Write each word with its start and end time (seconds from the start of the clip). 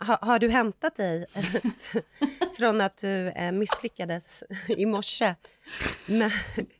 Ha, 0.00 0.18
har 0.22 0.38
du 0.38 0.50
hämtat 0.50 0.96
dig 0.96 1.26
från 2.58 2.80
att 2.80 2.96
du 2.96 3.28
eh, 3.28 3.52
misslyckades 3.52 4.44
i 4.68 4.86
morse? 4.86 5.34
Men, 6.06 6.30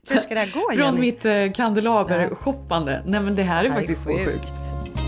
hur 0.09 0.17
ska 0.17 0.33
det 0.33 0.39
här 0.39 0.51
gå, 0.53 0.69
Från 0.71 0.79
Jenny? 0.85 0.99
mitt 0.99 1.25
eh, 1.25 1.51
kandelaber-shoppande. 1.51 3.03
Nej 3.05 3.19
men 3.21 3.35
det 3.35 3.43
här 3.43 3.63
är 3.65 3.69
Det 3.69 3.73
här 3.73 3.81
är 3.81 3.81
faktiskt 3.81 4.03
så 4.03 4.09
sjukt. 4.09 5.06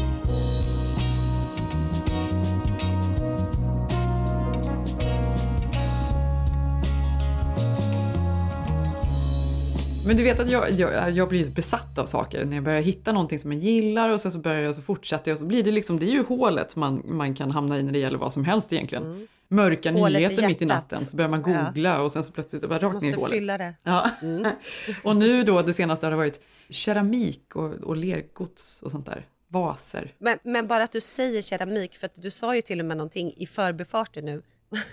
Men 10.05 10.17
du 10.17 10.23
vet 10.23 10.39
att 10.39 10.51
jag, 10.51 10.71
jag, 10.71 11.11
jag 11.11 11.29
blir 11.29 11.45
besatt 11.45 11.97
av 11.97 12.05
saker 12.05 12.45
när 12.45 12.57
jag 12.57 12.63
börjar 12.63 12.81
hitta 12.81 13.11
någonting 13.11 13.39
som 13.39 13.51
jag 13.51 13.61
gillar 13.61 14.09
och 14.09 14.21
sen 14.21 14.31
så 14.31 14.39
börjar 14.39 14.61
jag 14.61 14.75
så 14.75 14.81
fortsätter 14.81 15.31
jag 15.31 15.35
och 15.35 15.39
så 15.39 15.45
blir 15.45 15.63
det 15.63 15.71
liksom, 15.71 15.99
det 15.99 16.05
är 16.05 16.11
ju 16.11 16.23
hålet 16.23 16.75
man, 16.75 17.01
man 17.05 17.35
kan 17.35 17.51
hamna 17.51 17.79
i 17.79 17.83
när 17.83 17.91
det 17.91 17.99
gäller 17.99 18.17
vad 18.17 18.33
som 18.33 18.45
helst 18.45 18.73
egentligen. 18.73 19.27
Mörka 19.47 19.89
Mm. 19.89 20.01
Hålet 20.01 20.21
i 20.21 20.23
nyheter 20.25 20.47
mitt 20.47 20.61
i 20.61 20.65
natten 20.65 20.97
så 20.97 21.15
börjar 21.15 21.29
man 21.29 21.43
Ja. 21.47 21.63
googla 21.65 22.01
och 22.01 22.11
sen 22.11 22.23
så 22.23 22.31
plötsligt 22.31 22.69
bara 22.69 22.79
rakt 22.79 23.01
ner 23.03 23.11
i 23.11 23.15
hålet. 23.15 23.31
fylla 23.31 23.57
det. 23.57 23.73
Ja. 23.83 24.09
Mm. 24.21 24.51
och 25.03 25.15
nu 25.15 25.43
då 25.43 25.61
det 25.61 25.73
senaste 25.73 26.05
har 26.05 26.11
det 26.11 26.17
varit 26.17 26.41
keramik 26.69 27.55
och, 27.55 27.73
och 27.73 27.97
lergods 27.97 28.81
och 28.81 28.91
sånt 28.91 29.05
där. 29.05 29.25
Vaser. 29.47 30.13
Men, 30.19 30.37
men 30.43 30.67
bara 30.67 30.83
att 30.83 30.91
du 30.91 31.01
säger 31.01 31.41
keramik, 31.41 31.95
för 31.97 32.05
att 32.05 32.15
du 32.21 32.31
sa 32.31 32.55
ju 32.55 32.61
till 32.61 32.79
och 32.79 32.85
med 32.85 32.97
någonting 32.97 33.33
i 33.37 33.45
förbifarten 33.45 34.25
nu. 34.25 34.41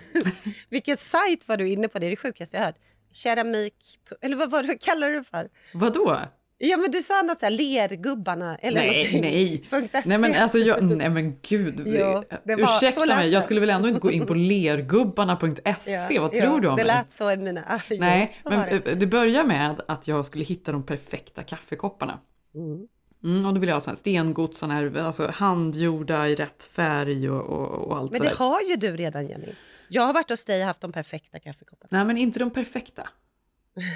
Vilken 0.68 0.96
sajt 0.96 1.48
var 1.48 1.56
du 1.56 1.68
inne 1.68 1.88
på? 1.88 1.98
Det 1.98 2.06
är 2.06 2.10
det 2.10 2.16
sjukaste 2.16 2.56
jag 2.56 2.64
hört. 2.64 2.76
Keramik, 3.12 3.74
eller 4.20 4.36
vad 4.36 4.50
var 4.50 4.62
det, 4.62 4.78
kallar 4.78 5.10
du 5.10 5.18
det 5.18 5.24
för? 5.24 5.48
Vadå? 5.74 6.20
Ja 6.58 6.76
men 6.76 6.90
du 6.90 7.02
sa 7.02 7.22
något 7.22 7.38
såhär, 7.38 7.50
lergubbarna 7.50 8.56
eller 8.56 8.80
Nej, 8.80 8.88
någonting. 8.96 9.20
nej. 9.20 9.64
SE. 10.02 10.08
Nej 10.08 10.18
men 10.18 10.34
alltså, 10.34 10.58
jag, 10.58 10.82
nej 10.96 11.10
men 11.10 11.38
gud. 11.42 11.82
Jo, 11.86 12.22
det 12.44 12.56
så 12.66 12.76
Ursäkta 12.76 13.06
mig, 13.06 13.28
jag 13.30 13.40
det. 13.40 13.44
skulle 13.44 13.60
väl 13.60 13.70
ändå 13.70 13.88
inte 13.88 14.00
gå 14.00 14.10
in 14.10 14.26
på 14.26 14.34
lergubbarna.se, 14.96 15.92
Ja, 15.92 16.20
vad 16.22 16.34
ja, 16.34 16.40
tror 16.42 16.60
du 16.60 16.68
om 16.68 16.76
Det 16.76 16.84
mig? 16.84 16.94
lät 16.96 17.12
så 17.12 17.30
i 17.30 17.36
mina... 17.36 17.60
Ah, 17.68 17.80
jo, 17.90 17.96
Nej, 18.00 18.34
så 18.42 18.50
men 18.50 18.68
det. 18.70 18.78
det. 18.84 18.94
det 18.94 19.06
börjar 19.06 19.44
med 19.44 19.80
att 19.88 20.08
jag 20.08 20.26
skulle 20.26 20.44
hitta 20.44 20.72
de 20.72 20.82
perfekta 20.86 21.42
kaffekopparna. 21.42 22.18
Mm. 22.54 22.86
Mm, 23.24 23.46
och 23.46 23.54
då 23.54 23.60
vill 23.60 23.68
jag 23.68 23.76
ha 23.76 23.80
sån 23.80 23.90
här 23.90 23.96
stengods, 23.98 24.58
sån 24.58 24.70
här, 24.70 24.96
alltså 24.98 25.30
handgjorda 25.34 26.28
i 26.28 26.34
rätt 26.34 26.62
färg 26.62 27.30
och, 27.30 27.42
och, 27.42 27.88
och 27.88 27.96
allt 27.98 28.12
Men 28.12 28.20
det 28.22 28.34
har 28.34 28.60
ju 28.60 28.76
du 28.76 28.96
redan 28.96 29.28
Jenny. 29.28 29.52
Jag 29.88 30.02
har 30.02 30.12
varit 30.12 30.30
hos 30.30 30.44
dig 30.44 30.60
och 30.60 30.66
haft 30.66 30.80
de 30.80 30.92
perfekta 30.92 31.38
kaffekopparna. 31.38 31.88
Nej, 31.90 32.04
men 32.04 32.18
inte 32.18 32.38
de 32.38 32.50
perfekta. 32.50 33.08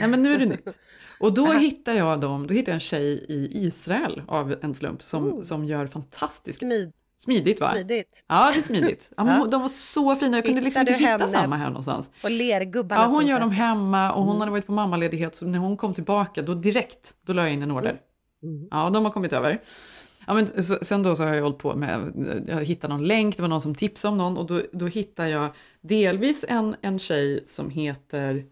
Nej, 0.01 0.09
men 0.09 0.23
nu 0.23 0.35
är 0.35 0.39
det 0.39 0.47
nytt. 0.47 0.79
Och 1.21 1.35
då 1.35 1.47
hittar 1.53 1.95
jag 1.95 2.21
dem, 2.21 2.47
då 2.47 2.55
hittar 2.55 2.73
jag 2.73 2.75
en 2.75 2.81
tjej 2.81 3.25
i 3.29 3.67
Israel 3.67 4.23
av 4.29 4.55
en 4.63 4.75
slump 4.75 5.03
som, 5.03 5.45
som 5.45 5.65
gör 5.65 5.87
fantastiskt 5.87 6.59
Smid, 6.59 6.93
smidigt 7.17 7.61
va? 7.61 7.71
smidigt. 7.75 8.25
Ja, 8.29 8.51
det 8.55 8.59
är 8.59 8.63
smidigt. 8.63 9.11
Ja, 9.17 9.25
men 9.25 9.39
Ja. 9.41 9.47
De 9.47 9.61
var 9.61 9.69
så 9.69 10.17
fina, 10.17 10.37
jag 10.37 10.45
kunde 10.45 10.61
liksom 10.61 10.81
inte 10.81 10.93
hitta 10.93 11.29
samma 11.29 11.57
här 11.57 11.67
någonstans. 11.69 12.11
Och 12.23 12.31
lergubbarna. 12.31 13.03
Ja, 13.03 13.07
hon 13.09 13.27
gör 13.27 13.41
dem 13.41 13.51
hemma 13.53 14.13
och 14.13 14.23
hon 14.23 14.29
Mm. 14.31 14.41
hade 14.41 14.51
varit 14.51 14.67
på 14.67 14.73
mammaledighet 14.73 15.35
så 15.37 15.47
när 15.47 15.59
hon 15.59 15.77
kom 15.77 15.95
tillbaka 15.95 16.43
då 16.43 16.55
direkt, 16.55 17.15
då 17.27 17.33
la 17.33 17.43
jag 17.43 17.53
in 17.53 17.63
en 17.63 17.71
order. 17.71 18.01
Mm. 18.43 18.69
Ja, 18.71 18.91
de 18.91 19.05
har 19.05 19.13
kommit 19.13 19.33
över. 19.33 19.63
Ja, 20.27 20.35
men 20.35 20.63
så, 20.63 20.79
sen 20.83 21.03
då 21.03 21.17
så 21.17 21.25
har 21.25 21.35
jag 21.35 21.43
hållit 21.43 21.59
på 21.59 21.77
med, 21.77 22.13
jag 22.49 22.65
hittade 22.65 22.95
någon 22.95 23.05
länk, 23.07 23.37
det 23.37 23.43
var 23.43 23.49
någon 23.49 23.61
som 23.61 23.75
tipsade 23.75 24.13
om 24.13 24.19
någon 24.19 24.37
och 24.37 24.47
då, 24.47 24.63
då 24.73 24.87
hittade 24.87 25.29
jag 25.29 25.49
delvis 25.83 26.45
en, 26.49 26.77
en 26.83 26.99
tjej 26.99 27.45
som 27.47 27.71
heter 27.71 28.45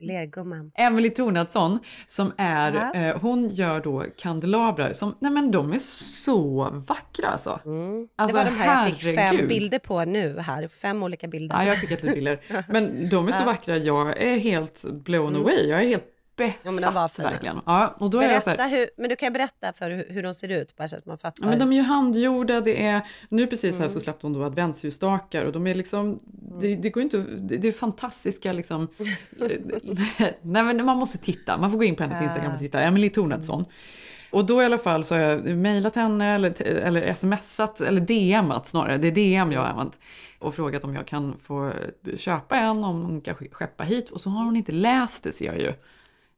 Lergumman. 0.00 0.72
Emily 0.74 1.10
Tornadsson 1.10 1.78
som 2.06 2.32
är, 2.36 2.72
Ja. 2.74 2.94
eh, 2.94 3.16
hon 3.20 3.48
gör 3.48 3.80
då 3.80 4.04
kandelabrar 4.18 4.92
som, 4.92 5.14
nej 5.18 5.30
men 5.32 5.50
de 5.50 5.72
är 5.72 5.78
så 5.78 6.70
vackra 6.88 7.28
alltså. 7.28 7.60
Mm. 7.64 8.08
Alltså, 8.16 8.36
det 8.36 8.44
var 8.44 8.50
de 8.50 8.56
här 8.56 8.86
jag 8.86 8.90
fick 8.90 9.02
fem 9.02 9.16
herregud. 9.16 9.48
bilder 9.48 9.78
på 9.78 10.04
nu 10.04 10.38
här. 10.38 10.68
Fem 10.68 11.02
olika 11.02 11.28
bilder. 11.28 11.56
Ja, 11.56 11.64
jag 11.64 11.78
skickat 11.78 12.02
lite 12.02 12.14
bilder. 12.14 12.40
Men 12.68 13.08
de 13.08 13.28
är 13.28 13.32
så 13.32 13.44
vackra, 13.44 13.76
jag 13.76 14.22
är 14.22 14.38
helt 14.38 14.84
blown 14.92 15.36
away. 15.36 15.68
Jag 15.68 15.80
är 15.82 15.86
helt 15.88 16.04
besatt 16.36 16.54
Mm. 16.64 16.74
Ja, 16.74 16.80
men 16.80 16.94
var 16.94 17.08
fina. 17.08 17.30
verkligen. 17.30 17.60
Ja, 17.66 17.94
och 17.98 18.10
då 18.10 18.20
är 18.20 18.28
jag 18.30 18.42
så 18.42 18.50
Berätta 18.50 18.62
här, 18.62 18.70
hur, 18.78 18.86
men 18.96 19.08
du 19.10 19.16
kan 19.16 19.32
berätta 19.32 19.72
för 19.72 19.90
hur, 19.90 20.06
hur 20.08 20.22
de 20.22 20.34
ser 20.34 20.48
ut, 20.48 20.76
bara 20.76 20.88
så 20.88 20.96
att 20.96 21.06
man 21.06 21.18
fattar. 21.18 21.44
ja, 21.44 21.50
men 21.50 21.58
de 21.58 21.72
är 21.72 21.76
ju 21.76 21.82
handgjorda, 21.82 22.60
det 22.60 22.86
är, 22.86 23.00
nu 23.28 23.46
precis 23.46 23.78
här 23.78 23.88
så 23.88 23.92
Mm. 23.92 24.00
släppte 24.02 24.26
hon 24.26 24.32
då 24.32 24.44
adventsljusstakar 24.44 25.44
och 25.44 25.52
de 25.52 25.66
är 25.66 25.74
liksom, 25.74 26.18
det, 26.60 26.76
det 26.76 26.90
går 26.90 27.02
inte, 27.02 27.16
det, 27.18 27.56
det 27.56 27.68
är 27.68 27.72
fantastiska 27.72 28.52
liksom, 28.52 28.88
nej 30.42 30.64
men 30.64 30.84
man 30.86 30.96
måste 30.96 31.18
titta, 31.18 31.58
man 31.58 31.70
får 31.70 31.78
gå 31.78 31.84
in 31.84 31.96
på 31.96 32.02
hennes 32.02 32.22
Instagram 32.22 32.52
och 32.52 32.58
titta, 32.58 32.80
Emily 32.82 33.10
Tornadsson. 33.10 33.64
Och 34.30 34.44
då 34.46 34.62
i 34.62 34.64
alla 34.64 34.78
fall 34.78 35.04
så 35.04 35.14
har 35.14 35.20
jag 35.22 35.56
mejlat 35.56 35.96
henne 35.96 36.34
eller, 36.34 36.62
eller 36.62 37.14
smsat, 37.14 37.80
eller 37.80 38.00
DMat 38.00 38.66
snarare, 38.66 38.98
det 38.98 39.08
är 39.08 39.12
DM 39.12 39.52
jag 39.52 39.60
har 39.60 39.68
använt. 39.68 39.98
Och 40.38 40.54
frågat 40.54 40.84
om 40.84 40.94
jag 40.94 41.06
kan 41.06 41.34
få 41.44 41.72
köpa 42.16 42.56
en, 42.56 42.84
om 42.84 43.02
hon 43.02 43.20
kan 43.20 43.34
skeppa 43.34 43.84
hit. 43.84 44.10
Och 44.10 44.20
så 44.20 44.30
har 44.30 44.44
hon 44.44 44.56
inte 44.56 44.72
läst 44.72 45.24
det 45.24 45.32
ser 45.32 45.44
jag 45.46 45.58
ju. 45.58 45.72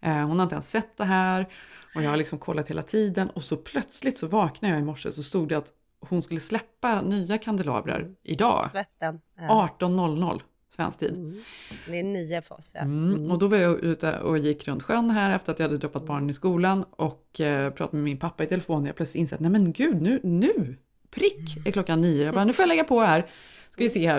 Eh, 0.05 0.27
Hon 0.27 0.39
har 0.39 0.43
inte 0.43 0.55
ens 0.55 0.71
sett 0.71 0.97
det 0.97 1.05
här. 1.05 1.47
Och 1.95 2.03
jag 2.03 2.11
har 2.11 2.17
liksom 2.17 2.39
kollat 2.39 2.71
hela 2.71 2.83
tiden. 2.83 3.31
Och 3.31 3.45
så 3.45 3.57
plötsligt 3.57 4.19
så 4.19 4.27
vaknade 4.27 4.75
jag 4.75 4.83
i 4.83 4.85
morse 4.85 5.13
så 5.13 5.23
stod 5.23 5.49
det 5.49 5.55
att 5.55 5.73
hon 6.01 6.23
skulle 6.23 6.41
släppa 6.41 7.03
nya 7.03 7.39
kandelabrar 7.39 8.15
idag. 8.23 8.71
Svetten. 8.71 9.21
Ja. 9.37 9.69
18.00 9.81 10.41
svensk 10.69 10.99
tid. 10.99 11.17
Mm. 11.17 11.43
Det 11.87 11.99
är 11.99 12.03
nio 12.03 12.43
för 12.43 12.55
oss. 12.55 12.73
Ja. 12.75 12.81
Mm. 12.81 13.31
Och 13.31 13.39
då 13.39 13.47
var 13.49 13.57
jag 13.57 13.81
ute 13.81 14.19
och 14.19 14.39
gick 14.39 14.69
runt 14.69 14.83
sjön 14.83 15.11
här 15.11 15.35
efter 15.35 15.53
att 15.53 15.59
jag 15.59 15.67
hade 15.67 15.79
droppat 15.79 16.07
barnen 16.07 16.31
i 16.31 16.35
skolan 16.35 16.85
och 16.91 17.41
eh, 17.41 17.71
pratade 17.71 17.97
med 17.97 18.05
min 18.05 18.19
pappa 18.19 18.45
i 18.45 18.47
telefon 18.47 18.83
och 18.83 18.89
jag 18.89 18.97
plötsligt 18.97 19.21
insett, 19.21 19.41
nej 19.41 19.51
men 19.51 19.73
gud, 19.73 20.03
nu, 20.03 20.21
nu, 20.23 20.77
prick 21.11 21.67
är 21.67 21.71
klockan 21.71 22.01
nio. 22.01 22.25
Jag 22.25 22.35
bara, 22.35 22.45
nu 22.45 22.53
får 22.53 22.63
jag 22.63 22.69
lägga 22.69 22.85
på 22.85 23.01
här. 23.01 23.27
Ska 23.71 23.85
vi 23.85 23.91
se 23.91 24.09
här, 24.09 24.19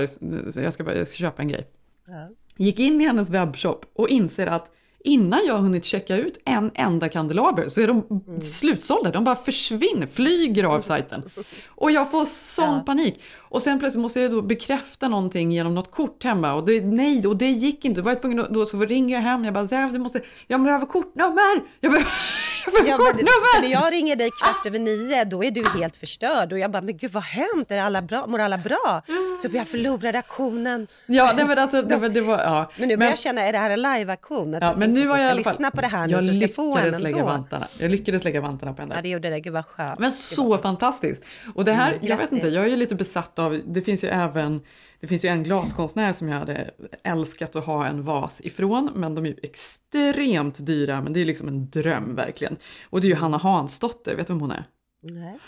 jag 0.61 0.73
ska, 0.73 0.83
bara, 0.83 0.97
jag 0.97 1.07
ska 1.07 1.17
köpa 1.17 1.41
en 1.41 1.47
grej. 1.47 1.67
Ja. 2.07 2.29
Gick 2.57 2.79
in 2.79 3.01
i 3.01 3.05
hennes 3.05 3.29
webbshop 3.29 3.85
och 3.93 4.09
inser 4.09 4.47
att 4.47 4.71
innan 5.05 5.39
jag 5.47 5.53
har 5.53 5.61
hunnit 5.61 5.85
checka 5.85 6.17
ut 6.17 6.41
en 6.45 6.71
enda 6.73 7.09
kandelaber 7.09 7.69
så 7.69 7.81
är 7.81 7.87
de 7.87 8.03
Mm. 8.09 8.41
slutsålda. 8.41 9.11
De 9.11 9.23
bara 9.23 9.35
försvinner, 9.35 10.07
flyger 10.07 10.63
av 10.63 10.81
sajten. 10.81 11.21
Och 11.67 11.91
jag 11.91 12.11
får 12.11 12.25
sån 12.25 12.73
Ja. 12.73 12.83
panik. 12.85 13.19
Och 13.55 13.61
sen 13.61 13.79
plötsligt 13.79 14.01
måste 14.01 14.19
jag 14.19 14.31
då 14.31 14.41
bekräfta 14.41 15.07
någonting 15.07 15.51
genom 15.51 15.75
något 15.75 15.91
kort 15.91 16.23
hemma. 16.23 16.53
Och 16.53 16.65
det, 16.65 16.81
nej, 16.81 17.27
och 17.27 17.37
det 17.37 17.49
gick 17.49 17.85
inte. 17.85 18.01
Då 18.01 18.05
var 18.05 18.11
jag 18.11 18.21
tvungen 18.21 18.39
att, 18.39 18.49
då 18.49 18.65
så 18.65 18.79
ringer 18.85 19.15
jag 19.15 19.21
hem. 19.21 19.45
Jag 19.45 19.53
bara, 19.53 19.67
Zev, 19.67 19.93
du 19.93 19.99
måste, 19.99 20.21
jag 20.47 20.63
behöver 20.63 20.85
kortnummer! 20.85 21.61
Jag 21.79 21.91
behöver, 21.91 22.11
jag 22.65 22.73
behöver 22.73 22.89
Ja, 22.91 22.97
kortnummer! 22.97 23.61
när 23.61 23.69
jag 23.69 23.93
ringer 23.93 24.15
dig 24.15 24.29
kvart 24.43 24.65
över 24.65 24.79
nio, 24.79 25.23
då 25.25 25.43
är 25.43 25.51
du 25.51 25.63
helt 25.79 25.97
förstörd. 25.97 26.53
Och 26.53 26.59
jag 26.59 26.71
bara, 26.71 26.81
men 26.81 26.97
gud 26.97 27.11
vad 27.11 27.23
har 27.23 27.55
hänt? 27.55 27.71
Är 27.71 27.79
alla 27.81 28.01
bra? 28.01 28.27
Mår 28.27 28.39
alla 28.39 28.57
bra? 28.57 29.01
Typ, 29.41 29.53
jag 29.53 29.67
förlorade 29.67 30.19
aktionen. 30.19 30.87
Ja, 31.07 31.33
nej, 31.35 31.45
men 31.45 31.59
alltså, 31.59 31.81
det, 31.81 31.95
var- 31.95 32.09
det 32.09 32.21
var, 32.21 32.37
ja. 32.39 32.71
Men 32.77 32.87
nu 32.87 32.97
börjar 32.97 33.09
jag 33.11 33.19
känna, 33.19 33.41
är 33.41 33.51
det 33.51 33.57
här 33.57 33.69
en 33.69 33.81
liveaktion? 33.81 34.55
Att 34.55 34.61
Ja, 34.63 34.73
men 34.77 34.93
nu 34.93 34.99
att 35.01 35.05
jag 35.07 35.19
i 35.19 35.21
alla 35.21 35.29
fall, 35.29 35.37
lyssna 35.37 35.71
på 35.71 35.81
det 35.81 35.87
här 35.87 36.07
nu 36.07 36.13
jag 36.13 36.25
så 36.25 36.33
ska 36.33 36.47
få 36.47 36.77
en 36.77 36.91
lägga 36.91 37.15
ändå. 37.17 37.27
vantarna. 37.29 37.67
Jag 37.79 37.91
lyckades 37.91 38.23
lägga 38.23 38.41
vantarna 38.41 38.73
på 38.73 38.85
där. 38.85 38.95
Ja, 38.95 39.01
det 39.01 39.09
gjorde 39.09 39.29
det. 39.29 39.39
Gud 39.39 39.53
vad 39.53 39.65
skönt. 39.65 39.99
Men 39.99 40.11
så 40.11 40.57
fantastiskt! 40.57 41.25
Och 41.55 41.65
det 41.65 41.71
här, 41.73 41.85
Mm, 41.93 41.99
jag 42.07 42.17
vet 42.17 42.31
inte, 42.31 42.47
jag 42.47 42.63
är 42.65 42.69
ju 42.69 42.75
lite 42.75 42.95
besatt 42.95 43.39
av, 43.39 43.44
det 43.49 43.81
finns 43.81 44.03
ju 44.03 44.07
även, 44.07 44.61
det 44.99 45.07
finns 45.07 45.25
ju 45.25 45.29
en 45.29 45.43
glaskonstnär 45.43 46.13
som 46.13 46.29
jag 46.29 46.39
hade 46.39 46.71
älskat 47.03 47.55
att 47.55 47.65
ha 47.65 47.87
en 47.87 48.03
vas 48.03 48.41
ifrån, 48.41 48.91
men 48.95 49.15
de 49.15 49.25
är 49.25 49.29
ju 49.29 49.37
extremt 49.43 50.65
dyra, 50.65 51.01
men 51.01 51.13
det 51.13 51.19
är 51.19 51.25
liksom 51.25 51.47
en 51.47 51.69
dröm 51.69 52.15
verkligen. 52.15 52.57
Och 52.83 53.01
det 53.01 53.07
är 53.07 53.09
ju 53.09 53.15
Hanna 53.15 53.37
Hansdotter, 53.37 54.15
vet 54.15 54.27
du 54.27 54.33
vem 54.33 54.41
hon 54.41 54.51
är? 54.51 54.63
Nej. 55.01 55.39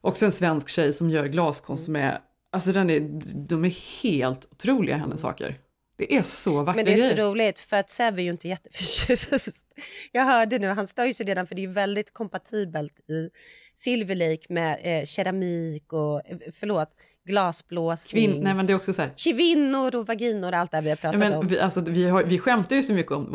Också 0.00 0.24
en 0.24 0.32
svensk 0.32 0.68
tjej 0.68 0.92
som 0.92 1.10
gör 1.10 1.26
glaskonst 1.26 1.84
som 1.84 1.96
är, 1.96 2.20
alltså 2.52 2.72
den 2.72 2.90
är, 2.90 3.00
de 3.48 3.64
är 3.64 4.02
helt 4.02 4.48
otroliga 4.52 4.96
hennes 4.96 5.20
saker. 5.20 5.58
Det 5.98 6.16
är 6.16 6.22
så 6.22 6.62
vackra 6.62 6.76
Men 6.76 6.84
det 6.84 6.92
är 6.92 7.16
så 7.16 7.22
roligt 7.22 7.60
för 7.60 7.76
att 7.76 7.90
Sev 7.90 8.18
är 8.18 8.22
ju 8.22 8.30
inte 8.30 8.48
jätteförtjust. 8.48 9.66
Jag 10.12 10.24
hörde 10.24 10.58
nu, 10.58 10.66
han 10.66 10.86
stör 10.86 11.04
ju 11.04 11.14
sig 11.14 11.26
redan 11.26 11.46
för 11.46 11.54
det 11.54 11.60
är 11.60 11.66
ju 11.66 11.72
väldigt 11.72 12.12
kompatibelt 12.12 13.00
i 13.10 13.30
Silver 13.76 14.14
Lake 14.14 14.52
med 14.52 14.78
eh, 14.82 15.04
keramik 15.04 15.92
och, 15.92 16.26
eh, 16.26 16.38
förlåt, 16.52 16.88
glasblåsning, 17.28 18.30
Kvin, 18.30 18.40
nej 18.44 18.54
men 18.54 18.66
det 18.66 18.72
är 18.72 18.74
också 18.76 18.92
så 18.92 19.02
här, 19.02 19.10
kvinnor 19.32 19.94
och 19.96 20.06
vaginor, 20.06 20.52
allt 20.52 20.70
det 20.70 20.80
vi 20.80 20.88
har 20.90 20.96
Ja, 20.96 21.00
pratat 21.00 21.18
men 21.20 21.32
om. 21.34 21.46
vi, 21.46 21.60
alltså, 21.60 21.80
vi, 21.80 22.08
har, 22.08 22.22
vi 22.22 22.38
skämtar 22.38 22.76
ju 22.76 22.82
så 22.82 22.92
mycket 22.92 23.12
om, 23.12 23.34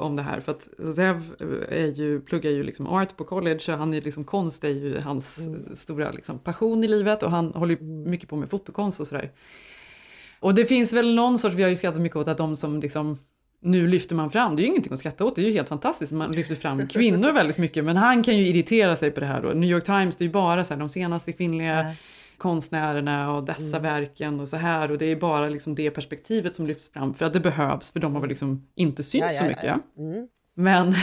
om 0.00 0.16
det 0.16 0.22
här 0.22 0.40
för 0.40 0.52
att 0.52 0.68
Zev 0.96 1.22
är 1.68 1.86
ju, 1.86 2.20
pluggar 2.20 2.50
ju 2.50 2.62
liksom 2.62 2.86
art 2.86 3.16
på 3.16 3.24
college 3.24 3.60
och 3.68 3.74
han 3.78 3.94
är 3.94 4.00
liksom, 4.00 4.24
konst 4.24 4.64
är 4.64 4.68
ju 4.68 5.00
hans 5.00 5.38
Mm. 5.38 5.76
stora 5.76 6.10
liksom, 6.10 6.38
passion 6.38 6.84
i 6.84 6.88
livet 6.88 7.22
och 7.22 7.30
han 7.30 7.52
håller 7.54 7.76
ju 7.76 7.82
mycket 7.82 8.28
på 8.28 8.36
med 8.36 8.50
fotokonst 8.50 9.00
och 9.00 9.06
sådär. 9.06 9.30
Och 10.40 10.54
det 10.54 10.64
finns 10.64 10.92
väl 10.92 11.14
någon 11.14 11.38
sorts, 11.38 11.54
vi 11.56 11.62
har 11.62 11.70
ju 11.70 11.76
skrattat 11.76 12.00
mycket 12.00 12.16
åt 12.16 12.28
att 12.28 12.38
de 12.38 12.56
som 12.56 12.80
liksom 12.80 13.18
nu 13.64 13.86
lyfter 13.86 14.14
man 14.14 14.30
fram, 14.30 14.56
det 14.56 14.60
är 14.62 14.64
ju 14.64 14.68
ingenting 14.68 14.92
att 14.92 15.00
skratta 15.00 15.24
åt, 15.24 15.36
det 15.36 15.42
är 15.42 15.46
ju 15.46 15.52
helt 15.52 15.68
fantastiskt, 15.68 16.12
man 16.12 16.32
lyfter 16.32 16.54
fram 16.54 16.86
kvinnor 16.92 17.32
väldigt 17.32 17.58
mycket, 17.58 17.84
men 17.84 17.96
han 17.96 18.22
kan 18.22 18.36
ju 18.36 18.46
irritera 18.46 18.96
sig 18.96 19.10
på 19.10 19.20
det 19.20 19.26
här 19.26 19.42
då. 19.42 19.48
New 19.48 19.70
York 19.70 19.84
Times, 19.84 20.16
det 20.16 20.22
är 20.22 20.26
ju 20.26 20.32
bara 20.32 20.64
så 20.64 20.74
här, 20.74 20.80
de 20.80 20.88
senaste 20.88 21.32
kvinnliga 21.32 21.78
Ja. 21.82 21.94
Konstnärerna 22.42 23.32
och 23.32 23.44
dessa 23.44 23.78
verken 23.78 24.40
och 24.40 24.48
så 24.48 24.56
här 24.56 24.90
och 24.90 24.98
det 24.98 25.06
är 25.06 25.16
bara 25.16 25.48
liksom 25.48 25.74
det 25.74 25.90
perspektivet 25.90 26.56
som 26.56 26.66
lyfts 26.66 26.90
fram 26.90 27.14
för 27.14 27.24
att 27.24 27.32
det 27.32 27.40
behövs 27.40 27.90
för 27.90 28.00
de 28.00 28.14
har 28.14 28.20
väl 28.20 28.28
liksom 28.28 28.66
inte 28.74 29.02
synts 29.02 29.26
Ja, 29.26 29.32
ja, 29.32 29.40
så 29.40 29.44
mycket. 29.46 29.64
ja. 29.64 29.78
Mm. 29.98 30.28
Men... 30.54 30.94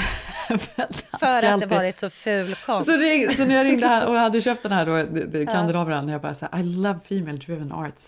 För 1.20 1.46
att 1.46 1.60
det 1.60 1.66
varit 1.66 1.98
så 1.98 2.10
ful 2.10 2.56
konst. 2.66 2.90
så, 2.90 2.98
ring, 2.98 3.30
så 3.30 3.46
när 3.46 3.56
jag 3.56 3.66
ringde 3.66 3.88
här 3.88 4.08
och 4.08 4.16
jag 4.16 4.22
hade 4.22 4.42
köpt 4.42 4.64
den 4.64 4.72
här 4.72 4.86
då, 4.86 5.46
kandelabern, 5.46 6.10
jag 6.10 6.22
bara 6.22 6.36
så 6.36 6.48
här, 6.52 6.60
I 6.60 6.64
love 6.64 7.00
female 7.10 7.38
driven 7.38 7.72
arts. 7.72 8.08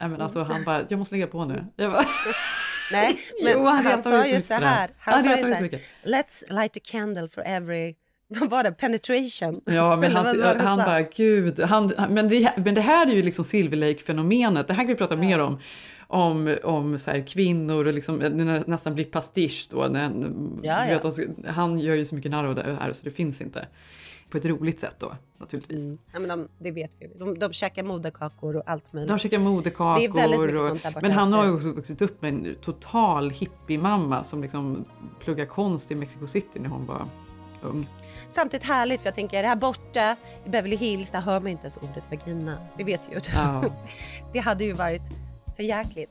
Nej, 0.00 0.10
men 0.10 0.20
alltså, 0.20 0.42
han 0.42 0.64
bara, 0.64 0.82
jag 0.88 0.98
måste 0.98 1.14
lägga 1.14 1.26
på 1.26 1.44
nu. 1.44 1.64
Jag 1.76 1.92
bara, 1.92 2.04
Nej, 2.92 3.18
men 3.42 3.52
Jo, 3.52 3.64
han 3.64 3.86
han, 3.86 4.02
sa 4.02 4.26
ju 4.26 4.40
så 4.40 4.54
här. 4.54 4.90
Han 4.98 5.14
Han 5.14 5.22
sa 5.22 5.36
ju 5.36 5.42
så 5.44 5.54
här. 5.54 5.70
Let's 6.04 6.52
light 6.52 6.76
a 6.76 6.80
candle 6.84 7.28
for 7.28 7.42
every... 7.46 7.94
Vad 8.40 8.50
var 8.50 8.64
det? 8.64 8.72
Penetration? 8.72 9.60
Ja, 9.64 9.96
men 9.96 10.12
han, 10.16 10.26
han 10.60 10.78
sa? 10.78 10.84
bara, 10.84 11.02
gud. 11.02 11.60
Han, 11.60 11.92
han- 11.98 12.14
men, 12.14 12.28
det, 12.28 12.52
men 12.56 12.74
det 12.74 12.80
här 12.80 13.06
är 13.06 13.10
ju 13.14 13.22
liksom 13.22 13.44
Silver 13.44 13.76
Lake-fenomenet. 13.76 14.68
Det 14.68 14.74
här 14.74 14.82
kan 14.82 14.88
vi 14.88 14.94
prata 14.94 15.16
mer 15.16 15.38
om. 15.38 15.58
Om, 16.10 16.56
om 16.64 16.98
så 16.98 17.10
här, 17.10 17.26
kvinnor 17.26 17.86
och 17.86 17.94
liksom, 17.94 18.16
när 18.16 18.58
det 18.58 18.66
nästan 18.66 18.94
blir 18.94 19.04
pastisch 19.04 19.68
då. 19.70 19.86
När, 19.90 20.12
Ja, 20.62 20.86
ja. 20.88 21.00
Vet, 21.02 21.46
han 21.46 21.78
gör 21.78 21.94
ju 21.94 22.04
så 22.04 22.14
mycket 22.14 22.30
narr 22.30 22.44
av 22.44 22.54
det 22.54 22.76
här 22.80 22.92
så 22.92 23.04
det 23.04 23.10
finns 23.10 23.40
inte. 23.40 23.66
På 24.30 24.38
ett 24.38 24.44
roligt 24.44 24.80
sätt 24.80 24.96
då, 24.98 25.12
naturligtvis. 25.38 25.78
Mm. 25.78 25.98
Ja, 26.12 26.18
men 26.18 26.28
de, 26.28 26.48
det 26.58 26.70
vet 26.70 26.90
vi. 26.98 27.06
De, 27.18 27.38
de 27.38 27.52
käkar 27.52 27.82
moderkakor 27.82 28.56
och 28.56 28.62
allt 28.66 28.92
möjligt. 28.92 29.08
De 29.08 29.18
käkar 29.18 29.38
moderkakor. 29.38 30.00
Det 30.00 30.06
är 30.06 30.12
väldigt 30.12 30.40
mycket 30.40 30.56
och, 30.60 30.66
sånt 30.66 30.82
där 30.82 30.90
borta 30.90 31.06
men 31.06 31.12
han 31.16 31.32
har 31.32 31.44
ju 31.46 31.52
också 31.52 31.72
vuxit 31.72 32.02
upp 32.02 32.22
med 32.22 32.32
en 32.34 32.54
total 32.54 33.30
hippiemamma 33.30 34.24
som 34.24 34.42
liksom 34.42 34.84
pluggar 35.24 35.46
konst 35.46 35.90
i 35.90 35.94
Mexico 35.94 36.26
City 36.26 36.58
när 36.58 36.68
hon 36.68 36.86
var 36.86 37.08
ung. 37.62 37.86
Samtidigt 38.28 38.66
härligt 38.66 39.00
för 39.00 39.06
jag 39.06 39.14
tänker 39.14 39.44
här 39.44 39.56
borta 39.56 40.16
i 40.46 40.48
Beverly 40.48 40.76
Hills 40.76 41.10
där 41.10 41.20
hör 41.20 41.40
man 41.40 41.48
inte 41.48 41.62
ens 41.62 41.76
ordet 41.76 42.10
vagina. 42.10 42.58
Det 42.76 42.84
vet 42.84 43.08
ju 43.12 43.14
du. 43.14 43.30
Ja. 43.34 43.64
Det 44.32 44.38
hade 44.38 44.64
ju 44.64 44.72
varit 44.72 45.02
för 45.56 45.62
jäkligt. 45.62 46.10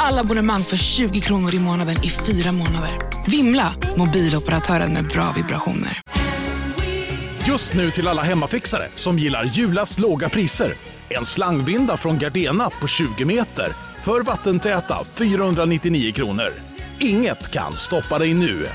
Alla 0.00 0.20
abonnemang 0.20 0.62
för 0.62 0.76
20 0.76 1.20
kronor 1.20 1.54
i 1.54 1.58
månaden 1.58 1.96
i 2.04 2.10
fyra 2.10 2.52
månader. 2.52 2.90
Vimla! 3.30 3.74
Mobiloperatören 3.96 4.92
med 4.92 5.08
bra 5.08 5.32
vibrationer. 5.36 6.00
Just 7.46 7.74
nu 7.74 7.90
till 7.90 8.08
alla 8.08 8.22
hemmafixare 8.22 8.88
som 8.94 9.18
gillar 9.18 9.44
julast 9.44 9.98
låga 9.98 10.28
priser. 10.28 10.74
En 11.08 11.24
slangvinda 11.24 11.96
från 11.96 12.18
Gardena 12.18 12.70
på 12.70 12.86
20 12.86 13.24
meter 13.24 13.66
för 14.04 14.22
vattentäta 14.22 15.04
499 15.04 16.12
kronor. 16.12 16.52
Inget 17.00 17.52
kan 17.52 17.76
stoppa 17.76 18.18
dig 18.18 18.34
nu. 18.34 18.66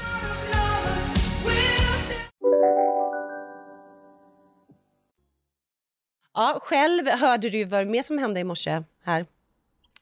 Ja, 6.34 6.60
själv 6.64 7.08
hörde 7.08 7.50
du 7.50 7.64
vad 7.64 7.88
mer 7.88 8.04
som 8.04 8.18
hände 8.18 8.40
i 8.40 8.44
morse 8.44 8.84
här. 9.04 9.26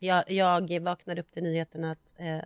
Jag, 0.03 0.31
jag 0.31 0.79
vaknade 0.79 1.21
upp 1.21 1.31
till 1.31 1.43
nyheten 1.43 1.83
att 1.83 2.13
eh, 2.17 2.37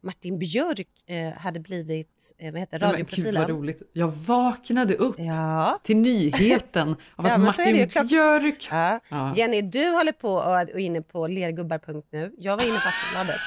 Martin 0.00 0.38
Björk 0.38 0.88
eh, 1.06 1.32
hade 1.32 1.60
blivit 1.60 2.34
eh, 2.38 2.52
vad 2.52 2.60
heter 2.60 2.78
Nej, 2.80 2.92
men 2.92 2.96
Gud 2.98 3.24
vad 3.24 3.34
radioprofilen. 3.34 3.48
roligt. 3.48 3.82
Jag 3.92 4.08
vaknade 4.08 4.94
upp 4.94 5.14
Ja. 5.18 5.80
till 5.84 5.96
nyheten 5.96 6.88
av 6.88 6.96
att 7.26 7.32
Ja, 7.32 7.38
Martin 7.38 7.74
Björk... 8.08 8.68
Ja. 8.70 9.00
Ja. 9.08 9.32
Jenny, 9.36 9.62
du 9.62 9.88
håller 9.90 10.12
på 10.12 10.32
och 10.32 10.52
och 10.52 10.60
är 10.60 10.78
inne 10.78 11.02
på 11.02 11.26
lergubbar.nu. 11.26 12.32
Jag 12.38 12.56
var 12.56 12.64
inne 12.68 12.78
på 12.78 12.88
Aftonbladet. 12.88 13.40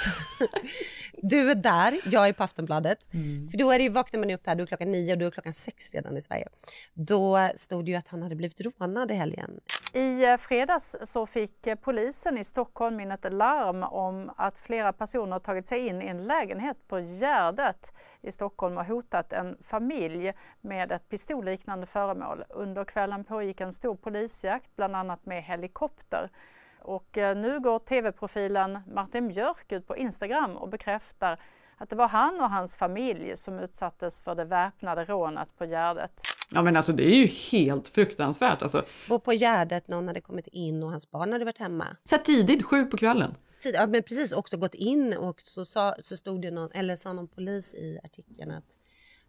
du 1.21 1.51
är 1.51 1.56
där, 1.56 2.00
jag 2.06 2.27
är 2.27 2.33
på 2.33 2.44
Aftonbladet. 2.44 3.13
Mm. 3.13 3.50
För 3.51 3.57
då 3.57 3.71
är 3.71 3.77
det 3.77 3.83
ju, 3.83 3.89
vaknar 3.89 4.19
man 4.19 4.31
upp 4.31 4.47
här, 4.47 4.56
då 4.56 4.63
är 4.63 4.68
klockan 4.68 4.91
nio 4.91 5.13
och 5.13 5.19
då 5.19 5.25
är 5.25 5.31
klockan 5.31 5.53
sex 5.53 5.94
redan 5.94 6.18
i 6.18 6.21
Sverige. 6.21 6.47
Då 6.94 7.50
stod 7.56 7.85
det 7.85 7.91
ju 7.91 7.97
att 7.97 8.07
han 8.07 8.21
hade 8.21 8.35
blivit 8.35 8.62
rånad 8.62 9.12
i 9.12 9.13
helgen. 9.13 9.51
I 9.93 10.25
eh, 10.25 10.38
fredags 10.38 10.95
så 11.01 11.25
fick 11.25 11.67
eh, 11.67 11.75
polisen 11.75 12.38
i 12.38 12.43
Stockholm 12.43 12.99
in 12.99 13.11
ett 13.11 13.33
larm 13.33 13.83
om 13.83 14.31
att 14.38 14.59
flera 14.59 14.93
personer 14.93 15.39
tagit 15.39 15.67
sig 15.67 15.88
in 15.88 16.01
i 16.01 16.07
en 16.07 16.23
lägenhet 16.23 16.88
på 16.88 16.99
Gärdet 16.99 17.93
i 18.21 18.31
Stockholm 18.31 18.77
och 18.77 18.85
hotat 18.85 19.33
en 19.33 19.57
familj 19.61 20.33
med 20.61 20.91
ett 20.91 21.09
pistolliknande 21.09 21.85
föremål. 21.85 22.43
Under 22.49 22.85
kvällen 22.85 23.23
pågick 23.23 23.61
en 23.61 23.73
stor 23.73 23.95
polisjakt, 23.95 24.75
bland 24.75 24.95
annat 24.95 25.25
med 25.25 25.43
helikopter. 25.43 26.29
Och 26.79 27.17
eh, 27.17 27.37
nu 27.37 27.59
går 27.59 27.79
tv-profilen 27.79 28.79
Martin 28.94 29.27
Björk 29.27 29.71
ut 29.71 29.87
på 29.87 29.97
Instagram 29.97 30.57
och 30.57 30.69
bekräftar 30.69 31.39
att 31.81 31.89
det 31.89 31.95
var 31.95 32.07
han 32.07 32.42
och 32.42 32.50
hans 32.50 32.75
familj 32.75 33.38
som 33.38 33.60
utsattes 33.60 34.22
för 34.22 34.36
det 34.36 34.45
väpnade 34.45 35.06
rånet 35.06 35.50
på 35.57 35.66
Gärdet. 35.66 36.22
Ja 36.51 36.62
men 36.62 36.75
alltså 36.75 36.94
det 36.94 37.04
är 37.04 37.16
ju 37.16 37.25
helt 37.25 37.88
fruktansvärt. 37.88 38.62
Alltså, 38.62 38.86
Bo 39.10 39.19
på 39.19 39.33
Gärdet, 39.33 39.88
någon 39.88 40.07
hade 40.07 40.22
kommit 40.22 40.48
in 40.48 40.83
och 40.83 40.92
hans 40.92 41.12
barn 41.12 41.31
hade 41.31 41.45
varit 41.45 41.57
hemma. 41.57 41.88
så 42.04 42.18
tidigt, 42.18 42.63
sju 42.66 42.85
på 42.85 42.97
kvällen. 42.97 43.35
Tid, 43.64 43.76
ja, 43.76 43.88
men 43.88 44.04
precis 44.04 44.31
också 44.31 44.57
gått 44.57 44.76
in 44.76 45.14
och 45.14 45.42
så, 45.44 45.66
sa, 45.66 45.95
så 46.00 46.16
stod 46.16 46.42
det 46.42 46.52
någon, 46.52 46.71
eller 46.71 46.95
sa 46.95 47.14
någon 47.14 47.28
polis 47.28 47.76
i 47.76 48.00
artikeln 48.04 48.52
att, 48.52 48.78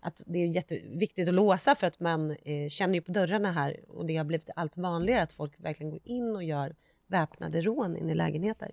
att 0.00 0.23
det 0.26 0.38
är 0.38 0.47
jätteviktigt 0.47 1.28
att 1.28 1.35
låsa 1.35 1.75
för 1.75 1.87
att 1.87 2.00
man 2.00 2.30
eh, 2.30 2.68
känner 2.68 2.94
ju 2.94 3.00
på 3.00 3.12
dörrarna 3.12 3.52
här 3.52 3.80
och 3.88 4.06
det 4.06 4.16
har 4.16 4.25
blivit 4.25 4.50
allt 4.56 4.76
vanligare 4.76 5.23
att 5.23 5.32
folk 5.32 5.52
verkligen 5.56 5.90
går 5.90 6.00
in 6.04 6.37
och 6.37 6.44
gör 6.44 6.75
väpnade 7.06 7.61
rån 7.61 7.97
in 7.97 8.11
i 8.11 8.14
lägenheter. 8.14 8.71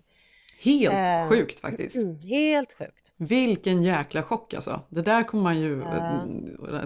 Helt 0.62 0.94
Eh, 0.94 1.30
sjukt 1.30 1.60
faktiskt. 1.60 1.96
Mm, 1.96 2.20
helt 2.20 2.74
sjukt. 2.74 3.14
Vilken 3.18 3.84
jäkla 3.84 4.24
chock 4.24 4.54
alltså. 4.54 4.82
Det 4.90 5.02
där 5.02 5.24
kommer 5.24 5.44
man 5.44 5.60
ju, 5.60 5.76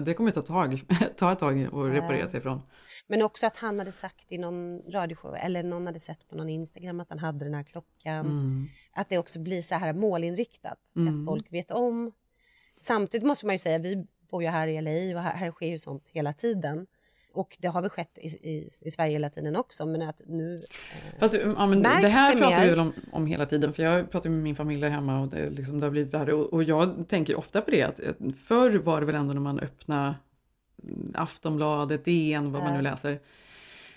det 0.04 0.14
kommer 0.14 0.30
ju 0.30 0.34
ta, 0.34 0.42
tag, 0.42 0.84
ta 1.16 1.32
ett 1.32 1.38
tag 1.38 1.68
och 1.72 1.86
reparera 1.86 2.28
sig 2.28 2.40
ifrån. 2.40 2.62
Men 3.06 3.22
också 3.22 3.46
att 3.46 3.56
han 3.56 3.78
hade 3.78 3.92
sagt 3.92 4.32
i 4.32 4.38
någon 4.38 4.82
radioshow 4.88 5.36
eller 5.36 5.62
någon 5.62 5.86
hade 5.86 6.00
sett 6.00 6.28
på 6.28 6.36
någon 6.36 6.48
Instagram 6.48 7.00
att 7.00 7.08
han 7.08 7.18
hade 7.18 7.44
den 7.44 7.54
här 7.54 7.62
klockan. 7.62 8.26
Mm. 8.26 8.66
Att 8.92 9.08
det 9.08 9.18
också 9.18 9.38
blir 9.38 9.60
så 9.60 9.74
här 9.74 9.92
målinriktat. 9.92 10.78
Att 11.08 11.26
folk 11.26 11.52
vet 11.52 11.70
om. 11.70 12.12
Samtidigt 12.80 13.26
måste 13.26 13.46
man 13.46 13.54
ju 13.54 13.58
säga, 13.58 13.78
vi 13.78 14.06
bor 14.30 14.42
ju 14.42 14.48
här 14.48 14.66
i 14.66 14.80
LA 14.80 15.18
och 15.18 15.24
här, 15.24 15.36
här 15.36 15.50
sker 15.50 15.66
ju 15.66 15.78
sånt 15.78 16.08
hela 16.12 16.32
tiden. 16.32 16.86
Och 17.34 17.56
det 17.60 17.68
har 17.68 17.80
väl 17.80 17.90
skett 17.90 18.18
i, 18.18 18.26
i, 18.26 18.68
i 18.80 18.90
Sverige 18.90 19.12
hela 19.12 19.30
tiden 19.30 19.56
också. 19.56 19.86
Men 19.86 20.02
att 20.02 20.20
nu... 20.26 20.62
Fast, 21.18 21.34
ja, 21.56 21.66
men 21.66 21.80
Märks 21.80 22.02
det 22.02 22.08
här 22.08 22.32
det 22.32 22.40
pratar 22.40 22.56
mer? 22.56 22.64
vi 22.64 22.70
väl 22.70 22.80
om, 22.80 22.92
om 23.12 23.26
hela 23.26 23.46
tiden, 23.46 23.72
för 23.72 23.82
jag 23.82 24.10
pratar 24.10 24.30
med 24.30 24.42
min 24.42 24.56
familj 24.56 24.80
där 24.80 24.88
hemma 24.88 25.20
och 25.20 25.28
det, 25.28 25.50
liksom, 25.50 25.80
det 25.80 25.86
har 25.86 25.90
blivit 25.90 26.14
värre. 26.14 26.32
Och, 26.32 26.52
och 26.52 26.62
jag 26.62 27.08
tänker 27.08 27.38
ofta 27.38 27.60
på 27.60 27.70
det, 27.70 27.82
att 27.82 28.00
att 28.00 28.16
förr 28.48 28.78
var 28.78 29.00
det 29.00 29.06
väl 29.06 29.14
ändå 29.14 29.34
när 29.34 29.40
man 29.40 29.60
öppnade 29.60 30.14
Aftonbladet, 31.14 32.04
DN, 32.04 32.52
vad 32.52 32.62
man 32.62 32.74
nu 32.74 32.82
läser, 32.82 33.20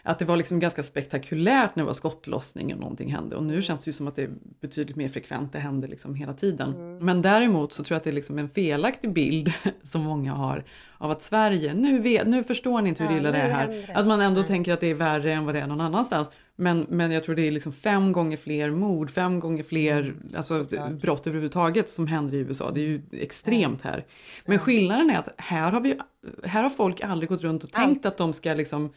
att 0.07 0.19
det 0.19 0.25
var 0.25 0.37
liksom 0.37 0.59
ganska 0.59 0.83
spektakulärt 0.83 1.75
när 1.75 1.83
det 1.83 1.87
var 1.87 1.93
skottlossning 1.93 2.73
och 2.73 2.79
någonting 2.79 3.11
hände. 3.11 3.35
Och 3.35 3.43
nu 3.43 3.61
känns 3.61 3.83
det 3.83 3.89
ju 3.89 3.93
som 3.93 4.07
att 4.07 4.15
det 4.15 4.23
är 4.23 4.29
betydligt 4.61 4.95
mer 4.95 5.09
frekvent, 5.09 5.53
det 5.53 5.59
händer 5.59 5.87
liksom 5.87 6.15
hela 6.15 6.33
tiden. 6.33 6.73
Mm. 6.75 6.97
Men 6.97 7.21
däremot 7.21 7.73
så 7.73 7.83
tror 7.83 7.95
jag 7.95 7.97
att 7.97 8.03
det 8.03 8.09
är 8.09 8.13
liksom 8.13 8.37
en 8.37 8.49
felaktig 8.49 9.13
bild 9.13 9.53
som 9.83 10.01
många 10.01 10.33
har 10.33 10.63
av 10.97 11.11
att 11.11 11.21
Sverige, 11.21 11.73
nu, 11.73 11.99
vet, 11.99 12.27
nu 12.27 12.43
förstår 12.43 12.81
ni 12.81 12.89
inte 12.89 13.03
hur 13.03 13.11
Ja, 13.11 13.17
illa 13.17 13.31
det 13.31 13.37
är 13.37 13.49
här. 13.49 13.67
det. 13.67 13.93
Att 13.93 14.07
man 14.07 14.21
ändå 14.21 14.43
tänker 14.43 14.73
att 14.73 14.79
det 14.79 14.87
är 14.87 14.95
värre 14.95 15.33
än 15.33 15.45
vad 15.45 15.55
det 15.55 15.61
är 15.61 15.67
någon 15.67 15.81
annanstans. 15.81 16.29
Men, 16.55 16.85
men 16.89 17.11
jag 17.11 17.23
tror 17.23 17.35
det 17.35 17.47
är 17.47 17.51
liksom 17.51 17.73
fem 17.73 18.11
gånger 18.11 18.37
fler 18.37 18.71
mord, 18.71 19.09
fem 19.09 19.39
gånger 19.39 19.63
fler 19.63 20.13
alltså, 20.35 20.53
Såklart. 20.53 20.91
brott 20.91 21.27
överhuvudtaget 21.27 21.89
som 21.89 22.07
händer 22.07 22.37
i 22.37 22.39
USA. 22.39 22.71
Det 22.71 22.79
är 22.79 22.87
ju 22.87 23.01
extremt 23.11 23.81
här. 23.81 24.05
Men 24.45 24.59
skillnaden 24.59 25.09
är 25.09 25.17
att 25.17 25.29
här 25.37 25.71
har, 25.71 25.81
vi, 25.81 25.99
här 26.43 26.63
har 26.63 26.69
folk 26.69 27.01
aldrig 27.01 27.29
gått 27.29 27.41
runt 27.41 27.63
och 27.63 27.71
tänkt 27.71 28.05
att 28.05 28.17
de 28.17 28.33
ska 28.33 28.53
liksom 28.53 28.89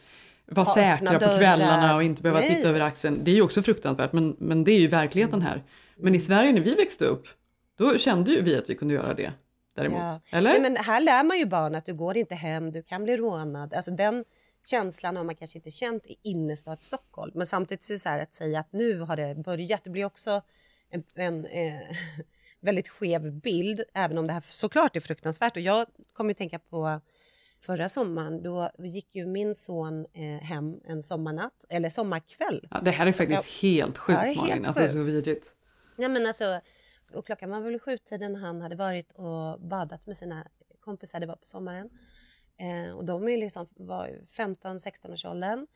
vara 0.55 0.65
säkra 0.65 1.19
på 1.19 1.37
kvällarna 1.37 1.95
och 1.95 2.03
inte 2.03 2.21
behöva 2.21 2.39
Nej. 2.39 2.55
titta 2.55 2.69
över 2.69 2.79
axeln. 2.79 3.23
Det 3.23 3.31
är 3.31 3.35
ju 3.35 3.41
också 3.41 3.61
fruktansvärt 3.61 4.13
men, 4.13 4.35
men 4.39 4.63
det 4.63 4.71
är 4.71 4.79
ju 4.79 4.87
verkligheten 4.87 5.41
här. 5.41 5.63
Men 5.95 6.15
i 6.15 6.19
Sverige 6.19 6.51
när 6.51 6.61
vi 6.61 6.75
växte 6.75 7.05
upp, 7.05 7.27
då 7.77 7.97
kände 7.97 8.31
ju 8.31 8.41
vi 8.41 8.55
att 8.57 8.69
vi 8.69 8.75
kunde 8.75 8.93
göra 8.93 9.13
det. 9.13 9.31
Däremot. 9.75 9.99
Ja. 9.99 10.19
Eller? 10.29 10.49
Nej, 10.49 10.61
men 10.61 10.75
här 10.77 11.01
lär 11.01 11.23
man 11.23 11.37
ju 11.37 11.45
barn 11.45 11.75
att 11.75 11.85
du 11.85 11.93
går 11.93 12.17
inte 12.17 12.35
hem, 12.35 12.71
du 12.71 12.83
kan 12.83 13.03
bli 13.03 13.17
rånad. 13.17 13.73
Alltså 13.73 13.91
den 13.91 14.25
känslan 14.65 15.17
har 15.17 15.23
man 15.23 15.35
kanske 15.35 15.57
inte 15.57 15.71
känt 15.71 16.05
i 16.05 16.15
innerstad 16.23 16.81
Stockholm. 16.81 17.31
Men 17.35 17.45
samtidigt 17.45 17.83
så 17.83 17.93
är 17.93 17.95
det 17.95 17.99
så 17.99 18.09
här 18.09 18.19
att 18.19 18.33
säga 18.33 18.59
att 18.59 18.73
nu 18.73 18.99
har 18.99 19.15
det 19.15 19.35
börjat. 19.35 19.83
Det 19.83 19.89
blir 19.89 20.05
också 20.05 20.41
en, 20.89 21.03
en 21.15 21.45
eh, 21.45 21.73
väldigt 22.59 22.89
skev 22.89 23.31
bild, 23.31 23.81
även 23.93 24.17
om 24.17 24.27
det 24.27 24.33
här 24.33 24.43
såklart 24.45 24.95
är 24.95 24.99
fruktansvärt. 24.99 25.55
Och 25.55 25.61
jag 25.61 25.87
kommer 26.13 26.29
ju 26.29 26.33
tänka 26.33 26.59
på 26.59 27.01
förra 27.61 27.89
sommaren, 27.89 28.43
då 28.43 28.71
gick 28.77 29.15
ju 29.15 29.25
min 29.25 29.55
son 29.55 30.05
eh, 30.13 30.43
hem 30.43 30.79
en 30.83 31.03
sommarnatt, 31.03 31.65
eller 31.69 31.89
sommarkväll. 31.89 32.67
Ja, 32.71 32.81
det 32.81 32.91
här 32.91 33.05
är 33.05 33.11
faktiskt 33.11 33.61
helt 33.61 33.97
sjukt 33.97 34.19
Ja, 34.19 34.25
är 34.25 34.27
helt 34.27 34.37
Malin. 34.37 34.65
Alltså 34.65 34.87
så 34.87 34.93
sjukt. 34.93 35.09
vidrigt. 35.09 35.53
Ja, 35.95 36.09
men 36.09 36.25
alltså, 36.25 36.61
och 37.13 37.25
klockan 37.25 37.49
var 37.49 37.61
väl 37.61 37.79
sjutiden 37.79 38.35
han 38.35 38.61
hade 38.61 38.75
varit 38.75 39.13
och 39.13 39.61
badat 39.61 40.05
med 40.05 40.17
sina 40.17 40.47
kompisar, 40.79 41.19
det 41.19 41.25
var 41.25 41.35
på 41.35 41.45
sommaren. 41.45 41.89
Eh, 42.57 42.95
och 42.97 43.05
de 43.05 43.27
är 43.27 43.37
liksom, 43.37 43.67
var 43.75 44.19
15-16 44.27 45.13
års 45.13 45.25
åldern. 45.25 45.67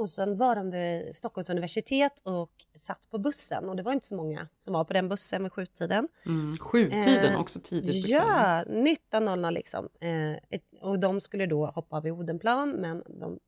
Och 0.00 0.10
sen 0.10 0.36
var 0.36 0.56
de 0.56 0.70
vid 0.70 1.14
Stockholms 1.14 1.50
universitet 1.50 2.20
och 2.22 2.50
satt 2.74 3.10
på 3.10 3.18
bussen. 3.18 3.68
Och 3.68 3.76
det 3.76 3.82
var 3.82 3.92
inte 3.92 4.06
så 4.06 4.14
många 4.14 4.48
som 4.58 4.72
var 4.72 4.84
på 4.84 4.92
den 4.92 5.08
bussen 5.08 5.42
vid 5.42 5.52
sjutiden. 5.52 6.08
Mm. 6.26 6.56
Sjutiden 6.56 7.32
Eh, 7.32 7.40
också 7.40 7.60
tidigt. 7.60 8.08
Ja, 8.08 8.64
19.00 8.68 9.50
liksom. 9.50 9.88
Eh, 10.00 10.32
ett, 10.32 10.64
och 10.80 10.98
de 10.98 11.20
skulle 11.20 11.46
då 11.46 11.66
hoppa 11.66 12.00
vid 12.00 12.12
Odenplan, 12.12 12.70
men 12.70 13.02
de 13.06 13.38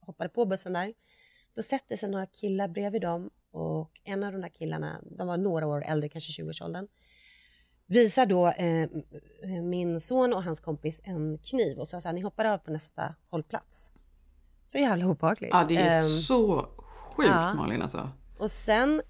hoppade 0.00 0.28
på 0.28 0.44
bussen 0.44 0.72
där. 0.72 0.94
Då 1.54 1.62
sätter 1.62 1.96
sig 1.96 2.10
några 2.10 2.26
killar 2.26 2.68
bredvid 2.68 3.02
dem 3.02 3.30
och 3.50 4.00
en 4.04 4.24
av 4.24 4.32
de 4.32 4.40
där 4.40 4.48
killarna, 4.48 5.00
de 5.02 5.26
var 5.26 5.36
några 5.36 5.66
år 5.66 5.84
äldre, 5.84 6.08
kanske 6.08 6.42
20-årsåldern, 6.42 6.88
visar 7.86 8.26
då 8.26 8.48
eh, 8.48 8.90
min 9.62 10.00
son 10.00 10.34
och 10.34 10.44
hans 10.44 10.60
kompis 10.60 11.00
en 11.04 11.38
kniv 11.38 11.78
och 11.78 11.88
sa 11.88 12.00
så 12.00 12.08
här, 12.08 12.14
ni 12.14 12.20
hoppar 12.20 12.44
av 12.44 12.58
på 12.58 12.70
nästa 12.70 13.14
hållplats. 13.30 13.90
Så 14.68 14.78
jävla 14.78 15.06
obehagligt. 15.06 15.50
Ja, 15.52 15.64
det 15.68 15.76
är 15.76 16.00
Ehm, 16.02 16.08
så 16.08 16.68
sjukt 17.16 17.28
ja. 17.28 17.54
Malin 17.54 17.82
alltså. 17.82 18.10
och 18.38 18.50
sen, 18.50 19.02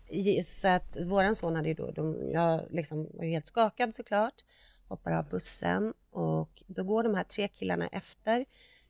så 0.44 0.68
att 0.68 0.96
våran 1.06 1.34
son 1.34 1.56
hade 1.56 1.68
ju 1.68 1.74
då, 1.74 1.90
de, 1.90 2.30
jag 2.32 2.60
liksom 2.70 3.08
var 3.14 3.24
ju 3.24 3.30
helt 3.30 3.46
skakad 3.46 3.94
såklart, 3.94 4.34
hoppar 4.88 5.12
av 5.12 5.28
bussen 5.28 5.94
och 6.10 6.62
då 6.66 6.84
går 6.84 7.02
de 7.02 7.14
här 7.14 7.24
tre 7.24 7.48
killarna 7.48 7.86
efter 7.86 8.44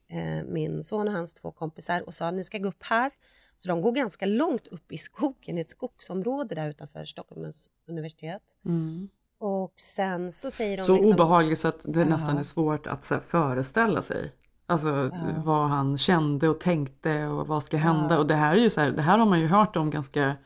eh, 0.08 0.44
min 0.46 0.84
son 0.84 1.08
och 1.08 1.14
hans 1.14 1.34
två 1.34 1.52
kompisar 1.52 2.02
och 2.06 2.14
sa 2.14 2.30
ni 2.30 2.44
ska 2.44 2.58
gå 2.58 2.68
upp 2.68 2.82
här. 2.82 3.10
Så 3.56 3.68
de 3.68 3.82
går 3.82 3.92
ganska 3.92 4.26
långt 4.26 4.66
upp 4.66 4.92
i 4.92 4.98
skogen, 4.98 5.58
i 5.58 5.60
ett 5.60 5.70
skogsområde 5.70 6.54
där 6.54 6.68
utanför 6.68 7.04
Stockholms 7.04 7.70
universitet. 7.88 8.42
Mm. 8.64 9.08
Och 9.38 9.72
sen 9.76 10.32
så 10.32 10.50
säger 10.50 10.76
de 10.76 10.82
Så 10.82 10.96
liksom, 10.96 11.12
obehagligt 11.14 11.58
så 11.58 11.68
att 11.68 11.80
det 11.84 12.04
nästan 12.04 12.38
är 12.38 12.42
svårt 12.42 12.86
att 12.86 13.04
så 13.04 13.14
här, 13.14 13.20
föreställa 13.20 14.02
sig. 14.02 14.32
Alltså 14.70 15.10
vad 15.36 15.68
han 15.68 15.98
kände 15.98 16.48
och 16.48 16.60
tänkte 16.60 17.26
och 17.26 17.46
vad 17.46 17.62
ska 17.62 17.76
hända. 17.76 18.18
Och 18.18 18.26
det 18.26 18.34
här 18.34 18.56
är 18.56 18.60
ju 18.60 18.70
så 18.70 18.80
här, 18.80 18.90
det 18.90 19.02
här 19.02 19.18
har 19.18 19.26
man 19.26 19.40
ju 19.40 19.46
hört 19.46 19.76
om 19.76 19.90
ganska, 19.90 20.36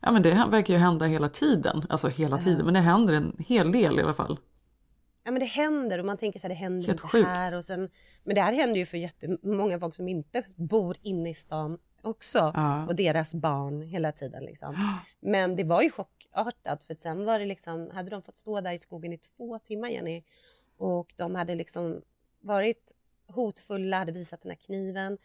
ja 0.00 0.12
men 0.12 0.22
det 0.22 0.46
verkar 0.50 0.74
ju 0.74 0.80
hända 0.80 1.06
hela 1.06 1.28
tiden. 1.28 1.84
Alltså 1.88 2.08
hela 2.08 2.38
tiden, 2.38 2.64
men 2.64 2.74
det 2.74 2.80
händer 2.80 3.12
en 3.14 3.36
hel 3.38 3.72
del 3.72 3.98
i 3.98 4.02
alla 4.02 4.14
fall. 4.14 4.38
Ja 5.24 5.30
men 5.30 5.40
det 5.40 5.46
händer 5.46 5.98
och 5.98 6.04
man 6.04 6.16
tänker 6.16 6.38
så 6.38 6.44
här, 6.46 6.48
det 6.48 6.60
händer 6.60 6.86
Helt 6.88 7.04
inte 7.14 7.28
här 7.28 7.54
och 7.54 7.64
sen, 7.64 7.88
men 8.24 8.34
det 8.34 8.40
här 8.40 8.52
händer 8.52 8.78
ju 8.78 8.86
för 8.86 8.98
jättemånga 8.98 9.80
folk 9.80 9.94
som 9.94 10.08
inte 10.08 10.44
bor 10.56 10.96
inne 11.02 11.30
i 11.30 11.34
stan 11.34 11.78
också 12.02 12.52
Ja. 12.54 12.86
och 12.86 12.94
deras 12.96 13.34
barn 13.34 13.82
hela 13.82 14.12
tiden 14.12 14.44
liksom. 14.44 15.00
Men 15.20 15.56
det 15.56 15.64
var 15.64 15.82
ju 15.82 15.90
chockartat 15.90 16.84
för 16.84 16.94
sen 16.94 17.24
var 17.24 17.38
det 17.38 17.44
liksom, 17.44 17.90
hade 17.94 18.10
de 18.10 18.22
fått 18.22 18.38
stå 18.38 18.60
där 18.60 18.72
i 18.72 18.78
skogen 18.78 19.12
i 19.12 19.18
två 19.18 19.58
timmar 19.58 19.88
Jenny 19.88 20.22
och 20.78 21.12
de 21.16 21.34
hade 21.34 21.54
liksom 21.54 22.00
varit 22.40 22.92
hotfulla, 23.32 23.98
hade 23.98 24.12
visat 24.12 24.42
den 24.42 24.50
här 24.50 24.56
kniven 24.56 25.18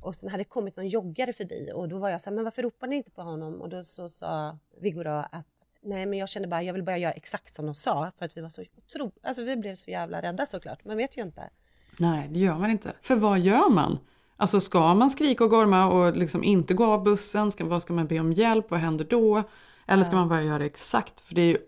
och 0.00 0.14
sen 0.14 0.28
hade 0.28 0.40
det 0.40 0.48
kommit 0.48 0.76
någon 0.76 0.88
joggare 0.88 1.32
förbi 1.32 1.72
och 1.74 1.88
då 1.88 1.98
var 1.98 2.08
jag 2.08 2.20
så 2.20 2.30
här, 2.30 2.34
men 2.34 2.44
varför 2.44 2.62
ropar 2.62 2.86
ni 2.86 2.96
inte 2.96 3.10
på 3.10 3.22
honom? 3.22 3.60
Och 3.60 3.68
då 3.68 3.82
så 3.82 4.08
sa 4.08 4.58
Viggo 4.80 5.02
då 5.02 5.24
att 5.32 5.66
nej 5.80 6.06
men 6.06 6.18
jag 6.18 6.28
kände 6.28 6.48
bara, 6.48 6.62
jag 6.62 6.72
vill 6.72 6.82
bara 6.82 6.98
göra 6.98 7.12
exakt 7.12 7.54
som 7.54 7.66
de 7.66 7.74
sa 7.74 8.12
för 8.18 8.24
att 8.24 8.36
vi 8.36 8.40
var 8.40 8.48
så 8.48 8.62
otro, 8.78 9.12
alltså 9.22 9.42
vi 9.42 9.56
blev 9.56 9.74
så 9.74 9.90
jävla 9.90 10.22
rädda 10.22 10.46
såklart, 10.46 10.84
man 10.84 10.96
vet 10.96 11.16
ju 11.16 11.22
inte. 11.22 11.50
Nej, 11.98 12.28
det 12.30 12.38
gör 12.38 12.58
man 12.58 12.70
inte. 12.70 12.92
För 13.02 13.16
vad 13.16 13.38
gör 13.38 13.70
man? 13.70 13.98
Alltså 14.36 14.60
ska 14.60 14.94
man 14.94 15.10
skrika 15.10 15.44
och 15.44 15.50
gorma 15.50 15.86
och 15.86 16.16
liksom 16.16 16.44
inte 16.44 16.74
gå 16.74 16.84
av 16.84 17.02
bussen? 17.02 17.52
Ska, 17.52 17.64
vad 17.64 17.82
ska 17.82 17.92
man 17.92 18.06
be 18.06 18.20
om 18.20 18.32
hjälp? 18.32 18.70
Vad 18.70 18.80
händer 18.80 19.04
då? 19.04 19.42
Eller 19.86 20.04
ska 20.04 20.16
man 20.16 20.28
bara 20.28 20.42
göra 20.42 20.64
exakt? 20.64 21.20
För 21.20 21.34
det 21.34 21.42
är 21.42 21.46
ju, 21.46 21.58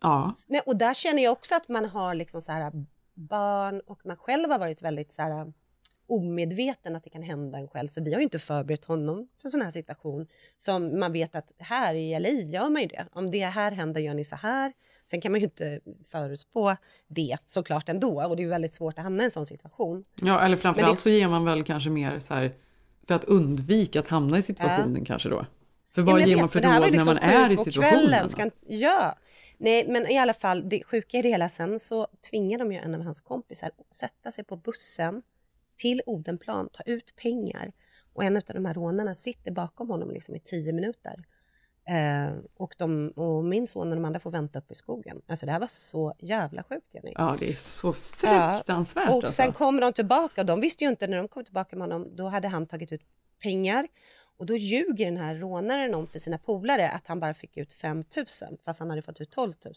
ja. 0.00 0.34
Nej, 0.46 0.60
och 0.66 0.76
där 0.76 0.94
känner 0.94 1.22
jag 1.22 1.32
också 1.32 1.54
att 1.54 1.68
man 1.68 1.84
har 1.84 2.14
liksom 2.14 2.40
så 2.40 2.52
här 2.52 2.72
barn 3.18 3.80
och 3.86 4.00
man 4.06 4.16
själv 4.16 4.50
har 4.50 4.58
varit 4.58 4.82
väldigt 4.82 5.12
så 5.12 5.22
här 5.22 5.52
omedveten 6.08 6.96
att 6.96 7.04
det 7.04 7.10
kan 7.10 7.22
hända 7.22 7.58
en 7.58 7.68
själv. 7.68 7.88
Så 7.88 8.02
vi 8.02 8.12
har 8.12 8.20
ju 8.20 8.24
inte 8.24 8.38
förberett 8.38 8.84
honom 8.84 9.28
för 9.40 9.46
en 9.46 9.50
sån 9.50 9.62
här 9.62 9.70
situation. 9.70 10.26
Som 10.58 11.00
man 11.00 11.12
vet 11.12 11.36
att 11.36 11.52
här 11.58 11.94
i 11.94 12.20
LA 12.20 12.28
gör 12.28 12.68
man 12.70 12.82
ju 12.82 12.88
det. 12.88 13.06
Om 13.12 13.30
det 13.30 13.44
här 13.44 13.72
händer 13.72 14.00
gör 14.00 14.14
ni 14.14 14.24
så 14.24 14.36
här. 14.36 14.72
Sen 15.04 15.20
kan 15.20 15.32
man 15.32 15.40
ju 15.40 15.44
inte 15.46 15.80
förutspå 16.04 16.76
det 17.08 17.36
såklart 17.44 17.88
ändå 17.88 18.22
och 18.26 18.36
det 18.36 18.40
är 18.42 18.44
ju 18.44 18.50
väldigt 18.50 18.74
svårt 18.74 18.98
att 18.98 19.04
hamna 19.04 19.22
i 19.22 19.24
en 19.24 19.30
sån 19.30 19.46
situation. 19.46 20.04
ja, 20.22 20.40
eller 20.40 20.56
framförallt 20.56 20.96
det- 20.98 21.02
så 21.02 21.08
ger 21.10 21.28
man 21.28 21.44
väl 21.44 21.62
kanske 21.64 21.90
mer 21.90 22.18
så 22.18 22.34
här 22.34 22.52
för 23.08 23.14
att 23.14 23.24
undvika 23.24 24.00
att 24.00 24.08
hamna 24.08 24.38
i 24.38 24.42
situationen 24.42 25.04
kanske 25.04 25.28
då. 25.28 25.46
För 25.98 26.02
vad 26.02 26.20
Ja, 26.20 26.26
ger 26.26 26.36
man 26.36 26.48
för 26.48 26.60
råd 26.60 26.70
ju 26.70 26.72
när 26.72 26.80
man 26.80 26.92
liksom 26.92 27.18
är 27.20 27.50
i 27.50 27.56
situationen? 27.56 28.28
Ska, 28.28 28.50
ja, 28.66 29.16
nej 29.58 29.88
men 29.88 30.06
i 30.06 30.18
alla 30.18 30.34
fall 30.34 30.68
det 30.68 30.84
sjuka 30.84 31.18
i 31.18 31.22
det 31.22 31.28
hela 31.28 31.48
sen 31.48 31.78
så 31.78 32.06
tvingar 32.30 32.58
de 32.58 32.72
ju 32.72 32.78
en 32.78 32.94
av 32.94 33.00
hans 33.00 33.20
kompisar 33.20 33.66
att 33.68 33.96
sätta 33.96 34.30
sig 34.30 34.44
på 34.44 34.56
bussen 34.56 35.22
till 35.76 36.02
Odenplan, 36.06 36.68
ta 36.72 36.82
ut 36.82 37.16
pengar 37.16 37.72
och 38.12 38.24
en 38.24 38.36
av 38.36 38.42
de 38.46 38.64
här 38.64 38.74
rånarna 38.74 39.14
sitter 39.14 39.50
bakom 39.50 39.90
honom 39.90 40.10
liksom 40.10 40.36
i 40.36 40.40
tio 40.40 40.72
minuter. 40.72 41.24
Eh, 41.88 42.32
och, 42.56 42.74
de, 42.78 43.08
och 43.08 43.44
min 43.44 43.66
son 43.66 43.88
och 43.88 43.96
de 43.96 44.04
andra 44.04 44.20
får 44.20 44.30
vänta 44.30 44.58
upp 44.58 44.70
i 44.70 44.74
skogen. 44.74 45.20
Alltså 45.26 45.46
det 45.46 45.52
här 45.52 45.60
var 45.60 45.68
så 45.70 46.14
jävla 46.18 46.62
sjukt 46.62 46.94
Jenny. 46.94 47.12
Ja, 47.14 47.36
det 47.38 47.52
är 47.52 47.56
så 47.56 47.92
fruktansvärt 47.92 49.04
Ja, 49.06 49.14
och 49.14 49.22
alltså. 49.22 49.42
sen 49.42 49.52
kommer 49.52 49.80
de 49.80 49.92
tillbaka 49.92 50.40
och 50.40 50.46
de 50.46 50.60
visste 50.60 50.84
ju 50.84 50.90
inte 50.90 51.06
när 51.06 51.16
de 51.16 51.28
kom 51.28 51.44
tillbaka 51.44 51.76
med 51.76 51.88
honom, 51.88 52.16
då 52.16 52.28
hade 52.28 52.48
han 52.48 52.66
tagit 52.66 52.92
ut 52.92 53.02
pengar 53.42 53.88
och 54.38 54.46
då 54.46 54.56
ljuger 54.56 55.04
den 55.04 55.16
här 55.16 55.34
rånaren 55.34 55.94
om 55.94 56.06
för 56.06 56.18
sina 56.18 56.38
polare 56.38 56.90
att 56.90 57.06
han 57.06 57.20
bara 57.20 57.34
fick 57.34 57.56
ut 57.56 57.72
5 57.72 58.04
000 58.16 58.58
fast 58.64 58.80
han 58.80 58.90
hade 58.90 59.02
fått 59.02 59.20
ut 59.20 59.30
12 59.30 59.52
000. 59.64 59.74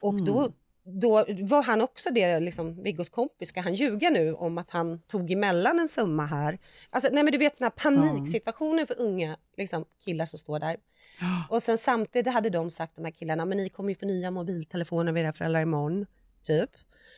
Och 0.00 0.12
Mm. 0.12 0.24
då, 0.24 0.52
då 0.84 1.24
var 1.42 1.62
han 1.62 1.80
också 1.80 2.10
det, 2.12 2.40
liksom, 2.40 2.82
Viggos 2.82 3.08
kompis, 3.08 3.48
ska 3.48 3.60
han 3.60 3.74
ljuga 3.74 4.10
nu 4.10 4.34
om 4.34 4.58
att 4.58 4.70
han 4.70 5.00
tog 5.00 5.30
emellan 5.30 5.78
en 5.78 5.88
summa 5.88 6.26
här? 6.26 6.58
Alltså, 6.90 7.08
nej 7.12 7.24
men 7.24 7.32
du 7.32 7.38
vet 7.38 7.58
den 7.58 7.64
här 7.64 7.70
paniksituationen 7.70 8.86
för 8.86 9.00
unga 9.00 9.36
liksom, 9.56 9.84
killar 10.04 10.26
som 10.26 10.38
står 10.38 10.58
där. 10.58 10.76
Och 11.50 11.62
sen 11.62 11.78
samtidigt 11.78 12.32
hade 12.32 12.50
de 12.50 12.70
sagt, 12.70 12.96
de 12.96 13.04
här 13.04 13.12
killarna, 13.12 13.44
men 13.44 13.58
ni 13.58 13.68
kommer 13.68 13.88
ju 13.88 13.94
få 13.94 14.06
nya 14.06 14.30
mobiltelefoner 14.30 15.12
av 15.12 15.18
era 15.18 15.32
föräldrar 15.32 15.60
imorgon, 15.62 16.06
typ. 16.42 16.70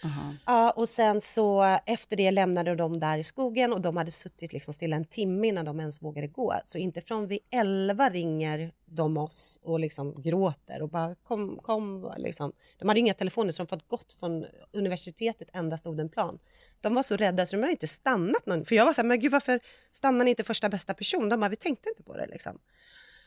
Aha. 0.05 0.35
Ja, 0.47 0.71
och 0.71 0.89
sen 0.89 1.21
så 1.21 1.79
efter 1.87 2.17
det 2.17 2.31
lämnade 2.31 2.75
de 2.75 3.01
där 3.01 3.19
i 3.19 3.25
skogen 3.25 3.73
och 3.73 3.81
de 3.81 3.97
hade 3.97 4.11
suttit 4.11 4.53
liksom 4.53 4.75
stilla 4.75 4.97
en 4.97 5.05
timme 5.05 5.49
innan 5.49 5.65
de 5.65 5.81
ens 5.81 6.03
vågade 6.03 6.27
gå. 6.27 6.55
Så 6.65 6.79
inte 6.79 7.01
från 7.01 7.27
vid 7.27 7.39
elva 7.51 8.11
ringer 8.11 8.73
de 8.85 9.17
oss 9.17 9.61
och 9.63 9.81
liksom 9.81 10.23
gråter 10.23 10.83
och 10.83 10.89
bara 10.89 11.15
kom, 11.15 11.59
kom 11.63 12.13
liksom. 12.19 12.53
De 12.79 12.89
hade 12.89 13.01
inga 13.01 13.15
telefoner 13.15 13.51
så 13.51 13.63
de 13.63 13.67
fått 13.67 13.89
gått 13.89 14.13
från 14.21 14.47
universitetet 14.73 15.49
endast 15.53 15.87
Odenplan. 15.87 16.39
De 16.81 16.95
var 16.95 17.03
så 17.03 17.17
rädda 17.17 17.47
så 17.47 17.57
de 17.57 17.63
hade 17.63 17.73
inte 17.73 17.87
stannat 17.87 18.47
någon. 18.47 18.65
För 18.65 18.75
jag 18.75 18.87
var 18.87 18.93
så 18.93 19.01
här, 19.01 19.09
men 19.09 19.21
gud 19.21 19.33
varför 19.33 19.61
stannar 19.93 20.25
ni 20.25 20.31
inte 20.31 20.45
första 20.45 20.69
bästa 20.69 20.95
person? 20.95 21.29
De 21.29 21.41
bara, 21.41 21.49
vi 21.49 21.57
tänkte 21.57 21.89
inte 21.89 22.03
på 22.03 22.17
det 22.17 22.27
liksom. 22.27 22.59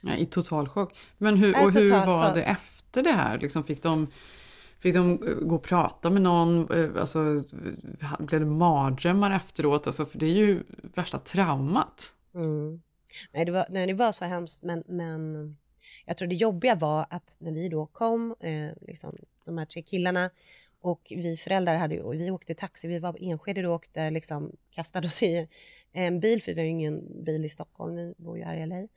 Ja, 0.01 0.15
I 0.15 0.25
total 0.25 0.69
chock. 0.69 0.95
Men 1.17 1.37
hur, 1.37 1.63
och 1.63 1.73
hur 1.73 2.05
var 2.05 2.35
det 2.35 2.43
efter 2.43 3.03
det 3.03 3.11
här? 3.11 3.39
Liksom 3.39 3.63
fick, 3.63 3.83
de, 3.83 4.07
fick 4.83 4.95
de 4.95 5.27
eh, 5.27 5.33
gå 5.33 5.55
och 5.55 5.63
prata 5.63 6.09
med 6.09 6.21
någon? 6.21 6.71
Eh, 6.71 7.01
alltså, 7.01 7.43
blev 8.19 8.39
det 8.41 8.45
mardrömmar 8.45 9.35
efteråt? 9.35 9.87
Alltså, 9.87 10.05
för 10.05 10.19
det 10.19 10.25
är 10.25 10.33
ju 10.33 10.63
värsta 10.95 11.17
traumat. 11.17 12.13
Mm. 12.35 12.81
Nej, 13.31 13.45
det 13.45 13.51
var, 13.51 13.65
nej, 13.69 13.87
det 13.87 13.93
var 13.93 14.11
så 14.11 14.25
hemskt, 14.25 14.63
men, 14.63 14.83
men 14.87 15.57
jag 16.05 16.17
tror 16.17 16.27
det 16.27 16.35
jobbiga 16.35 16.75
var 16.75 17.05
att 17.09 17.35
när 17.39 17.51
vi 17.51 17.69
då 17.69 17.85
kom, 17.85 18.35
eh, 18.39 18.69
liksom, 18.81 19.17
de 19.45 19.57
här 19.57 19.65
tre 19.65 19.81
killarna, 19.81 20.29
och 20.81 21.01
vi 21.09 21.37
föräldrar 21.37 21.77
hade 21.77 22.01
och 22.01 22.13
vi 22.13 22.31
åkte 22.31 22.53
taxi, 22.53 22.87
vi 22.87 22.99
var 22.99 23.23
i 23.23 23.29
Enskede 23.29 23.61
då 23.61 23.73
och 23.73 23.87
liksom, 24.11 24.51
kastade 24.71 25.07
oss 25.07 25.23
i 25.23 25.47
en 25.91 26.19
bil, 26.19 26.41
för 26.41 26.53
vi 26.53 26.61
har 26.61 26.65
ju 26.65 26.71
ingen 26.71 27.23
bil 27.23 27.45
i 27.45 27.49
Stockholm, 27.49 27.95
vi 27.95 28.13
bor 28.17 28.37
ju 28.37 28.43
här 28.43 28.55
i 28.55 28.65
LA 28.65 28.87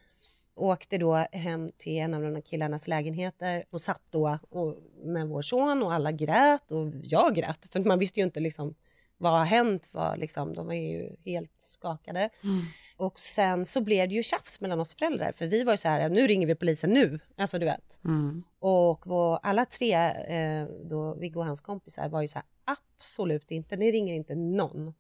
åkte 0.57 0.99
då 0.99 1.15
hem 1.33 1.73
till 1.77 1.99
en 1.99 2.15
av 2.15 2.23
de 2.23 2.43
killarnas 2.43 2.89
lägenheter 2.89 3.65
och 3.71 3.81
satt 3.81 4.03
då 4.11 4.39
och, 4.51 4.77
med 5.05 5.29
vår 5.29 5.43
son 5.43 5.83
och 5.83 5.93
alla 5.93 6.13
grät 6.13 6.73
och 6.73 6.93
jag 7.03 7.35
grät 7.35 7.67
för 7.73 7.81
man 7.81 7.99
visste 7.99 8.21
ju 8.21 8.25
inte 8.25 8.41
liksom 8.41 8.75
vad 9.19 9.33
har 9.33 9.45
hänt? 9.45 9.89
Vad, 9.93 10.19
liksom, 10.19 10.55
de 10.55 10.67
var 10.67 10.75
ju 10.75 11.17
helt 11.25 11.55
skakade. 11.59 12.31
Mm. 12.45 12.63
Och 12.97 13.19
sen 13.19 13.67
så 13.67 13.81
blev 13.81 14.09
det 14.09 14.15
ju 14.15 14.23
tjafs 14.23 14.61
mellan 14.61 14.81
oss 14.81 14.97
föräldrar 14.97 15.33
för 15.33 15.47
vi 15.47 15.65
var 15.65 15.73
ju 15.73 15.77
så 15.77 15.89
här, 15.89 16.09
nu 16.09 16.27
ringer 16.27 16.47
vi 16.47 16.55
polisen 16.55 16.91
nu. 16.91 17.21
Alltså 17.37 17.59
du 17.59 17.67
vet. 17.67 17.99
Mm. 18.05 18.43
Och 18.59 19.07
vår, 19.07 19.39
alla 19.43 19.65
tre, 19.65 19.95
eh, 19.95 20.67
då 20.85 21.15
Viggo 21.15 21.41
och 21.41 21.47
hans 21.47 21.61
kompisar 21.61 22.09
var 22.09 22.23
ju 22.23 22.29
så 22.29 22.39
här, 22.39 22.47
absolut 22.65 23.51
inte, 23.51 23.77
ni 23.77 23.93
ringer 23.93 24.15
inte 24.15 24.35
någon. 24.35 24.95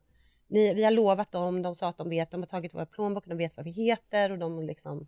Ni, 0.48 0.74
vi 0.74 0.84
har 0.84 0.90
lovat 0.90 1.32
dem, 1.32 1.62
de 1.62 1.74
sa 1.74 1.88
att 1.88 1.98
de 1.98 2.08
vet, 2.08 2.30
de 2.30 2.40
har 2.40 2.46
tagit 2.46 2.74
våra 2.74 2.86
plånböcker, 2.86 3.28
de 3.28 3.38
vet 3.38 3.56
vad 3.56 3.64
vi 3.64 3.70
heter 3.70 4.32
och 4.32 4.38
de 4.38 4.62
liksom 4.62 5.06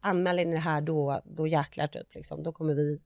anmäler 0.00 0.44
ni 0.44 0.52
det 0.52 0.58
här 0.58 0.80
då, 0.80 1.22
då 1.24 1.46
jäklar 1.46 1.86
typ 1.86 2.14
liksom, 2.14 2.42
då 2.42 2.52
kommer 2.52 2.74
vi, 2.74 3.00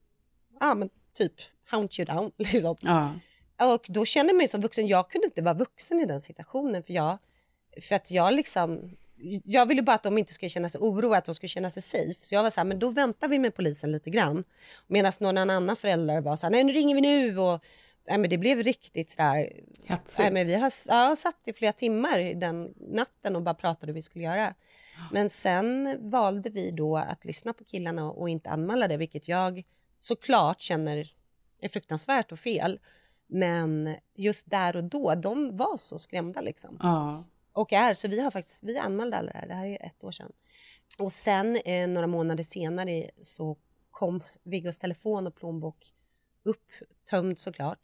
ja 0.59 0.75
men 0.75 0.89
typ 1.13 1.33
hunt 1.71 1.99
you 1.99 2.05
down 2.05 2.31
liksom. 2.37 2.75
Ja. 2.81 3.13
Och 3.57 3.85
då 3.89 4.05
kände 4.05 4.29
jag 4.29 4.37
mig 4.37 4.47
som 4.47 4.61
vuxen, 4.61 4.87
jag 4.87 5.09
kunde 5.09 5.25
inte 5.25 5.41
vara 5.41 5.53
vuxen 5.53 5.99
i 5.99 6.05
den 6.05 6.21
situationen 6.21 6.83
för 6.83 6.93
jag, 6.93 7.17
för 7.81 7.95
att 7.95 8.11
jag 8.11 8.33
liksom, 8.33 8.97
jag 9.43 9.65
ville 9.65 9.81
bara 9.81 9.95
att 9.95 10.03
de 10.03 10.17
inte 10.17 10.33
skulle 10.33 10.49
känna 10.49 10.69
sig 10.69 10.81
oroade, 10.81 11.17
att 11.17 11.25
de 11.25 11.35
skulle 11.35 11.47
känna 11.47 11.69
sig 11.69 11.81
safe. 11.81 12.19
Så 12.21 12.35
jag 12.35 12.43
var 12.43 12.49
så 12.49 12.59
här, 12.59 12.65
men 12.65 12.79
då 12.79 12.89
väntar 12.89 13.27
vi 13.27 13.39
med 13.39 13.55
polisen 13.55 13.91
lite 13.91 14.09
grann. 14.09 14.43
Medan 14.87 15.11
någon 15.19 15.37
annan 15.37 15.75
förälder 15.75 16.21
var 16.21 16.35
så 16.35 16.45
här, 16.45 16.51
nej 16.51 16.63
nu 16.63 16.73
ringer 16.73 16.95
vi 16.95 17.01
nu 17.01 17.39
och 17.39 17.63
nej, 18.07 18.17
men 18.17 18.29
det 18.29 18.37
blev 18.37 18.63
riktigt 18.63 19.09
sådär. 19.09 19.49
Hetsigt. 19.83 20.19
Nej, 20.19 20.31
men 20.31 20.47
vi 20.47 20.55
har 20.55 20.71
ja, 20.87 21.15
satt 21.15 21.39
i 21.45 21.53
flera 21.53 21.73
timmar 21.73 22.33
den 22.33 22.73
natten 22.77 23.35
och 23.35 23.41
bara 23.41 23.55
pratade 23.55 23.87
hur 23.87 23.93
vi 23.93 24.01
skulle 24.01 24.23
göra. 24.23 24.53
Men 25.11 25.29
sen 25.29 25.97
valde 26.09 26.49
vi 26.49 26.71
då 26.71 26.97
att 26.97 27.25
lyssna 27.25 27.53
på 27.53 27.63
killarna 27.63 28.11
och 28.11 28.29
inte 28.29 28.49
anmäla 28.49 28.87
det, 28.87 28.97
vilket 28.97 29.27
jag 29.27 29.63
såklart 29.99 30.61
känner 30.61 31.13
är 31.59 31.69
fruktansvärt 31.69 32.31
och 32.31 32.39
fel. 32.39 32.79
Men 33.27 33.95
just 34.15 34.49
där 34.49 34.75
och 34.75 34.83
då, 34.83 35.15
de 35.15 35.57
var 35.57 35.77
så 35.77 35.97
skrämda 35.97 36.41
liksom. 36.41 36.77
Ja. 36.81 37.23
Och 37.53 37.73
är, 37.73 37.93
så 37.93 38.07
vi 38.07 38.19
har 38.19 38.31
faktiskt, 38.31 38.63
vi 38.63 38.77
anmälde 38.77 39.17
alla 39.17 39.31
det 39.31 39.37
här, 39.37 39.47
det 39.47 39.53
här 39.53 39.65
är 39.65 39.85
ett 39.85 40.03
år 40.03 40.11
sedan. 40.11 40.31
Och 40.99 41.11
sen 41.11 41.55
eh, 41.65 41.87
några 41.87 42.07
månader 42.07 42.43
senare 42.43 43.11
så 43.23 43.57
kom 43.91 44.23
Viggos 44.43 44.79
telefon 44.79 45.27
och 45.27 45.35
plånbok 45.35 45.93
upptömd 46.43 47.39
såklart. 47.39 47.79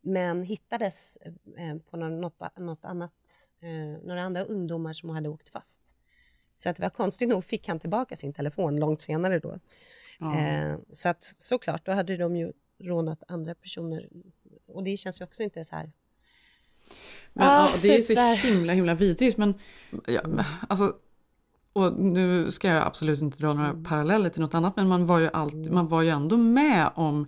Men 0.00 0.42
hittades 0.42 1.18
eh, 1.56 1.76
på 1.90 1.96
något, 1.96 2.40
något 2.56 2.84
annat, 2.84 3.12
eh, 3.60 4.02
några 4.06 4.22
andra 4.22 4.44
ungdomar 4.44 4.92
som 4.92 5.10
hade 5.10 5.28
åkt 5.28 5.50
fast. 5.50 5.93
Så 6.56 6.68
att 6.68 6.76
det 6.76 6.82
var 6.82 6.90
konstigt 6.90 7.28
nog 7.28 7.44
fick 7.44 7.68
han 7.68 7.78
tillbaka 7.78 8.16
sin 8.16 8.32
telefon 8.32 8.76
långt 8.76 9.02
senare 9.02 9.38
då. 9.38 9.58
Ja. 10.18 10.38
Eh, 10.38 10.76
så 10.92 11.08
att 11.08 11.22
såklart, 11.38 11.86
då 11.86 11.92
hade 11.92 12.16
de 12.16 12.36
ju 12.36 12.52
rånat 12.80 13.22
andra 13.28 13.54
personer. 13.54 14.08
Och 14.66 14.84
det 14.84 14.96
känns 14.96 15.20
ju 15.20 15.24
också 15.24 15.42
inte 15.42 15.64
så 15.64 15.76
här... 15.76 15.92
Men, 17.32 17.48
Ah, 17.48 17.68
ja, 17.68 17.68
det 17.82 17.88
är 17.96 18.02
super. 18.02 18.36
så 18.36 18.46
himla 18.46 18.72
himla 18.72 18.94
vidrigt. 18.94 19.36
Men 19.38 19.54
ja, 20.06 20.22
alltså, 20.68 20.92
och 21.72 21.92
nu 22.00 22.50
ska 22.50 22.68
jag 22.68 22.86
absolut 22.86 23.20
inte 23.20 23.38
dra 23.38 23.52
några 23.54 23.74
paralleller 23.88 24.28
till 24.28 24.40
något 24.40 24.54
annat, 24.54 24.76
men 24.76 24.88
man 24.88 25.06
var 25.06 25.18
ju, 25.18 25.30
alltid, 25.32 25.72
man 25.72 25.88
var 25.88 26.02
ju 26.02 26.08
ändå 26.08 26.36
med 26.36 26.90
om 26.94 27.26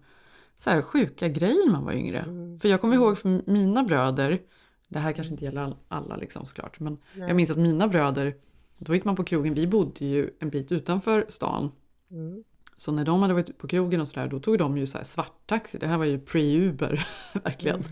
så 0.56 0.71
här 0.71 0.83
sjuka 0.83 1.28
grejer 1.28 1.66
när 1.66 1.73
man 1.73 1.85
var 1.85 1.92
yngre. 1.92 2.25
För 2.62 2.68
jag 2.68 2.80
kommer 2.80 2.95
ihåg 2.95 3.18
för 3.18 3.50
mina 3.50 3.83
bröder, 3.83 4.42
det 4.88 4.99
här 4.99 5.12
kanske 5.12 5.33
inte 5.33 5.45
gäller 5.45 5.61
all- 5.61 5.76
alla 5.88 6.16
liksom 6.16 6.45
såklart, 6.47 6.80
men 6.80 6.99
Nej. 7.14 7.28
jag 7.28 7.37
minns 7.37 7.50
att 7.50 7.56
mina 7.59 7.88
bröder, 7.88 8.35
då 8.78 8.95
gick 8.95 9.04
man 9.04 9.16
på 9.16 9.25
krogen, 9.25 9.54
vi 9.54 9.66
bodde 9.66 10.04
ju 10.04 10.30
en 10.38 10.50
bit 10.50 10.73
utanför 10.73 11.26
stan. 11.28 11.73
Mm. 12.11 12.45
Så 12.76 12.92
när 12.92 13.04
de 13.04 13.23
hade 13.23 13.35
varit 13.35 13.59
på 13.59 13.68
krogen 13.68 14.00
och 14.00 14.09
sådär, 14.09 14.28
då 14.28 14.40
tog 14.40 14.59
de 14.59 14.78
ju 14.78 14.87
så 14.87 14.99
här 14.99 15.04
svarttaxi. 15.04 15.78
Det 15.78 15.87
här 15.87 15.99
var 15.99 16.04
ju 16.04 16.18
pre-Uber, 16.18 17.06
verkligen. 17.45 17.85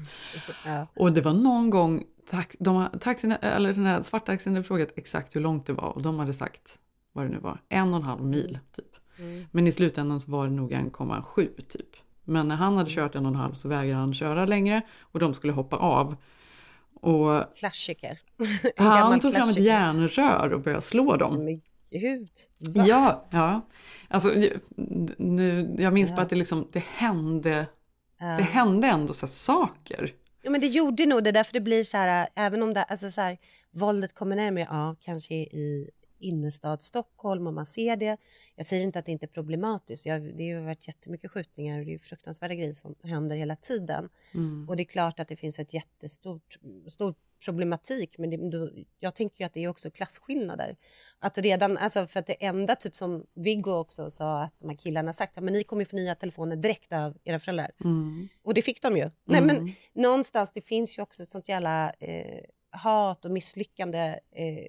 Ja. 0.67 0.87
Och 0.97 1.13
det 1.13 1.21
var 1.21 1.33
någon 1.33 1.71
gång, 1.71 2.05
tax, 2.27 2.57
de, 2.61 2.87
taxin, 3.01 3.33
eller 3.33 3.73
den 3.73 3.87
här 3.87 4.03
svarttaxin 4.03 4.53
hade 4.53 4.65
frågat 4.65 4.93
exakt 4.97 5.37
hur 5.37 5.41
långt 5.41 5.67
det 5.67 5.73
var 5.73 5.89
och 5.89 6.03
de 6.03 6.19
hade 6.19 6.35
sagt, 6.35 6.79
vad 7.13 7.25
det 7.25 7.29
nu 7.29 7.39
var, 7.39 7.61
en 7.69 7.91
och 7.91 7.97
en 7.97 8.03
halv 8.03 8.25
mil 8.25 8.59
typ. 8.73 8.95
Mm. 9.19 9.45
Men 9.51 9.67
i 9.67 9.73
slutändan 9.73 10.21
så 10.21 10.31
var 10.31 10.45
det 10.45 10.53
nog 10.53 10.73
1,7 10.73 11.63
typ. 11.63 11.97
Men 12.25 12.49
när 12.49 12.57
han 12.57 12.77
hade 12.77 12.91
kört 12.91 13.15
en 13.15 13.27
och 13.27 13.33
en 13.33 13.37
halv 13.37 13.53
så 13.53 13.69
vägrade 13.69 14.01
han 14.01 14.15
köra 14.15 14.47
längre 14.47 14.83
och 15.01 15.21
de 15.21 15.35
skulle 15.35 15.53
hoppa 15.53 15.77
av. 15.77 16.17
Och 17.05 17.57
Klassiker. 17.57 18.19
han 18.77 19.21
tog 19.21 19.35
fram 19.35 19.49
ett 19.49 19.59
järnrör 19.59 20.53
och 20.53 20.61
började 20.61 20.83
slå 20.83 21.17
dem. 21.17 21.45
Men 21.45 21.61
gud. 21.91 22.29
Va? 22.59 22.85
Ja, 22.87 23.25
ja. 23.31 23.61
Alltså, 24.09 24.29
nu, 25.19 25.75
jag 25.79 25.93
minns 25.93 26.11
Ja. 26.11 26.17
bara 26.17 26.23
att 26.23 26.29
det, 26.31 26.37
liksom, 26.37 26.69
det 26.73 26.85
hände, 26.85 27.67
det 28.19 28.43
hände 28.43 28.87
ändå 28.87 29.13
så 29.13 29.27
saker. 29.27 30.11
Ja, 30.43 30.51
men 30.51 30.61
det 30.61 30.67
gjorde 30.67 31.07
nog 31.07 31.25
det, 31.25 31.33
därför 31.33 31.53
det 31.53 31.61
blir 31.61 31.83
så 31.83 31.97
här, 31.97 32.29
även 32.35 32.63
om 32.63 32.75
det, 32.75 32.83
alltså 32.83 33.11
så 33.11 33.21
här, 33.21 33.39
våldet 33.71 34.15
kommer 34.15 34.37
närmare, 34.37 34.67
ja, 34.71 34.97
kanske 35.01 35.35
i 35.35 35.91
innerstad 36.25 36.83
Stockholm 36.83 37.47
och 37.47 37.55
man 37.55 37.67
ser 37.67 37.97
det. 37.97 38.17
Jag 38.57 38.67
säger 38.67 38.83
inte 38.83 38.99
att 38.99 39.07
det 39.07 39.13
inte 39.13 39.27
är 39.27 39.29
problematiskt. 39.29 40.07
Jag, 40.07 40.37
det 40.37 40.53
har 40.53 40.63
varit 40.63 40.87
jättemycket 40.87 41.31
skjutningar 41.31 41.79
och 41.79 41.87
det 41.87 41.95
är 41.95 41.99
fruktansvärda 41.99 42.55
grejer 42.55 42.73
som 42.73 42.95
händer 43.03 43.37
hela 43.37 43.57
tiden. 43.57 44.09
Mm. 44.35 44.69
Och 44.69 44.77
det 44.77 44.83
är 44.83 44.85
klart 44.85 45.21
att 45.21 45.29
det 45.29 45.37
finns 45.37 45.59
ett 45.59 45.75
jättestort 45.75 46.59
stor 46.89 47.15
problematik, 47.45 48.19
men 48.19 48.51
det, 48.51 48.71
jag 49.01 49.15
tänker 49.15 49.45
ju 49.45 49.47
att 49.47 49.55
det 49.55 49.65
är 49.65 49.69
också 49.69 49.91
klasskillnader. 49.91 50.77
Att 51.19 51.39
redan, 51.39 51.77
alltså 51.79 52.07
för 52.07 52.21
att 52.21 52.27
det 52.27 52.45
enda 52.45 52.75
typ 52.77 52.97
som 52.97 53.27
Viggo 53.35 53.73
också 53.73 54.11
sa 54.11 54.43
att 54.43 54.55
de 54.59 54.69
här 54.69 54.77
killarna 54.77 55.13
sagt, 55.13 55.37
men 55.37 55.53
ni 55.53 55.65
kommer 55.65 55.85
få 55.85 55.97
nya 55.97 56.15
telefoner 56.15 56.57
direkt 56.57 56.93
av 56.93 57.17
era 57.25 57.39
föräldrar. 57.39 57.71
Mm. 57.85 58.29
Och 58.43 58.55
det 58.55 58.63
fick 58.63 58.83
de 58.83 58.97
ju. 58.97 59.11
Nej, 59.25 59.43
men 59.43 59.57
Mm. 59.57 59.73
någonstans, 59.93 60.53
det 60.53 60.61
finns 60.61 60.99
ju 60.99 61.03
också 61.03 61.23
ett 61.23 61.31
sånt 61.31 61.49
jävla 61.49 61.91
eh, 61.91 62.41
hat 62.71 63.25
och 63.25 63.31
misslyckande 63.31 64.19
eh, 64.33 64.67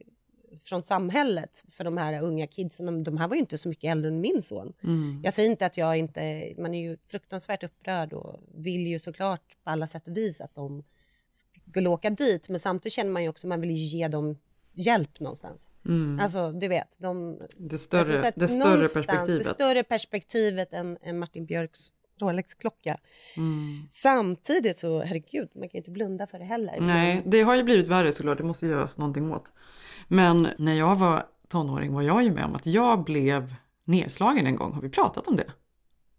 från 0.62 0.81
samhället 0.81 1.63
för 1.71 1.84
de 1.84 1.97
här 1.97 2.21
unga 2.21 2.47
kidsen. 2.47 3.03
De, 3.03 3.17
här 3.17 3.27
var 3.27 3.36
ju 3.36 3.39
inte 3.39 3.58
så 3.58 3.69
mycket 3.69 3.91
äldre 3.91 4.12
än 4.12 4.21
min 4.21 4.41
son. 4.41 4.73
Mm. 4.84 5.21
Jag 5.23 5.34
säger 5.34 5.49
inte 5.49 5.65
att 5.65 5.77
jag 5.77 5.97
inte... 5.97 6.53
Man 6.58 6.73
är 6.73 6.81
ju 6.81 6.97
fruktansvärt 7.08 7.63
upprörd 7.63 8.13
och 8.13 8.39
vill 8.55 8.88
ju 8.88 8.99
såklart 8.99 9.55
på 9.63 9.69
alla 9.69 9.88
sätt 9.88 10.08
och 10.08 10.17
vis 10.17 10.41
att 10.41 10.55
de 10.55 10.84
skulle 11.69 11.89
åka 11.89 12.10
dit. 12.10 12.49
Men 12.49 12.60
samtidigt 12.60 12.93
känner 12.93 13.12
man 13.12 13.23
ju 13.23 13.29
också 13.29 13.47
man 13.47 13.62
vill 13.62 13.71
ju 13.71 13.97
ge 13.97 14.08
dem 14.08 14.38
hjälp 14.73 15.19
någonstans. 15.19 15.69
Mm. 15.86 16.19
Alltså, 16.19 16.51
du 16.51 16.67
vet. 16.67 16.97
De, 16.99 17.39
Det 17.58 17.77
större, 17.77 18.17
så 18.17 18.27
att 18.27 18.36
det 18.36 18.47
större 18.47 18.81
perspektivet. 18.81 19.43
Det 19.43 19.43
större 19.43 19.84
perspektivet 19.84 20.73
än, 20.73 20.97
än 21.01 21.19
Martin 21.19 21.45
Björks 21.45 21.93
Rolex-klocka. 22.19 22.97
Mm. 23.38 23.88
Samtidigt 23.91 24.78
så, 24.78 25.01
herregud, 25.01 25.49
man 25.54 25.62
kan 25.62 25.71
ju 25.73 25.78
inte 25.78 25.91
blunda 25.91 26.28
för 26.28 26.39
det 26.39 26.45
heller. 26.45 26.78
Nej, 26.80 27.23
det 27.25 27.41
har 27.41 27.56
ju 27.56 27.63
blivit 27.63 27.88
värre 27.88 28.12
såklart. 28.12 28.38
Det 28.38 28.43
måste 28.43 28.67
göras 28.67 28.97
någonting 28.97 29.32
åt. 29.34 29.54
Men 30.08 30.47
när 30.58 30.73
jag 30.73 30.95
var 30.95 31.25
tonåring 31.47 31.93
var 31.93 32.01
jag 32.01 32.23
ju 32.23 32.32
med 32.32 32.45
om 32.45 32.56
att 32.56 32.65
jag 32.65 33.04
blev 33.04 33.56
nedslagen 33.84 34.47
en 34.47 34.56
gång. 34.56 34.73
Har 34.73 34.82
vi 34.82 34.89
pratat 34.89 35.28
om 35.28 35.36
det? 35.36 35.51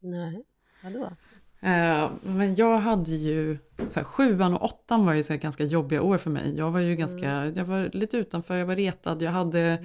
Nej, 0.00 0.44
vadå? 0.82 1.12
Eh, 1.60 2.10
men 2.22 2.54
jag 2.54 2.78
hade 2.78 3.10
ju, 3.10 3.58
så 3.88 4.00
här, 4.00 4.04
sjuan 4.04 4.54
och 4.54 4.64
åttan 4.64 5.06
var 5.06 5.12
ju 5.12 5.22
så 5.22 5.32
här, 5.32 5.40
ganska 5.40 5.64
jobbiga 5.64 6.02
år 6.02 6.18
för 6.18 6.30
mig. 6.30 6.56
Jag 6.56 6.70
var 6.70 6.80
ju 6.80 6.96
ganska, 6.96 7.46
jag 7.46 7.64
var 7.64 7.90
lite 7.92 8.16
utanför, 8.16 8.56
jag 8.56 8.66
var 8.66 8.76
retad, 8.76 9.22
jag 9.22 9.30
hade, 9.30 9.84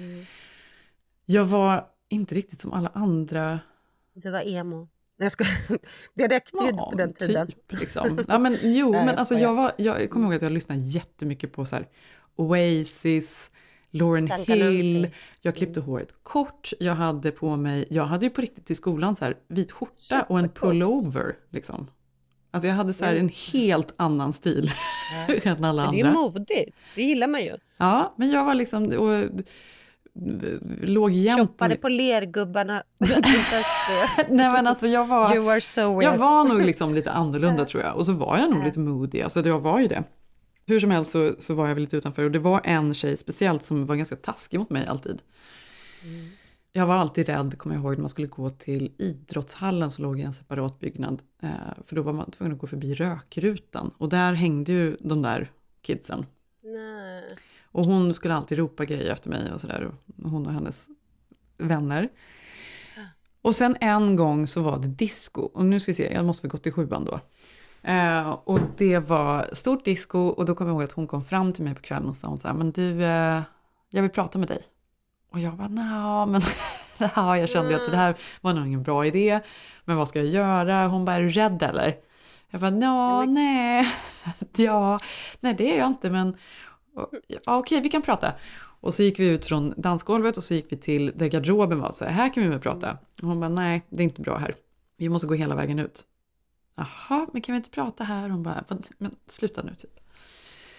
jag 1.24 1.44
var 1.44 1.86
inte 2.08 2.34
riktigt 2.34 2.60
som 2.60 2.72
alla 2.72 2.90
andra. 2.94 3.60
Du 4.14 4.30
var 4.30 4.40
emo. 4.40 4.88
Jag 5.22 5.32
ska... 5.32 5.44
Det 6.14 6.26
räckte 6.28 6.56
ju 6.64 6.70
Ja, 6.76 6.90
på 6.90 6.96
den 6.96 7.12
tiden. 7.14 7.46
typ 7.46 7.80
liksom. 7.80 8.24
Ja, 8.28 8.38
men, 8.38 8.56
jo, 8.62 8.90
Nej, 8.90 9.00
men 9.00 9.08
jag 9.08 9.16
alltså 9.18 9.34
jag, 9.38 9.54
var, 9.54 9.72
jag 9.76 10.10
kommer 10.10 10.26
ihåg 10.26 10.34
att 10.34 10.42
jag 10.42 10.52
lyssnade 10.52 10.80
jättemycket 10.80 11.52
på 11.52 11.64
så 11.64 11.76
här, 11.76 11.88
Oasis, 12.36 13.50
Lauren 13.90 14.28
Skanka 14.28 14.54
Hill, 14.54 15.10
jag 15.40 15.56
klippte 15.56 15.80
håret 15.80 16.14
kort, 16.22 16.72
jag 16.80 16.94
hade 16.94 17.30
på 17.30 17.56
mig, 17.56 17.86
jag 17.90 18.04
hade 18.04 18.26
ju 18.26 18.30
på 18.30 18.40
riktigt 18.40 18.70
i 18.70 18.74
skolan 18.74 19.16
så 19.16 19.24
här, 19.24 19.36
vit 19.48 19.72
skjorta 19.72 20.22
och 20.28 20.38
en 20.38 20.48
pullover. 20.48 21.36
Liksom. 21.50 21.90
Alltså 22.50 22.68
jag 22.68 22.74
hade 22.74 22.92
så 22.92 23.04
här, 23.04 23.14
en 23.14 23.28
helt 23.52 23.94
annan 23.96 24.32
stil 24.32 24.70
än 25.44 25.64
alla 25.64 25.82
Men 25.84 25.92
det 25.94 26.00
är 26.00 26.04
andra. 26.04 26.20
modigt. 26.20 26.86
Det 26.96 27.02
gillar 27.02 27.28
man 27.28 27.42
ju. 27.44 27.56
Ja, 27.76 28.14
men 28.18 28.30
jag 28.30 28.44
var 28.44 28.54
liksom, 28.54 28.84
och, 28.92 29.24
låg 30.82 31.12
jämt 31.12 31.40
Shoppade 31.40 31.76
på 31.76 31.88
lergubbarna. 31.88 32.82
Nej 34.28 34.50
men 34.52 34.66
alltså 34.66 34.86
jag 34.86 35.06
var, 35.06 35.34
You 35.34 35.50
are 35.50 35.60
so 35.60 35.98
weird. 35.98 36.12
jag 36.12 36.18
var 36.18 36.44
nog 36.44 36.62
liksom 36.62 36.94
lite 36.94 37.10
annorlunda 37.10 37.64
tror 37.66 37.82
jag. 37.82 37.96
Och 37.96 38.06
så 38.06 38.12
var 38.12 38.38
jag 38.38 38.50
nog 38.50 38.64
lite 38.64 38.78
moody, 38.78 39.22
alltså 39.22 39.40
jag 39.40 39.60
var 39.60 39.80
ju 39.80 39.88
det. 39.88 40.04
Hur 40.66 40.80
som 40.80 40.90
helst 40.90 41.10
så, 41.10 41.34
så 41.38 41.54
var 41.54 41.68
jag 41.68 41.74
väl 41.74 41.84
lite 41.84 41.96
utanför 41.96 42.24
och 42.24 42.30
det 42.30 42.38
var 42.38 42.60
en 42.64 42.94
tjej 42.94 43.16
speciellt 43.16 43.62
som 43.62 43.86
var 43.86 43.96
ganska 43.96 44.16
taskig 44.16 44.58
mot 44.58 44.70
mig 44.70 44.86
alltid. 44.86 45.22
Jag 46.72 46.86
var 46.86 46.94
alltid 46.94 47.26
rädd, 47.26 47.58
kommer 47.58 47.74
jag 47.74 47.84
ihåg, 47.84 47.92
när 47.92 48.00
man 48.00 48.08
skulle 48.08 48.26
gå 48.26 48.50
till 48.50 48.92
idrottshallen 48.98 49.90
som 49.90 50.04
låg 50.04 50.20
i 50.20 50.22
en 50.22 50.32
separat 50.32 50.80
byggnad. 50.80 51.22
Eh, 51.42 51.48
för 51.86 51.96
då 51.96 52.02
var 52.02 52.12
man 52.12 52.30
tvungen 52.30 52.52
att 52.52 52.58
gå 52.58 52.66
förbi 52.66 52.94
rökrutan 52.94 53.94
och 53.98 54.08
där 54.08 54.32
hängde 54.32 54.72
ju 54.72 54.96
de 55.00 55.22
där 55.22 55.50
kidsen. 55.82 56.26
Nej. 56.62 57.24
Och 57.72 57.84
hon 57.84 58.14
skulle 58.14 58.34
alltid 58.34 58.58
ropa 58.58 58.84
grejer 58.84 59.12
efter 59.12 59.30
mig 59.30 59.52
och 59.52 59.60
sådär. 59.60 59.90
Hon 60.22 60.46
och 60.46 60.52
hennes 60.52 60.86
vänner. 61.58 62.08
Och 63.42 63.54
sen 63.56 63.76
en 63.80 64.16
gång 64.16 64.46
så 64.46 64.62
var 64.62 64.78
det 64.78 64.88
disco. 64.88 65.40
Och 65.40 65.64
nu 65.64 65.80
ska 65.80 65.90
vi 65.90 65.96
se, 65.96 66.12
jag 66.12 66.24
måste 66.24 66.46
väl 66.46 66.50
gått 66.50 66.62
till 66.62 66.72
sjuan 66.72 67.04
då. 67.04 67.20
Eh, 67.82 68.30
och 68.44 68.60
det 68.76 68.98
var 68.98 69.50
stort 69.52 69.84
disco 69.84 70.18
och 70.18 70.46
då 70.46 70.54
kommer 70.54 70.70
jag 70.70 70.74
ihåg 70.74 70.82
att 70.82 70.92
hon 70.92 71.06
kom 71.06 71.24
fram 71.24 71.52
till 71.52 71.64
mig 71.64 71.74
på 71.74 71.82
kvällen 71.82 72.08
och 72.08 72.16
sa 72.16 72.28
hon 72.28 72.38
så 72.38 72.48
här, 72.48 72.54
men 72.54 72.72
du, 72.72 73.04
eh, 73.04 73.42
jag 73.90 74.02
vill 74.02 74.10
prata 74.10 74.38
med 74.38 74.48
dig. 74.48 74.62
Och 75.30 75.40
jag 75.40 75.52
var 75.52 75.68
nja, 75.68 76.26
men 76.26 76.40
ja, 77.14 77.38
jag 77.38 77.48
kände 77.48 77.76
att 77.76 77.90
det 77.90 77.96
här 77.96 78.14
var 78.40 78.52
nog 78.52 78.66
ingen 78.66 78.82
bra 78.82 79.06
idé. 79.06 79.40
Men 79.84 79.96
vad 79.96 80.08
ska 80.08 80.18
jag 80.18 80.28
göra? 80.28 80.86
Hon 80.86 81.04
bara, 81.04 81.16
är 81.16 81.20
du 81.20 81.28
rädd 81.28 81.62
eller? 81.62 81.96
Jag 82.50 82.60
bara, 82.60 82.70
ja, 82.70 83.24
nej, 83.24 83.92
ja, 84.56 84.98
nej 85.40 85.54
det 85.54 85.74
är 85.74 85.78
jag 85.78 85.86
inte, 85.86 86.10
men 86.10 86.36
ja, 87.26 87.58
okej, 87.58 87.80
vi 87.80 87.88
kan 87.88 88.02
prata. 88.02 88.32
Och 88.80 88.94
så 88.94 89.02
gick 89.02 89.18
vi 89.18 89.28
ut 89.28 89.46
från 89.46 89.74
dansgolvet 89.76 90.36
och 90.36 90.44
så 90.44 90.54
gick 90.54 90.72
vi 90.72 90.76
till 90.76 91.12
där 91.16 91.26
garderoben 91.26 91.80
var. 91.80 91.92
Så 91.92 92.04
här, 92.04 92.12
här 92.12 92.34
kan 92.34 92.42
vi 92.42 92.48
väl 92.48 92.58
prata. 92.60 92.98
Och 93.22 93.28
hon 93.28 93.40
bara, 93.40 93.48
nej, 93.48 93.82
det 93.88 94.02
är 94.02 94.04
inte 94.04 94.22
bra 94.22 94.36
här. 94.36 94.54
Vi 94.96 95.08
måste 95.08 95.26
gå 95.26 95.34
hela 95.34 95.54
vägen 95.54 95.78
ut. 95.78 96.06
Jaha, 96.74 97.26
men 97.32 97.42
kan 97.42 97.52
vi 97.52 97.56
inte 97.56 97.70
prata 97.70 98.04
här? 98.04 98.28
Hon 98.28 98.42
bara, 98.42 98.64
men 98.98 99.14
sluta 99.26 99.62
nu 99.62 99.74
typ. 99.74 100.00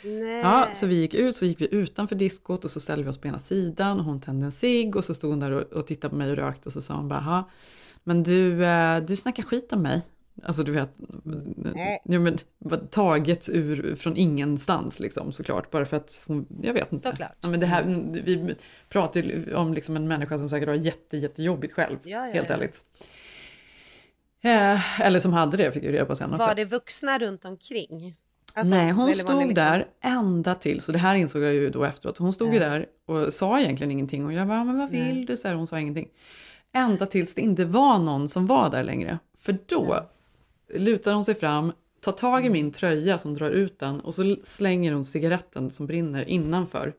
Nej. 0.04 0.40
Ja, 0.40 0.68
så 0.74 0.86
vi 0.86 0.96
gick 0.96 1.14
ut, 1.14 1.36
så 1.38 1.46
gick 1.46 1.62
vi 1.62 1.74
utanför 1.74 2.16
diskot 2.16 2.66
och 2.66 2.72
så 2.72 2.80
ställde 2.80 3.04
vi 3.04 3.10
oss 3.10 3.18
på 3.18 3.28
ena 3.28 3.40
sidan 3.40 4.00
och 4.00 4.06
hon 4.06 4.22
tände 4.22 4.46
en 4.46 4.52
cigg 4.52 4.96
och 4.96 5.04
så 5.06 5.14
stod 5.14 5.30
hon 5.30 5.40
där 5.40 5.52
och, 5.52 5.62
och 5.62 5.88
tittade 5.88 6.10
på 6.10 6.16
mig 6.16 6.32
och 6.32 6.38
rökte 6.38 6.70
och 6.70 6.74
så 6.74 6.82
sa 6.82 6.96
hon 6.96 7.08
bara, 7.08 7.20
"Jaha, 7.20 7.44
men 8.04 8.24
du, 8.24 8.66
eh, 8.66 9.04
du 9.04 9.16
snackar 9.16 9.44
skit 9.44 9.74
om 9.74 9.82
mig. 9.82 10.02
Alltså 10.44 10.64
du 10.64 10.72
vet, 10.72 10.90
ja, 12.04 12.20
men, 12.20 12.38
taget 12.90 13.50
ur, 13.50 13.96
från 13.96 14.18
ingenstans 14.18 15.00
liksom 15.00 15.34
såklart. 15.34 15.72
Bara 15.72 15.86
för 15.86 15.98
att 15.98 16.24
hon, 16.28 16.46
jag 16.62 16.74
vet 16.74 16.92
inte. 16.92 17.02
Såklart. 17.04 17.36
Ja, 17.42 17.50
men 17.50 17.60
det 17.60 17.66
här, 17.66 17.84
vi 18.24 18.56
pratar 18.90 19.20
ju 19.22 19.56
om 19.56 19.74
liksom 19.74 19.96
en 19.96 20.08
människa 20.08 20.38
som 20.38 20.50
säkert 20.50 20.68
har 20.68 20.76
jätte, 20.76 21.18
jättejobbigt 21.18 21.74
själv, 21.74 21.98
Ja, 22.04 22.28
ja, 22.28 22.34
helt 22.34 22.50
ja. 22.50 22.56
ärligt. 22.56 22.82
Eh, 24.42 25.02
eller 25.02 25.20
som 25.20 25.34
hade 25.34 25.58
det, 25.58 25.72
fick 25.72 25.84
jag 25.84 25.94
reda 25.94 26.06
på 26.06 26.16
sen. 26.16 26.32
också. 26.32 26.46
Var 26.46 26.56
det 26.56 26.66
vuxna 26.66 27.18
runt 27.20 27.46
omkring? 27.46 28.16
Alltså, 28.54 28.74
Nej, 28.74 28.92
hon 28.92 29.14
stod 29.16 29.38
liksom- 29.38 29.54
där 29.54 29.88
ända 30.02 30.56
till, 30.56 30.82
så 30.82 30.92
det 30.92 30.98
här 31.00 31.16
insåg 31.16 31.44
jag 31.44 31.54
ju 31.54 31.70
då 31.70 31.84
efteråt. 31.84 32.18
Hon 32.18 32.34
stod 32.34 32.54
ju 32.54 32.60
där 32.60 32.86
och 33.06 33.34
sa 33.34 33.60
egentligen 33.60 33.92
ingenting 33.92 34.26
och 34.26 34.34
jag 34.34 34.48
bara, 34.48 34.64
men 34.64 34.78
vad 34.78 34.90
vill 34.90 35.14
Nej. 35.16 35.26
du? 35.26 35.38
Så 35.38 35.48
här, 35.48 35.56
hon 35.56 35.68
sa 35.68 35.80
ingenting. 35.80 36.08
Ända 36.74 37.06
tills 37.06 37.36
det 37.36 37.42
inte 37.42 37.66
var 37.66 38.00
någon 38.00 38.30
som 38.30 38.48
var 38.48 38.70
där 38.70 38.84
längre. 38.84 39.20
För 39.40 39.58
då 39.66 40.10
lutar 40.76 41.14
hon 41.14 41.26
sig 41.26 41.36
fram, 41.36 41.72
tar 42.02 42.12
tag 42.12 42.40
i 42.40 42.46
Mm. 42.48 42.52
min 42.54 42.72
tröja 42.72 43.18
som 43.18 43.34
drar 43.34 43.50
ut 43.50 43.80
den 43.80 44.00
och 44.00 44.16
så 44.16 44.36
slänger 44.44 44.92
hon 44.94 45.06
cigaretten 45.06 45.72
som 45.72 45.86
brinner 45.88 46.30
innanför. 46.30 46.94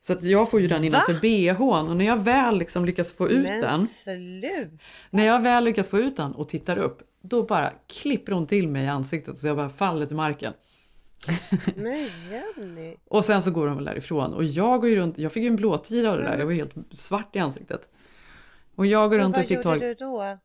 Så 0.00 0.12
att 0.12 0.22
jag 0.22 0.50
får 0.50 0.60
ju 0.60 0.66
den 0.66 0.84
innanför 0.84 1.14
bhn 1.20 1.88
och 1.88 1.96
när 1.96 2.04
jag 2.04 2.16
väl 2.24 2.58
liksom 2.58 2.84
lyckas 2.84 3.12
få 3.12 3.28
ut 3.28 3.42
Men 3.48 3.60
den, 3.60 3.78
slut. 3.86 4.70
när 5.10 5.26
jag 5.26 5.42
väl 5.42 5.64
lyckas 5.64 5.88
få 5.88 5.98
ut 5.98 6.16
den 6.16 6.32
och 6.32 6.48
tittar 6.48 6.76
upp, 6.76 7.02
då 7.22 7.42
bara 7.42 7.72
klipper 8.02 8.32
hon 8.32 8.46
till 8.46 8.68
mig 8.68 8.84
i 8.84 8.88
ansiktet 8.88 9.38
så 9.38 9.46
jag 9.46 9.56
bara 9.56 9.70
faller 9.70 10.06
till 10.06 10.16
marken. 10.16 10.52
Men 11.76 12.08
Jenny. 12.30 12.96
Och 13.08 13.24
sen 13.24 13.42
så 13.42 13.50
går 13.50 13.66
de 13.66 13.76
väl 13.76 13.84
därifrån. 13.84 14.32
Och 14.32 14.44
jag 14.44 14.80
går 14.80 14.90
ju 14.90 14.96
runt, 14.96 15.18
jag 15.18 15.32
fick 15.32 15.42
ju 15.42 15.46
en 15.48 15.56
blåtira 15.56 16.10
av 16.12 16.18
det 16.18 16.24
där, 16.24 16.38
jag 16.38 16.46
var 16.46 16.52
helt 16.52 16.74
svart 16.92 17.36
i 17.36 17.38
ansiktet. 17.38 17.88
Och 18.76 18.86
jag 18.86 19.10
går 19.10 19.18
runt 19.18 19.36
och 19.36 19.44
fick 19.46 19.62
tag 19.62 19.82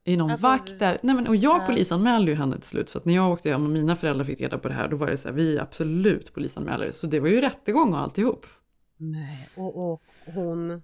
i 0.04 0.18
någon 0.18 0.32
Alltså, 0.32 0.48
vakt 0.48 0.80
där. 0.80 0.98
Nej, 1.02 1.16
men, 1.16 1.28
och 1.28 1.36
jag 1.36 1.62
Ja. 1.62 1.66
polisanmälde 1.66 2.32
ju 2.32 2.38
henne 2.38 2.56
till 2.56 2.70
slut. 2.70 2.90
För 2.90 3.00
att 3.00 3.06
när 3.06 3.16
jag 3.16 3.32
åkte 3.32 3.50
hem 3.50 3.64
och 3.64 3.70
mina 3.70 3.96
föräldrar 3.96 4.26
fick 4.26 4.42
reda 4.42 4.58
på 4.58 4.68
det 4.68 4.74
här, 4.74 4.88
då 4.88 4.96
var 4.98 5.08
det 5.08 5.18
så 5.18 5.28
här, 5.28 5.36
vi 5.36 5.58
är 5.58 5.62
absolut 5.62 6.34
polisanmälare. 6.34 6.92
Så 6.92 7.08
det 7.08 7.20
var 7.20 7.28
ju 7.28 7.42
rättegång 7.42 7.94
och 7.94 8.00
alltihop. 8.00 8.46
Nej. 8.98 9.50
Och, 9.56 9.92
och 9.92 10.02
hon... 10.34 10.82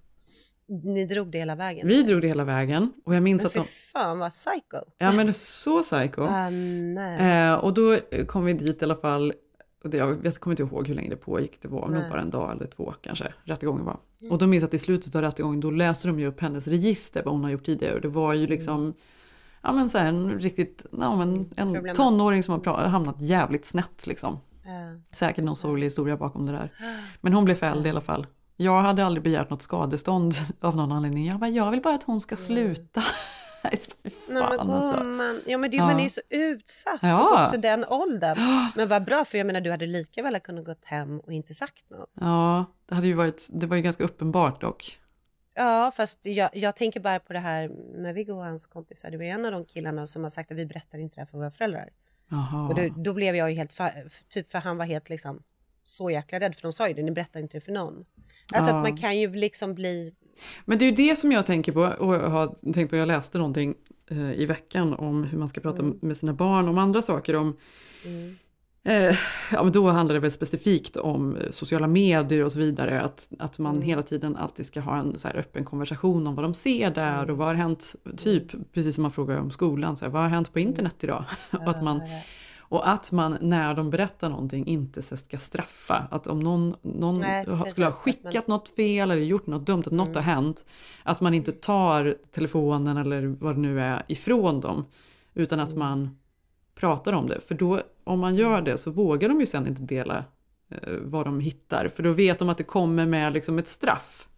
Ni 0.68 1.04
drog 1.06 1.30
det 1.30 1.38
hela 1.38 1.54
vägen? 1.54 1.88
Vi 1.88 2.02
drog 2.02 2.20
det 2.22 2.28
hela 2.28 2.44
vägen. 2.44 2.92
Och 3.04 3.14
jag 3.14 3.22
minns 3.22 3.42
Men 3.42 3.46
att 3.46 3.54
de... 3.54 3.62
fan 3.62 4.18
vad 4.18 4.32
psycho. 4.32 4.76
Ja 4.98 5.12
men 5.12 5.34
så 5.34 5.82
psycho. 5.82 6.26
Nej. 6.50 7.46
Eh, 7.48 7.54
och 7.54 7.74
då 7.74 7.98
kom 8.26 8.44
vi 8.44 8.52
dit 8.52 8.82
i 8.82 8.84
alla 8.84 8.96
fall. 8.96 9.32
Och 9.86 9.90
det, 9.90 9.96
jag 9.96 10.14
vet, 10.14 10.38
kommer 10.38 10.52
inte 10.52 10.62
ihåg 10.62 10.88
hur 10.88 10.94
länge 10.94 11.10
det 11.10 11.16
pågick. 11.16 11.62
Det 11.62 11.68
var 11.68 11.88
nog 11.88 12.00
Nej. 12.00 12.10
bara 12.10 12.20
en 12.20 12.30
dag 12.30 12.52
eller 12.52 12.66
två 12.66 12.94
kanske. 13.00 13.32
Rättegången 13.44 13.84
var. 13.84 13.96
Och 14.30 14.38
då 14.38 14.46
minns 14.46 14.62
jag 14.62 14.68
att 14.68 14.74
i 14.74 14.78
slutet 14.78 15.14
av 15.14 15.22
rättegången 15.22 15.60
då 15.60 15.70
läste 15.70 16.08
de 16.08 16.20
ju 16.20 16.26
upp 16.26 16.40
hennes 16.40 16.66
register. 16.66 17.22
Vad 17.24 17.34
hon 17.34 17.44
har 17.44 17.50
gjort 17.50 17.64
tidigare. 17.64 17.94
Och 17.94 18.00
det 18.00 18.08
var 18.08 18.34
ju 18.34 18.46
liksom. 18.46 18.94
Ja 19.62 19.72
men 19.72 19.90
så 19.90 19.98
här, 19.98 20.06
en 20.06 20.40
riktigt. 20.40 20.86
Ja, 21.00 21.16
men 21.16 21.50
en 21.56 21.94
tonåring 21.94 22.42
som 22.42 22.62
har 22.64 22.86
hamnat 22.86 23.20
jävligt 23.20 23.64
snett 23.64 24.06
liksom. 24.06 24.38
Ja. 24.64 24.70
Säkert 25.12 25.44
någon 25.44 25.56
sorglig 25.56 25.86
historia 25.86 26.16
bakom 26.16 26.46
det 26.46 26.52
där. 26.52 26.70
Men 27.20 27.32
hon 27.32 27.44
blev 27.44 27.54
fälld 27.54 27.86
i 27.86 27.90
alla 27.90 28.00
fall. 28.00 28.26
Jag 28.56 28.80
hade 28.80 29.06
aldrig 29.06 29.22
begärt 29.22 29.50
något 29.50 29.62
skadestånd 29.62 30.34
av 30.60 30.76
någon 30.76 30.92
anledning. 30.92 31.26
Jag 31.26 31.40
bara, 31.40 31.50
jag 31.50 31.70
vill 31.70 31.82
bara 31.82 31.94
att 31.94 32.02
hon 32.02 32.20
ska 32.20 32.36
sluta. 32.36 33.02
Fy 33.72 34.10
Nej, 34.28 34.42
men 34.42 34.42
alltså. 34.60 34.98
gumman, 34.98 35.42
ja 35.46 35.58
men 35.58 35.70
det, 35.70 35.76
Ja. 35.76 35.86
man 35.86 35.98
är 35.98 36.02
ju 36.04 36.10
så 36.10 36.20
utsatt. 36.30 36.98
Ja. 37.02 37.28
Och 37.36 37.42
också 37.42 37.56
den 37.56 37.84
åldern. 37.84 38.38
Men 38.76 38.88
vad 38.88 39.04
bra, 39.04 39.24
för 39.24 39.38
jag 39.38 39.46
menar 39.46 39.60
du 39.60 39.70
hade 39.70 39.86
lika 39.86 40.22
väl 40.22 40.40
kunnat 40.40 40.64
gått 40.64 40.84
hem 40.84 41.20
och 41.20 41.32
inte 41.32 41.54
sagt 41.54 41.90
något. 41.90 42.10
Ja, 42.20 42.64
det 42.88 42.94
hade 42.94 43.06
ju 43.06 43.14
varit, 43.14 43.48
det 43.52 43.66
var 43.66 43.76
ju 43.76 43.82
ganska 43.82 44.04
uppenbart 44.04 44.60
dock. 44.60 44.98
Ja, 45.54 45.90
fast 45.96 46.26
jag, 46.26 46.50
jag 46.52 46.76
tänker 46.76 47.00
bara 47.00 47.18
på 47.20 47.32
det 47.32 47.38
här 47.38 47.68
med 48.02 48.14
Viggo 48.14 48.32
och 48.32 48.44
hans 48.44 48.66
kompisar. 48.66 49.10
Det 49.10 49.16
var 49.16 49.24
en 49.24 49.44
av 49.44 49.52
de 49.52 49.64
killarna 49.64 50.06
som 50.06 50.22
har 50.22 50.30
sagt 50.30 50.50
att 50.50 50.56
vi 50.56 50.66
berättar 50.66 50.98
inte 50.98 51.14
det 51.14 51.20
här 51.20 51.26
för 51.26 51.38
våra 51.38 51.50
föräldrar. 51.50 51.88
Jaha. 52.30 52.68
Och 52.68 52.74
då, 52.74 52.88
då 53.02 53.12
blev 53.12 53.36
jag 53.36 53.50
ju 53.50 53.56
helt, 53.56 53.72
fa- 53.72 54.24
typ 54.28 54.50
för 54.50 54.58
han 54.58 54.76
var 54.76 54.84
helt 54.84 55.08
liksom 55.08 55.42
så 55.84 56.10
jäkla 56.10 56.40
rädd 56.40 56.54
för 56.54 56.62
de 56.62 56.72
sa 56.72 56.88
ju 56.88 56.94
det, 56.94 57.02
ni 57.02 57.10
berättar 57.10 57.40
inte 57.40 57.56
det 57.56 57.60
för 57.60 57.72
någon. 57.72 58.04
Alltså 58.54 58.70
Ja. 58.70 58.76
att 58.76 58.88
man 58.88 58.96
kan 58.96 59.18
ju 59.18 59.34
liksom 59.34 59.74
bli, 59.74 60.14
Men 60.64 60.78
det 60.78 60.84
är 60.84 60.90
ju 60.90 60.96
det 60.96 61.16
som 61.16 61.32
jag 61.32 61.46
tänker 61.46 61.72
på 61.72 61.80
och 61.80 62.14
jag 62.14 62.30
har 62.30 62.72
tänkt 62.72 62.90
på, 62.90 62.96
jag 62.96 63.08
läste 63.08 63.38
någonting 63.38 63.74
eh, 64.10 64.32
i 64.32 64.46
veckan 64.46 64.94
om 64.94 65.24
hur 65.24 65.38
man 65.38 65.48
ska 65.48 65.60
prata 65.60 65.82
Mm. 65.82 65.98
med 66.02 66.16
sina 66.16 66.32
barn 66.32 66.68
om 66.68 66.78
andra 66.78 67.02
saker. 67.02 67.36
Om, 67.36 67.56
eh, 68.84 69.16
ja, 69.52 69.62
men 69.62 69.72
då 69.72 69.90
handlar 69.90 70.14
det 70.14 70.20
väl 70.20 70.30
specifikt 70.30 70.96
om 70.96 71.36
sociala 71.50 71.86
medier 71.86 72.44
och 72.44 72.52
så 72.52 72.58
vidare. 72.58 73.00
Att, 73.00 73.28
att 73.38 73.58
man 73.58 73.74
Mm. 73.74 73.86
hela 73.86 74.02
tiden 74.02 74.36
alltid 74.36 74.66
ska 74.66 74.80
ha 74.80 74.96
en 74.96 75.18
så 75.18 75.28
öppen 75.28 75.64
konversation 75.64 76.26
om 76.26 76.34
vad 76.34 76.44
de 76.44 76.54
ser 76.54 76.90
där 76.90 77.30
och 77.30 77.36
vad 77.36 77.46
har 77.46 77.54
hänt, 77.54 77.94
typ 78.16 78.72
precis 78.72 78.94
som 78.94 79.02
man 79.02 79.12
frågar 79.12 79.36
om 79.38 79.50
skolan, 79.50 79.96
så 79.96 80.04
här, 80.04 80.12
vad 80.12 80.22
har 80.22 80.28
hänt 80.28 80.52
på 80.52 80.58
internet 80.58 80.94
idag? 81.00 81.24
och, 81.50 81.68
att 81.68 81.82
man, 81.84 82.00
och 82.68 82.88
att 82.88 83.12
man 83.12 83.38
när 83.40 83.74
de 83.74 83.90
berättar 83.90 84.28
någonting 84.28 84.66
inte 84.66 85.02
ska 85.02 85.38
straffa. 85.38 86.08
Att 86.10 86.26
om 86.26 86.40
någon, 86.40 86.74
någon 86.82 87.20
Nej, 87.20 87.46
skulle 87.70 87.86
ha 87.86 87.92
skickat 87.92 88.48
man- 88.48 88.56
något 88.56 88.68
fel 88.68 89.10
eller 89.10 89.22
gjort 89.22 89.46
något 89.46 89.66
dumt, 89.66 89.82
att 89.86 89.92
något 89.92 90.14
har 90.14 90.22
hänt. 90.22 90.64
Att 91.02 91.20
man 91.20 91.34
inte 91.34 91.52
tar 91.52 92.16
telefonen 92.30 92.96
eller 92.96 93.26
vad 93.26 93.54
det 93.54 93.60
nu 93.60 93.80
är 93.80 94.02
ifrån 94.08 94.60
dem. 94.60 94.84
Utan 95.34 95.60
att 95.60 95.76
man 95.76 96.18
pratar 96.74 97.12
om 97.12 97.26
det. 97.26 97.40
För 97.40 97.54
då, 97.54 97.80
om 98.04 98.20
man 98.20 98.34
gör 98.34 98.62
det 98.62 98.78
så 98.78 98.90
vågar 98.90 99.28
de 99.28 99.40
ju 99.40 99.46
sen 99.46 99.66
inte 99.66 99.82
dela 99.82 100.24
eh, 100.70 100.92
vad 101.02 101.26
de 101.26 101.40
hittar. 101.40 101.88
För 101.88 102.02
då 102.02 102.12
vet 102.12 102.38
de 102.38 102.48
att 102.48 102.58
det 102.58 102.64
kommer 102.64 103.06
med 103.06 103.32
liksom 103.32 103.58
ett 103.58 103.68
straff. 103.68 104.28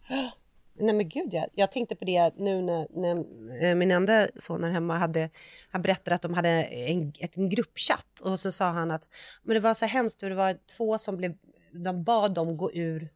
Nej 0.80 0.94
men 0.94 1.08
gud 1.08 1.34
jag, 1.34 1.48
jag 1.54 1.72
tänkte 1.72 1.96
på 1.96 2.04
det 2.04 2.32
nu 2.36 2.62
när, 2.62 2.86
när 2.90 3.16
eh, 3.64 3.74
min 3.74 3.90
enda 3.90 4.28
son 4.36 4.64
här 4.64 4.70
hemma 4.70 4.98
hade, 4.98 5.30
han 5.70 5.82
berättade 5.82 6.14
att 6.14 6.22
de 6.22 6.34
hade 6.34 6.48
en, 6.48 7.12
en 7.36 7.48
gruppchatt 7.48 8.20
och 8.20 8.38
så 8.38 8.50
sa 8.50 8.64
han 8.64 8.90
att 8.90 9.08
men 9.42 9.54
det 9.54 9.60
var 9.60 9.74
så 9.74 9.86
hemskt 9.86 10.20
för 10.20 10.30
det 10.30 10.36
var 10.36 10.58
två 10.76 10.98
som 10.98 11.16
blev, 11.16 11.34
de 11.72 12.04
bad 12.04 12.34
dem 12.34 12.56
gå 12.56 12.72
ur 12.72 13.08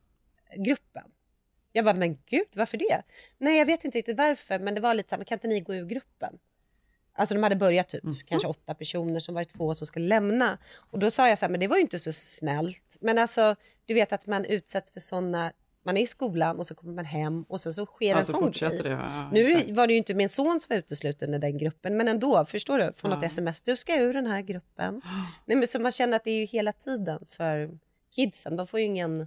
gruppen. 0.57 1.05
Jag 1.73 1.85
bara, 1.85 1.95
men 1.95 2.19
gud, 2.27 2.47
varför 2.57 2.79
det? 2.79 3.03
Nej, 3.39 3.59
jag 3.59 3.67
vet 3.67 3.85
inte 3.85 3.99
riktigt 3.99 4.19
varför, 4.19 4.59
men 4.59 4.75
det 4.75 4.81
var 4.81 4.95
lite 4.95 5.09
så 5.09 5.15
här, 5.15 5.19
men 5.19 5.27
kan 5.27 5.37
inte 5.37 5.49
ni 5.49 5.61
gå 5.61 5.75
ur 5.75 5.87
gruppen? 5.87 6.39
Alltså 7.15 7.35
de 7.35 7.43
hade 7.43 7.57
börjat 7.57 7.89
typ, 7.89 8.05
kanske 8.27 8.49
åtta 8.49 8.75
personer 8.75 9.21
som 9.21 9.35
var 9.35 9.45
två 9.45 9.75
som 9.75 9.87
skulle 9.87 10.07
lämna. 10.07 10.59
Och 10.75 10.99
då 10.99 11.11
sa 11.11 11.29
jag 11.29 11.39
så 11.39 11.45
här, 11.45 11.51
men 11.51 11.61
det 11.61 11.69
var 11.69 11.77
ju 11.77 11.83
inte 11.83 11.99
så 11.99 12.13
snällt. 12.13 12.99
Men 13.01 13.19
alltså, 13.19 13.57
du 13.87 13.95
vet 13.95 14.13
att 14.13 14.27
man 14.27 14.45
utsätts 14.45 14.93
för 14.93 15.01
sådana, 15.01 15.53
man 15.85 15.97
är 15.97 16.01
i 16.03 16.07
skolan 16.07 16.59
och 16.59 16.67
så 16.67 16.75
kommer 16.75 16.93
man 16.93 17.05
hem 17.05 17.43
och 17.43 17.61
så, 17.61 17.73
så 17.73 17.87
sker 17.87 18.11
Ja, 18.11 18.19
en 18.19 18.25
så 18.25 18.33
sån 18.33 18.51
grej. 18.51 18.79
det, 18.83 18.89
ja, 18.89 19.31
nu 19.33 19.45
exakt. 19.47 19.71
var 19.71 19.87
det 19.87 19.93
ju 19.93 19.97
inte 19.99 20.15
min 20.15 20.29
son 20.29 20.61
som 20.61 20.67
var 20.75 20.77
utesluten 20.79 21.35
i 21.35 21.39
den 21.39 21.59
gruppen, 21.59 21.97
men 21.97 22.09
ändå, 22.09 22.45
förstår 22.45 22.79
du? 22.79 22.93
Från 22.97 23.11
något 23.11 23.23
Ja. 23.23 23.27
sms, 23.27 23.63
du 23.63 23.77
ska 23.77 23.97
ur 24.01 24.15
den 24.15 24.27
här 24.27 24.41
gruppen. 24.43 25.01
Nej, 25.47 25.57
men 25.57 25.67
så 25.67 25.81
man 25.81 25.93
känner 25.93 26.17
att 26.17 26.25
det 26.25 26.31
är 26.31 26.39
ju 26.39 26.45
hela 26.45 26.73
tiden 26.73 27.19
för 27.31 27.71
kidsen, 28.15 28.57
de 28.57 28.67
får 28.67 28.81
ju 28.81 28.87
ingen, 28.87 29.19
de 29.19 29.27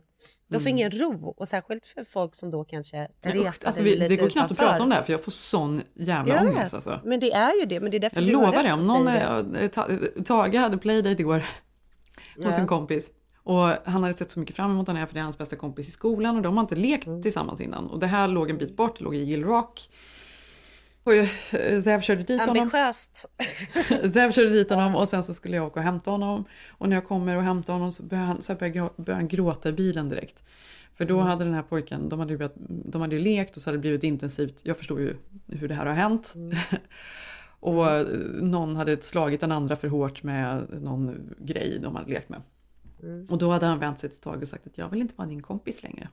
får 0.59 0.59
Mm. 0.59 0.67
ingen 0.77 0.91
ro. 0.91 1.33
Och 1.37 1.47
särskilt 1.47 1.87
för 1.87 2.03
folk 2.03 2.35
som 2.35 2.51
då 2.51 2.63
kanske 2.63 2.97
är 2.97 3.07
retade 3.21 3.67
alltså 3.67 3.81
vi, 3.81 3.95
det 3.95 4.15
går 4.15 4.29
knappt 4.29 4.51
att 4.51 4.57
prata 4.57 4.83
om 4.83 4.89
det 4.89 4.95
här 4.95 5.03
för 5.03 5.11
jag 5.13 5.23
får 5.23 5.31
sån 5.31 5.81
jävla 5.93 6.33
Jag 6.35 6.43
ångest 6.47 6.73
alltså. 6.73 6.99
Men 7.03 7.19
det 7.19 7.31
är 7.33 7.59
ju 7.59 7.65
det, 7.65 7.79
men 7.79 7.91
det 7.91 7.97
är 7.97 7.99
därför 7.99 8.21
Jag 8.21 8.31
lovar 8.31 8.63
det, 8.63 8.73
om 8.73 8.81
någon, 8.81 9.05
det. 9.05 9.59
eh, 9.61 9.67
Ta- 9.69 9.87
Tage 10.25 10.55
hade 10.55 10.77
playdate 10.77 11.21
igår 11.21 11.37
hos 12.35 12.45
Ja. 12.45 12.57
en 12.59 12.67
kompis. 12.67 13.09
Och 13.45 13.67
han 13.85 14.03
hade 14.03 14.13
sett 14.13 14.31
så 14.31 14.39
mycket 14.39 14.55
fram 14.55 14.71
emot 14.71 14.85
den 14.85 14.95
här 14.95 15.05
för 15.05 15.13
det 15.13 15.19
är 15.19 15.23
hans 15.23 15.37
bästa 15.37 15.55
kompis 15.55 15.87
i 15.87 15.91
skolan 15.91 16.35
och 16.35 16.41
de 16.41 16.57
har 16.57 16.61
inte 16.61 16.75
lekt 16.75 17.07
Mm. 17.07 17.21
tillsammans 17.21 17.61
innan. 17.61 17.87
Och 17.87 17.99
det 17.99 18.07
här 18.07 18.27
låg 18.27 18.49
en 18.49 18.57
bit 18.57 18.77
bort, 18.77 18.99
låg 19.01 19.15
i 19.15 19.23
Gill 19.23 19.43
Rock. 19.43 19.89
Och 21.03 21.13
eh, 21.13 21.81
Zev 21.83 22.01
körde 22.01 22.21
dit 22.21 22.39
honom. 22.41 22.57
Ambitiöst. 22.57 23.25
Zev 24.13 24.31
körde 24.31 24.49
dit 24.49 24.69
honom 24.69 24.95
och 24.95 25.09
sen 25.09 25.23
så 25.23 25.33
skulle 25.33 25.55
jag 25.55 25.65
åka 25.65 25.79
och 25.79 25.83
hämta 25.83 26.11
honom. 26.11 26.45
Och 26.69 26.89
när 26.89 26.95
jag 26.95 27.07
kommer 27.07 27.37
och 27.37 27.43
hämtar 27.43 27.73
honom 27.73 27.91
så 27.91 28.03
börjar 28.03 28.23
han, 28.23 28.41
så 28.41 28.55
börjar, 28.55 29.13
han 29.13 29.27
gråta 29.27 29.69
i 29.69 29.71
bilen 29.71 30.09
direkt. 30.09 30.43
För 30.95 31.05
då 31.05 31.19
hade 31.19 31.45
den 31.45 31.53
här 31.53 31.63
pojken, 31.63 32.09
de 32.09 32.19
hade, 32.19 32.33
ju 32.33 32.49
de 32.85 33.01
hade 33.01 33.15
ju 33.15 33.21
lekt 33.21 33.57
och 33.57 33.63
så 33.63 33.69
hade 33.69 33.77
det 33.77 33.81
blivit 33.81 34.03
intensivt. 34.03 34.59
Jag 34.63 34.77
förstår 34.77 34.99
ju 34.99 35.15
hur 35.47 35.67
det 35.67 35.75
här 35.75 35.85
har 35.85 35.93
hänt. 35.93 36.33
och 37.59 37.91
eh, 37.91 38.07
någon 38.41 38.75
hade 38.75 39.03
slagit 39.03 39.41
den 39.41 39.51
andra 39.51 39.75
för 39.75 39.87
hårt 39.87 40.23
med 40.23 40.67
någon 40.81 41.35
grej 41.37 41.79
de 41.81 41.95
hade 41.95 42.11
lekt 42.11 42.29
med. 42.29 42.41
Mm. 43.05 43.27
Och 43.29 43.37
då 43.37 43.49
hade 43.51 43.65
han 43.65 43.79
vänt 43.79 43.99
sig 43.99 44.09
till 44.09 44.19
Tage 44.19 44.41
och 44.41 44.47
sagt 44.47 44.67
att 44.67 44.77
jag 44.77 44.89
vill 44.89 45.01
inte 45.01 45.13
vara 45.17 45.27
din 45.27 45.41
kompis 45.41 45.83
längre. 45.83 46.09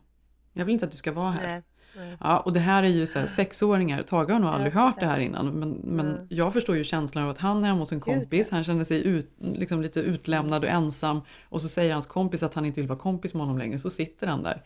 Jag 0.53 0.65
vill 0.65 0.73
inte 0.73 0.85
att 0.85 0.91
du 0.93 0.97
ska 0.99 1.13
vara 1.13 1.31
här. 1.31 1.43
Nej, 1.47 1.63
nej. 1.97 2.17
Ja, 2.21 2.39
och 2.41 2.53
det 2.53 2.61
här 2.61 2.83
är 2.83 2.89
ju 2.89 3.07
så 3.07 3.19
här, 3.19 3.27
sexåringar, 3.27 4.03
Tage 4.03 4.31
har 4.31 4.39
nog 4.39 4.51
aldrig 4.51 4.73
hört 4.75 5.01
det. 5.01 5.07
här 5.07 5.19
innan. 5.19 5.47
Men, 5.47 5.71
men 5.71 6.15
Mm. 6.15 6.27
jag 6.31 6.53
förstår 6.53 6.77
ju 6.77 6.85
känslan 6.85 7.25
av 7.25 7.31
att 7.31 7.39
han 7.39 7.65
är 7.65 7.69
hemma 7.69 7.81
hos 7.81 7.93
en 7.93 8.01
kompis, 8.01 8.51
han 8.51 8.65
känner 8.65 8.85
sig 8.85 9.07
ut, 9.07 9.31
liksom 9.39 9.83
lite 9.83 10.01
utlämnad 10.01 10.65
och 10.65 10.71
ensam. 10.71 11.21
Och 11.49 11.63
så 11.63 11.69
säger 11.69 11.93
hans 11.93 12.07
kompis 12.07 12.43
att 12.43 12.55
han 12.55 12.65
inte 12.67 12.81
vill 12.81 12.89
vara 12.89 12.99
kompis 12.99 13.35
med 13.35 13.41
honom 13.41 13.59
längre, 13.59 13.79
så 13.79 13.91
sitter 13.91 14.27
han 14.27 14.43
där. 14.43 14.63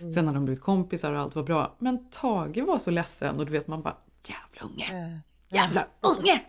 Mm. 0.00 0.12
Sen 0.12 0.26
har 0.26 0.34
de 0.34 0.44
blivit 0.44 0.62
kompisar 0.62 1.12
och 1.12 1.20
allt 1.20 1.34
var 1.34 1.42
bra. 1.42 1.76
Men 1.78 2.10
Tage 2.10 2.64
var 2.66 2.78
så 2.78 2.90
ledsen 2.90 3.38
och 3.38 3.46
du 3.46 3.52
vet 3.52 3.66
man 3.66 3.82
bara, 3.82 3.96
jävla 4.24 4.72
unge, 4.72 5.20
jävla 5.48 5.86
unge! 6.00 6.42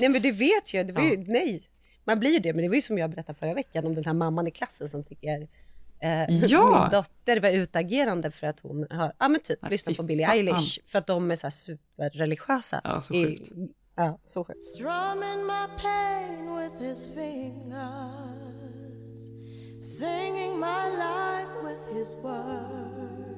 Nej 0.00 0.08
men 0.08 0.22
det 0.22 0.32
vet 0.32 0.74
jag, 0.74 0.86
det 0.86 0.92
var 0.92 1.02
ju, 1.02 1.16
nej. 1.16 1.62
Man 2.06 2.18
blir 2.20 2.30
ju 2.30 2.38
det, 2.38 2.52
men 2.52 2.62
det 2.62 2.68
var 2.68 2.74
ju 2.74 2.80
som 2.80 2.98
jag 2.98 3.10
berättade 3.10 3.38
förra 3.38 3.54
veckan 3.54 3.86
om 3.86 3.94
den 3.94 4.04
här 4.04 4.14
mamman 4.14 4.46
i 4.46 4.50
klassen 4.50 4.88
som 4.88 5.04
tycker 5.04 5.48
eh, 6.00 6.34
Ja. 6.46 6.80
min 6.82 6.90
dotter 6.90 7.40
var 7.40 7.50
utagerande 7.50 8.30
för 8.30 8.46
att 8.46 8.60
hon 8.60 8.86
har, 8.90 9.12
ja 9.18 9.28
men 9.28 9.40
typ, 9.40 9.70
lyssnat 9.70 9.96
på 9.96 10.02
Billie. 10.02 10.24
Eilish 10.24 10.78
för 10.86 10.98
att 10.98 11.06
de 11.06 11.30
är 11.30 11.36
så 11.36 11.46
här 11.46 11.50
superreligiösa. 11.50 12.80
Ja, 12.84 13.02
så 13.02 13.14
I- 13.14 13.24
sjukt. 13.26 13.50
Ja, 13.98 14.18
så 14.24 14.44
sjukt. 14.44 14.64
Strumming 14.64 15.46
my 15.46 15.66
pain 15.82 16.56
with 16.56 16.82
his 16.88 17.06
fingers, 17.14 17.70
singing 19.98 20.58
my 20.60 20.84
life 20.98 21.52
with 21.64 21.98
his 21.98 22.14
words, 22.22 23.36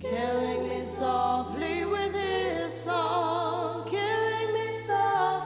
killing 0.00 0.68
me 0.68 0.82
softly 0.82 1.84
with 1.84 2.14
his 2.14 2.84
song, 2.84 3.84
killing 3.90 4.52
me 4.52 4.72
softly. 4.72 5.37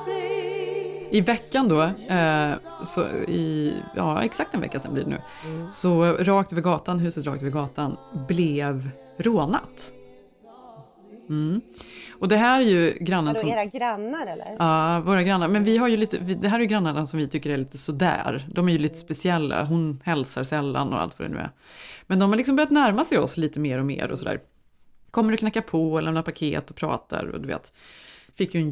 I 1.13 1.21
veckan 1.21 1.69
då, 1.69 1.83
eh, 2.15 2.55
så 2.85 3.07
i, 3.29 3.75
ja 3.97 4.25
exakt 4.25 4.55
en 4.55 4.61
vecka 4.61 4.81
sedan 4.81 4.95
blir 4.95 5.05
det 5.05 5.11
nu, 5.11 5.21
så 5.71 6.05
rakt 6.05 6.53
över 6.53 6.63
gatan, 6.63 6.99
huset 6.99 7.27
rakt 7.27 7.43
över 7.43 7.53
gatan, 7.53 7.97
blev 8.29 8.91
rånat. 9.17 9.93
Mm. 11.29 11.61
Och 12.19 12.29
det 12.29 12.37
här 12.37 12.61
är 12.61 12.65
ju 12.65 12.97
grannen 13.01 13.35
som... 13.35 13.49
era 13.49 13.65
grannar 13.65 14.27
eller? 14.27 14.57
Ja, 14.59 15.01
våra 15.01 15.23
grannar. 15.23 15.49
Men 15.49 15.65
vi 15.65 15.79
har 15.79 15.89
ju 15.89 15.97
lite, 15.97 16.19
vi, 16.21 16.35
det 16.35 16.49
här 16.49 16.57
är 16.57 16.61
ju 16.61 16.67
grannarna 16.67 17.07
som 17.07 17.19
vi 17.19 17.29
tycker 17.29 17.51
är 17.51 17.57
lite 17.57 17.79
sådär. 17.79 18.47
De 18.49 18.69
är 18.69 18.73
ju 18.73 18.79
lite 18.79 18.99
speciella. 18.99 19.65
Hon 19.65 20.01
hälsar 20.05 20.45
sällan 20.45 20.93
och 20.93 21.01
allt 21.01 21.19
vad 21.19 21.29
det 21.29 21.35
nu 21.35 21.41
är. 21.41 21.51
Men 22.07 22.19
de 22.19 22.31
har 22.31 22.37
liksom 22.37 22.57
börjat 22.57 22.71
närma 22.71 23.05
sig 23.05 23.19
oss 23.19 23.37
lite 23.37 23.61
mer 23.61 23.79
och 23.79 23.85
mer 23.85 24.11
och 24.11 24.19
sådär. 24.19 24.41
Kommer 25.11 25.33
och 25.33 25.39
knackar 25.39 25.61
på 25.61 25.93
och 25.93 26.03
lämnar 26.03 26.23
paket 26.23 26.71
och 26.71 26.77
pratar 26.77 27.25
och 27.27 27.41
du 27.41 27.49
vet. 27.49 27.73
Fick 28.35 28.55
ju 28.55 28.61
en 28.61 28.71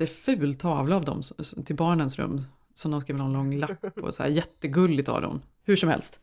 jätteful 0.00 0.54
tavla 0.54 0.96
av 0.96 1.04
dem 1.04 1.22
till 1.64 1.76
barnens 1.76 2.18
rum. 2.18 2.42
Som 2.74 2.90
de 2.90 3.00
skrev 3.00 3.16
någon 3.16 3.32
lång 3.32 3.56
lapp 3.56 3.94
på. 3.94 4.12
Så 4.12 4.22
här, 4.22 4.30
jättegulligt 4.30 5.08
av 5.08 5.22
dem. 5.22 5.40
Hur 5.64 5.76
som 5.76 5.88
helst. 5.88 6.20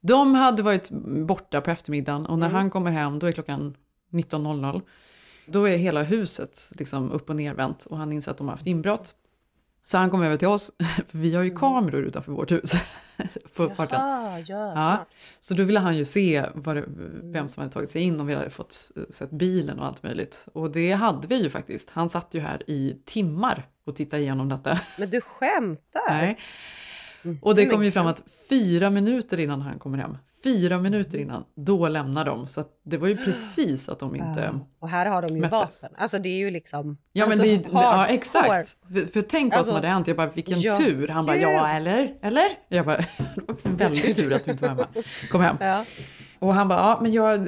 De 0.00 0.34
hade 0.34 0.62
varit 0.62 0.90
borta 1.26 1.60
på 1.60 1.70
eftermiddagen 1.70 2.26
och 2.26 2.38
när 2.38 2.48
han 2.48 2.70
kommer 2.70 2.90
hem 2.90 3.18
då 3.18 3.26
är 3.26 3.32
klockan 3.32 3.76
19.00. 4.10 4.82
Då 5.46 5.68
är 5.68 5.76
hela 5.76 6.02
huset 6.02 6.70
liksom 6.74 7.10
upp 7.10 7.30
och 7.30 7.36
nervänt 7.36 7.86
och 7.86 7.98
han 7.98 8.12
inser 8.12 8.30
att 8.30 8.38
de 8.38 8.48
har 8.48 8.54
haft 8.54 8.66
inbrott. 8.66 9.14
Så 9.86 9.98
han 9.98 10.10
kommer 10.10 10.26
över 10.26 10.36
till 10.36 10.48
oss, 10.48 10.72
för 11.08 11.18
vi 11.18 11.34
har 11.34 11.42
ju 11.42 11.56
kameror 11.56 12.04
utanför 12.04 12.32
vårt 12.32 12.52
hus. 12.52 12.72
Ah, 13.56 14.38
ja, 14.38 14.72
Ja, 14.74 15.06
så 15.40 15.54
då 15.54 15.64
ville 15.64 15.80
han 15.80 15.96
ju 15.96 16.04
se 16.04 16.46
det, 16.54 16.84
vem 17.22 17.48
som 17.48 17.60
hade 17.60 17.72
tagit 17.72 17.90
sig 17.90 18.02
in, 18.02 18.20
om 18.20 18.26
vi 18.26 18.34
hade 18.34 18.50
fått 18.50 18.90
sett 19.10 19.30
bilen 19.30 19.78
och 19.78 19.86
allt 19.86 20.02
möjligt. 20.02 20.46
Och 20.52 20.70
det 20.70 20.92
hade 20.92 21.28
vi 21.28 21.42
ju 21.42 21.50
faktiskt. 21.50 21.90
Han 21.90 22.08
satt 22.08 22.34
ju 22.34 22.40
här 22.40 22.70
i 22.70 22.96
timmar 23.04 23.66
och 23.86 23.96
tittade 23.96 24.22
igenom 24.22 24.48
detta. 24.48 24.78
Men 24.98 25.10
du 25.10 25.20
skämtar? 25.20 26.10
Nej. 26.10 26.38
Och 27.42 27.54
det 27.54 27.66
kom 27.66 27.84
ju 27.84 27.90
fram 27.90 28.06
att 28.06 28.22
fyra 28.48 28.90
minuter 28.90 29.40
innan 29.40 29.60
han 29.60 29.78
kommer 29.78 29.98
hem, 29.98 30.16
fyra 30.44 30.78
minuter 30.78 31.18
innan, 31.18 31.44
då 31.56 31.88
lämnar 31.88 32.24
de. 32.24 32.46
Så 32.46 32.64
det 32.84 32.96
var 32.96 33.08
ju 33.08 33.16
precis 33.16 33.88
att 33.88 33.98
de 33.98 34.16
inte... 34.16 34.40
Ja. 34.52 34.66
Och 34.78 34.88
här 34.88 35.06
har 35.06 35.22
de 35.22 35.34
ju 35.34 35.40
möttes. 35.40 35.82
vapen. 35.82 35.96
Alltså 35.98 36.18
det 36.18 36.28
är 36.28 36.38
ju 36.38 36.50
liksom... 36.50 36.98
Ja 37.12 37.24
men 37.24 37.32
alltså, 37.32 37.46
det, 37.46 37.54
är- 37.54 37.62
ja 37.72 38.06
exakt. 38.06 38.76
För, 38.92 39.06
för 39.12 39.22
tänk 39.22 39.52
vad 39.52 39.58
Alltså, 39.58 39.70
som 39.70 39.74
hade 39.74 39.88
hänt. 39.88 40.06
Jag 40.06 40.16
bara, 40.16 40.30
vilken 40.30 40.60
ja, 40.60 40.76
tur. 40.78 41.08
Han 41.08 41.26
bara, 41.26 41.36
ja 41.36 41.68
eller? 41.68 42.14
Eller? 42.22 42.46
Jag 42.68 42.86
bara, 42.86 43.04
väldigt 43.62 44.16
tur 44.16 44.32
att 44.32 44.44
du 44.44 44.50
inte 44.50 44.62
var 44.62 44.68
hemma. 44.68 44.86
Kom 45.30 45.40
hem. 45.40 45.56
Ja. 45.60 45.84
Och 46.38 46.54
han 46.54 46.68
bara, 46.68 46.78
ja 46.78 46.98
men 47.02 47.12
jag, 47.12 47.40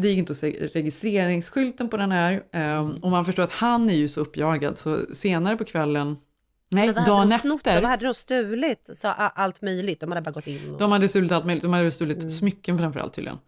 det 0.00 0.08
gick 0.08 0.18
inte 0.18 0.32
att 0.32 0.38
se 0.38 0.68
registreringsskylten 0.72 1.88
på 1.88 1.96
den 1.96 2.12
här. 2.12 2.42
Um, 2.52 2.98
och 3.02 3.10
man 3.10 3.24
förstår 3.24 3.42
att 3.42 3.52
han 3.52 3.90
är 3.90 3.94
ju 3.94 4.08
så 4.08 4.20
uppjagad 4.20 4.78
så 4.78 4.98
senare 5.12 5.56
på 5.56 5.64
kvällen, 5.64 6.16
nej 6.74 6.86
Men 6.86 6.94
vad 6.94 7.04
hade 7.04 7.10
dagen 7.16 7.28
de 7.28 7.38
snott 7.38 7.64
då? 7.64 7.70
efter. 7.70 7.82
Vad 7.82 7.90
hade 7.90 8.04
de 8.04 8.14
stulit? 8.14 8.90
Så, 8.94 9.08
allt 9.08 9.62
möjligt? 9.62 10.00
De 10.00 10.10
hade 10.12 10.20
bara 10.22 10.30
gått 10.30 10.46
in 10.46 10.70
och... 10.72 10.78
De 10.78 10.92
hade 10.92 11.08
stulit 11.08 11.32
allt 11.32 11.44
möjligt, 11.46 11.62
de 11.62 11.72
hade 11.72 11.92
stulit 11.92 12.18
Mm. 12.18 12.30
smycken 12.30 12.78
framförallt 12.78 13.14
tydligen. 13.14 13.38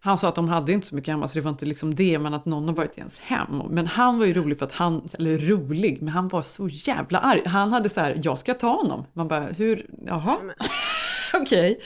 Han 0.00 0.18
sa 0.18 0.28
att 0.28 0.34
de 0.34 0.48
hade 0.48 0.72
inte 0.72 0.86
så 0.86 0.94
mycket 0.94 1.12
hemma 1.12 1.28
så 1.28 1.34
det 1.34 1.40
var 1.40 1.50
inte 1.50 1.66
liksom 1.66 1.94
det, 1.94 2.18
men 2.18 2.34
att 2.34 2.44
någon 2.46 2.68
har 2.68 2.74
varit 2.74 2.96
i 2.96 2.98
ens 3.00 3.18
hem. 3.18 3.62
Men 3.70 3.86
han 3.86 4.18
var 4.18 4.26
ju 4.26 4.34
rolig 4.34 4.58
för 4.58 4.66
att 4.66 4.72
han, 4.72 5.08
eller 5.18 5.38
rolig, 5.38 5.98
men 6.02 6.08
han 6.08 6.28
var 6.28 6.42
så 6.42 6.68
jävla 6.68 7.18
arg. 7.18 7.42
Han 7.46 7.72
hade 7.72 7.88
så 7.88 8.00
här, 8.00 8.20
jag 8.24 8.38
ska 8.38 8.54
ta 8.54 8.68
honom. 8.76 9.04
Man 9.12 9.28
bara, 9.28 9.40
hur, 9.40 9.86
jaha, 10.06 10.36
okej. 11.34 11.80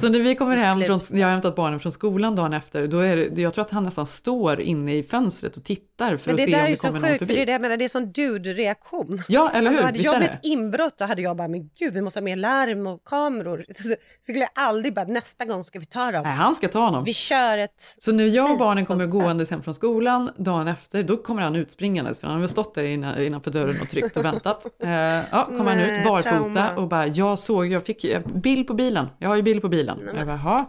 Så 0.00 0.08
när 0.08 0.20
vi 0.20 0.34
kommer 0.34 0.56
hem, 0.56 0.82
från, 0.82 1.18
jag 1.18 1.26
har 1.26 1.32
hämtat 1.32 1.56
barnen 1.56 1.80
från 1.80 1.92
skolan 1.92 2.36
dagen 2.36 2.52
efter, 2.52 2.86
då 2.86 2.98
är 2.98 3.16
det, 3.16 3.42
jag 3.42 3.54
tror 3.54 3.64
att 3.64 3.70
han 3.70 3.84
nästan 3.84 4.06
står 4.06 4.60
inne 4.60 4.96
i 4.96 5.02
fönstret 5.02 5.56
och 5.56 5.64
tittar 5.64 6.16
för 6.16 6.32
Men 6.32 6.34
att 6.34 6.46
det 6.46 6.52
se 6.52 6.60
om 6.60 6.66
ju 6.66 6.72
det 6.72 6.76
så 6.76 6.86
kommer 6.86 7.00
någon 7.00 7.08
sjukt, 7.08 7.18
för 7.18 7.26
förbi. 7.26 7.34
det 7.34 7.42
är 7.42 7.46
det 7.46 7.52
jag 7.52 7.60
menar, 7.60 7.76
det 7.76 7.84
är 7.84 7.88
sån 7.88 8.12
dude-reaktion. 8.12 9.22
Ja, 9.28 9.50
eller 9.50 9.60
hur? 9.60 9.66
Alltså 9.68 9.82
hade 9.82 9.98
Visst 9.98 10.04
jag 10.04 10.18
blivit 10.18 10.38
inbrott 10.42 10.98
då 10.98 11.04
hade 11.04 11.22
jag 11.22 11.36
bara, 11.36 11.48
men 11.48 11.70
gud 11.78 11.94
vi 11.94 12.00
måste 12.00 12.18
ha 12.18 12.24
mer 12.24 12.36
larm 12.36 12.86
och 12.86 13.04
kameror. 13.04 13.64
Så, 13.76 13.82
så 13.82 13.94
skulle 14.20 14.40
jag 14.40 14.50
aldrig 14.54 14.94
bara, 14.94 15.04
nästa 15.04 15.44
gång 15.44 15.64
ska 15.64 15.78
vi 15.78 15.84
ta 15.84 16.12
dem. 16.12 16.22
Nej, 16.22 16.32
han 16.32 16.54
ska 16.54 16.68
ta 16.68 16.80
honom. 16.80 17.04
Vi 17.04 17.12
kör 17.14 17.58
ett... 17.58 17.96
Så 17.98 18.12
när 18.12 18.24
jag 18.24 18.50
och 18.52 18.58
barnen 18.58 18.86
kommer 18.86 19.06
gåendes 19.06 19.50
hem 19.50 19.62
från 19.62 19.74
skolan 19.74 20.30
dagen 20.36 20.68
efter, 20.68 21.02
då 21.02 21.16
kommer 21.16 21.42
han 21.42 21.56
utspringandes, 21.56 22.20
för 22.20 22.26
han 22.26 22.34
har 22.36 22.40
väl 22.40 22.48
stått 22.48 22.74
där 22.74 22.82
innan, 22.82 23.22
innanför 23.22 23.50
dörren 23.50 23.76
och 23.82 23.88
tryckt 23.88 24.16
och 24.16 24.24
väntat. 24.24 24.66
Eh, 24.82 24.90
ja, 24.90 25.44
kom 25.44 25.66
han 25.66 25.78
ut 25.78 26.04
barfota 26.04 26.52
trauma. 26.52 26.76
och 26.76 26.88
bara, 26.88 27.06
jag 27.06 27.38
såg, 27.38 27.66
jag 27.66 27.86
fick 27.86 28.04
eh, 28.04 28.20
bild 28.34 28.66
på 28.66 28.74
bilen, 28.74 29.06
jag 29.18 29.28
har 29.28 29.36
ju 29.36 29.42
bild 29.42 29.62
på 29.62 29.68
bilen. 29.68 29.89
Jag 30.16 30.26
bara, 30.26 30.36
"Jaha." 30.44 30.66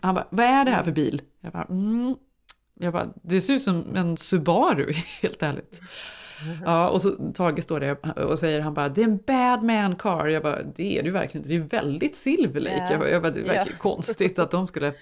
Han 0.00 0.14
bara, 0.14 0.26
vad 0.30 0.46
är 0.46 0.64
det 0.64 0.70
här 0.70 0.82
för 0.82 0.92
bil? 0.92 1.22
Jag 1.40 1.52
bara, 1.52 1.64
mm. 1.64 2.16
Jag 2.80 2.92
bara, 2.92 3.06
det 3.22 3.40
ser 3.40 3.52
ut 3.54 3.62
som 3.62 3.96
en 3.96 4.16
Subaru, 4.16 4.92
helt 5.22 5.42
ärligt. 5.42 5.80
Ja, 6.64 6.88
och 6.88 7.02
så 7.02 7.10
Tage 7.34 7.62
står 7.62 7.80
där 7.80 8.18
och 8.18 8.38
säger, 8.38 8.60
han 8.60 8.74
bara, 8.74 8.88
det 8.88 9.00
är 9.00 9.04
en 9.04 9.16
bad 9.26 9.62
man 9.62 9.96
car. 9.96 10.26
Jag 10.26 10.42
bara, 10.42 10.62
det 10.62 10.98
är 10.98 11.02
det 11.02 11.06
ju 11.06 11.12
verkligen 11.12 11.50
inte, 11.50 11.60
det 11.60 11.76
är 11.76 11.82
väldigt 11.82 12.16
Silver 12.16 12.60
Lake. 12.60 12.76
Ja. 12.76 12.90
Jag 12.90 13.00
bara, 13.00 13.10
jag 13.10 13.22
bara, 13.22 13.32
det 13.32 13.42
verkar 13.42 13.66
Ja. 13.66 13.78
konstigt 13.78 14.38
att 14.38 14.50
de 14.50 14.68
skulle 14.68 14.92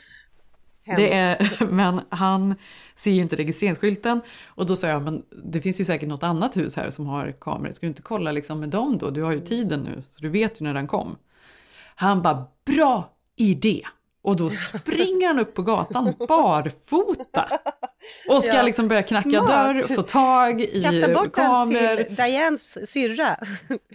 det 0.96 1.14
är, 1.14 1.66
men 1.70 2.00
han 2.08 2.54
ser 2.94 3.10
ju 3.10 3.20
inte 3.20 3.36
registreringsskylten 3.36 4.20
och 4.46 4.66
då 4.66 4.76
sa 4.76 4.86
jag, 4.86 5.02
men 5.02 5.22
det 5.44 5.60
finns 5.60 5.80
ju 5.80 5.84
säkert 5.84 6.08
något 6.08 6.22
annat 6.22 6.56
hus 6.56 6.76
här 6.76 6.90
som 6.90 7.06
har 7.06 7.32
kameror. 7.40 7.72
Ska 7.72 7.86
du 7.86 7.88
inte 7.88 8.02
kolla 8.02 8.32
liksom 8.32 8.60
med 8.60 8.68
dem 8.68 8.98
då? 8.98 9.10
Du 9.10 9.22
har 9.22 9.32
ju 9.32 9.40
tiden 9.40 9.80
nu, 9.80 10.02
så 10.12 10.20
du 10.20 10.28
vet 10.28 10.60
ju 10.60 10.64
när 10.64 10.74
den 10.74 10.86
kom. 10.86 11.16
Han 11.94 12.22
bara, 12.22 12.44
bra 12.66 13.15
idé! 13.36 13.82
Och 14.22 14.36
då 14.36 14.50
springer 14.50 15.26
han 15.26 15.38
upp 15.38 15.54
på 15.54 15.62
gatan 15.62 16.14
barfota. 16.28 17.48
Och 18.28 18.44
ska 18.44 18.54
Ja, 18.56 18.62
liksom 18.62 18.88
börja 18.88 19.02
knacka 19.02 19.30
smart. 19.30 19.46
dörr, 19.48 19.94
få 19.94 20.02
tag 20.02 20.60
i 20.60 20.82
Kasta 20.82 21.14
bort 21.14 21.34
den 21.34 21.44
kameror. 21.44 21.96
till 22.04 22.14
Dianes 22.14 22.90
syrra. 22.90 23.36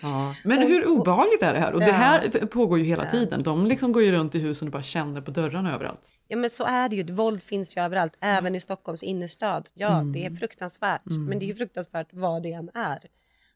Ja. 0.01 0.35
Men 0.43 0.61
hur 0.61 0.87
obehagligt 0.87 1.41
är 1.41 1.53
det 1.53 1.59
här? 1.59 1.71
Och 1.73 1.79
det 1.79 1.85
Ja. 1.87 1.93
här 1.93 2.29
pågår 2.45 2.79
ju 2.79 2.85
hela 2.85 3.05
tiden. 3.09 3.43
De 3.43 3.65
liksom 3.65 3.91
går 3.91 4.03
ju 4.03 4.11
runt 4.11 4.35
i 4.35 4.39
husen 4.39 4.67
och 4.67 4.71
bara 4.71 4.83
känner 4.83 5.21
på 5.21 5.31
dörrarna 5.31 5.73
överallt. 5.75 6.11
Ja 6.27 6.37
men 6.37 6.49
så 6.49 6.63
är 6.63 6.89
det 6.89 6.95
ju, 6.95 7.13
våld 7.13 7.43
finns 7.43 7.77
ju 7.77 7.81
överallt, 7.81 8.13
även 8.21 8.55
i 8.55 8.59
Stockholms 8.59 9.03
innerstad. 9.03 9.69
Ja, 9.73 9.89
Mm. 9.99 10.13
det 10.13 10.25
är 10.25 10.29
fruktansvärt, 10.31 11.07
Mm. 11.09 11.25
men 11.25 11.39
det 11.39 11.45
är 11.45 11.47
ju 11.47 11.55
fruktansvärt 11.55 12.07
vad 12.11 12.43
det 12.43 12.51
än 12.53 12.69
är. 12.73 12.99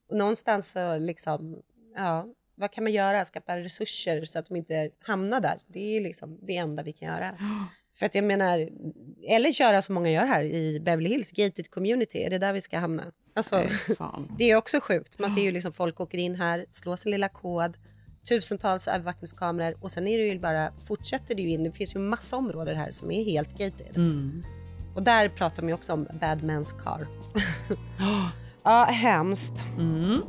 Och 0.09 0.17
någonstans 0.17 0.71
så 0.71 0.97
liksom, 0.97 1.55
ja, 1.95 2.25
vad 2.55 2.71
kan 2.71 2.83
man 2.83 2.93
göra? 2.93 3.25
Skapa 3.25 3.57
resurser 3.57 4.25
så 4.25 4.39
att 4.39 4.45
de 4.45 4.55
inte 4.55 4.89
hamnar 4.99 5.41
där. 5.41 5.59
Det 5.67 5.97
är 5.97 6.01
liksom 6.01 6.39
det 6.41 6.57
enda 6.57 6.83
vi 6.83 6.93
kan 6.93 7.07
göra. 7.07 7.37
För 7.95 8.05
att 8.05 8.15
jag 8.15 8.23
menar, 8.23 8.69
eller 9.27 9.51
köra 9.51 9.81
som 9.81 9.95
många 9.95 10.11
gör 10.11 10.25
här 10.25 10.43
i 10.43 10.79
Beverly 10.79 11.09
Hills, 11.09 11.31
gated 11.31 11.69
community, 11.69 12.23
är 12.23 12.29
det 12.29 12.37
där 12.37 12.53
vi 12.53 12.61
ska 12.61 12.79
hamna? 12.79 13.03
Alltså, 13.35 13.57
Nej, 13.57 13.97
det 14.37 14.51
är 14.51 14.55
också 14.55 14.79
sjukt. 14.81 15.19
Man 15.19 15.31
ser 15.31 15.41
ju 15.41 15.51
liksom 15.51 15.73
folk 15.73 15.99
åker 15.99 16.17
in 16.17 16.35
här, 16.35 16.65
slår 16.71 16.95
sin 16.95 17.11
lilla 17.11 17.29
kod, 17.29 17.77
tusentals 18.29 18.87
övervakningskameror 18.87 19.77
och 19.81 19.91
sen 19.91 20.07
är 20.07 20.17
det 20.17 20.25
ju 20.25 20.39
bara, 20.39 20.71
fortsätter 20.87 21.35
det 21.35 21.41
ju 21.41 21.49
in, 21.49 21.63
det 21.63 21.71
finns 21.71 21.95
ju 21.95 21.99
massa 21.99 22.35
områden 22.37 22.77
här 22.77 22.91
som 22.91 23.11
är 23.11 23.23
helt 23.23 23.51
gated. 23.51 23.97
Mm. 23.97 24.45
Och 24.95 25.03
där 25.03 25.29
pratar 25.29 25.61
de 25.61 25.67
ju 25.67 25.73
också 25.73 25.93
om 25.93 26.03
bad 26.03 26.41
man's 26.41 26.83
car. 26.83 27.07
ja, 28.63 28.83
hemskt. 28.83 29.65
Mm. 29.77 30.21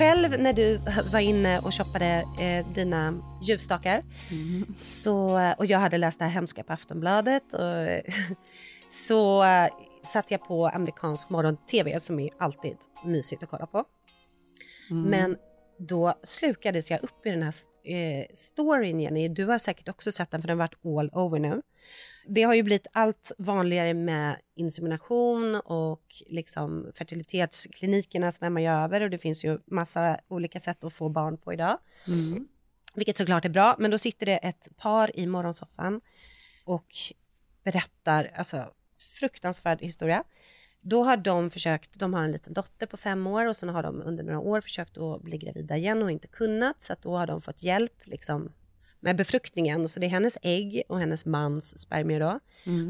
Själv 0.00 0.40
när 0.40 0.52
du 0.52 0.80
var 1.12 1.20
inne 1.20 1.58
och 1.58 1.74
shoppade 1.74 2.24
eh, 2.38 2.72
dina 2.72 3.22
ljusstakar 3.42 4.02
så, 4.80 5.40
och 5.58 5.66
jag 5.66 5.78
hade 5.78 5.98
läst 5.98 6.18
det 6.18 6.24
här 6.24 6.32
hemska 6.32 6.64
på 6.64 6.72
Aftonbladet 6.72 7.52
och, 7.52 8.10
så 8.88 9.44
eh, 9.44 9.68
satte 10.04 10.34
jag 10.34 10.44
på 10.44 10.68
amerikansk 10.68 11.30
morgon-tv 11.30 12.00
som 12.00 12.20
är 12.20 12.30
alltid 12.38 12.76
mysigt 13.04 13.42
att 13.42 13.50
kolla 13.50 13.66
på. 13.66 13.84
Men 14.90 15.36
då 15.78 16.14
slukades 16.22 16.90
jag 16.90 17.02
upp 17.02 17.26
i 17.26 17.30
den 17.30 17.42
här 17.42 17.54
eh, 17.84 18.26
storyn, 18.34 19.00
Jenny. 19.00 19.28
Du 19.28 19.46
har 19.46 19.58
säkert 19.58 19.88
också 19.88 20.12
sett 20.12 20.30
den, 20.30 20.42
för 20.42 20.48
den 20.48 20.58
har 20.58 20.68
varit 20.68 20.86
all 20.98 21.20
over 21.22 21.38
nu. 21.38 21.62
Det 22.32 22.42
har 22.42 22.54
ju 22.54 22.62
blivit 22.62 22.86
allt 22.92 23.32
vanligare 23.38 23.94
med 23.94 24.36
insemination 24.54 25.54
och 25.54 26.22
liksom 26.26 26.90
fertilitetsklinikerna 26.94 28.32
svämmar 28.32 28.60
ju 28.60 28.66
över 28.66 29.00
och 29.00 29.10
det 29.10 29.18
finns 29.18 29.44
ju 29.44 29.58
massa 29.66 30.20
olika 30.28 30.60
sätt 30.60 30.84
att 30.84 30.92
få 30.92 31.08
barn 31.08 31.38
på 31.38 31.52
idag. 31.52 31.78
Vilket 32.94 33.16
såklart 33.16 33.44
är 33.44 33.48
bra, 33.48 33.76
men 33.78 33.90
då 33.90 33.98
sitter 33.98 34.26
det 34.26 34.36
ett 34.36 34.68
par 34.76 35.18
i 35.18 35.26
morgonsoffan 35.26 36.00
och 36.64 36.96
berättar, 37.64 38.32
alltså 38.36 38.72
fruktansvärd 38.98 39.80
historia. 39.80 40.24
Då 40.80 41.04
har 41.04 41.16
de 41.16 41.50
försökt, 41.50 41.98
de 42.00 42.14
har 42.14 42.22
en 42.22 42.32
liten 42.32 42.52
dotter 42.52 42.86
på 42.86 42.96
fem 42.96 43.26
år 43.26 43.46
och 43.46 43.56
sen 43.56 43.68
har 43.68 43.82
de 43.82 44.02
under 44.02 44.24
några 44.24 44.40
år 44.40 44.60
försökt 44.60 44.98
att 44.98 45.22
bli 45.22 45.38
gravida 45.38 45.76
igen 45.76 46.02
och 46.02 46.10
inte 46.10 46.28
kunnat, 46.28 46.82
så 46.82 46.92
att 46.92 47.02
då 47.02 47.16
har 47.16 47.26
de 47.26 47.40
fått 47.40 47.62
hjälp 47.62 48.06
liksom 48.06 48.52
med 49.00 49.16
befruktningen. 49.16 49.88
Så 49.88 50.00
det 50.00 50.06
är 50.06 50.10
hennes 50.10 50.38
ägg 50.42 50.82
och 50.88 50.98
hennes 51.00 51.26
mans 51.26 51.78
spermier 51.78 52.20
då. 52.20 52.40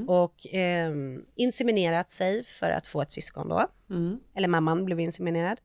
Och 0.08 0.54
eh, 0.54 0.92
inseminerat 1.34 2.10
sig 2.10 2.44
för 2.44 2.70
att 2.70 2.86
få 2.86 3.02
ett 3.02 3.12
syskon 3.12 3.48
då. 3.48 3.66
Eller 4.34 4.48
mamman 4.48 4.84
blev 4.84 5.00
inseminerad. 5.00 5.60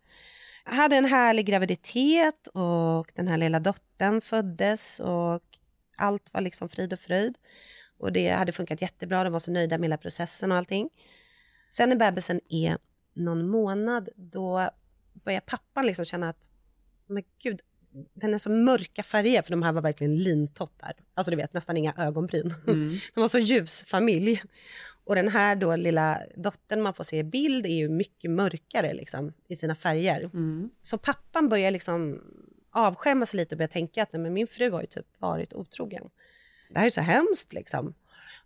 Hade 0.64 0.96
en 0.96 1.06
härlig 1.06 1.46
graviditet 1.46 2.48
och 2.48 3.12
den 3.16 3.28
här 3.28 3.38
lilla 3.38 3.60
dottern 3.60 4.22
föddes 4.22 5.00
och 5.00 5.42
allt 5.98 6.34
var 6.34 6.42
liksom 6.42 6.70
frid 6.70 6.94
och 6.94 7.00
fröjd. 7.00 7.38
Och 7.98 8.12
det 8.12 8.30
hade 8.30 8.52
funkat 8.52 8.82
jättebra, 8.82 9.24
de 9.24 9.34
var 9.34 9.40
så 9.40 9.52
nöjda 9.52 9.78
med 9.78 9.86
hela 9.86 9.98
processen 9.98 10.52
och 10.52 10.58
allting. 10.58 10.90
Sen 11.70 11.90
när 11.90 11.96
bebisen 11.96 12.42
är 12.50 12.78
någon 13.14 13.50
månad, 13.50 14.10
då 14.16 14.70
börjar 15.14 15.40
pappan 15.40 15.86
liksom 15.86 16.06
känna 16.06 16.30
att, 16.30 16.50
men 17.08 17.24
gud, 17.44 17.62
den 18.14 18.34
är 18.34 18.38
så 18.38 18.50
mörka 18.50 19.04
färger, 19.04 19.42
för 19.42 19.52
de 19.52 19.64
här 19.64 19.74
var 19.74 19.82
verkligen 19.82 20.18
lintottar. 20.18 20.94
Alltså 21.14 21.32
du 21.32 21.38
vet, 21.38 21.54
nästan 21.54 21.78
inga 21.78 21.94
ögonbryn. 21.98 22.54
De 23.14 23.22
var 23.22 23.28
så 23.28 23.40
ljus 23.40 23.84
familj. 23.84 24.42
Och 25.06 25.16
den 25.16 25.28
här 25.28 25.56
då 25.56 25.76
lilla 25.76 26.22
dottern 26.36 26.82
man 26.82 26.94
får 26.94 27.04
se 27.04 27.18
i 27.18 27.24
bild 27.24 27.66
är 27.66 27.76
ju 27.76 27.90
mycket 27.90 28.32
mörkare 28.32 28.94
liksom, 28.94 29.34
i 29.48 29.56
sina 29.56 29.76
färger. 29.76 30.30
Så 30.82 30.98
pappan 30.98 31.50
börjar 31.50 31.72
liksom 31.72 32.22
avskärma 32.72 33.26
sig 33.26 33.38
lite 33.38 33.56
och 33.56 33.58
börja 33.58 33.68
tänka 33.68 34.04
att 34.04 34.14
nej, 34.14 34.22
men 34.22 34.34
min 34.34 34.48
fru 34.48 34.72
har 34.72 34.82
ju 34.82 34.88
typ 34.88 35.06
varit 35.18 35.54
otrogen. 35.54 36.10
Det 36.70 36.80
här 36.80 36.86
är 36.86 36.90
så 36.90 37.02
hemskt 37.02 37.54
liksom. 37.54 37.94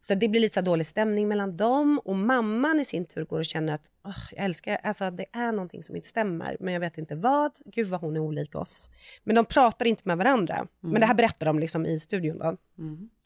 Så 0.01 0.15
det 0.15 0.27
blir 0.27 0.41
lite 0.41 0.53
så 0.53 0.61
dålig 0.61 0.87
stämning 0.87 1.27
mellan 1.27 1.57
dem 1.57 1.99
och 2.05 2.15
mamman 2.15 2.79
i 2.79 2.85
sin 2.85 3.05
tur 3.05 3.25
går 3.25 3.39
och 3.39 3.45
känner 3.45 3.73
att 3.73 3.91
"Åh, 4.05 4.17
jag 4.31 4.45
älskar, 4.45 4.77
alltså 4.83 5.11
det 5.11 5.25
är 5.31 5.51
någonting 5.51 5.83
som 5.83 5.95
inte 5.95 6.07
stämmer 6.09 6.57
men 6.59 6.73
jag 6.73 6.79
vet 6.79 6.97
inte 6.97 7.15
vad. 7.15 7.51
Gud 7.65 7.87
vad 7.87 8.01
hon 8.01 8.15
är 8.15 8.19
olik 8.19 8.55
oss. 8.55 8.89
Men 9.23 9.35
de 9.35 9.45
pratar 9.45 9.85
inte 9.85 10.01
med 10.05 10.17
varandra. 10.17 10.67
Men 10.79 11.01
det 11.01 11.05
här 11.07 11.13
berättar 11.15 11.45
de 11.45 11.59
liksom 11.59 11.85
i 11.85 11.99
studion 11.99 12.37
då. 12.37 12.57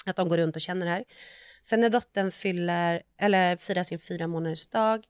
Att 0.05 0.15
de 0.15 0.29
går 0.29 0.37
runt 0.37 0.55
och 0.55 0.61
känner 0.61 0.85
det 0.85 0.91
här. 0.91 1.03
Sen 1.63 1.79
när 1.79 1.89
dottern 1.89 2.31
fyller, 2.31 3.01
eller 3.17 3.57
firar 3.57 3.83
sin 3.83 3.99
fyra 3.99 4.27
månaders 4.27 4.67
dag, 4.67 5.03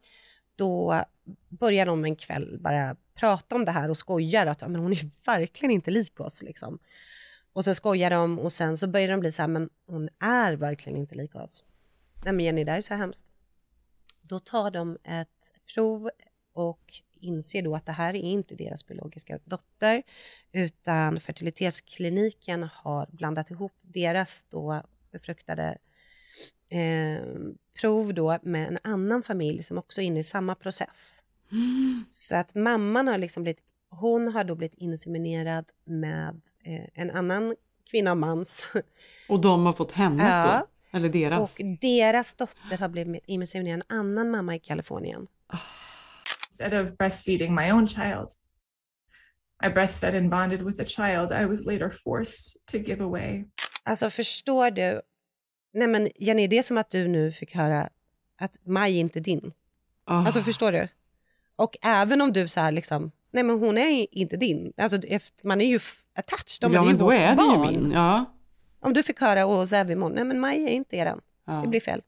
då 0.56 1.04
börjar 1.50 1.86
de 1.86 2.06
en 2.06 2.16
kväll 2.16 2.58
bara 2.60 2.96
prata 3.16 3.56
om 3.56 3.66
det 3.66 3.72
här 3.72 3.90
och 3.90 3.98
skojar 3.98 4.46
att 4.46 4.62
men 4.62 4.76
hon 4.76 4.92
är 4.92 5.10
verkligen 5.26 5.72
inte 5.72 5.92
lik 5.92 6.20
oss. 6.20 6.42
Liksom. 6.42 6.80
Och 7.54 7.66
så 7.66 7.74
skojar 7.74 8.10
de 8.10 8.40
och 8.40 8.52
sen 8.52 8.78
så 8.78 8.88
börjar 8.88 9.08
de 9.08 9.20
bli 9.20 9.32
så 9.32 9.42
här, 9.42 9.50
men 9.50 9.70
hon 9.86 10.10
är 10.20 10.54
verkligen 10.54 10.98
inte 10.98 11.16
lik 11.16 11.36
oss. 11.36 11.64
Nej 12.24 12.34
men 12.34 12.46
Jenny, 12.46 12.64
det 12.64 12.72
här 12.72 12.78
är 12.78 12.82
så 12.82 12.94
hemskt. 12.94 13.26
Då 14.22 14.40
tar 14.40 14.72
de 14.72 14.98
ett 15.04 15.52
prov 15.74 16.10
och 16.54 16.94
inser 17.14 17.62
då 17.62 17.76
att 17.76 17.86
det 17.86 17.92
här 17.92 18.10
är 18.10 18.20
inte 18.20 18.56
deras 18.56 18.88
biologiska 18.88 19.40
dotter, 19.44 20.04
utan 20.52 21.20
fertilitetskliniken 21.20 22.64
har 22.64 23.10
blandat 23.12 23.52
ihop 23.52 23.74
deras 23.82 24.44
då 24.50 24.82
befruktade 25.12 25.78
eh, 26.70 27.24
prov 27.82 28.14
då 28.14 28.40
med 28.42 28.68
en 28.68 28.78
annan 28.84 29.24
familj 29.24 29.64
som 29.64 29.78
också 29.78 30.02
är 30.02 30.06
inne 30.06 30.20
i 30.20 30.24
samma 30.24 30.56
process. 30.56 31.24
Så 32.10 32.36
att 32.36 32.56
mamman 32.56 33.08
har 33.08 33.18
liksom 33.18 33.44
blivit, 33.44 33.64
hon 34.00 34.28
har 34.34 34.44
då 34.44 34.56
blivit 34.56 34.78
inseminerad 34.78 35.66
med 35.86 36.42
eh, 36.66 36.86
en 36.94 37.12
annan 37.12 37.56
kvinna 37.92 38.12
och 38.12 38.18
mans. 38.18 38.74
Och 39.30 39.42
de 39.42 39.66
har 39.66 39.74
fått 39.74 39.92
hennes 39.92 40.30
Ja. 40.30 40.66
då? 40.92 40.98
Eller 40.98 41.10
deras? 41.10 41.40
Och 41.40 41.66
deras 41.82 42.36
dotter 42.36 42.78
har 42.78 42.90
blivit 42.90 43.24
inseminerad 43.26 43.82
av 43.82 43.86
en 43.90 44.00
annan 44.00 44.32
mamma 44.32 44.56
i 44.56 44.60
Kalifornien. 44.60 45.28
Instead 46.50 46.74
of 46.84 46.98
breastfeeding 46.98 47.56
my 47.56 47.72
own 47.72 47.88
child, 47.88 48.30
I 49.66 49.70
breastfed 49.70 50.16
and 50.16 50.30
bonded 50.30 50.62
with 50.62 50.82
a 50.82 50.86
child 50.86 51.32
I 51.42 51.46
was 51.46 51.66
later 51.66 51.90
forced 51.90 52.66
to 52.72 52.78
give 52.78 53.04
away. 53.04 53.46
Alltså 53.84 54.10
förstår 54.10 54.72
du? 54.72 55.02
Nej 55.74 55.88
men 55.88 56.10
Jenny, 56.16 56.48
det 56.48 56.58
är 56.58 56.62
som 56.62 56.78
att 56.78 56.90
du 56.92 57.08
nu 57.08 57.32
fick 57.32 57.56
höra 57.56 57.90
att 58.38 58.58
Maj 58.66 58.96
är 58.96 59.00
inte 59.00 59.20
din. 59.20 59.54
Ah. 60.06 60.26
Alltså 60.26 60.42
förstår 60.42 60.72
du? 60.72 60.88
Och 61.56 61.76
även 61.82 62.22
om 62.22 62.34
du 62.34 62.48
så 62.48 62.60
här 62.60 62.72
liksom, 62.72 63.12
nej 63.34 63.44
men 63.44 63.60
hon 63.60 63.78
är 63.78 64.18
inte 64.18 64.38
din. 64.38 64.74
Alltså 64.78 64.98
efter, 64.98 65.48
man 65.48 65.62
är 65.62 65.66
ju 65.66 65.80
attached, 66.16 66.62
de 66.62 66.74
ja, 66.74 66.80
är 66.80 66.84
ju 66.84 66.90
men 66.90 66.98
då 66.98 67.06
vårt 67.06 67.14
är 67.14 67.36
det 67.36 67.42
ju 67.44 67.72
min. 67.72 67.92
Ja. 67.92 68.26
Om 68.80 68.94
du 68.94 69.04
fick 69.04 69.22
höra 69.22 69.46
vi 69.84 69.94
imorgon, 69.94 70.12
nej 70.16 70.24
men 70.26 70.40
Maj 70.40 70.64
är 70.64 70.70
inte 70.70 70.96
eran. 70.96 71.22
Ja. 71.46 71.54
Det 71.54 71.68
blir 71.68 71.80
fel. 71.80 72.02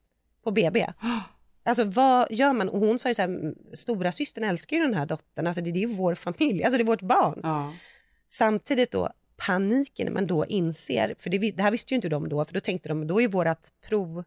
På 0.43 0.51
BB. 0.51 0.88
Alltså 1.67 1.83
vad 1.83 2.31
gör 2.31 2.53
man? 2.53 2.69
Och 2.69 2.79
hon 2.79 2.99
sa 2.99 3.09
ju 3.09 3.13
så 3.15 3.21
här, 3.21 3.29
"Mm, 3.29 3.55
stora 3.73 4.11
systern 4.11 4.43
älskar 4.43 4.77
ju 4.77 4.83
den 4.83 4.93
här 4.93 5.05
dottern, 5.05 5.47
alltså 5.47 5.61
det, 5.61 5.71
det 5.71 5.79
är 5.83 5.88
ju 5.88 5.95
vår 5.95 6.15
familj, 6.15 6.63
alltså 6.63 6.77
det 6.77 6.83
är 6.83 6.85
vårt 6.85 7.01
barn. 7.01 7.39
Ja. 7.43 7.73
Samtidigt 8.27 8.91
då 8.91 9.09
paniken 9.38 10.05
när 10.05 10.13
man 10.13 10.27
då 10.27 10.45
inser, 10.45 11.15
för 11.19 11.29
det, 11.29 11.38
det 11.51 11.63
här 11.63 11.71
visste 11.71 11.93
ju 11.93 11.95
inte 11.95 12.09
de 12.09 12.29
då, 12.29 12.45
för 12.45 12.53
då 12.53 12.59
tänkte 12.59 12.89
de, 12.89 13.07
då 13.07 13.21
är 13.21 13.27
vårt 13.27 13.67
prov 13.89 14.23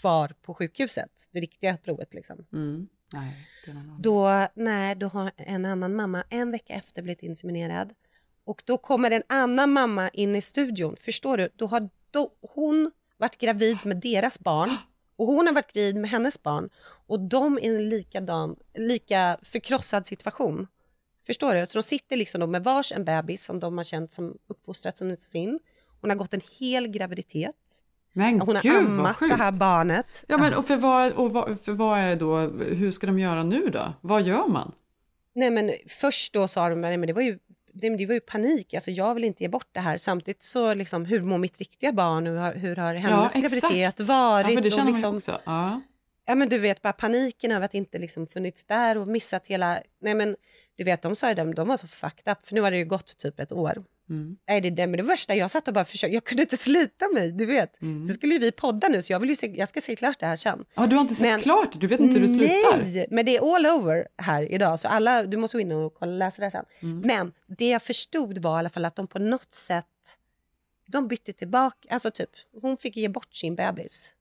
kvar 0.00 0.34
på 0.42 0.54
sjukhuset, 0.54 1.10
det 1.30 1.40
riktiga 1.40 1.76
provet 1.76 2.14
liksom. 2.14 2.46
Mm. 2.52 2.88
Nej, 3.14 3.36
det 3.64 3.70
är 3.70 3.74
någon 3.74 3.84
annan. 3.84 4.02
Då, 4.02 4.48
nej, 4.54 4.94
då 4.94 5.08
har 5.08 5.30
en 5.36 5.64
annan 5.64 5.96
mamma 5.96 6.24
en 6.30 6.50
vecka 6.50 6.74
efter 6.74 7.02
blivit 7.02 7.22
inseminerad. 7.22 7.94
Och 8.44 8.62
då 8.66 8.78
kommer 8.78 9.10
en 9.10 9.22
annan 9.26 9.72
mamma 9.72 10.08
in 10.08 10.36
i 10.36 10.40
studion. 10.40 10.96
Förstår 11.00 11.36
du? 11.36 11.48
Då 11.56 11.66
har 11.66 11.88
då, 12.10 12.32
hon 12.54 12.90
varit 13.16 13.36
gravid 13.36 13.78
med 13.84 13.96
deras 13.96 14.40
barn 14.40 14.76
och 15.16 15.26
hon 15.26 15.46
har 15.46 15.54
varit 15.54 15.72
gravid 15.72 15.96
med 15.96 16.10
hennes 16.10 16.42
barn. 16.42 16.70
Och 17.06 17.20
de 17.20 17.58
är 17.58 17.62
i 17.62 17.66
en 17.66 17.88
likadan, 17.88 18.56
lika 18.74 19.38
förkrossad 19.42 20.06
situation. 20.06 20.66
Förstår 21.26 21.54
du? 21.54 21.66
Så 21.66 21.78
de 21.78 21.82
sitter 21.82 22.16
liksom 22.16 22.40
då 22.40 22.46
med 22.46 22.64
vars 22.64 22.92
en 22.92 23.04
bebis 23.04 23.44
som 23.44 23.60
de 23.60 23.76
har 23.76 23.84
känt 23.84 24.12
som 24.12 24.38
uppfostrat 24.46 24.96
som 24.96 25.16
sin. 25.16 25.58
Hon 26.00 26.10
har 26.10 26.16
gått 26.16 26.34
en 26.34 26.40
hel 26.58 26.88
graviditet. 26.88 27.56
Men 28.12 28.40
Hon 28.40 28.56
har 28.56 28.62
gud 28.62 28.76
ammat 28.76 29.16
det 29.20 29.34
här 29.34 29.52
barnet. 29.52 30.24
Ja, 30.28 30.38
men 30.38 30.54
och 30.54 30.66
för 30.66 30.76
vad, 30.76 31.12
och 31.12 31.32
vad, 31.32 31.60
för 31.60 31.72
vad 31.72 31.98
är 31.98 32.16
då, 32.16 32.38
hur 32.70 32.92
ska 32.92 33.06
de 33.06 33.18
göra 33.18 33.42
nu 33.42 33.68
då? 33.68 33.92
Vad 34.00 34.22
gör 34.22 34.48
man? 34.48 34.72
Nej 35.34 35.50
men 35.50 35.72
först 35.86 36.32
då 36.32 36.48
sa 36.48 36.68
de, 36.68 36.80
nej 36.80 36.96
men 36.96 37.06
det 37.06 37.12
var 37.12 37.22
ju, 37.22 37.38
det, 37.72 37.90
var 37.90 38.14
ju 38.14 38.20
panik, 38.20 38.74
alltså 38.74 38.90
jag 38.90 39.14
vill 39.14 39.24
inte 39.24 39.44
ge 39.44 39.48
bort 39.48 39.68
det 39.72 39.80
här. 39.80 39.98
Samtidigt 39.98 40.42
så 40.42 40.74
liksom, 40.74 41.04
hur 41.04 41.22
mår 41.22 41.38
mitt 41.38 41.58
riktiga 41.58 41.92
barn? 41.92 42.26
Hur 42.26 42.36
har, 42.36 42.54
hur 42.54 42.76
har 42.76 42.94
hennes 42.94 43.34
graviditet 43.34 44.00
varit? 44.00 44.46
Ja, 44.48 44.54
för 44.54 44.62
det 44.62 44.68
Och 44.68 44.72
känner 44.72 44.90
ju 44.90 44.94
liksom, 44.94 45.16
också. 45.16 45.40
Ja. 45.44 45.80
Ja 46.24 46.34
men 46.34 46.48
du 46.48 46.58
vet 46.58 46.82
bara 46.82 46.92
paniken 46.92 47.52
över 47.52 47.64
att 47.64 47.74
inte 47.74 47.98
liksom 47.98 48.26
funnits 48.26 48.64
där 48.64 48.98
och 48.98 49.08
missat 49.08 49.46
hela, 49.46 49.78
nej 50.00 50.14
men 50.14 50.36
du 50.76 50.84
vet 50.84 51.02
de 51.02 51.16
sa 51.16 51.28
ju 51.28 51.34
det, 51.34 51.52
de 51.52 51.68
var 51.68 51.76
så 51.76 51.86
fucked 51.86 52.32
up 52.32 52.46
för 52.46 52.54
nu 52.54 52.60
har 52.60 52.70
det 52.70 52.76
ju 52.76 52.84
gått 52.84 53.18
typ 53.18 53.40
ett 53.40 53.52
år. 53.52 53.84
Mm. 54.10 54.36
Nej, 54.48 54.60
det, 54.60 54.70
det, 54.70 54.86
men 54.86 54.96
det 54.96 55.02
värsta, 55.02 55.34
jag 55.34 55.50
satt 55.50 55.68
och 55.68 55.74
bara 55.74 55.84
försökte, 55.84 56.14
jag 56.14 56.24
kunde 56.24 56.42
inte 56.42 56.56
slita 56.56 57.08
mig, 57.08 57.32
du 57.32 57.46
vet. 57.46 57.72
Så 58.08 58.14
skulle 58.14 58.38
vi 58.38 58.52
podda 58.52 58.88
nu 58.88 59.02
så 59.02 59.12
jag 59.12 59.20
vill 59.20 59.30
ju 59.30 59.36
se, 59.36 59.46
jag 59.46 59.68
ska 59.68 59.80
se 59.80 59.96
klart 59.96 60.18
det 60.18 60.26
här 60.26 60.36
sen. 60.36 60.64
Ja, 60.74 60.86
du 60.86 60.96
har 60.96 61.02
inte 61.02 61.14
sett 61.14 61.22
Men- 61.22 61.40
klart, 61.40 61.80
du 61.80 61.86
vet 61.86 62.00
inte 62.00 62.18
hur 62.18 62.26
det 62.28 62.34
slutar. 62.34 62.94
Nej, 62.94 63.06
men 63.10 63.26
det 63.26 63.36
är 63.36 63.54
all 63.56 63.66
over 63.66 64.08
här 64.16 64.52
idag. 64.52 64.80
Så 64.80 64.88
alla, 64.88 65.22
du 65.22 65.36
måste 65.36 65.56
gå 65.56 65.60
in 65.60 65.72
och 65.72 65.94
kolla, 65.94 66.12
läsa 66.12 66.42
det 66.42 66.50
sen. 66.50 66.64
Mm. 66.82 67.00
Men 67.00 67.32
det 67.58 67.68
jag 67.68 67.82
förstod 67.82 68.38
var 68.38 68.56
i 68.56 68.58
alla 68.58 68.70
fall 68.70 68.84
att 68.84 68.96
de 68.96 69.06
på 69.06 69.18
något 69.18 69.52
sätt 69.52 69.86
de 70.86 71.08
bytte 71.08 71.32
tillbaka. 71.32 71.88
Alltså 71.90 72.10
typ, 72.10 72.30
hon 72.62 72.76
fick 72.76 72.96
ge 72.96 73.08
bort 73.08 73.34
sin 73.34 73.54
bebis 73.56 74.14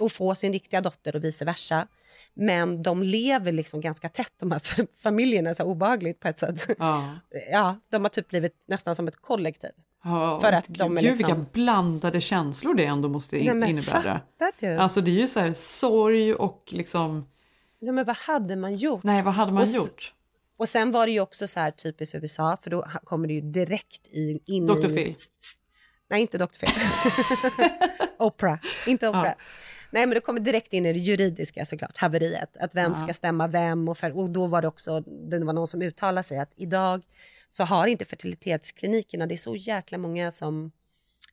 och 0.00 0.12
få 0.12 0.34
sin 0.34 0.52
riktiga 0.52 0.80
dotter 0.80 1.16
och 1.16 1.24
vice 1.24 1.44
versa. 1.44 1.86
Men 2.34 2.82
de 2.82 3.02
lever 3.02 3.52
liksom 3.52 3.80
ganska 3.80 4.08
tätt, 4.08 4.32
de 4.36 4.50
här 4.52 4.62
familjerna, 5.02 5.54
så 5.54 5.64
obehagligt 5.64 6.20
på 6.20 6.28
ett 6.28 6.38
sätt. 6.38 6.76
Ja. 6.78 7.10
Ja, 7.50 7.76
de 7.90 8.02
har 8.04 8.08
typ 8.08 8.28
blivit 8.28 8.54
nästan 8.68 8.94
som 8.96 9.08
ett 9.08 9.16
kollektiv. 9.16 9.70
Ja, 10.04 10.40
För 10.40 10.52
att 10.52 10.64
de 10.68 10.96
är 10.98 11.02
gud 11.02 11.10
liksom- 11.10 11.26
vilka 11.36 11.46
blandade 11.52 12.20
känslor 12.20 12.74
det 12.74 12.84
ändå 12.84 13.08
måste 13.08 13.38
in, 13.38 13.46
Nej, 13.46 13.54
men 13.54 13.68
innebära. 13.68 14.20
du? 14.60 14.76
Alltså 14.76 15.00
det 15.00 15.10
är 15.10 15.20
ju 15.20 15.28
så 15.28 15.40
här 15.40 15.52
sorg 15.52 16.34
och 16.34 16.62
liksom, 16.66 17.26
Ja, 17.78 17.92
men 17.92 18.04
vad 18.04 18.16
hade 18.16 18.56
man 18.56 18.76
gjort? 18.76 19.02
nej 19.04 19.22
vad 19.22 19.34
hade 19.34 19.52
man 19.52 19.62
Och 19.62 19.68
gjort? 19.68 20.14
Och 20.56 20.68
sen 20.68 20.90
var 20.90 21.06
det 21.06 21.12
ju 21.12 21.20
också 21.20 21.46
så 21.46 21.60
här 21.60 21.70
typiskt 21.70 22.14
USA, 22.14 22.56
för 22.62 22.70
då 22.70 22.88
kommer 23.04 23.28
det 23.28 23.34
ju 23.34 23.40
direkt 23.40 24.06
i, 24.06 24.40
in 24.46 24.66
Dr. 24.66 24.86
i... 24.90 24.94
Phil. 24.94 25.14
Nej, 26.14 26.20
inte 26.20 26.38
Dr. 26.38 26.44
Phil. 26.60 26.70
Oprah, 28.18 28.58
inte 28.86 29.08
Oprah. 29.08 29.26
Ja. 29.26 29.34
Nej, 29.90 30.06
men 30.06 30.14
det 30.14 30.20
kommer 30.20 30.40
direkt 30.40 30.72
in 30.72 30.86
i 30.86 30.92
det 30.92 30.98
juridiska 30.98 31.64
såklart, 31.64 31.96
haveriet. 31.98 32.56
Att 32.56 32.74
vem 32.74 32.90
Ja. 32.90 32.94
ska 32.94 33.14
stämma 33.14 33.46
vem 33.46 33.88
och, 33.88 33.98
för, 33.98 34.18
och 34.18 34.30
då 34.30 34.46
var 34.46 34.62
det 34.62 34.68
också, 34.68 35.00
det 35.00 35.44
var 35.44 35.52
någon 35.52 35.66
som 35.66 35.82
uttalade 35.82 36.24
sig 36.24 36.38
att 36.38 36.52
idag 36.56 37.02
så 37.50 37.64
har 37.64 37.86
inte 37.86 38.04
fertilitetsklinikerna, 38.04 39.26
det 39.26 39.34
är 39.34 39.36
så 39.36 39.56
jäkla 39.56 39.98
många 39.98 40.30
som 40.32 40.72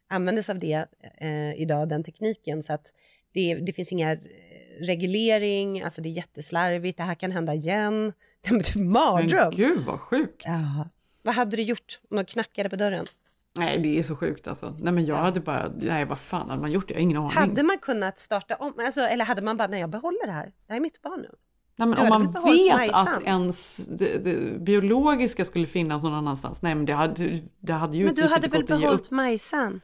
använder 0.10 0.42
sig 0.42 0.54
av 0.54 0.60
det 0.60 0.86
eh, 1.18 1.62
idag, 1.62 1.90
den 1.90 2.04
tekniken, 2.04 2.64
så 2.64 2.74
att 2.74 2.94
det, 3.34 3.56
det 3.56 3.74
finns 3.74 3.92
inga 3.92 4.12
eh, 4.12 4.20
reglering, 4.80 5.82
alltså 5.82 6.02
det 6.02 6.10
är 6.10 6.12
jätteslarvigt, 6.12 6.98
det 6.98 7.04
här 7.04 7.16
kan 7.16 7.32
hända 7.32 7.54
igen. 7.54 8.14
Det 8.42 8.56
är 8.56 8.60
typ 8.60 8.76
mardröm. 8.76 9.40
Men 9.50 9.58
gud 9.58 9.86
vad 9.86 10.00
sjukt. 10.00 10.42
Ja. 10.46 10.90
Vad 11.22 11.36
hade 11.36 11.58
du 11.58 11.64
gjort 11.64 12.00
om 12.10 12.16
någon 12.16 12.26
knackade 12.26 12.70
på 12.70 12.76
dörren? 12.76 13.06
Nej 13.58 13.80
det 13.80 14.00
är 14.00 14.04
så 14.04 14.16
sjukt 14.16 14.48
alltså. 14.48 14.76
Nej 14.80 14.94
men 14.94 15.06
jag 15.06 15.16
hade 15.16 15.40
bara, 15.40 15.72
nej 15.76 16.06
vad 16.06 16.20
fan 16.20 16.50
hade 16.50 16.62
man 16.62 16.72
gjort? 16.72 16.90
Jag 16.90 16.98
har 16.98 17.02
ingen 17.02 17.18
aning. 17.18 17.32
Hade 17.32 17.64
man 17.64 17.78
kunnat 17.78 18.20
starta 18.20 18.56
om, 18.56 18.74
alltså, 18.78 19.02
eller 19.02 19.26
hade 19.26 19.42
man 19.42 19.58
bara, 19.58 19.68
nej 19.68 19.80
jag 19.80 19.90
behåller 19.90 20.26
det 20.26 20.32
här, 20.32 20.46
det 20.46 20.74
här 20.74 20.76
är 20.76 20.80
mitt 20.80 21.02
barn 21.02 21.22
nu. 21.22 21.30
Nej, 21.76 21.88
men 21.88 21.98
Jag 21.98 22.12
om 22.12 22.34
man 22.34 22.46
vet 22.56 22.94
att 22.94 23.24
ens 23.24 23.78
det, 23.78 24.18
det, 24.24 24.60
biologiska 24.60 25.46
skulle 25.46 25.68
finnas 25.68 26.04
någon 26.04 26.14
annanstans, 26.14 26.62
nej 26.62 26.76
men 26.76 26.86
det 26.86 26.94
hade, 26.94 27.42
det 27.60 27.74
hade 27.74 27.98
ju 27.98 28.06
Men 28.06 28.16
du 28.16 28.22
typ 28.22 28.32
hade 28.32 28.48
väl 28.48 28.66
behållit. 28.66 29.12
Majsan? 29.12 29.82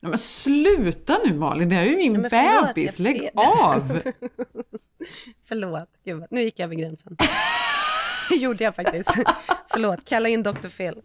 Nej, 0.00 0.10
men 0.10 0.18
sluta 0.18 1.18
nu 1.24 1.34
Malin, 1.34 1.68
det 1.68 1.74
här 1.74 1.82
är 1.82 1.90
ju 1.90 1.96
min 1.96 2.12
Nej, 2.12 2.30
förlåt, 2.30 2.74
bebis, 2.74 2.98
lägg 2.98 3.30
av! 3.34 4.00
Förlåt, 5.48 5.88
Gud, 6.04 6.24
nu 6.30 6.42
gick 6.42 6.58
jag 6.58 6.64
över 6.64 6.74
gränsen. 6.74 7.16
det 8.28 8.34
gjorde 8.34 8.64
jag 8.64 8.74
faktiskt. 8.74 9.10
Förlåt, 9.70 10.04
kalla 10.04 10.28
in 10.28 10.42
Dr. 10.42 10.68
Phil. 10.68 11.02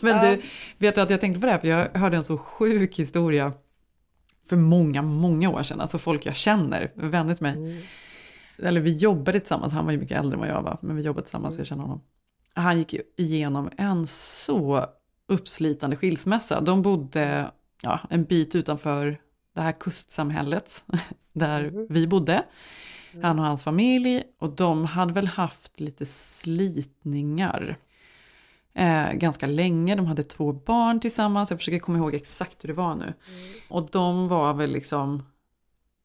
Men 0.00 0.24
du, 0.24 0.42
vet 0.78 0.94
du 0.94 1.00
att 1.00 1.10
jag 1.10 1.20
tänkte 1.20 1.40
på 1.40 1.46
det 1.46 1.52
här, 1.52 1.58
för 1.58 1.68
jag 1.68 1.88
hörde 1.94 2.16
en 2.16 2.24
så 2.24 2.38
sjuk 2.38 2.98
historia 2.98 3.52
för 4.48 4.56
många, 4.56 5.02
många 5.02 5.50
år 5.50 5.62
sedan, 5.62 5.80
alltså 5.80 5.98
folk 5.98 6.26
jag 6.26 6.36
känner, 6.36 6.90
vänner 6.94 7.34
till 7.34 7.42
mig. 7.42 7.52
Mm. 7.56 7.82
Eller 8.62 8.80
vi 8.80 8.96
jobbade 8.96 9.40
tillsammans, 9.40 9.72
han 9.72 9.84
var 9.84 9.92
ju 9.92 9.98
mycket 9.98 10.18
äldre 10.18 10.34
än 10.34 10.40
vad 10.40 10.48
jag 10.48 10.62
var, 10.62 10.78
men 10.80 10.96
vi 10.96 11.02
jobbade 11.02 11.24
tillsammans 11.24 11.54
så 11.54 11.60
jag 11.60 11.66
känner 11.66 11.82
honom. 11.82 12.00
Han 12.54 12.78
gick 12.78 12.94
igenom 13.16 13.70
en 13.76 14.06
så 14.06 14.86
uppslitande 15.26 15.96
skilsmässa. 15.96 16.60
De 16.60 16.82
bodde 16.82 17.50
ja, 17.82 18.00
en 18.10 18.24
bit 18.24 18.54
utanför 18.54 19.20
det 19.54 19.60
här 19.60 19.72
kustsamhället 19.72 20.84
där 21.32 21.64
Mm. 21.64 21.86
vi 21.90 22.06
bodde. 22.06 22.44
Han 23.22 23.38
och 23.38 23.44
hans 23.44 23.62
familj 23.62 24.22
och 24.38 24.50
de 24.50 24.84
hade 24.84 25.12
väl 25.12 25.26
haft 25.26 25.80
lite 25.80 26.06
slitningar 26.06 27.76
eh, 28.74 29.12
ganska 29.12 29.46
länge. 29.46 29.94
De 29.94 30.06
hade 30.06 30.22
två 30.22 30.52
barn 30.52 31.00
tillsammans. 31.00 31.50
Jag 31.50 31.58
försöker 31.58 31.78
komma 31.78 31.98
ihåg 31.98 32.14
exakt 32.14 32.64
hur 32.64 32.68
det 32.68 32.74
var 32.74 32.94
nu. 32.94 33.14
Och 33.68 33.88
de 33.92 34.28
var 34.28 34.54
väl 34.54 34.70
liksom 34.70 35.22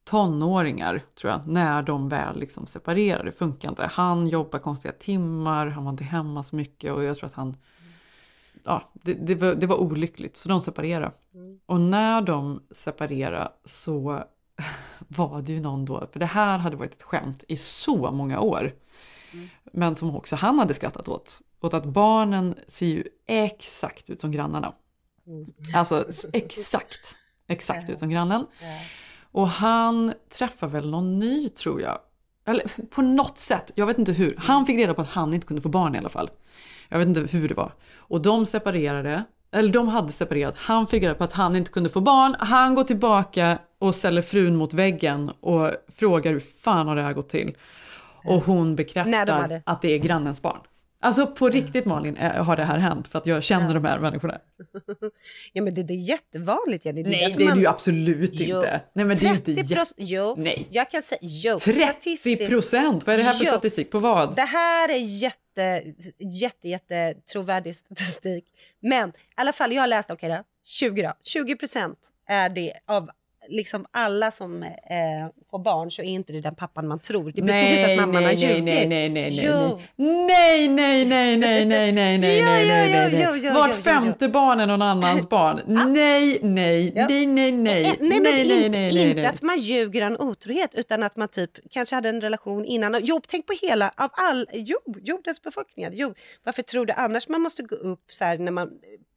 tonåringar 0.04 1.02
tror 1.20 1.32
jag, 1.32 1.40
när 1.46 1.82
de 1.82 2.08
väl 2.08 2.38
liksom 2.38 2.66
separerade. 2.66 3.24
Det 3.24 3.32
funkar 3.32 3.68
inte. 3.68 3.86
Han 3.92 4.28
jobbar 4.28 4.58
konstiga 4.58 4.92
timmar, 4.92 5.66
han 5.66 5.84
var 5.84 5.90
inte 5.90 6.04
hemma 6.04 6.44
så 6.44 6.56
mycket 6.56 6.92
och 6.92 7.04
jag 7.04 7.16
tror 7.16 7.26
att 7.26 7.34
han... 7.34 7.56
Ja, 8.64 8.92
det, 8.92 9.14
det, 9.14 9.34
var, 9.34 9.54
det 9.54 9.66
var 9.66 9.76
olyckligt, 9.76 10.36
så 10.36 10.48
de 10.48 10.60
separerade. 10.60 11.12
Och 11.66 11.80
när 11.80 12.22
de 12.22 12.62
separerade 12.70 13.48
så 13.64 14.24
var 15.16 15.42
det 15.42 15.52
ju 15.52 15.60
någon 15.60 15.84
då, 15.84 16.06
för 16.12 16.18
det 16.20 16.26
här 16.26 16.58
hade 16.58 16.76
varit 16.76 16.92
ett 16.94 17.02
skämt 17.02 17.44
i 17.48 17.56
så 17.56 18.10
många 18.10 18.40
år. 18.40 18.72
Men 19.72 19.94
som 19.94 20.16
också 20.16 20.36
han 20.36 20.58
hade 20.58 20.74
skrattat 20.74 21.08
åt. 21.08 21.40
Åt 21.60 21.74
att 21.74 21.84
barnen 21.84 22.54
ser 22.66 22.86
ju 22.86 23.04
exakt 23.26 24.10
ut 24.10 24.20
som 24.20 24.32
grannarna. 24.32 24.72
Alltså 25.74 26.08
s- 26.08 26.26
exakt, 26.32 27.16
exakt 27.46 27.90
ut 27.90 27.98
som 27.98 28.10
grannen. 28.10 28.46
Och 29.32 29.48
han 29.48 30.12
träffar 30.38 30.66
väl 30.68 30.90
någon 30.90 31.18
ny 31.18 31.48
tror 31.48 31.80
jag. 31.80 31.98
Eller 32.46 32.64
på 32.90 33.02
något 33.02 33.38
sätt, 33.38 33.70
jag 33.74 33.86
vet 33.86 33.98
inte 33.98 34.12
hur. 34.12 34.34
Han 34.38 34.66
fick 34.66 34.76
reda 34.78 34.94
på 34.94 35.02
att 35.02 35.08
han 35.08 35.34
inte 35.34 35.46
kunde 35.46 35.62
få 35.62 35.68
barn 35.68 35.94
i 35.94 35.98
alla 35.98 36.08
fall. 36.08 36.30
Jag 36.88 36.98
vet 36.98 37.08
inte 37.08 37.20
hur 37.20 37.48
det 37.48 37.54
var. 37.54 37.72
Och 37.96 38.22
de 38.22 38.46
separerade, 38.46 39.24
eller 39.52 39.72
de 39.72 39.88
hade 39.88 40.12
separerat. 40.12 40.54
Han 40.56 40.86
fick 40.86 41.02
reda 41.02 41.14
på 41.14 41.24
att 41.24 41.32
han 41.32 41.56
inte 41.56 41.70
kunde 41.70 41.88
få 41.90 42.00
barn. 42.00 42.36
Han 42.38 42.74
går 42.74 42.84
tillbaka 42.84 43.58
och 43.84 43.94
ställer 43.94 44.22
frun 44.22 44.56
mot 44.56 44.74
väggen 44.74 45.30
och 45.40 45.70
frågar 45.96 46.32
hur 46.32 46.40
fan 46.40 46.88
har 46.88 46.96
det 46.96 47.02
här 47.02 47.12
gått 47.12 47.28
till? 47.28 47.56
Och 48.24 48.44
hon 48.44 48.76
bekräftar 48.76 49.26
hade- 49.26 49.62
att 49.66 49.82
det 49.82 49.92
är 49.92 49.98
grannens 49.98 50.42
barn. 50.42 50.60
Alltså 51.00 51.26
på 51.26 51.48
riktigt 51.48 51.84
Malin 51.84 52.16
har 52.16 52.56
det 52.56 52.64
här 52.64 52.78
hänt 52.78 53.08
för 53.08 53.18
att 53.18 53.26
jag 53.26 53.42
känner 53.42 53.74
de 53.74 53.84
här 53.84 53.98
människorna. 53.98 54.38
Ja 55.52 55.62
men 55.62 55.74
det, 55.74 55.82
det 55.82 55.94
är 55.94 56.08
jättevanligt 56.08 56.84
Jenny. 56.84 57.02
Nej 57.02 57.20
därför 57.20 57.38
det 57.38 57.44
är 57.44 57.48
man- 57.48 57.56
det 57.56 57.60
ju 57.60 57.66
absolut 57.66 58.30
Jo. 58.34 58.56
inte. 58.56 58.80
Nej 58.94 59.04
men 59.04 59.16
det 59.16 59.26
är 59.26 59.34
30 59.34 59.50
inte 59.50 59.74
procent, 59.74 59.94
jo, 59.96 60.34
Nej. 60.38 60.66
jag 60.70 60.90
kan 60.90 61.02
säga, 61.02 61.18
jo, 61.22 61.58
30 61.58 61.82
statistiskt- 61.84 62.48
procent? 62.48 63.06
Vad 63.06 63.14
är 63.14 63.18
det 63.18 63.24
här 63.24 63.32
för 63.34 63.44
Jo. 63.44 63.50
statistik? 63.50 63.90
På 63.90 63.98
vad? 63.98 64.36
Det 64.36 64.42
här 64.42 64.88
är 64.90 64.98
jätte, 64.98 65.82
jätte, 66.18 66.68
jätte 66.68 67.14
trovärdig 67.32 67.76
statistik. 67.76 68.44
Men 68.82 69.08
i 69.08 69.12
alla 69.34 69.52
fall, 69.52 69.72
jag 69.72 69.82
har 69.82 69.86
läst, 69.88 70.10
okej 70.10 70.28
då, 70.28 70.38
20 70.64 71.02
då. 71.02 71.12
20 71.22 71.56
procent 71.56 71.98
är 72.28 72.48
det 72.48 72.72
av 72.86 73.10
liksom 73.48 73.86
alla 73.90 74.30
som 74.30 74.62
eh, 74.62 74.70
får 75.50 75.58
barn 75.58 75.90
så 75.90 76.02
är 76.02 76.06
inte 76.06 76.32
det 76.32 76.40
den 76.40 76.54
pappan 76.54 76.88
man 76.88 76.98
tror. 76.98 77.32
Det 77.32 77.42
betyder 77.42 77.78
inte 77.80 77.92
att 77.92 77.98
mamman 78.00 78.14
har 78.24 78.32
nej, 78.32 78.34
ljugit. 78.48 78.64
nej, 78.64 78.86
nej, 78.86 79.08
nej, 79.08 79.30
nej, 79.30 79.40
Jo. 79.44 79.80
nej, 79.96 80.68
nej, 80.68 81.04
nej, 81.04 81.36
nej, 81.36 81.64
nej, 81.64 81.92
nej, 81.92 82.18
nej, 82.18 82.38
Jo, 82.38 82.44
nej, 82.44 82.68
nej, 82.68 82.92
nej, 82.92 83.30
nej. 83.32 83.40
jo, 83.44 83.54
Vart 83.54 83.74
femte 83.74 84.28
barn 84.28 84.60
är 84.60 84.66
någon 84.66 84.82
annans 84.82 85.28
barn. 85.28 85.60
Nej, 85.66 86.38
nej, 86.42 86.92
Ja. 86.96 87.06
nej, 87.08 87.26
nej, 87.26 87.52
nej, 87.52 87.82
Eh, 87.84 87.92
Nej, 88.00 88.20
nej, 88.20 88.40
inte, 88.40 88.54
nej, 88.54 88.68
nej, 88.68 88.92
nej, 88.94 89.08
inte 89.08 89.20
nej. 89.20 89.26
att 89.26 89.42
man 89.42 89.58
ljuger 89.58 90.02
en 90.02 90.20
otrohet 90.20 90.74
utan 90.74 91.02
att 91.02 91.16
man 91.16 91.28
typ 91.28 91.50
kanske 91.70 91.94
hade 91.94 92.08
en 92.08 92.20
relation 92.20 92.64
innan. 92.64 92.96
Jo, 93.02 93.20
tänk 93.28 93.46
på 93.46 93.52
hela, 93.62 93.92
av 93.96 94.10
all, 94.12 94.46
jo, 94.52 94.76
jordens 95.02 95.42
befolkningar. 95.42 95.90
Jo, 95.94 96.14
varför 96.44 96.62
tror 96.62 96.86
du 96.86 96.92
annars 96.92 97.28
man 97.28 97.40
måste 97.42 97.62
gå 97.62 97.74
upp 97.76 98.04
så 98.08 98.24
här 98.24 98.38
när 98.38 98.52
man, 98.52 98.70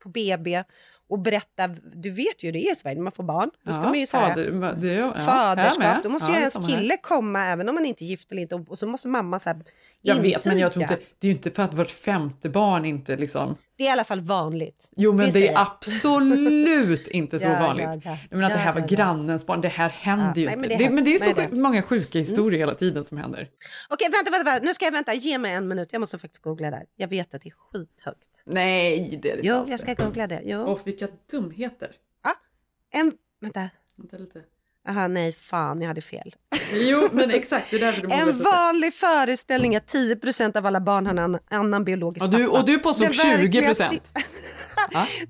på 0.03 0.09
BB 0.09 0.63
och 1.09 1.19
berätta, 1.19 1.67
du 1.95 2.09
vet 2.09 2.43
ju 2.43 2.47
hur 2.47 2.53
det 2.53 2.59
är 2.67 2.71
i 2.71 2.75
Sverige 2.75 2.95
när 2.95 3.03
man 3.03 3.11
får 3.11 3.23
barn. 3.23 3.49
Då 3.63 3.71
ska 3.71 3.81
Ja, 3.81 3.85
man 3.89 3.99
ju 3.99 4.05
här, 4.13 4.35
fader- 4.35 4.75
det- 4.81 4.93
ja, 4.93 5.13
faderskap, 5.17 6.03
då 6.03 6.09
måste 6.09 6.31
ju 6.31 6.37
ens 6.37 6.53
samma 6.53 6.67
här. 6.67 6.77
kille 6.77 6.97
komma 6.97 7.45
även 7.45 7.69
om 7.69 7.75
man 7.75 7.85
inte 7.85 8.03
är 8.03 8.07
gift 8.07 8.31
eller 8.31 8.41
inte 8.41 8.55
och, 8.55 8.69
och 8.69 8.77
så 8.77 8.87
måste 8.87 9.07
mamma 9.07 9.39
så 9.39 9.49
här 9.49 9.59
Jag 10.01 10.15
vet, 10.15 10.45
men 10.45 10.59
jag 10.59 10.71
tror 10.71 10.83
intyga. 10.83 10.99
inte, 10.99 11.11
det 11.19 11.27
är 11.27 11.29
ju 11.29 11.35
inte 11.35 11.51
för 11.51 11.63
att 11.63 11.73
vart 11.73 11.91
femte 11.91 12.49
barn 12.49 12.85
inte 12.85 13.15
liksom... 13.17 13.55
Det 13.77 13.83
är 13.83 13.87
i 13.87 13.89
alla 13.89 14.03
fall 14.03 14.21
vanligt. 14.21 14.91
Jo, 14.95 15.13
men 15.13 15.29
det, 15.31 15.47
är 15.47 15.51
jag. 15.53 15.61
absolut 15.61 17.07
inte 17.07 17.39
så 17.39 17.45
Ja, 17.45 17.51
ja, 17.53 17.59
vanligt. 17.59 18.05
ja. 18.05 18.17
Men 18.29 18.43
att 18.43 18.49
det 18.49 18.53
Ja, 18.53 18.57
här 18.57 18.73
var 18.73 18.79
ja, 18.81 18.87
ja. 18.89 18.95
grannens 18.95 19.45
barn, 19.45 19.61
det 19.61 19.67
här 19.67 19.89
händer 19.89 20.25
Ja, 20.25 20.33
ju 20.41 20.45
nej, 20.45 20.53
inte. 20.55 20.59
men 20.59 20.69
det 20.69 20.75
är 20.75 20.89
det, 20.89 20.93
men 20.95 21.03
det 21.03 21.15
är 21.15 21.19
så 21.19 21.25
Nej, 21.25 21.33
det 21.33 21.41
är 21.57 21.61
många 21.63 21.81
sjuka 21.81 22.19
historier 22.19 22.59
hela 22.59 22.75
tiden 22.75 23.05
som 23.05 23.17
händer. 23.17 23.49
Okej, 23.89 24.09
vänta, 24.11 24.31
vänta, 24.31 24.51
vänta, 24.51 24.65
nu 24.65 24.73
ska 24.73 24.85
jag 24.85 24.91
vänta, 24.91 25.13
ge 25.13 25.37
mig 25.37 25.51
en 25.53 25.67
minut. 25.67 25.89
Jag 25.93 25.99
måste 25.99 26.17
faktiskt 26.17 26.43
googla 26.43 26.71
där. 26.71 26.85
Jag 26.95 27.07
vet 27.07 27.33
att 27.33 27.41
det 27.41 27.49
är 27.49 27.53
skithögt. 27.57 28.43
Nej, 28.45 28.99
det 29.21 29.29
är 29.29 29.35
det 29.35 29.39
inte 29.39 29.47
Jo, 29.47 29.65
jag 29.67 29.79
ska 29.79 29.93
googla 29.93 30.27
det. 30.27 30.41
Jo. 30.45 30.63
Åh, 30.67 30.79
vilka 30.85 31.07
dumheter. 31.31 31.91
En, 32.93 33.11
vänta. 33.41 33.69
Vänta 33.97 34.17
lite. 34.17 34.41
Aha, 34.89 35.07
nej, 35.07 35.31
fan, 35.31 35.81
jag 35.81 35.87
hade 35.87 36.01
fel. 36.01 36.35
Jo, 36.73 37.07
men 37.11 37.31
exakt, 37.31 37.67
det 37.69 37.75
är 37.75 37.79
därför 37.79 38.01
du 38.01 38.07
borde 38.07 38.21
En 38.21 38.43
vanlig 38.43 38.93
föreställning 38.93 39.73
är 39.73 39.77
att 39.77 39.93
10% 39.93 40.57
av 40.57 40.65
alla 40.65 40.81
barn 40.81 41.05
har 41.05 41.13
en 41.13 41.19
annan, 41.19 41.41
annan 41.49 41.83
biologisk 41.83 42.25
Och 42.25 42.31
du- 42.31 42.45
pappa. 42.45 42.59
och 42.59 42.65
du 42.65 42.79
påstod 42.79 43.07
Den 43.07 43.13
verkliga 43.31 43.73
20%. 43.73 43.89
si- 43.89 44.01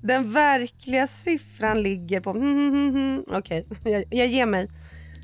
Den 0.00 0.32
verkliga 0.32 1.06
siffran 1.06 1.82
ligger 1.82 2.20
på... 2.20 2.30
Okej, 3.38 3.66
jag, 3.84 4.04
jag 4.10 4.26
ger 4.26 4.46
mig. 4.46 4.68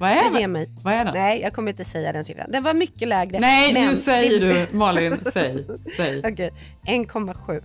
Vad 0.00 0.10
är 0.10 0.14
jag 0.32 0.40
ger 0.40 0.48
mig. 0.48 0.70
Vad 0.84 0.94
är 0.94 1.04
den? 1.04 1.14
Nej, 1.14 1.40
jag 1.40 1.52
kommer 1.52 1.70
inte 1.70 1.84
säga 1.84 2.12
den 2.12 2.24
siffran. 2.24 2.50
Den 2.50 2.62
var 2.62 2.74
mycket 2.74 3.08
lägre. 3.08 3.38
Nej, 3.40 3.72
men 3.74 3.86
nu 3.88 3.96
säger 3.96 4.40
du 4.70 4.76
Malin, 4.76 5.16
säg. 5.32 5.66
säg. 5.96 6.18
Okej, 6.24 6.52
1,7 6.86 7.62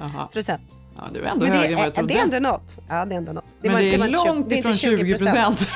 Jaha. 0.00 0.26
procent. 0.26 0.62
Ja, 0.96 1.02
du 1.12 1.20
är 1.20 1.26
ändå 1.26 1.46
Men 1.46 1.52
det, 1.52 1.58
högre 1.58 1.72
än 1.72 1.78
vad 1.78 1.80
jag 1.86 1.88
är, 1.88 1.90
trodde. 1.94 2.14
det 2.14 2.20
är 2.20 2.22
ändå 2.22 2.38
något. 2.38 2.78
Ja, 2.88 3.04
det 3.04 3.14
är 3.14 3.18
ändå 3.18 3.32
något. 3.32 3.44
Men 3.60 3.72
var- 3.72 3.80
det 3.80 3.94
är 3.94 3.98
var 3.98 4.06
20 4.06 4.12
långt 4.12 4.48
det 4.48 4.54
är 4.54 4.56
inte 4.56 4.68
ifrån 4.68 4.74
20 4.74 5.16
procent. 5.16 5.68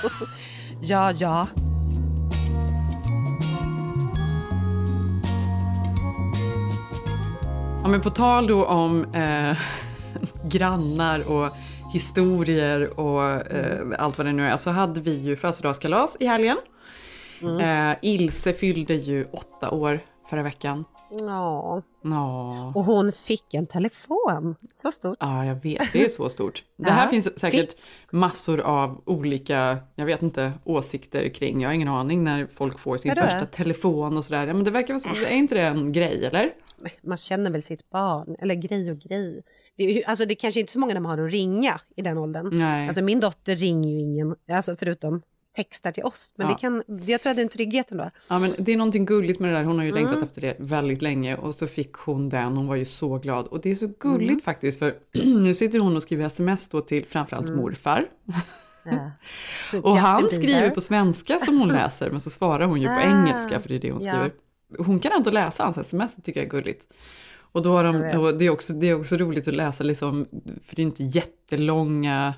ja, 0.82 1.12
ja. 1.12 1.46
Ja, 7.82 7.88
men 7.88 8.00
på 8.00 8.10
tal 8.10 8.46
då 8.46 8.64
om 8.64 9.14
eh, 9.14 9.56
grannar 10.48 11.30
och 11.30 11.48
historier 11.92 13.00
och 13.00 13.24
eh, 13.52 13.78
allt 13.98 14.18
vad 14.18 14.26
det 14.26 14.32
nu 14.32 14.46
är 14.48 14.56
så 14.56 14.70
hade 14.70 15.00
vi 15.00 15.16
ju 15.18 15.36
födelsedagskalas 15.36 16.16
i 16.20 16.26
helgen. 16.26 16.56
Mm. 17.42 17.90
Eh, 17.90 17.96
Ilse 18.02 18.52
fyllde 18.52 18.94
ju 18.94 19.24
åtta 19.32 19.70
år 19.70 20.00
förra 20.30 20.42
veckan. 20.42 20.84
Ja. 21.10 21.82
Ja. 22.02 22.72
Och 22.74 22.84
hon 22.84 23.12
fick 23.12 23.54
en 23.54 23.66
telefon. 23.66 24.54
Så 24.72 24.92
stort. 24.92 25.16
Ja, 25.20 25.44
jag 25.44 25.54
vet. 25.54 25.92
Det 25.92 26.04
är 26.04 26.08
så 26.08 26.28
stort. 26.28 26.64
Det 26.76 26.90
här 26.90 27.04
Ja. 27.06 27.10
finns 27.10 27.40
säkert 27.40 27.76
massor 28.12 28.60
av 28.60 29.02
olika, 29.06 29.78
jag 29.94 30.06
vet 30.06 30.22
inte, 30.22 30.52
åsikter 30.64 31.28
kring. 31.28 31.60
Jag 31.60 31.68
har 31.68 31.74
ingen 31.74 31.88
aning 31.88 32.24
när 32.24 32.46
folk 32.46 32.78
får 32.78 32.96
sin 32.96 33.14
första 33.14 33.46
telefon 33.46 34.16
och 34.16 34.24
sådär. 34.24 34.46
Ja, 34.46 34.54
men 34.54 34.64
det 34.64 34.70
verkar 34.70 34.94
vara 34.94 35.00
så, 35.16 35.26
är 35.26 35.36
inte 35.36 35.54
det 35.54 35.62
en 35.62 35.92
grej 35.92 36.24
eller? 36.24 36.52
man 37.02 37.16
känner 37.16 37.50
väl 37.50 37.62
sitt 37.62 37.90
barn, 37.90 38.36
eller 38.38 38.54
grej 38.54 38.90
och 38.90 38.98
grej. 38.98 39.42
Det, 39.76 40.04
alltså, 40.04 40.24
det 40.24 40.32
är 40.34 40.36
kanske 40.36 40.60
inte 40.60 40.72
så 40.72 40.78
många 40.78 40.94
de 40.94 41.04
har 41.06 41.18
att 41.18 41.30
ringa 41.32 41.80
i 41.96 42.02
den 42.02 42.18
åldern. 42.18 42.50
Nej. 42.52 42.86
Alltså, 42.86 43.04
min 43.04 43.20
dotter 43.20 43.56
ringer 43.56 43.90
ju 43.90 43.98
ingen, 44.00 44.34
alltså, 44.52 44.76
förutom 44.76 45.22
textar 45.62 45.90
till 45.90 46.04
oss. 46.04 46.32
Men 46.36 46.46
Ja. 46.46 46.52
det 46.52 46.60
kan, 46.60 46.82
jag 47.06 47.20
tror 47.22 47.30
att 47.30 47.36
det 47.36 47.40
är 47.40 47.44
en 47.44 47.48
trygghet 47.48 47.90
ändå. 47.90 48.10
Ja, 48.28 48.38
men 48.38 48.50
det 48.58 48.72
är 48.72 48.76
någonting 48.76 49.04
gulligt 49.06 49.40
med 49.40 49.50
det 49.52 49.56
där. 49.56 49.64
Hon 49.64 49.78
har 49.78 49.84
ju 49.84 49.92
längtat 49.92 50.12
Mm. 50.16 50.24
efter 50.28 50.40
det 50.40 50.56
väldigt 50.58 51.02
länge 51.02 51.36
och 51.36 51.54
så 51.54 51.66
fick 51.66 51.92
hon 51.92 52.28
den. 52.28 52.56
Hon 52.56 52.66
var 52.66 52.76
ju 52.76 52.84
så 52.84 53.18
glad. 53.18 53.46
Och 53.46 53.60
det 53.60 53.70
är 53.70 53.74
så 53.74 53.86
gulligt 54.00 54.30
Mm. 54.30 54.40
faktiskt 54.40 54.78
för 54.78 54.94
nu 55.24 55.54
sitter 55.54 55.78
hon 55.78 55.96
och 55.96 56.02
skriver 56.02 56.24
sms 56.24 56.68
då 56.68 56.80
till 56.80 57.04
framförallt 57.04 57.46
Mm. 57.48 57.60
morfar. 57.60 58.06
Och 59.82 59.96
han 59.96 60.22
Justin 60.22 60.40
skriver 60.42 60.70
på 60.70 60.80
svenska 60.80 61.38
som 61.38 61.58
hon 61.58 61.68
läser 61.68 62.10
men 62.10 62.20
så 62.20 62.30
svarar 62.30 62.66
hon 62.66 62.80
ju 62.80 62.86
på 62.86 62.92
Ah, 62.92 63.00
engelska 63.02 63.60
för 63.60 63.68
det 63.68 63.74
är 63.74 63.78
det 63.80 63.90
hon 63.90 64.04
ja. 64.04 64.12
skriver. 64.12 64.32
Hon 64.86 64.98
kan 64.98 65.12
ändå 65.12 65.30
läsa 65.30 65.64
hans 65.64 65.78
sms, 65.78 66.14
det 66.16 66.22
tycker 66.22 66.40
jag 66.40 66.46
är 66.46 66.50
gulligt. 66.50 66.92
Och, 67.52 67.62
då 67.62 67.72
har 67.72 67.84
de, 67.84 67.92
det, 68.38 68.44
är 68.44 68.50
också, 68.50 68.72
det 68.72 68.88
är 68.88 69.00
också 69.00 69.16
roligt 69.16 69.48
att 69.48 69.54
läsa, 69.54 69.84
liksom, 69.84 70.26
för 70.64 70.76
det 70.76 70.82
är 70.82 70.84
inte 70.84 71.04
jättelånga 71.04 72.34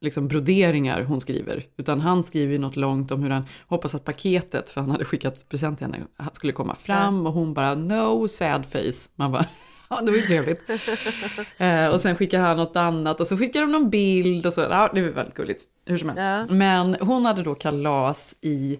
liksom, 0.00 0.28
broderingar 0.28 1.02
hon 1.02 1.20
skriver. 1.20 1.64
Utan 1.76 2.00
han 2.00 2.24
skriver 2.24 2.52
ju 2.52 2.58
något 2.58 2.76
långt 2.76 3.10
om 3.10 3.22
hur 3.22 3.30
han 3.30 3.44
hoppas 3.66 3.94
att 3.94 4.04
paketet, 4.04 4.70
för 4.70 4.80
han 4.80 4.90
hade 4.90 5.04
skickat 5.04 5.48
present 5.48 5.78
till 5.78 5.86
henne, 5.86 5.98
skulle 6.32 6.52
komma 6.52 6.74
fram 6.74 7.26
och 7.26 7.32
hon 7.32 7.54
bara 7.54 7.74
no 7.74 8.28
sad 8.28 8.66
face. 8.66 9.08
Man 9.14 9.32
bara, 9.32 9.46
ja 9.90 10.00
det 10.00 10.10
var 10.10 10.18
ju 10.18 10.22
trevligt. 10.22 10.62
eh, 11.58 11.88
och 11.88 12.00
sen 12.00 12.16
skickar 12.16 12.40
han 12.40 12.56
något 12.56 12.76
annat 12.76 13.20
och 13.20 13.26
så 13.26 13.36
skickar 13.36 13.60
de 13.60 13.72
någon 13.72 13.90
bild 13.90 14.46
och 14.46 14.52
så, 14.52 14.60
ja 14.60 14.90
det 14.94 15.02
var 15.02 15.08
väldigt 15.08 15.34
gulligt. 15.34 15.62
Hur 15.86 15.98
som 15.98 16.08
helst. 16.08 16.50
Ja. 16.50 16.56
Men 16.56 16.96
hon 17.00 17.26
hade 17.26 17.42
då 17.42 17.54
kalas 17.54 18.36
i 18.40 18.78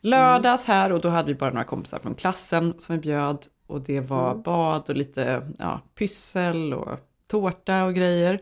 lördags 0.00 0.64
här 0.64 0.92
och 0.92 1.00
då 1.00 1.08
hade 1.08 1.28
vi 1.28 1.34
bara 1.34 1.50
några 1.50 1.64
kompisar 1.64 1.98
från 1.98 2.14
klassen 2.14 2.74
som 2.78 2.94
vi 2.94 3.00
bjöd. 3.00 3.38
Och 3.66 3.80
det 3.80 4.00
var 4.00 4.30
Mm. 4.30 4.42
bad 4.42 4.90
och 4.90 4.96
lite 4.96 5.48
ja, 5.58 5.80
pyssel 5.98 6.74
och 6.74 6.98
tårta 7.30 7.84
och 7.84 7.94
grejer. 7.94 8.40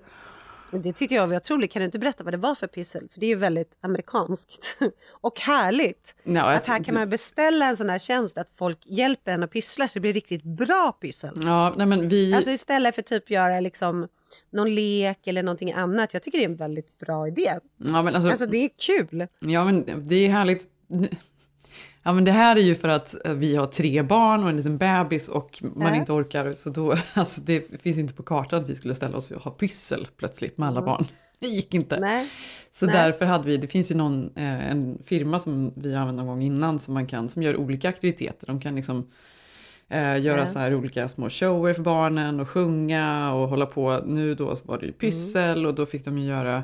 Det 0.73 0.93
tyckte 0.93 1.15
jag 1.15 1.27
var 1.27 1.37
otroligt. 1.37 1.73
Kan 1.73 1.81
du 1.81 1.87
inte 1.87 1.99
berätta 1.99 2.25
vad 2.25 2.33
det 2.33 2.39
var 2.39 2.55
för 2.55 2.67
pyssel? 2.67 3.09
För 3.13 3.21
det 3.21 3.27
är 3.27 3.29
ju 3.29 3.35
väldigt 3.35 3.79
amerikanskt 3.81 4.77
och 5.11 5.41
härligt. 5.41 6.15
Ja, 6.23 6.53
att 6.53 6.67
här 6.67 6.85
kan 6.85 6.95
man 6.95 7.11
beställa 7.11 7.67
en 7.67 7.77
sån 7.77 7.91
här 7.91 7.99
tjänst 7.99 8.39
att 8.39 8.51
folk 8.51 8.79
hjälper 8.87 9.33
en 9.33 9.43
att 9.43 9.51
pyssla 9.51 9.89
så 9.89 9.95
det 9.95 10.01
blir 10.01 10.13
riktigt 10.13 10.43
bra 10.43 10.93
pyssel. 11.01 11.41
Ja, 11.45 11.75
nej 11.77 11.87
men 11.87 12.09
vi... 12.09 12.35
Alltså 12.35 12.51
istället 12.51 12.95
för 12.95 13.03
typ 13.03 13.31
göra 13.31 13.61
liksom 13.61 14.09
någon 14.53 14.75
lek 14.75 15.27
eller 15.27 15.43
någonting 15.43 15.73
annat. 15.73 16.15
Jag 16.15 16.23
tycker 16.23 16.39
det 16.39 16.45
är 16.45 16.49
en 16.49 16.57
väldigt 16.57 16.99
bra 16.99 17.29
idé. 17.29 17.55
ja, 17.77 18.03
men 18.03 18.15
alltså, 18.15 18.31
Alltså 18.31 18.47
det 18.47 18.65
är 18.65 18.71
kul. 18.79 19.27
Ja, 19.39 19.65
men 19.65 20.09
det 20.09 20.17
är 20.17 20.29
härligt. 20.29 20.67
Ja, 22.03 22.13
men 22.13 22.25
det 22.25 22.33
här 22.33 22.57
är 22.57 22.61
ju 22.61 22.75
för 22.75 22.89
att 22.89 23.27
eh, 23.27 23.35
vi 23.35 23.57
har 23.57 23.67
tre 23.67 24.03
barn 24.03 24.43
och 24.43 24.49
en 24.51 24.57
liten 24.57 24.79
bebis 24.79 25.29
och 25.29 25.59
man 25.63 25.89
Ja. 25.89 25.95
inte 25.95 26.13
orkar. 26.13 26.53
Så 26.53 26.71
då, 26.71 26.95
alltså 27.15 27.41
det 27.41 27.83
finns 27.83 27.99
inte 27.99 28.15
på 28.15 28.23
kartan 28.23 28.59
att 28.61 28.71
vi 28.71 28.75
skulle 28.75 28.95
ställa 28.95 29.17
oss 29.17 29.31
och 29.31 29.43
ha 29.43 29.51
pyssel 29.51 30.09
plötsligt 30.17 30.59
med 30.59 30.69
alla 30.69 30.81
Mm. 30.81 30.87
barn. 30.87 31.05
Det 31.39 31.47
gick 31.49 31.75
inte. 31.75 32.01
Nej. 32.01 32.29
Så 32.73 32.87
Nej. 32.87 32.95
därför 32.95 33.25
hade 33.25 33.45
vi, 33.49 33.57
det 33.57 33.67
finns 33.67 33.91
ju 33.91 33.95
någon, 33.95 34.31
eh, 34.37 34.71
en 34.71 34.99
firma 35.05 35.39
som 35.39 35.73
vi 35.77 35.95
har 35.95 36.01
använt 36.01 36.17
någon 36.19 36.27
gång 36.27 36.43
innan 36.43 36.79
som 36.79 36.95
man 36.95 37.07
kan, 37.07 37.29
som 37.29 37.43
gör 37.43 37.57
olika 37.57 37.89
aktiviteter. 37.89 38.47
De 38.47 38.61
kan 38.61 38.75
liksom 38.75 39.11
eh, 39.89 40.21
göra 40.21 40.41
Ja. 40.41 40.47
så 40.47 40.59
här 40.59 40.75
olika 40.75 41.09
små 41.09 41.31
shower 41.31 41.75
för 41.75 41.83
barnen 41.83 42.41
och 42.41 42.49
sjunga 42.49 43.33
och 43.33 43.49
hålla 43.49 43.67
på. 43.67 44.03
Nu 44.07 44.35
då 44.35 44.57
så 44.57 44.69
var 44.69 44.79
det 44.79 44.87
ju 44.87 44.93
pyssel 44.93 45.67
och 45.67 45.75
då 45.75 45.87
fick 45.87 46.05
de 46.05 46.19
ju 46.19 46.27
göra 46.29 46.63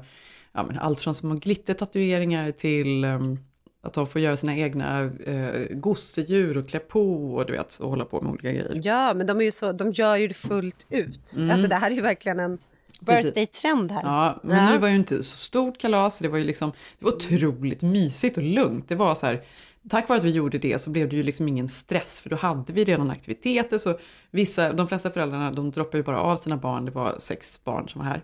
ja, 0.52 0.64
men 0.68 0.78
allt 0.78 1.00
från 1.00 1.14
små 1.14 1.34
glittertatueringar 1.34 2.50
till 2.52 3.04
ehm, 3.04 3.38
att 3.82 3.92
de 3.92 4.06
får 4.06 4.20
göra 4.20 4.36
sina 4.36 4.56
egna 4.56 5.02
eh, 5.26 5.66
gosedjur 5.70 6.56
och 6.56 6.68
klä 6.68 6.78
på 6.78 7.34
och 7.34 7.46
du 7.46 7.52
vet, 7.52 7.78
och 7.78 7.90
hålla 7.90 8.04
på 8.04 8.20
med 8.20 8.32
olika 8.32 8.52
grejer. 8.52 8.80
Ja, 8.84 9.14
men 9.14 9.26
de, 9.26 9.40
är 9.40 9.44
ju 9.44 9.50
så, 9.50 9.72
de 9.72 9.92
gör 9.92 10.16
ju 10.16 10.28
det 10.28 10.34
fullt 10.34 10.86
ut. 10.90 11.34
Mm. 11.36 11.50
Alltså 11.50 11.66
det 11.66 11.74
här 11.74 11.90
är 11.90 11.94
ju 11.94 12.00
verkligen 12.00 12.40
en 12.40 12.58
birthday-trend 13.00 13.92
här. 13.92 14.02
Ja, 14.02 14.40
men 14.42 14.72
nu 14.72 14.78
var 14.78 14.88
ju 14.88 14.96
inte 14.96 15.22
så 15.22 15.36
stort 15.36 15.78
kalas, 15.78 16.18
det 16.18 16.28
var 16.28 16.38
ju 16.38 16.44
liksom, 16.44 16.72
det 16.98 17.04
var 17.04 17.12
otroligt 17.12 17.82
mysigt 17.82 18.36
och 18.36 18.42
lugnt. 18.42 18.88
Det 18.88 18.94
var 18.94 19.14
så 19.14 19.26
här, 19.26 19.42
tack 19.88 20.08
vare 20.08 20.18
att 20.18 20.24
vi 20.24 20.30
gjorde 20.30 20.58
det 20.58 20.78
så 20.78 20.90
blev 20.90 21.08
det 21.08 21.16
ju 21.16 21.22
liksom 21.22 21.48
ingen 21.48 21.68
stress, 21.68 22.20
för 22.20 22.30
då 22.30 22.36
hade 22.36 22.72
vi 22.72 22.84
redan 22.84 23.10
aktiviteter, 23.10 23.78
så 23.78 23.98
vissa, 24.30 24.72
de 24.72 24.88
flesta 24.88 25.10
föräldrarna, 25.10 25.50
de 25.50 25.70
droppade 25.70 25.96
ju 25.96 26.02
bara 26.02 26.20
av 26.20 26.36
sina 26.36 26.56
barn, 26.56 26.84
det 26.84 26.90
var 26.90 27.16
sex 27.18 27.60
barn 27.64 27.88
som 27.88 27.98
var 27.98 28.08
här. 28.08 28.22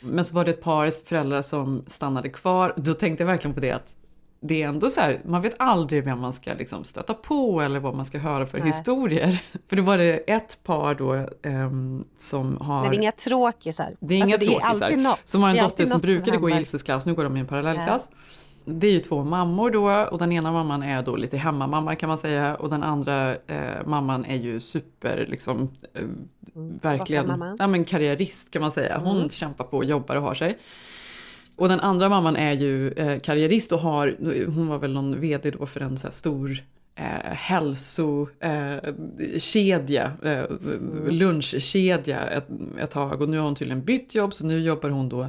Men 0.00 0.24
så 0.24 0.34
var 0.34 0.44
det 0.44 0.50
ett 0.50 0.62
par 0.62 0.90
föräldrar 1.06 1.42
som 1.42 1.84
stannade 1.86 2.28
kvar, 2.28 2.74
då 2.76 2.94
tänkte 2.94 3.22
jag 3.22 3.28
verkligen 3.28 3.54
på 3.54 3.60
det 3.60 3.72
att 3.72 3.94
det 4.46 4.62
är 4.62 4.68
ändå 4.68 4.90
så 4.90 5.00
här, 5.00 5.20
man 5.24 5.42
vet 5.42 5.54
aldrig 5.58 6.04
vem 6.04 6.20
man 6.20 6.32
ska 6.32 6.52
liksom 6.54 6.84
stöta 6.84 7.14
på 7.14 7.60
eller 7.60 7.80
vad 7.80 7.94
man 7.94 8.06
ska 8.06 8.18
höra 8.18 8.46
för 8.46 8.58
Nej. 8.58 8.66
historier. 8.66 9.42
För 9.68 9.76
då 9.76 9.82
var 9.82 9.98
det 9.98 10.16
ett 10.16 10.58
par 10.62 10.94
då 10.94 11.26
ehm, 11.42 12.04
som 12.18 12.56
har... 12.60 12.80
Nej, 12.80 12.90
det 12.90 12.96
är 12.96 13.00
inga 13.00 13.12
tråkisar. 13.12 13.96
Det 14.00 14.14
är 14.14 14.18
inga 14.18 14.24
alltså, 14.24 14.38
det 14.38 14.46
är 14.46 14.50
tråkisar. 14.60 14.84
alltid 14.86 14.98
något. 14.98 15.20
Som 15.24 15.42
har 15.42 15.50
en 15.50 15.56
är 15.56 15.62
dotter 15.62 15.86
som 15.86 16.00
brukade 16.00 16.36
gå 16.36 16.50
i. 16.50 16.52
Ilses 16.52 16.82
klass, 16.82 17.06
nu 17.06 17.14
går 17.14 17.24
de 17.24 17.36
i 17.36 17.40
en 17.40 17.46
parallellklass. 17.46 18.08
Det 18.64 18.86
är 18.86 18.92
ju 18.92 19.00
två 19.00 19.24
mammor 19.24 19.70
då 19.70 19.90
och 19.90 20.18
den 20.18 20.32
ena 20.32 20.52
mamman 20.52 20.82
är 20.82 21.02
då 21.02 21.16
lite 21.16 21.36
hemmamamma 21.36 21.96
kan 21.96 22.08
man 22.08 22.18
säga 22.18 22.54
och 22.54 22.70
den 22.70 22.82
andra 22.82 23.34
eh, 23.34 23.86
mamman 23.86 24.24
är 24.24 24.36
ju 24.36 24.60
super 24.60 25.26
liksom 25.30 25.70
eh, 25.94 26.02
verkligen 26.82 27.56
ja, 27.58 27.66
men 27.66 27.84
karriärist 27.84 28.50
kan 28.50 28.62
man 28.62 28.72
säga. 28.72 28.98
Hon 28.98 29.16
Mm. 29.16 29.30
kämpar 29.30 29.64
på 29.64 29.76
och 29.76 29.84
jobbar 29.84 30.16
och 30.16 30.22
har 30.22 30.34
sig. 30.34 30.58
Och 31.56 31.68
den 31.68 31.80
andra 31.80 32.08
mamman 32.08 32.36
är 32.36 32.52
ju 32.52 32.92
eh, 32.92 33.18
karriärist 33.18 33.72
och 33.72 33.78
har, 33.78 34.16
hon 34.46 34.68
var 34.68 34.78
väl 34.78 34.92
någon 34.92 35.20
vd 35.20 35.50
då 35.50 35.66
för 35.66 35.80
en 35.80 35.98
så 35.98 36.06
här 36.06 36.12
stor 36.12 36.62
eh, 36.94 37.32
hälsokedja, 37.32 40.12
eh, 40.22 40.32
eh, 40.32 40.46
lunchkedja 41.08 42.28
ett, 42.28 42.48
ett 42.80 42.90
tag. 42.90 43.22
Och 43.22 43.28
nu 43.28 43.38
har 43.38 43.44
hon 43.44 43.54
tydligen 43.54 43.84
bytt 43.84 44.14
jobb 44.14 44.34
så 44.34 44.46
nu 44.46 44.60
jobbar 44.60 44.90
hon 44.90 45.08
då 45.08 45.28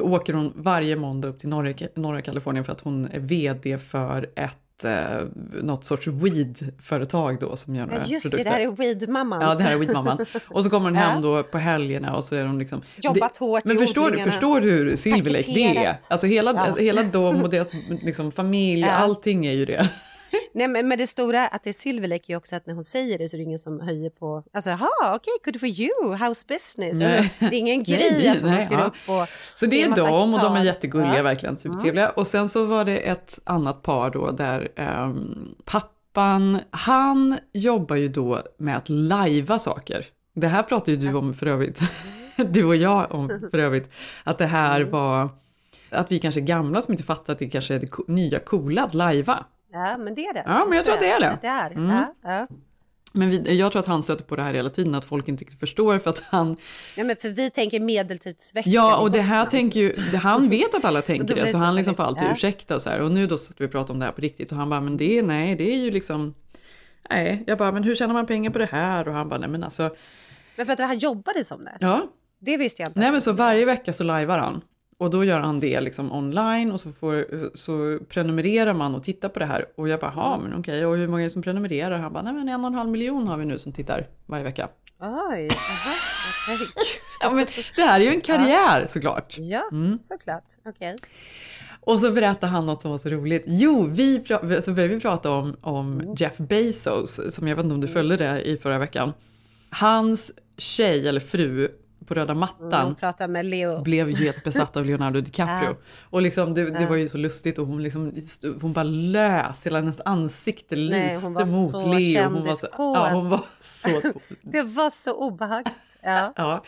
åker 0.00 0.32
hon 0.32 0.52
varje 0.56 0.96
måndag 0.96 1.28
upp 1.28 1.38
till 1.38 1.48
norra, 1.48 1.74
norra 1.94 2.22
Kalifornien 2.22 2.64
för 2.64 2.72
att 2.72 2.80
hon 2.80 3.06
är 3.06 3.20
vd 3.20 3.78
för 3.78 4.30
ett 4.34 4.67
eh, 4.84 5.20
något 5.62 5.84
sorts 5.84 6.06
weed-företag 6.06 7.40
då 7.40 7.56
som 7.56 7.74
gör 7.74 7.86
några 7.86 7.98
Ja, 7.98 8.04
just 8.06 8.24
det, 8.24 8.30
produkter. 8.30 8.50
det 8.50 8.56
här 8.56 8.66
är 8.66 8.70
weedmamman. 8.76 9.40
Ja, 9.40 9.54
det 9.54 9.64
här 9.64 9.74
är 9.74 9.78
weedmamman. 9.78 10.18
Och 10.48 10.64
så 10.64 10.70
kommer 10.70 10.84
hon 10.86 10.94
hem 10.94 11.22
då 11.22 11.42
på 11.42 11.58
helgerna 11.58 12.16
och 12.16 12.24
så 12.24 12.34
är 12.34 12.44
hon 12.44 12.58
liksom... 12.58 12.82
Jobbat 12.96 13.36
hårt 13.36 13.64
i 13.64 13.68
Men 13.68 13.78
förstår 13.78 14.10
du, 14.10 14.18
förstår 14.18 14.60
du 14.60 14.70
hur 14.70 14.96
Silver 14.96 15.30
Lake 15.30 15.52
det 15.54 15.76
är? 15.76 15.96
Alltså 16.08 16.26
hela, 16.26 16.52
Ja. 16.52 16.76
hela 16.82 17.02
de 17.02 17.42
och 17.42 17.50
deras 17.50 17.68
liksom, 18.02 18.32
familj, 18.32 18.80
Ja. 18.80 18.90
allting 18.90 19.46
är 19.46 19.52
ju 19.52 19.64
det. 19.66 19.88
Nej, 20.52 20.68
men, 20.68 20.88
men 20.88 20.98
det 20.98 21.06
stora 21.06 21.46
att 21.48 21.62
det 21.64 21.70
är 21.70 21.72
Silver 21.72 22.08
Lake 22.08 22.32
är 22.32 22.36
också 22.36 22.56
att 22.56 22.66
när 22.66 22.74
hon 22.74 22.84
säger 22.84 23.18
det 23.18 23.28
så 23.28 23.36
är 23.36 23.38
det 23.38 23.44
ingen 23.44 23.58
som 23.58 23.80
höjer 23.80 24.10
på, 24.10 24.42
alltså 24.52 24.70
jaha, 24.70 25.14
okej, 25.14 25.32
good 25.44 25.60
for 25.60 25.68
you, 25.68 26.14
how's 26.14 26.48
business? 26.48 27.00
Alltså, 27.00 27.04
Nej. 27.04 27.32
det 27.38 27.46
är 27.46 27.58
ingen 27.58 27.78
Nej, 27.88 27.96
grej 27.98 28.22
det- 28.22 28.28
att 28.30 28.42
hon 28.42 28.50
nej, 28.50 28.66
åker 28.66 28.78
ja. 28.78 28.84
upp 28.84 28.94
och 29.06 29.28
Så 29.54 29.66
det 29.66 29.82
är 29.82 29.96
de 29.96 30.34
och 30.34 30.40
de 30.40 30.56
är 30.56 30.64
jättegulliga, 30.64 31.16
Ja. 31.16 31.22
verkligen 31.22 31.56
supertrevliga. 31.58 32.10
Och 32.10 32.26
sen 32.26 32.48
så 32.48 32.64
var 32.64 32.84
det 32.84 32.96
ett 32.98 33.38
annat 33.44 33.82
par 33.82 34.10
då 34.10 34.30
där 34.30 34.68
ehm, 34.76 35.54
pappan, 35.64 36.58
han 36.70 37.38
jobbar 37.52 37.96
ju 37.96 38.08
då 38.08 38.42
med 38.58 38.76
att 38.76 38.88
lajva 38.88 39.58
saker. 39.58 40.06
Det 40.34 40.48
här 40.48 40.62
pratar 40.62 40.92
ju 40.92 40.96
du 40.98 41.14
om 41.14 41.34
för 41.34 41.46
övrigt, 41.46 41.80
du 42.36 42.64
och 42.64 42.76
jag 42.76 43.14
om 43.14 43.28
för 43.50 43.58
övrigt, 43.58 43.90
att 44.24 44.38
det 44.38 44.46
här 44.46 44.80
Mm. 44.80 44.90
var, 44.92 45.28
att 45.90 46.12
vi 46.12 46.18
kanske 46.18 46.40
är 46.40 46.44
gamla 46.44 46.82
som 46.82 46.92
inte 46.94 47.04
fattar 47.04 47.32
att 47.32 47.38
det 47.38 47.48
kanske 47.50 47.74
är 47.74 47.78
det 47.78 47.88
nya 48.12 48.38
coola 48.38 48.82
att 48.84 48.94
lajva. 48.94 49.44
Ja, 49.72 49.96
men 49.98 50.14
det 50.14 50.26
är 50.26 50.34
det. 50.34 50.42
Ja, 50.46 50.64
men 50.68 50.76
jag 50.76 50.84
tror 50.84 50.94
att 50.94 51.00
det 51.00 51.10
är 51.10 51.20
det. 51.20 51.30
Att 51.30 51.42
det 51.42 51.48
är. 51.48 51.70
Mm. 51.70 51.90
Ja, 51.90 52.14
ja. 52.22 52.46
Men 53.12 53.30
vi, 53.30 53.56
jag 53.58 53.72
tror 53.72 53.80
att 53.80 53.86
han 53.86 54.02
stöter 54.02 54.24
på 54.24 54.36
det 54.36 54.42
här 54.42 54.54
hela 54.54 54.70
tiden, 54.70 54.94
att 54.94 55.04
folk 55.04 55.28
inte 55.28 55.40
riktigt 55.44 55.60
förstår 55.60 55.98
för 55.98 56.10
att 56.10 56.22
han... 56.26 56.56
Ja, 56.94 57.04
men 57.04 57.16
för 57.16 57.28
vi 57.28 57.50
tänker 57.50 57.80
medeltidsvecka. 57.80 58.70
Ja, 58.70 58.96
och 58.98 59.10
det 59.10 59.20
här 59.20 59.46
tänker 59.46 59.80
ju... 59.80 59.94
Han 60.22 60.48
vet 60.48 60.74
att 60.74 60.84
alla 60.84 61.02
tänker 61.12 61.34
det, 61.34 61.46
så 61.46 61.52
så 61.52 61.58
han 61.58 61.76
liksom 61.76 61.94
får 61.94 62.02
alltid 62.02 62.26
Ja. 62.26 62.32
ursäkta 62.32 62.74
och 62.74 62.82
så 62.82 62.90
här. 62.90 63.00
Och 63.00 63.10
nu 63.12 63.26
då 63.26 63.38
satt 63.38 63.60
vi 63.60 63.66
och 63.66 63.70
pratade 63.70 63.92
om 63.92 63.98
det 63.98 64.04
här 64.04 64.12
på 64.12 64.20
riktigt 64.20 64.50
och 64.52 64.56
han 64.58 64.70
bara, 64.70 64.80
men 64.80 64.96
det 64.96 65.18
är, 65.18 65.22
nej, 65.22 65.54
det 65.56 65.72
är 65.72 65.76
ju 65.76 65.90
liksom... 65.90 66.34
Nej, 67.10 67.44
jag 67.46 67.58
bara, 67.58 67.72
men 67.72 67.84
hur 67.84 67.94
tjänar 67.94 68.14
man 68.14 68.26
pengar 68.26 68.50
på 68.50 68.58
det 68.58 68.68
här? 68.72 69.08
Och 69.08 69.14
han 69.14 69.28
bara, 69.28 69.38
nej 69.40 69.48
men 69.48 69.64
alltså... 69.64 69.90
Men 70.56 70.66
för 70.66 70.72
att 70.72 70.78
han 70.80 70.98
jobbade 70.98 71.44
som 71.44 71.64
det? 71.64 71.76
Ja, 71.80 72.02
Det 72.40 72.56
visste 72.56 72.82
jag 72.82 72.88
inte. 72.88 73.00
nej 73.00 73.10
men 73.12 73.20
så 73.20 73.32
varje 73.32 73.64
vecka 73.64 73.92
så 73.92 74.04
lajvar 74.04 74.38
han. 74.38 74.60
Och 74.98 75.10
då 75.10 75.24
gör 75.24 75.40
han 75.40 75.60
det 75.60 75.80
liksom 75.80 76.12
online 76.12 76.72
och 76.72 76.80
så, 76.80 76.92
får, 76.92 77.26
så 77.56 77.98
prenumererar 78.08 78.74
man 78.74 78.94
och 78.94 79.02
tittar 79.02 79.28
på 79.28 79.38
det 79.38 79.44
här. 79.44 79.64
Och 79.76 79.88
jag 79.88 80.00
bara, 80.00 80.12
ja 80.16 80.40
men 80.42 80.60
okej, 80.60 80.86
och 80.86 80.96
hur 80.96 81.08
många 81.08 81.22
är 81.22 81.24
det 81.24 81.30
som 81.30 81.42
prenumererar? 81.42 81.98
Han 81.98 82.12
bara, 82.12 82.22
nej 82.22 82.32
men 82.32 82.48
en 82.48 82.60
och 82.60 82.66
en 82.66 82.74
halv 82.74 82.90
miljon 82.90 83.28
har 83.28 83.36
vi 83.36 83.44
nu 83.44 83.58
som 83.58 83.72
tittar 83.72 84.06
varje 84.26 84.44
vecka. 84.44 84.68
Oj, 85.00 85.48
aha, 85.50 85.94
okej. 86.54 86.66
Ja, 87.20 87.30
men 87.30 87.46
det 87.76 87.82
här 87.82 88.00
är 88.00 88.04
ju 88.04 88.10
en 88.10 88.20
karriär 88.20 88.86
såklart. 88.90 89.34
Ja, 89.38 89.68
Mm. 89.72 89.98
såklart. 90.00 90.44
Okej. 90.64 90.96
Och 91.80 92.00
så 92.00 92.12
berättade 92.12 92.52
han 92.52 92.66
något 92.66 92.82
som 92.82 92.90
var 92.90 92.98
så 92.98 93.08
roligt. 93.08 93.44
Jo, 93.46 93.82
vi 93.90 94.24
så 94.62 94.72
började 94.72 94.94
vi 94.94 95.00
prata 95.00 95.30
om, 95.30 95.56
om 95.60 96.14
Jeff 96.18 96.36
Bezos, 96.38 97.34
som 97.34 97.48
jag 97.48 97.56
vet 97.56 97.64
inte 97.64 97.74
om 97.74 97.80
du 97.80 97.88
följde 97.88 98.16
det 98.16 98.42
i 98.42 98.56
förra 98.56 98.78
veckan. 98.78 99.12
Hans 99.70 100.32
tjej 100.58 101.08
eller 101.08 101.20
fru 101.20 101.68
på 102.08 102.14
röda 102.14 102.32
Mm, 102.32 102.40
mattan 102.40 102.96
Leo. 103.50 103.82
blev 103.82 104.16
helt 104.16 104.44
besatt 104.44 104.76
av 104.76 104.84
Leonardo 104.86 105.20
DiCaprio. 105.20 105.76
Och 106.10 106.22
liksom, 106.22 106.54
det, 106.54 106.78
det 106.78 106.86
var 106.86 106.96
ju 106.96 107.08
så 107.08 107.18
lustigt 107.18 107.58
och 107.58 107.66
hon, 107.66 107.82
liksom, 107.82 108.12
hon 108.60 108.72
bara 108.72 108.82
lös, 108.82 109.66
hela 109.66 109.78
hennes 109.80 110.00
ansikte 110.04 110.76
lyste 110.76 110.98
Nej, 110.98 111.18
hon 111.22 111.34
var 111.34 111.72
mot 111.74 112.02
Leo. 112.02 112.24
Hon 112.24 112.46
var 112.46 112.52
så, 112.52 112.66
ja, 112.78 113.10
hon 113.12 113.26
var 113.26 113.44
så. 113.60 114.00
Det 114.42 114.62
var 114.62 114.90
så 114.90 115.12
obehagligt. 115.14 115.74
Ja. 116.02 116.32
Ja. 116.36 116.64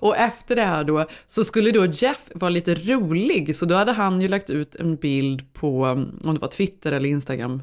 Och 0.00 0.16
efter 0.16 0.56
det 0.56 0.64
här 0.64 0.84
då 0.84 1.06
så 1.26 1.44
skulle 1.44 1.70
då 1.70 1.86
Jeff 1.86 2.30
vara 2.34 2.48
lite 2.50 2.74
rolig 2.74 3.56
så 3.56 3.64
då 3.64 3.74
hade 3.74 3.92
han 3.92 4.20
ju 4.20 4.28
lagt 4.28 4.50
ut 4.50 4.76
en 4.76 4.96
bild 4.96 5.52
på, 5.54 5.82
om 6.24 6.34
det 6.34 6.40
var 6.40 6.48
Twitter 6.48 6.92
eller 6.92 7.08
Instagram, 7.08 7.62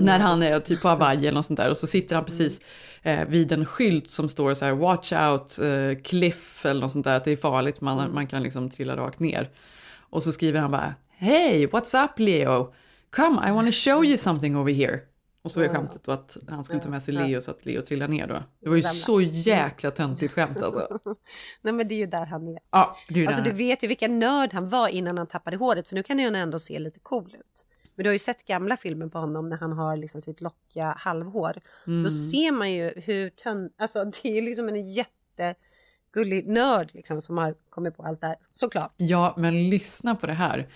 när 0.00 0.18
han 0.18 0.42
är 0.42 0.60
typ 0.60 0.82
på 0.82 0.88
Hawaii 0.88 1.18
eller 1.18 1.32
något 1.32 1.46
sånt 1.46 1.56
där 1.56 1.70
och 1.70 1.78
så 1.78 1.86
sitter 1.86 2.16
han 2.16 2.24
precis 2.24 2.60
eh, 3.02 3.24
vid 3.24 3.52
en 3.52 3.66
skylt 3.66 4.10
som 4.10 4.28
står 4.28 4.54
så 4.54 4.64
här 4.64 4.72
watch 4.72 5.12
out 5.12 5.58
eh, 5.58 6.02
cliff 6.02 6.66
eller 6.66 6.80
något 6.80 6.92
sånt 6.92 7.04
där 7.04 7.16
att 7.16 7.24
det 7.24 7.30
är 7.30 7.36
farligt, 7.36 7.80
man, 7.80 8.14
man 8.14 8.26
kan 8.26 8.42
liksom 8.42 8.70
trilla 8.70 8.96
rakt 8.96 9.20
ner. 9.20 9.50
Och 9.98 10.22
så 10.22 10.32
skriver 10.32 10.60
han 10.60 10.70
bara 10.70 10.94
Hey, 11.10 11.66
what's 11.66 12.04
up 12.04 12.18
Leo? 12.18 12.74
Come, 13.10 13.48
I 13.48 13.52
wanna 13.52 13.72
show 13.72 14.04
you 14.04 14.16
something 14.16 14.56
over 14.56 14.72
here. 14.72 15.00
Och 15.44 15.50
så 15.50 15.60
är 15.60 15.68
skämtet 15.68 16.04
då 16.04 16.12
att 16.12 16.36
han 16.48 16.64
skulle 16.64 16.80
ta 16.80 16.88
med 16.88 17.02
sig 17.02 17.14
Leo 17.14 17.40
så 17.40 17.50
att 17.50 17.66
Leo 17.66 17.82
trillar 17.82 18.08
ner 18.08 18.26
då. 18.26 18.42
Det 18.60 18.68
var 18.68 18.76
ju 18.76 18.82
så 18.82 19.20
jäkla 19.20 19.90
töntigt 19.90 20.32
skämt 20.32 20.62
alltså. 20.62 20.98
Nej 21.62 21.72
men 21.72 21.88
det 21.88 21.94
är 21.94 21.96
ju 21.96 22.06
där 22.06 22.26
han 22.26 22.48
är. 22.48 22.58
Ja, 22.70 22.96
det 23.08 23.14
är 23.14 23.18
ju 23.18 23.26
Alltså 23.26 23.42
du 23.42 23.52
vet 23.52 23.84
ju 23.84 23.88
vilken 23.88 24.18
nörd 24.18 24.52
han 24.52 24.68
var 24.68 24.88
innan 24.88 25.18
han 25.18 25.26
tappade 25.26 25.56
håret 25.56 25.88
för 25.88 25.94
nu 25.94 26.02
kan 26.02 26.18
han 26.18 26.34
ändå 26.34 26.58
se 26.58 26.78
lite 26.78 27.00
cool 27.00 27.34
ut. 27.38 27.66
Men 27.94 28.04
du 28.04 28.10
har 28.10 28.12
ju 28.12 28.18
sett 28.18 28.46
gamla 28.46 28.76
filmer 28.76 29.06
på 29.06 29.18
honom 29.18 29.46
när 29.46 29.56
han 29.56 29.72
har 29.72 29.96
liksom 29.96 30.20
sitt 30.20 30.40
lockiga 30.40 30.94
halvhår. 30.98 31.60
Mm. 31.86 32.02
Då 32.02 32.10
ser 32.10 32.52
man 32.52 32.72
ju 32.72 32.92
hur 32.96 33.30
tönn... 33.30 33.70
Alltså 33.78 34.04
det 34.22 34.38
är 34.38 34.42
liksom 34.42 34.68
en 34.68 34.88
jättegullig 34.88 36.48
nörd 36.48 36.90
liksom 36.94 37.22
som 37.22 37.38
har 37.38 37.54
kommit 37.70 37.96
på 37.96 38.02
allt 38.02 38.20
det 38.20 38.26
här. 38.26 38.36
Såklart. 38.52 38.92
Ja, 38.96 39.34
men 39.36 39.70
lyssna 39.70 40.14
på 40.14 40.26
det 40.26 40.32
här. 40.32 40.68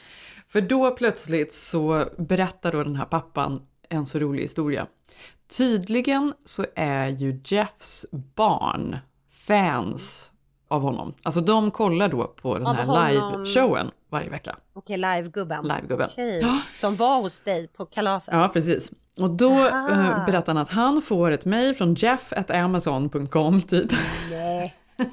För 0.49 0.61
då 0.61 0.91
plötsligt 0.91 1.55
så 1.55 2.05
berättar 2.19 2.73
då 2.73 2.83
den 2.83 2.97
här 2.97 3.05
pappan 3.05 3.67
en 3.89 4.07
så 4.07 4.19
rolig 4.19 4.43
historia. 4.43 4.87
Tydligen 5.49 6.33
så 6.45 6.67
är 6.75 7.09
ju 7.09 7.41
Jeffs 7.45 8.07
barn 8.11 8.97
fans 9.31 10.31
av 10.69 10.83
honom. 10.83 11.15
Alltså 11.23 11.41
de 11.41 11.71
kollar 11.71 12.09
då 12.09 12.27
på 12.27 12.59
den 12.59 12.67
Av 12.67 12.75
här 12.75 13.13
live-showen 13.13 13.91
varje 14.11 14.31
vecka. 14.31 14.57
Okej, 14.73 14.97
livegubben. 14.97 15.65
Livegubben. 15.65 16.09
Okej. 16.13 16.41
Ja. 16.41 16.61
Som 16.77 16.97
var 16.97 17.21
hos 17.23 17.41
dig 17.41 17.69
på 17.69 17.87
kalaset. 17.87 18.35
Ja, 18.35 18.51
precis. 18.53 18.91
Och 19.17 19.31
då 19.37 19.51
eh, 19.51 20.27
berättar 20.27 20.55
han 20.55 20.63
att 20.63 20.71
han 20.71 21.03
får 21.03 21.31
ett 21.31 21.45
mejl 21.45 21.75
från 21.75 21.95
jeff.amazon.com 21.95 23.61
typ. 23.61 23.93
Nej. 24.31 24.75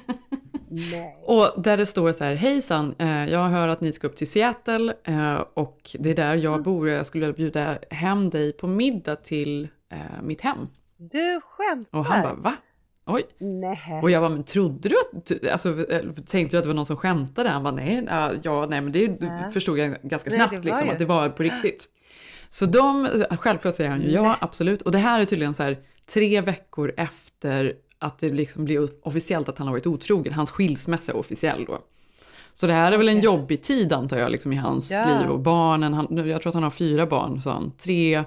Nej. 0.68 1.16
Och 1.26 1.62
där 1.62 1.76
det 1.76 1.86
står 1.86 2.12
så 2.12 2.24
här, 2.24 2.34
hejsan, 2.34 2.94
eh, 2.98 3.24
jag 3.24 3.48
hör 3.48 3.68
att 3.68 3.80
ni 3.80 3.92
ska 3.92 4.06
upp 4.06 4.16
till 4.16 4.30
Seattle 4.30 4.94
eh, 5.04 5.34
och 5.54 5.96
det 5.98 6.10
är 6.10 6.14
där 6.14 6.34
jag 6.34 6.62
bor 6.62 6.86
och 6.86 6.92
jag 6.92 7.06
skulle 7.06 7.32
bjuda 7.32 7.78
hem 7.90 8.30
dig 8.30 8.52
på 8.52 8.66
middag 8.66 9.16
till 9.16 9.68
eh, 9.92 10.22
mitt 10.22 10.40
hem. 10.40 10.68
Du 10.96 11.40
skämtar? 11.44 11.98
Och 11.98 12.04
han 12.04 12.22
bara, 12.22 12.34
va? 12.34 12.56
Oj. 13.06 13.22
Nej. 13.38 14.00
Och 14.02 14.10
jag 14.10 14.22
bara, 14.22 14.28
men 14.30 14.44
trodde 14.44 14.88
du 14.88 14.94
att, 14.96 15.52
alltså, 15.52 15.86
tänkte 16.26 16.56
du 16.56 16.58
att 16.58 16.64
det 16.64 16.68
var 16.68 16.74
någon 16.74 16.86
som 16.86 16.96
skämtade? 16.96 17.48
Han 17.48 17.62
bara, 17.62 17.74
nej, 17.74 18.06
ja, 18.42 18.66
nej 18.70 18.80
men 18.80 18.92
det 18.92 19.00
Ja. 19.20 19.50
förstod 19.52 19.78
jag 19.78 19.96
ganska 20.02 20.30
Nej, 20.30 20.38
snabbt 20.38 20.52
det 20.52 20.58
var 20.58 20.64
liksom, 20.64 20.86
ju- 20.86 20.92
att 20.92 20.98
det 20.98 21.04
var 21.04 21.28
på 21.28 21.42
riktigt. 21.42 21.88
Så 22.50 22.66
de, 22.66 23.08
självklart 23.30 23.74
säger 23.74 23.90
han 23.90 24.02
ju 24.02 24.10
ja, 24.10 24.36
absolut. 24.40 24.82
Och 24.82 24.92
det 24.92 24.98
här 24.98 25.20
är 25.20 25.24
tydligen 25.24 25.54
så 25.54 25.62
här 25.62 25.78
tre 26.12 26.40
veckor 26.40 26.92
efter 26.96 27.72
att 27.98 28.18
det 28.18 28.28
liksom 28.28 28.64
blir 28.64 28.88
officiellt 29.02 29.48
att 29.48 29.58
han 29.58 29.66
har 29.66 29.74
varit 29.74 29.86
otrogen. 29.86 30.32
Hans 30.32 30.50
skilsmässa 30.50 31.12
är 31.12 31.16
officiell 31.16 31.64
då. 31.64 31.78
Så 32.54 32.66
det 32.66 32.72
här 32.72 32.92
är 32.92 32.98
väl 32.98 33.08
en 33.08 33.20
jobbig 33.20 33.62
tid 33.62 33.92
antar 33.92 34.18
jag 34.18 34.30
liksom 34.32 34.52
i 34.52 34.56
hans 34.56 34.90
Ja. 34.90 35.06
liv 35.20 35.30
och 35.30 35.40
barnen. 35.40 35.94
Han, 35.94 36.06
jag 36.28 36.42
tror 36.42 36.50
att 36.50 36.54
han 36.54 36.62
har 36.62 36.70
fyra 36.70 37.06
barn, 37.06 37.40
sa 37.42 37.52
han. 37.52 37.72
Tre, 37.78 38.24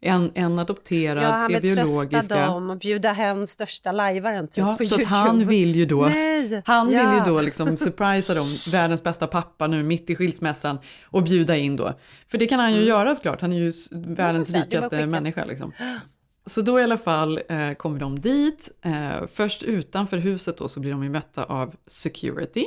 en, 0.00 0.30
en 0.34 0.58
adopterad, 0.58 1.24
Ja, 1.24 1.28
han 1.30 1.50
tre 1.50 1.60
vill 1.60 1.76
trösta 1.76 2.08
biologiska. 2.08 2.46
dem 2.46 2.70
och 2.70 2.76
bjuda 2.78 3.12
hem 3.12 3.46
största 3.46 3.92
lajvaren 3.92 4.48
typ 4.48 4.58
Ja, 4.58 4.76
på 4.76 4.84
så 4.84 4.94
att 4.94 5.00
YouTube. 5.00 5.16
han 5.16 5.46
vill 5.48 5.76
ju 5.76 5.86
då, 5.86 6.06
Nej, 6.06 6.62
han 6.64 6.90
ja. 6.92 7.10
vill 7.10 7.18
ju 7.18 7.34
då 7.34 7.40
liksom 7.40 7.76
surprisa 7.76 8.34
dem, 8.34 8.46
världens 8.72 9.02
bästa 9.02 9.26
pappa 9.26 9.66
nu 9.66 9.82
mitt 9.82 10.10
i 10.10 10.16
skilsmässan 10.16 10.78
och 11.04 11.22
bjuda 11.22 11.56
in 11.56 11.76
då. 11.76 11.92
För 12.28 12.38
det 12.38 12.46
kan 12.46 12.60
han 12.60 12.70
ju 12.72 12.76
Mm. 12.76 12.88
göra 12.88 13.14
såklart, 13.14 13.40
han 13.40 13.52
är 13.52 13.56
ju 13.58 13.72
världens 13.90 14.48
såklart, 14.48 14.66
rikaste 14.66 15.06
människa 15.06 15.44
liksom. 15.44 15.72
Så 16.46 16.62
då 16.62 16.80
i 16.80 16.82
alla 16.82 16.98
fall 16.98 17.40
eh, 17.48 17.72
kommer 17.72 18.00
de 18.00 18.20
dit, 18.20 18.70
eh, 18.84 19.26
först 19.32 19.62
utanför 19.62 20.16
huset 20.16 20.58
då 20.58 20.68
så 20.68 20.80
blir 20.80 20.90
de 20.90 21.02
ju 21.04 21.10
mötta 21.10 21.44
av 21.44 21.74
security. 21.86 22.64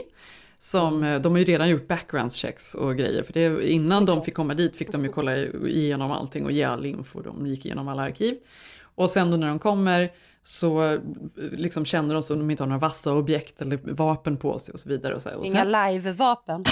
Som, 0.64 1.04
eh, 1.04 1.22
de 1.22 1.32
har 1.32 1.40
ju 1.40 1.46
redan 1.46 1.70
gjort 1.70 1.88
background 1.88 2.34
checks 2.34 2.76
och 2.76 2.98
grejer, 2.98 3.24
för 3.24 3.34
det, 3.34 3.72
innan 3.72 4.06
de 4.06 4.24
fick 4.24 4.34
komma 4.34 4.54
dit 4.54 4.76
fick 4.76 4.92
de 4.92 5.04
ju 5.04 5.12
kolla 5.12 5.38
igenom 5.38 6.12
allting 6.12 6.46
och 6.46 6.52
ge 6.52 6.64
all 6.64 6.86
info, 6.86 7.22
de 7.22 7.48
gick 7.48 7.66
igenom 7.66 7.88
alla 7.88 8.02
arkiv. 8.02 8.36
Och 8.96 9.10
sen 9.10 9.32
då 9.32 9.38
när 9.38 9.48
de 9.48 9.60
kommer 9.60 10.12
så 10.44 10.94
eh, 10.94 11.00
liksom 11.36 11.86
känner 11.86 12.14
de 12.14 12.24
som 12.24 12.40
de 12.40 12.52
inte 12.52 12.64
har 12.64 12.68
några 12.68 12.80
vassa 12.80 13.14
objekt 13.14 13.62
eller 13.62 13.80
vapen 13.84 14.38
på 14.38 14.60
sig 14.60 14.74
och 14.74 14.80
så 14.80 14.90
vidare. 14.90 15.16
Och 15.16 15.22
så. 15.22 15.30
Och 15.30 15.46
Inga 15.46 15.64
sen, 15.64 15.72
live-vapen. 15.72 16.64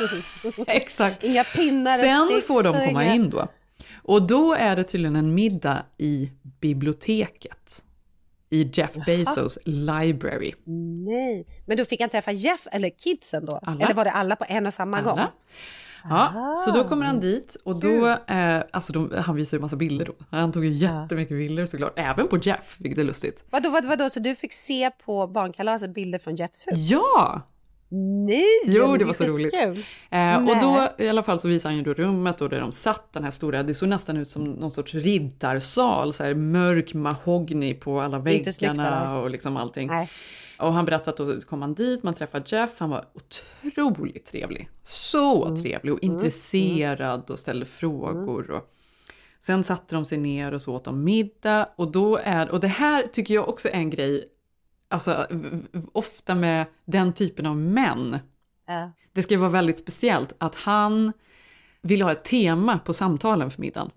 Exakt. 0.66 1.24
Inga 1.24 1.44
pinnar 1.44 1.98
och 1.98 2.04
sen 2.04 2.26
sticks 2.26 2.46
får 2.46 2.62
de 2.62 2.72
komma 2.72 3.04
inga- 3.04 3.14
in 3.14 3.30
då. 3.30 3.48
Och 3.94 4.22
då 4.22 4.54
är 4.54 4.76
det 4.76 4.84
tydligen 4.84 5.16
en 5.16 5.34
middag 5.34 5.82
i 5.98 6.30
biblioteket. 6.60 7.82
I 8.50 8.70
Jeff 8.72 8.94
Bezos 9.06 9.58
library. 9.64 10.52
Nej, 11.04 11.46
men 11.66 11.76
då 11.76 11.84
fick 11.84 12.00
han 12.00 12.10
träffa 12.10 12.32
Jeff 12.32 12.66
eller 12.72 12.90
kidsen 12.90 13.46
då? 13.46 13.60
Alla. 13.62 13.84
Eller 13.84 13.94
var 13.94 14.04
det 14.04 14.10
alla 14.10 14.36
på 14.36 14.44
en 14.48 14.66
och 14.66 14.74
samma 14.74 15.02
gång? 15.02 15.18
Alla. 15.18 15.32
Ja, 16.08 16.62
så 16.64 16.70
då 16.70 16.88
kommer 16.88 17.06
han 17.06 17.20
dit 17.20 17.56
och 17.64 17.80
då, 17.80 18.08
eh, 18.08 18.62
alltså 18.70 18.92
de, 18.92 19.12
han 19.16 19.36
visar 19.36 19.56
ju 19.56 19.60
massa 19.60 19.76
bilder 19.76 20.06
då. 20.06 20.12
Han 20.30 20.52
tog 20.52 20.64
ju 20.64 20.70
jättemycket 20.70 21.36
bilder 21.36 21.66
såklart, 21.66 21.92
även 21.96 22.28
på 22.28 22.38
Jeff, 22.38 22.76
vilket 22.78 22.98
är 22.98 23.04
lustigt. 23.04 23.44
Vadå, 23.50 23.70
vadå, 23.70 23.88
vadå, 23.88 24.10
så 24.10 24.20
du 24.20 24.34
fick 24.34 24.52
se 24.52 24.90
på 24.90 25.26
barnkalaset 25.26 25.94
bilder 25.94 26.18
från 26.18 26.36
Jeffs 26.36 26.66
hus? 26.66 26.90
Ja! 26.90 27.42
Nej! 27.88 28.44
Jo, 28.66 28.96
det 28.96 29.04
var 29.04 29.12
så 29.12 29.24
roligt. 29.24 29.54
Eh, 30.10 30.36
och 30.36 30.60
då 30.60 30.88
i 31.04 31.08
alla 31.08 31.22
fall 31.22 31.40
så 31.40 31.48
visar 31.48 31.70
han 31.70 31.76
ju 31.76 31.82
då 31.84 31.94
rummet 31.94 32.40
och 32.40 32.48
där 32.48 32.60
de 32.60 32.72
satt, 32.72 33.12
den 33.12 33.24
här 33.24 33.30
stora, 33.30 33.62
det 33.62 33.74
såg 33.74 33.88
nästan 33.88 34.16
ut 34.16 34.30
som 34.30 34.44
någon 34.44 34.72
sorts 34.72 34.94
riddarsal, 34.94 36.12
så 36.12 36.24
här 36.24 36.34
mörk 36.34 36.94
mahogny 36.94 37.74
på 37.74 38.00
alla 38.00 38.18
väggarna 38.18 39.18
och 39.18 39.30
liksom 39.30 39.56
allting. 39.56 39.88
Nej. 39.88 40.10
Och 40.58 40.72
han 40.72 40.84
berättade 40.84 41.10
att 41.10 41.40
då 41.40 41.46
kom 41.46 41.62
han 41.62 41.74
dit, 41.74 42.02
man 42.02 42.14
träffade 42.14 42.44
Jeff, 42.46 42.70
han 42.78 42.90
var 42.90 43.04
otroligt 43.64 44.26
trevlig. 44.26 44.68
Så 44.82 45.44
Mm. 45.44 45.62
trevlig 45.62 45.92
och 45.94 46.02
intresserad 46.02 47.30
och 47.30 47.38
ställde 47.38 47.66
frågor. 47.66 48.50
Och 48.50 48.70
sen 49.40 49.64
satte 49.64 49.94
de 49.94 50.04
sig 50.04 50.18
ner 50.18 50.52
och 50.54 50.60
så 50.60 50.72
åt 50.74 50.84
de 50.84 51.04
middag. 51.04 51.66
Och, 51.76 51.92
då 51.92 52.16
är, 52.24 52.50
och 52.50 52.60
det 52.60 52.68
här 52.68 53.02
tycker 53.02 53.34
jag 53.34 53.48
också 53.48 53.68
är 53.68 53.72
en 53.72 53.90
grej, 53.90 54.24
alltså 54.94 55.26
ofta 55.92 56.34
med 56.34 56.66
den 56.84 57.12
typen 57.12 57.46
av 57.46 57.56
män. 57.56 58.18
Ja. 58.66 58.90
Det 59.12 59.22
ska 59.22 59.34
ju 59.34 59.40
vara 59.40 59.50
väldigt 59.50 59.78
speciellt 59.78 60.32
att 60.38 60.54
han 60.54 61.12
vill 61.82 62.02
ha 62.02 62.12
ett 62.12 62.24
tema 62.24 62.78
på 62.78 62.92
samtalen 62.94 63.50
för 63.50 63.60
middagen. 63.60 63.90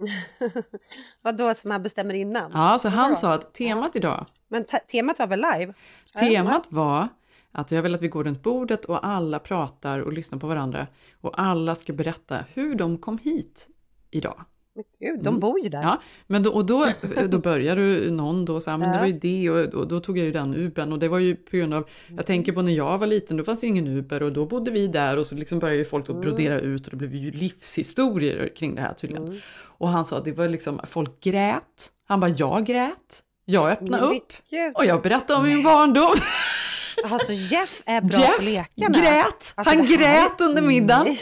Vadå 1.22 1.54
som 1.54 1.72
han 1.72 1.84
bestämmer 1.84 2.14
innan? 2.14 2.52
Ja, 2.54 2.80
så 2.80 2.90
han 2.90 3.16
sa 3.16 3.34
att 3.34 3.54
temat 3.54 3.96
idag, 3.96 4.26
Men 4.48 4.64
te- 4.66 4.78
temat 4.92 5.20
var 5.20 5.28
väl 5.28 5.46
live? 5.58 5.74
temat 6.20 6.64
var 6.70 7.08
att 7.52 7.72
jag 7.72 7.82
vill 7.82 7.96
att 7.96 8.02
vi 8.02 8.08
går 8.08 8.24
runt 8.24 8.44
bordet 8.44 8.86
och 8.86 9.08
alla 9.08 9.40
pratar 9.40 10.00
och 10.00 10.14
lyssnar 10.14 10.40
på 10.40 10.48
varandra 10.48 10.88
och 11.22 11.40
alla 11.42 11.76
ska 11.76 11.94
berätta 11.94 12.38
hur 12.54 12.76
de 12.76 12.98
kom 12.98 13.18
hit 13.18 13.68
idag. 14.12 14.46
Men 14.78 14.86
gud, 15.00 15.24
de 15.24 15.40
bor 15.40 15.60
ju 15.60 15.70
där. 15.70 15.82
Ja, 15.82 16.02
men 16.28 16.44
då, 16.44 16.52
och 16.52 16.66
då, 16.66 16.88
då 17.30 17.38
började 17.40 17.82
ju 17.82 18.12
någon 18.12 18.46
då 18.46 18.62
säga, 18.62 18.78
men 18.78 18.92
det 18.92 18.98
var 18.98 19.06
ju 19.06 19.14
det 19.14 19.50
och, 19.50 19.74
och 19.74 19.88
då 19.88 20.00
tog 20.00 20.18
jag 20.18 20.26
ju 20.26 20.32
den 20.32 20.56
Ubern 20.56 20.92
och 20.94 21.00
det 21.00 21.08
var 21.08 21.20
ju 21.20 21.36
på 21.36 21.58
grund 21.58 21.74
av, 21.74 21.88
jag 22.16 22.26
tänker 22.26 22.52
på 22.52 22.62
när 22.62 22.72
jag 22.72 22.98
var 22.98 23.08
liten, 23.08 23.38
då 23.38 23.44
fanns 23.44 23.62
det 23.62 23.68
ingen 23.68 23.88
Uber 23.88 24.24
och 24.24 24.34
då 24.34 24.46
bodde 24.46 24.72
vi 24.72 24.88
där 24.88 25.18
och 25.18 25.26
så 25.26 25.36
liksom 25.36 25.60
började 25.60 25.78
ju 25.78 25.86
folk 25.86 26.10
Mm. 26.10 26.20
att 26.20 26.26
brodera 26.26 26.60
ut 26.60 26.86
och 26.88 26.92
det 26.92 26.98
blev 26.98 27.16
ju 27.16 27.32
livshistorier 27.32 28.56
kring 28.56 28.76
det 28.76 28.82
här 28.82 28.94
tydligen. 28.94 29.28
Mm. 29.28 29.40
Och 29.80 29.90
han 29.90 30.06
sa 30.06 30.18
att 30.18 30.26
det 30.26 30.32
var 30.32 30.48
liksom, 30.48 30.80
folk 30.84 31.20
grät. 31.20 31.92
Han 32.08 32.20
bara, 32.20 32.32
jag 32.32 32.66
grät. 32.66 33.24
Jag 33.46 33.72
öppnade 33.72 34.04
upp 34.06 34.34
och 34.76 34.86
jag 34.86 35.02
berättade 35.02 35.40
om 35.40 35.46
min 35.46 35.64
barndom. 35.64 36.14
Alltså 37.06 37.34
Jeff 37.34 37.82
är 37.86 38.02
bra 38.02 38.20
Jeff 38.20 38.38
på 38.38 38.44
lekarna. 38.44 39.00
grät. 39.00 39.54
Alltså, 39.56 39.76
Han 39.76 39.86
grät 39.86 40.42
under 40.42 40.62
middagen. 40.62 41.18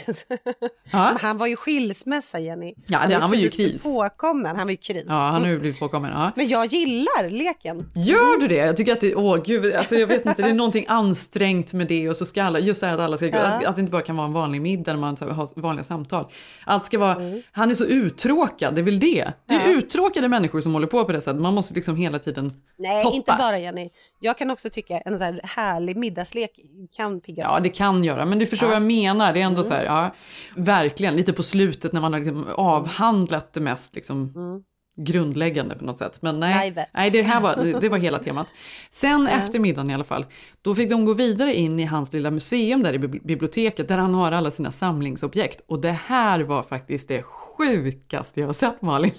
Ja. 0.92 1.16
Han 1.20 1.38
var 1.38 1.46
ju 1.46 1.56
skilsmässa 1.56 2.38
Jenny. 2.38 2.74
Ja, 2.86 2.98
det- 3.08 3.14
han 3.14 3.30
var 3.30 3.36
ju 3.36 3.48
kris. 3.50 3.82
Påkommen. 3.82 4.56
Han 4.56 4.66
var 4.66 4.70
ju 4.70 4.76
kris. 4.76 5.04
Ja, 5.08 5.14
han 5.14 5.42
har 5.42 5.48
ju 5.48 5.58
blivit 5.58 5.78
påkommen. 5.80 6.10
Ja. 6.14 6.30
Men 6.36 6.48
jag 6.48 6.66
gillar 6.66 7.28
leken. 7.30 7.90
Gör 7.94 8.40
du 8.40 8.48
det? 8.48 8.54
Jag 8.56 8.76
tycker 8.76 8.92
att 8.92 9.00
det, 9.00 9.14
åh 9.14 9.42
gud, 9.44 9.74
alltså 9.74 9.94
jag 9.94 10.06
vet 10.06 10.26
inte, 10.26 10.42
det 10.42 10.48
är 10.48 10.54
någonting 10.54 10.84
ansträngt 10.88 11.72
med 11.72 11.86
det 11.86 12.08
och 12.10 12.16
så 12.16 12.26
ska 12.26 12.42
alla, 12.44 12.58
just 12.58 12.80
det 12.80 12.86
här 12.86 12.94
att 12.94 13.00
alla 13.00 13.16
ska, 13.16 13.26
Ja. 13.26 13.38
att, 13.38 13.64
att 13.64 13.76
det 13.76 13.80
inte 13.80 13.92
bara 13.92 14.02
kan 14.02 14.16
vara 14.16 14.26
en 14.26 14.32
vanlig 14.32 14.60
middag 14.62 14.92
när 14.92 15.00
man 15.00 15.16
har 15.20 15.60
vanliga 15.60 15.84
samtal. 15.84 16.24
Allt 16.64 16.86
ska 16.86 16.98
vara, 16.98 17.14
Mm. 17.14 17.42
han 17.52 17.70
är 17.70 17.74
så 17.74 17.84
uttråkad, 17.84 18.74
det 18.74 18.80
är 18.80 18.82
väl 18.82 19.00
det. 19.00 19.32
Det 19.48 19.54
är 19.54 19.68
uttråkade 19.68 20.28
människor 20.28 20.60
som 20.60 20.72
håller 20.74 20.86
på 20.86 21.04
på 21.04 21.12
det 21.12 21.20
sättet, 21.20 21.42
man 21.42 21.54
måste 21.54 21.74
liksom 21.74 21.96
hela 21.96 22.18
tiden 22.18 22.52
Nej, 22.78 23.02
toppa. 23.04 23.16
inte 23.16 23.34
bara 23.38 23.58
Jenny. 23.58 23.90
Jag 24.18 24.38
kan 24.38 24.50
också 24.50 24.70
tycka 24.70 24.98
en 24.98 25.18
så 25.18 25.24
här 25.24 25.40
härlig 25.44 25.96
middagslek 25.96 26.50
kan 26.96 27.20
pigga 27.20 27.42
Ja, 27.42 27.60
det 27.60 27.68
kan 27.68 28.04
göra, 28.04 28.24
men 28.24 28.38
du 28.38 28.46
förstår 28.46 28.66
Ja. 28.68 28.70
vad 28.70 28.82
jag 28.82 28.86
menar. 28.86 29.32
Det 29.32 29.40
är 29.40 29.44
ändå 29.44 29.60
Mm. 29.60 29.68
så 29.68 29.74
här, 29.74 29.84
ja, 29.84 30.14
verkligen, 30.56 31.16
lite 31.16 31.32
på 31.32 31.42
slutet 31.42 31.92
när 31.92 32.00
man 32.00 32.12
har 32.12 32.20
liksom 32.20 32.46
avhandlat 32.56 33.52
det 33.52 33.60
mest 33.60 33.94
liksom, 33.94 34.32
grundläggande 34.98 35.74
på 35.74 35.84
något 35.84 35.98
sätt. 35.98 36.22
Men 36.22 36.40
nej, 36.40 36.74
nej 36.94 37.10
det 37.10 37.22
här 37.22 37.40
var, 37.40 37.56
det 37.80 37.88
var 37.88 37.98
hela 37.98 38.18
temat. 38.18 38.46
Sen 38.90 39.26
efter 39.26 39.58
middagen 39.58 39.90
i 39.90 39.94
alla 39.94 40.04
fall, 40.04 40.26
då 40.62 40.74
fick 40.74 40.90
de 40.90 41.04
gå 41.04 41.14
vidare 41.14 41.54
in 41.54 41.80
i 41.80 41.84
hans 41.84 42.12
lilla 42.12 42.30
museum 42.30 42.82
där 42.82 42.92
i 42.92 42.98
bibli- 42.98 43.26
biblioteket, 43.26 43.88
där 43.88 43.96
han 43.98 44.14
har 44.14 44.32
alla 44.32 44.50
sina 44.50 44.72
samlingsobjekt. 44.72 45.60
Och 45.68 45.80
det 45.80 45.92
här 46.06 46.40
var 46.40 46.62
faktiskt 46.62 47.08
det 47.08 47.22
sjukaste 47.22 48.40
jag 48.40 48.46
har 48.46 48.54
sett 48.54 48.82
Malin. 48.82 49.12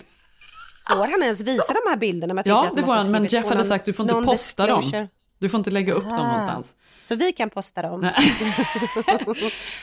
Får 0.90 1.12
han 1.12 1.24
ens 1.24 1.42
visa 1.42 1.74
de 1.74 1.90
här 1.90 1.98
bilderna? 1.98 2.34
Jag 2.46 2.48
Ja, 2.48 2.72
det 2.76 2.82
de 2.82 2.88
får 2.88 2.96
han, 2.96 3.12
men 3.12 3.26
Jeff 3.26 3.48
hade 3.48 3.66
sagt 3.66 3.86
du 3.86 3.94
får 3.94 4.12
inte 4.12 4.26
posta 4.26 4.68
dem. 4.68 5.08
Du 5.40 5.50
får 5.50 5.58
inte 5.58 5.72
lägga 5.72 5.94
upp 5.94 6.04
dem 6.04 6.14
Aha. 6.14 6.28
någonstans. 6.28 6.76
Så 7.02 7.16
vi 7.16 7.32
kan 7.32 7.50
posta 7.50 7.82
dem? 7.82 8.02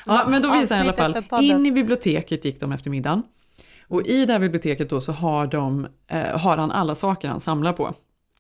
Ja, 0.07 0.25
men 0.29 0.43
då 0.43 0.53
visar 0.53 0.77
han 0.77 0.87
i 0.87 0.89
alla 0.89 1.23
fall, 1.23 1.45
in 1.45 1.67
i 1.67 1.73
biblioteket 1.73 2.45
gick 2.45 2.61
de 2.61 2.73
efter 2.73 2.91
middagen. 2.91 3.23
Och 3.89 4.07
i 4.07 4.27
det 4.27 4.33
här 4.33 4.41
biblioteket 4.41 4.91
då 4.91 5.01
så 5.01 5.13
har, 5.13 5.47
de, 5.47 5.87
eh, 6.07 6.39
har 6.39 6.57
han 6.57 6.71
alla 6.71 6.95
saker 6.95 7.29
han 7.29 7.41
samlar 7.41 7.73
på. 7.73 7.95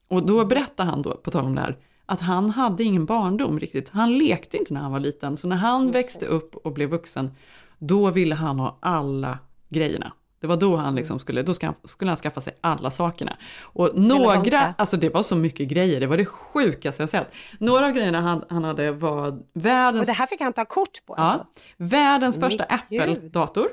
Och 0.08 0.26
då 0.26 0.44
berättar 0.44 0.84
han 0.84 1.02
då, 1.02 1.16
på 1.16 1.30
tal 1.30 1.44
om 1.44 1.54
det 1.54 1.60
här, 1.60 1.76
att 2.06 2.20
han 2.20 2.50
hade 2.50 2.84
ingen 2.84 3.06
barndom 3.06 3.60
riktigt. 3.60 3.88
Han 3.88 4.18
lekte 4.18 4.56
inte 4.56 4.74
när 4.74 4.80
han 4.80 4.92
var 4.92 5.00
liten, 5.00 5.36
så 5.36 5.48
när 5.48 5.56
han 5.56 5.90
växte 5.90 6.26
upp 6.26 6.54
och 6.56 6.72
blev 6.72 6.90
vuxen, 6.90 7.30
då 7.78 8.10
ville 8.10 8.34
han 8.34 8.58
ha 8.58 8.78
alla 8.80 9.38
grejerna. 9.68 10.12
Det 10.44 10.48
var 10.48 10.56
då 10.56 10.76
han 10.76 10.94
liksom 10.94 11.18
skulle, 11.18 11.42
då 11.42 11.54
ska 11.54 11.66
han, 11.66 11.74
skulle 11.84 12.10
han 12.10 12.18
skaffa 12.18 12.40
sig 12.40 12.58
alla 12.60 12.90
sakerna. 12.90 13.36
Och 13.62 13.90
några, 13.94 14.74
alltså 14.78 14.96
det 14.96 15.08
var 15.08 15.22
så 15.22 15.36
mycket 15.36 15.68
grejer, 15.68 16.00
det 16.00 16.06
var 16.06 16.16
det 16.16 16.24
sjukaste 16.24 17.02
jag 17.02 17.10
sett. 17.10 17.32
Några 17.58 17.86
av 17.86 17.92
grejerna 17.92 18.20
han, 18.20 18.44
han 18.48 18.64
hade 18.64 18.92
var 18.92 19.42
världens 19.54 20.02
Och 20.02 20.06
det 20.06 20.12
här 20.12 20.26
fick 20.26 20.40
han 20.40 20.52
ta 20.52 20.64
kort 20.64 21.06
på? 21.06 21.14
Ja, 21.16 21.22
Alltså. 21.22 21.46
världens 21.76 22.38
Men 22.38 22.50
första. 22.50 22.64
Apple-dator. 22.64 23.68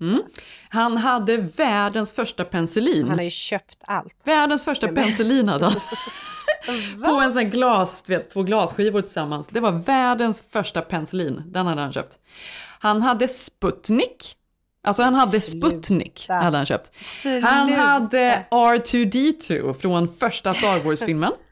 Mm. 0.00 0.22
Han 0.68 0.96
hade 0.96 1.36
världens 1.36 2.12
första 2.12 2.44
penicillin. 2.44 3.08
Han 3.08 3.18
har 3.18 3.24
ju 3.24 3.30
köpt 3.30 3.78
allt. 3.86 4.16
Världens 4.24 4.64
första 4.64 4.88
penicillin 4.88 5.48
hade 5.48 5.64
han. 5.64 5.74
På 7.04 7.20
en 7.20 7.32
sån 7.32 7.50
glas, 7.50 8.02
du 8.02 8.16
vet, 8.16 8.30
två 8.30 8.42
glasskivor 8.42 9.00
tillsammans. 9.00 9.46
Det 9.50 9.60
var 9.60 9.72
världens 9.72 10.44
första 10.50 10.82
penicillin. 10.82 11.42
Den 11.46 11.66
hade 11.66 11.80
han 11.80 11.92
köpt. 11.92 12.18
Han 12.80 13.02
hade 13.02 13.28
Sputnik. 13.28 14.35
Alltså 14.86 15.02
han 15.02 15.14
hade 15.14 15.40
Sputnik, 15.40 16.26
hade 16.28 16.56
han 16.56 16.66
köpt. 16.66 16.90
Han 17.42 17.66
Sluta. 17.66 17.82
hade 17.82 18.44
R2D2 18.50 19.72
från 19.74 20.08
första 20.08 20.54
Star 20.54 20.78
Wars-filmen. 20.84 21.32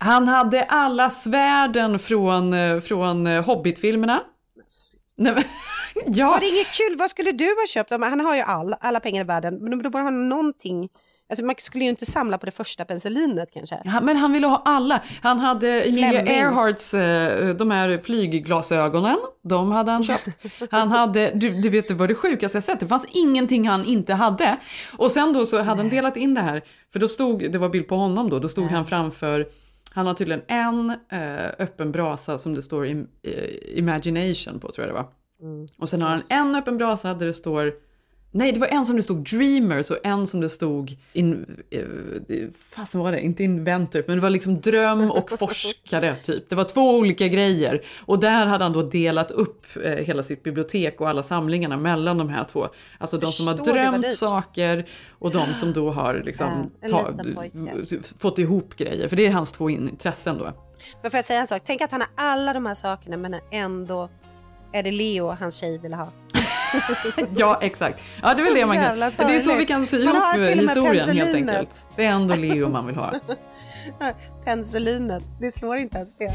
Han 0.00 0.28
hade 0.28 0.64
alla 0.64 1.10
svärden 1.10 1.98
från, 1.98 2.52
eh, 2.54 2.80
från 2.80 3.26
eh, 3.26 3.44
Hobbit-filmerna. 3.44 4.20
Nej, 5.16 5.34
men, 5.34 5.44
ja. 6.14 6.26
Var 6.30 6.40
det 6.40 6.46
inget 6.46 6.72
kul? 6.72 6.96
Vad 6.98 7.10
skulle 7.10 7.32
du 7.32 7.44
ha 7.44 7.66
köpt? 7.68 7.90
Han 7.90 8.20
har 8.20 8.36
ju 8.36 8.42
all, 8.42 8.74
alla 8.80 9.00
pengar 9.00 9.20
i 9.20 9.24
världen, 9.24 9.54
men 9.54 9.70
då 9.70 9.90
borde 9.90 9.98
han 9.98 10.04
ha 10.06 10.10
någonting. 10.10 10.88
Alltså 11.30 11.44
man 11.44 11.54
skulle 11.58 11.84
ju 11.84 11.90
inte 11.90 12.06
samla 12.06 12.38
på 12.38 12.46
det 12.46 12.52
första 12.52 12.84
penicillinet 12.84 13.50
kanske. 13.52 13.78
Ja, 13.84 14.00
men 14.00 14.16
han 14.16 14.32
ville 14.32 14.46
ha 14.46 14.62
alla. 14.64 15.02
Han 15.22 15.38
hade 15.38 15.82
Emilia. 15.82 16.22
Earharts, 16.22 16.94
eh, 16.94 17.56
de 17.56 17.70
här 17.70 18.00
flygglasögonen, 18.02 19.16
de 19.42 19.72
hade 19.72 19.90
han 19.90 20.04
köpt. 20.04 20.28
Han 20.70 20.90
hade, 20.90 21.30
du, 21.34 21.50
du 21.50 21.68
vet 21.68 21.88
det 21.88 21.94
var 21.94 22.08
det 22.08 22.14
sjukaste 22.14 22.56
jag 22.56 22.64
sett, 22.64 22.80
det 22.80 22.86
fanns 22.86 23.06
ingenting 23.10 23.68
han 23.68 23.84
inte 23.84 24.14
hade. 24.14 24.56
Och 24.96 25.12
sen 25.12 25.32
då 25.32 25.46
så 25.46 25.56
hade 25.62 25.82
han 25.82 25.88
delat 25.88 26.16
in 26.16 26.34
det 26.34 26.40
här, 26.40 26.62
för 26.92 27.00
då 27.00 27.08
stod, 27.08 27.52
det 27.52 27.58
var 27.58 27.68
bild 27.68 27.88
på 27.88 27.96
honom 27.96 28.30
då, 28.30 28.38
då 28.38 28.48
stod 28.48 28.66
han 28.66 28.86
framför 28.86 29.46
han 29.90 30.06
har 30.06 30.14
tydligen 30.14 30.42
en 30.48 30.90
eh, 30.90 31.46
öppen 31.58 31.92
brasa 31.92 32.38
som 32.38 32.54
det 32.54 32.62
står 32.62 32.86
eh, 32.86 32.98
imagination 33.78 34.60
på 34.60 34.72
tror 34.72 34.86
jag 34.86 34.96
det 34.96 35.02
var. 35.02 35.08
Och 35.78 35.88
sen 35.88 36.02
har 36.02 36.08
han 36.08 36.22
en 36.28 36.54
öppen 36.54 36.78
brasa 36.78 37.14
där 37.14 37.26
det 37.26 37.34
står 37.34 37.74
Nej, 38.30 38.52
det 38.52 38.60
var 38.60 38.66
en 38.66 38.86
som 38.86 38.96
det 38.96 39.02
stod 39.02 39.24
Dreamers 39.24 39.90
och 39.90 39.96
en 40.04 40.26
som 40.26 40.40
det 40.40 40.48
stod 40.48 40.96
in, 41.12 41.62
eh, 41.70 41.82
fasen 42.74 43.00
var 43.00 43.12
det, 43.12 43.20
inte 43.20 43.44
Inventor, 43.44 44.04
men 44.06 44.16
det 44.16 44.22
var 44.22 44.30
liksom 44.30 44.60
dröm 44.60 45.10
och 45.10 45.30
forskare 45.38 46.14
typ. 46.14 46.48
Det 46.48 46.56
var 46.56 46.64
två 46.64 46.96
olika 46.96 47.28
grejer 47.28 47.82
och 48.06 48.18
där 48.18 48.46
hade 48.46 48.64
han 48.64 48.72
då 48.72 48.82
delat 48.82 49.30
upp 49.30 49.66
eh, 49.84 49.92
hela 49.92 50.22
sitt 50.22 50.42
bibliotek 50.42 51.00
och 51.00 51.08
alla 51.08 51.22
samlingarna 51.22 51.76
mellan 51.76 52.18
de 52.18 52.28
här 52.28 52.44
två. 52.44 52.68
Alltså 52.98 53.18
de 53.18 53.32
som 53.32 53.46
har 53.46 53.54
drömt 53.54 54.12
saker 54.12 54.86
och 55.10 55.30
de 55.30 55.54
som 55.54 55.72
då 55.72 55.90
har 55.90 56.22
liksom 56.24 56.70
Ja, 56.80 57.08
en 57.10 57.86
ta, 57.86 57.96
fått 58.18 58.38
ihop 58.38 58.76
grejer, 58.76 59.08
för 59.08 59.16
det 59.16 59.26
är 59.26 59.30
hans 59.30 59.52
två 59.52 59.70
intressen 59.70 60.38
då. 60.38 60.52
Men 61.02 61.10
får 61.10 61.18
jag 61.18 61.24
säga 61.24 61.40
en 61.40 61.46
sak? 61.46 61.62
Tänk 61.66 61.80
att 61.82 61.90
han 61.90 62.00
har 62.00 62.10
alla 62.14 62.52
de 62.52 62.66
här 62.66 62.74
sakerna 62.74 63.16
men 63.16 63.36
ändå 63.50 64.08
är 64.72 64.82
det 64.82 64.90
Leo 64.90 65.36
hans 65.40 65.56
tjej 65.56 65.78
vill 65.78 65.94
ha. 65.94 66.08
Ja, 67.36 67.58
exakt. 67.62 68.02
Ja, 68.22 68.34
det 68.34 68.42
är 68.42 68.44
väl 68.44 68.54
det 68.54 68.66
man 68.66 68.76
kan... 68.76 68.98
Det 68.98 69.36
är 69.36 69.40
så 69.40 69.54
vi 69.54 69.66
kan 69.66 69.86
sy 69.86 70.02
ihop 70.02 70.16
historien 70.36 71.16
helt 71.16 71.34
enkelt. 71.34 71.86
Det 71.96 72.04
är 72.04 72.10
ändå 72.10 72.34
Leo 72.34 72.68
man 72.68 72.86
vill 72.86 72.96
ha. 72.96 73.14
Penicillinet, 74.44 75.22
det 75.40 75.52
slår 75.52 75.76
inte 75.76 75.96
ens 75.96 76.16
det. 76.16 76.32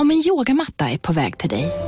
Om 0.00 0.10
en 0.10 0.22
yogamatta 0.26 0.90
är 0.90 0.98
på 0.98 1.12
väg 1.12 1.38
till 1.38 1.48
dig, 1.48 1.87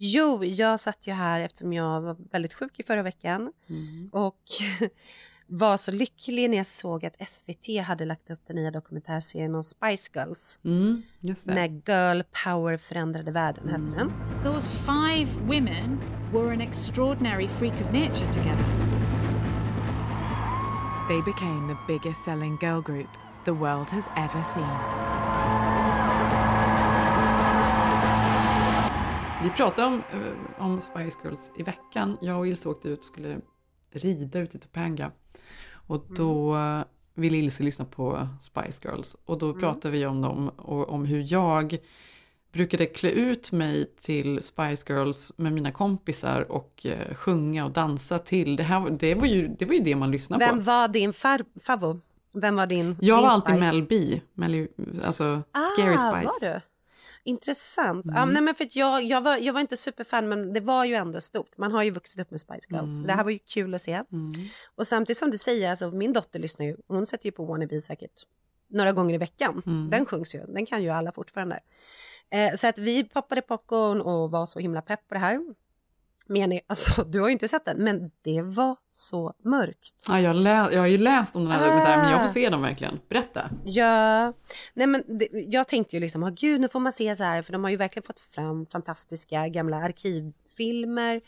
Jo, 0.00 0.44
jag 0.44 0.80
satt 0.80 1.06
ju 1.06 1.12
här 1.12 1.40
eftersom 1.40 1.72
jag 1.72 2.00
var 2.00 2.16
väldigt 2.30 2.54
sjuk 2.54 2.80
i 2.80 2.82
förra 2.82 3.02
veckan 3.02 3.52
och 4.12 4.42
var 5.46 5.76
så 5.76 5.90
lycklig 5.90 6.50
när 6.50 6.56
jag 6.56 6.66
såg 6.66 7.04
att 7.04 7.28
SVT 7.28 7.84
hade 7.86 8.04
lagt 8.04 8.30
upp 8.30 8.40
den 8.46 8.56
nya 8.56 8.70
dokumentärserien 8.70 9.54
om 9.54 9.62
Spice 9.62 10.10
Girls. 10.14 10.58
Mm, 10.64 11.02
just 11.20 11.46
det. 11.46 11.54
När 11.54 11.66
Girl 11.68 12.22
Power 12.44 12.76
förändrade 12.76 13.30
världen 13.30 13.68
hette 13.68 13.98
den. 13.98 14.12
Those 14.44 14.70
five 14.70 15.46
women 15.46 16.00
were 16.32 16.52
an 16.52 16.60
extraordinary 16.60 17.48
freak 17.48 17.74
of 17.74 17.92
nature 17.92 18.32
together. 18.32 18.64
They 21.08 21.22
became 21.22 21.68
the 21.68 21.92
biggest 21.92 22.24
selling 22.24 22.56
girl 22.60 22.80
group 22.80 23.08
the 23.44 23.52
world 23.52 23.90
has 23.90 24.08
ever 24.16 24.42
seen. 24.42 25.57
Vi 29.42 29.50
pratade 29.50 29.86
om, 29.88 29.94
eh, 29.94 30.62
om 30.64 30.80
Spice 30.80 31.18
Girls 31.24 31.50
i 31.56 31.62
veckan. 31.62 32.18
Jag 32.20 32.38
och 32.38 32.46
Ilse 32.46 32.68
åkte 32.68 32.88
ut 32.88 32.98
och 32.98 33.04
skulle 33.04 33.40
rida 33.90 34.38
ute 34.38 34.56
i 34.56 34.60
Topanga. 34.60 35.10
Och 35.72 36.04
då 36.16 36.56
eh, 36.56 36.80
ville 37.14 37.36
Ilse 37.36 37.62
lyssna 37.62 37.84
på 37.84 38.28
Spice 38.40 38.88
Girls. 38.88 39.16
Och 39.24 39.38
då 39.38 39.54
pratade 39.54 39.92
vi 39.92 40.06
om 40.06 40.22
dem 40.22 40.48
och 40.48 40.88
om 40.88 41.04
hur 41.04 41.32
jag 41.32 41.78
brukade 42.52 42.86
klä 42.86 43.10
ut 43.10 43.52
mig 43.52 43.94
till 44.00 44.42
Spice 44.42 44.92
Girls 44.92 45.32
med 45.36 45.52
mina 45.52 45.72
kompisar 45.72 46.52
och 46.52 46.86
eh, 46.86 47.14
sjunga 47.14 47.64
och 47.64 47.70
dansa 47.70 48.18
till. 48.18 48.56
Det, 48.56 48.62
här, 48.62 48.90
det, 48.90 49.14
var 49.14 49.26
ju, 49.26 49.48
det 49.48 49.64
var 49.64 49.74
ju 49.74 49.80
det 49.80 49.96
man 49.96 50.10
lyssnade 50.10 50.44
Vem 50.44 50.58
på. 50.58 50.64
var 50.64 50.88
din 50.88 51.12
far, 51.12 51.44
favvo? 51.62 52.00
Vem 52.32 52.56
var 52.56 52.66
din 52.66 52.96
Jag 53.00 53.18
din 53.18 53.22
var 53.22 53.30
alltid? 53.30 53.58
Mel 53.58 53.82
B, 53.82 54.20
Mel, 54.34 54.68
alltså 55.04 55.42
Scary 55.74 55.94
ah, 55.94 56.12
Spice. 56.12 56.26
var 56.26 56.52
du? 56.54 56.60
Intressant. 57.28 58.06
Ja, 58.08 58.22
Mm. 58.22 58.32
nej, 58.32 58.42
men 58.42 58.54
för 58.54 58.66
jag, 58.70 59.02
jag, 59.04 59.20
var, 59.20 59.36
jag 59.36 59.52
var 59.52 59.60
inte 59.60 59.76
superfan 59.76 60.28
men 60.28 60.52
det 60.52 60.60
var 60.60 60.84
ju 60.84 60.94
ändå 60.94 61.20
stort. 61.20 61.58
Man 61.58 61.72
har 61.72 61.82
ju 61.82 61.90
vuxit 61.90 62.20
upp 62.20 62.30
med 62.30 62.40
Spice 62.40 62.66
Girls. 62.70 62.92
Så 62.92 62.98
Mm. 62.98 63.06
det 63.06 63.12
här 63.12 63.24
var 63.24 63.30
ju 63.30 63.38
kul 63.38 63.74
att 63.74 63.82
se. 63.82 64.02
Och 64.76 64.86
samtidigt 64.86 65.18
som 65.18 65.30
du 65.30 65.38
säger, 65.38 65.70
alltså, 65.70 65.90
min 65.90 66.12
dotter 66.12 66.38
lyssnar 66.38 66.66
ju. 66.66 66.76
Hon 66.88 67.06
sätter 67.06 67.26
ju 67.26 67.32
på 67.32 67.44
Wannabe 67.44 67.80
säkert 67.80 68.22
några 68.70 68.92
gånger 68.92 69.14
i 69.14 69.18
veckan. 69.18 69.62
Mm. 69.66 69.90
Den 69.90 70.06
sjungs 70.06 70.34
ju. 70.34 70.46
Den 70.46 70.66
kan 70.66 70.82
ju 70.82 70.88
alla 70.90 71.12
fortfarande. 71.12 71.60
Eh, 72.30 72.54
så 72.54 72.66
att 72.66 72.78
vi 72.78 73.04
poppade 73.04 73.42
popcorn 73.42 74.00
och 74.00 74.30
var 74.30 74.46
så 74.46 74.58
himla 74.58 74.82
pepp 74.82 75.08
på 75.08 75.14
det 75.14 75.20
här. 75.20 75.40
Men 76.30 76.60
alltså, 76.66 77.04
du 77.04 77.20
har 77.20 77.28
ju 77.28 77.32
inte 77.32 77.48
sett 77.48 77.64
den, 77.64 77.84
men 77.84 78.10
det 78.22 78.42
var 78.42 78.76
så 78.92 79.34
mörkt. 79.44 80.04
Ja, 80.08 80.20
jag, 80.20 80.36
lä- 80.36 80.68
jag 80.72 80.80
har 80.80 80.86
ju 80.86 80.98
läst 80.98 81.36
om 81.36 81.42
den 81.42 81.52
här 81.52 81.64
dokumentären 81.66 82.00
men 82.00 82.10
jag 82.10 82.20
får 82.20 82.28
Ah. 82.28 82.32
se 82.32 82.50
den 82.50 82.62
verkligen. 82.62 83.00
Berätta. 83.08 83.50
Ja, 83.64 84.32
nej 84.74 84.86
men 84.86 85.18
det, 85.18 85.28
jag 85.32 85.68
tänkte 85.68 85.96
ju 85.96 86.00
liksom, 86.00 86.22
oh, 86.22 86.30
gud 86.30 86.60
nu 86.60 86.68
får 86.68 86.80
man 86.80 86.92
se 86.92 87.16
så 87.16 87.24
här, 87.24 87.42
för 87.42 87.52
de 87.52 87.64
har 87.64 87.70
ju 87.70 87.76
verkligen 87.76 88.06
fått 88.06 88.20
fram 88.20 88.66
fantastiska 88.66 89.48
gamla 89.48 89.76
arkivfilmer 89.76 91.20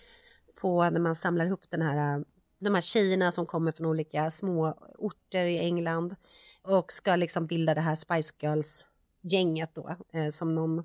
på 0.60 0.90
när 0.90 1.00
man 1.00 1.14
samlar 1.14 1.46
ihop 1.46 1.62
den 1.70 1.82
här, 1.82 2.24
de 2.60 2.74
här 2.74 2.80
tjejerna 2.82 3.32
som 3.32 3.46
kommer 3.46 3.72
från 3.72 3.86
olika 3.86 4.30
små 4.30 4.74
orter 4.98 5.44
i 5.46 5.58
England 5.58 6.16
och 6.62 6.92
ska 6.92 7.16
liksom 7.16 7.46
bilda 7.46 7.74
det 7.74 7.80
här 7.80 7.94
Spice 7.94 8.34
Girls-gänget 8.40 9.74
då, 9.74 9.96
eh, 10.12 10.28
som 10.28 10.54
någon 10.54 10.84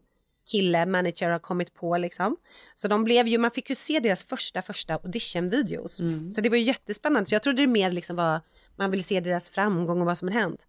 kille, 0.51 0.85
manager 0.85 1.31
har 1.31 1.39
kommit 1.39 1.73
på 1.73 1.97
liksom. 1.97 2.37
Så 2.75 2.87
de 2.87 3.03
blev 3.03 3.27
ju, 3.27 3.37
man 3.37 3.51
fick 3.51 3.69
ju 3.69 3.75
se 3.75 3.99
deras 3.99 4.23
första, 4.23 4.61
första 4.61 4.95
audition-videos. 4.95 6.01
Så 6.35 6.41
det 6.41 6.49
var 6.49 6.57
ju 6.57 6.63
jättespännande. 6.63 7.29
Så 7.29 7.35
jag 7.35 7.43
trodde 7.43 7.61
det 7.61 7.67
mer 7.67 7.91
liksom 7.91 8.15
var, 8.15 8.41
man 8.75 8.91
vill 8.91 9.03
se 9.03 9.19
deras 9.19 9.49
framgång 9.49 9.99
och 9.99 10.05
vad 10.05 10.17
som 10.17 10.27
har 10.27 10.35
hänt. 10.41 10.65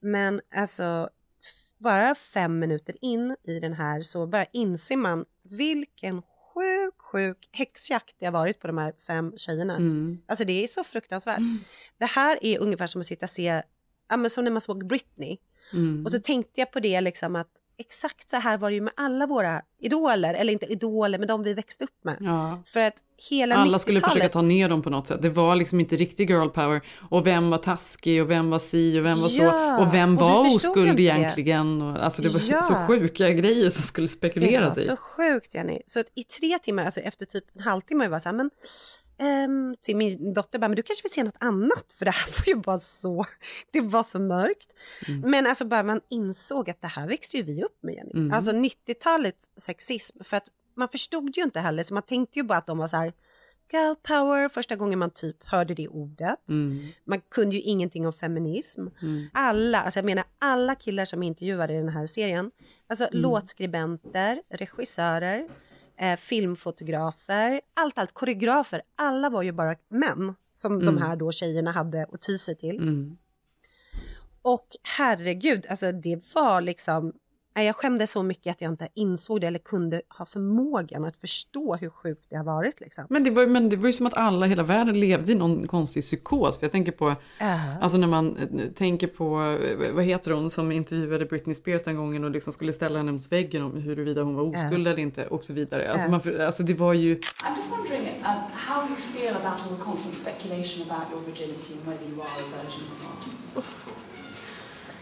Men 0.00 0.40
alltså, 0.54 1.08
bara 1.78 2.14
fem 2.14 2.58
minuter 2.58 2.94
in 3.00 3.36
i 3.46 3.60
den 3.60 3.72
här 3.72 4.02
så 4.02 4.26
bara 4.26 4.44
inser 4.44 4.96
man 4.96 5.24
vilken 5.42 6.22
sjuk, 6.22 6.94
sjuk 6.98 7.48
häxjakt 7.52 8.16
det 8.18 8.26
har 8.26 8.32
varit 8.32 8.60
på 8.60 8.66
de 8.66 8.78
här 8.78 8.92
fem 9.06 9.32
tjejerna. 9.36 9.76
Mm. 9.76 10.18
Alltså 10.26 10.44
det 10.44 10.64
är 10.64 10.68
så 10.68 10.84
fruktansvärt. 10.84 11.42
Det 11.98 12.06
här 12.06 12.38
är 12.42 12.58
ungefär 12.58 12.86
som 12.86 13.00
att 13.00 13.06
sitta 13.06 13.26
och 13.26 13.30
se, 13.30 13.62
ja 14.08 14.16
men 14.16 14.30
som 14.30 14.44
när 14.44 14.50
man 14.50 14.60
såg 14.60 14.86
Britney. 14.86 15.36
Mm. 15.72 16.04
Och 16.04 16.12
så 16.12 16.20
tänkte 16.20 16.60
jag 16.60 16.72
på 16.72 16.80
det 16.80 17.00
liksom 17.00 17.36
att 17.36 17.50
exakt 17.78 18.30
så 18.30 18.36
här 18.36 18.58
var 18.58 18.70
det 18.70 18.74
ju 18.74 18.80
med 18.80 18.92
alla 18.96 19.26
våra 19.26 19.62
idoler, 19.80 20.34
eller 20.34 20.52
inte 20.52 20.66
idoler, 20.66 21.18
men 21.18 21.28
de 21.28 21.42
vi 21.42 21.54
växte 21.54 21.84
upp 21.84 22.04
med. 22.04 22.16
Ja. 22.20 22.62
För 22.66 22.80
att 22.80 22.94
hela 23.30 23.54
Alla 23.56 23.78
skulle 23.78 23.98
90-talet 23.98 24.12
försöka 24.12 24.32
ta 24.32 24.42
ner 24.42 24.68
dem 24.68 24.82
på 24.82 24.90
något 24.90 25.08
sätt. 25.08 25.22
Det 25.22 25.28
var 25.30 25.56
liksom 25.56 25.80
inte 25.80 25.96
riktig 25.96 26.30
girl 26.30 26.48
power. 26.48 26.80
Och 27.10 27.26
vem 27.26 27.50
var 27.50 27.58
taskig 27.58 28.22
och 28.22 28.30
vem 28.30 28.50
var 28.50 28.58
si 28.58 29.00
och 29.00 29.04
vem 29.04 29.20
var 29.20 29.28
Ja, 29.30 29.50
så. 29.78 29.82
Och 29.86 29.94
vem 29.94 30.16
var 30.16 30.46
oskuld 30.46 30.96
det. 30.96 31.02
egentligen. 31.02 31.82
Och, 31.82 32.04
alltså 32.04 32.22
det 32.22 32.28
var 32.28 32.40
Ja. 32.48 32.62
så 32.62 32.74
sjuka 32.74 33.30
grejer 33.30 33.70
som 33.70 33.82
skulle 33.82 34.04
Det 34.06 34.12
spekuleras 34.12 34.76
var 34.76 34.82
i. 34.82 34.86
så 34.86 34.96
sjukt 34.96 35.54
Jenny. 35.54 35.80
Så 35.86 36.00
att 36.00 36.06
i 36.14 36.24
tre 36.24 36.58
timmar, 36.58 36.84
alltså 36.84 37.00
efter 37.00 37.26
typ 37.26 37.44
en 37.56 37.62
halvtimme, 37.62 38.04
jag 38.04 38.10
var 38.10 38.18
så 38.18 38.28
här, 38.28 38.36
men 38.36 38.50
ehm, 39.18 39.76
till 39.80 39.96
min 39.96 40.32
dotter 40.34 40.58
bara, 40.58 40.68
men 40.68 40.76
du 40.76 40.82
kanske 40.82 41.02
vill 41.02 41.12
se 41.12 41.24
något 41.24 41.36
annat 41.40 41.92
för 41.98 42.04
det 42.04 42.10
här 42.10 42.26
var 42.38 42.46
ju 42.46 42.54
bara 42.62 42.78
så, 42.78 43.24
det 43.70 43.80
var 43.80 44.02
så 44.02 44.18
mörkt. 44.18 44.68
Mm. 45.08 45.30
Men 45.30 45.46
alltså 45.46 45.64
bara 45.64 45.82
man 45.82 46.00
insåg 46.10 46.70
att 46.70 46.80
det 46.82 46.88
här 46.88 47.06
växte 47.08 47.36
ju 47.36 47.42
vi 47.42 47.62
upp 47.62 47.78
med 47.82 47.94
Jenny. 47.94 48.10
Mm. 48.14 48.32
Alltså 48.32 48.50
90-talets 48.50 49.50
sexism, 49.56 50.22
för 50.24 50.36
att 50.36 50.48
man 50.76 50.88
förstod 50.88 51.36
ju 51.36 51.42
inte 51.42 51.60
heller, 51.60 51.82
så 51.82 51.94
man 51.94 52.02
tänkte 52.02 52.38
ju 52.38 52.42
bara 52.42 52.58
att 52.58 52.66
de 52.66 52.78
var 52.78 52.86
så 52.86 52.96
här, 52.96 53.12
girl 53.72 53.94
power, 54.02 54.48
första 54.48 54.76
gången 54.76 54.98
man 54.98 55.10
typ 55.10 55.36
hörde 55.44 55.74
det 55.74 55.88
ordet. 55.88 56.48
Mm. 56.48 56.88
Man 57.04 57.20
kunde 57.20 57.56
ju 57.56 57.62
ingenting 57.62 58.06
om 58.06 58.12
feminism. 58.12 58.86
Mm. 59.02 59.26
Alla, 59.32 59.80
alltså 59.80 59.98
jag 59.98 60.04
menar 60.04 60.24
alla 60.38 60.74
killar 60.74 61.04
som 61.04 61.22
intervjuade 61.22 61.72
i 61.72 61.76
den 61.76 61.88
här 61.88 62.06
serien, 62.06 62.50
alltså 62.86 63.04
Mm. 63.04 63.20
låtskribenter, 63.22 64.42
regissörer, 64.50 65.48
eh, 65.98 66.16
filmfotografer, 66.16 67.60
allt, 67.74 67.98
allt, 67.98 68.12
koreografer, 68.12 68.82
alla 68.96 69.30
var 69.30 69.42
ju 69.42 69.52
bara 69.52 69.76
män 69.88 70.34
som 70.54 70.78
de 70.78 70.88
Mm. 70.88 71.02
här 71.02 71.16
då 71.16 71.32
tjejerna 71.32 71.72
hade 71.72 72.06
att 72.12 72.22
ty 72.22 72.38
sig 72.38 72.56
till. 72.56 72.76
Mm. 72.78 73.16
Och 74.42 74.68
herregud, 74.82 75.66
alltså 75.70 75.92
det 75.92 76.34
var 76.34 76.60
liksom, 76.60 77.12
jag 77.62 77.76
skämdes 77.76 78.10
så 78.10 78.22
mycket 78.22 78.50
att 78.50 78.60
jag 78.60 78.72
inte 78.72 78.88
insåg 78.94 79.40
det 79.40 79.46
eller 79.46 79.58
kunde 79.58 80.02
ha 80.18 80.26
förmågan 80.26 81.04
att 81.04 81.16
förstå 81.16 81.76
hur 81.76 81.90
sjukt 81.90 82.26
det 82.30 82.36
har 82.36 82.44
varit. 82.44 82.80
Liksom. 82.80 83.04
Men 83.10 83.24
det, 83.24 83.30
var, 83.30 83.46
men 83.46 83.68
det 83.68 83.76
var 83.76 83.86
ju 83.86 83.92
som 83.92 84.06
att 84.06 84.14
alla 84.14 84.46
i 84.46 84.48
hela 84.48 84.62
världen 84.62 85.00
levde 85.00 85.32
i 85.32 85.34
någon 85.34 85.66
konstig 85.66 86.02
psykos. 86.02 86.58
För 86.58 86.64
jag 86.66 86.72
tänker 86.72 86.92
på, 86.92 87.14
Ja. 87.38 87.58
alltså 87.80 87.98
när 87.98 88.06
man 88.06 88.36
eh, 88.36 88.66
tänker 88.74 89.06
på, 89.06 89.58
eh, 89.62 89.94
vad 89.94 90.04
heter 90.04 90.30
hon 90.30 90.50
som 90.50 90.72
intervjuade 90.72 91.24
Britney 91.26 91.54
Spears 91.54 91.84
den 91.84 91.96
gången 91.96 92.24
och 92.24 92.30
liksom 92.30 92.52
skulle 92.52 92.72
ställa 92.72 92.98
henne 92.98 93.12
mot 93.12 93.32
väggen 93.32 93.62
om 93.62 93.76
huruvida 93.76 94.22
hon 94.22 94.34
var 94.34 94.42
oskuld 94.42 94.86
Ja. 94.86 94.90
eller 94.90 94.98
inte 94.98 95.26
och 95.26 95.44
så 95.44 95.52
vidare. 95.52 95.92
Alltså, 95.92 96.06
Ja. 96.08 96.10
man, 96.24 96.46
alltså 96.46 96.62
det 96.62 96.74
var 96.74 96.92
ju, 96.92 97.14
I'm 97.14 97.56
just 97.56 97.70
wondering 97.70 98.02
um, 98.08 98.40
how 98.54 98.86
you 98.88 98.96
feel 98.96 99.34
about 99.36 99.60
all 99.62 99.76
the 99.76 99.82
constant 99.82 100.14
speculation 100.14 100.90
about 100.90 101.06
your 101.12 101.22
virginity 101.26 101.72
and 101.74 101.86
whether 101.88 102.06
you 102.12 102.20
are 102.20 102.28
a 102.28 102.62
virgin 102.62 102.82
or 102.92 102.98
not. 103.08 103.64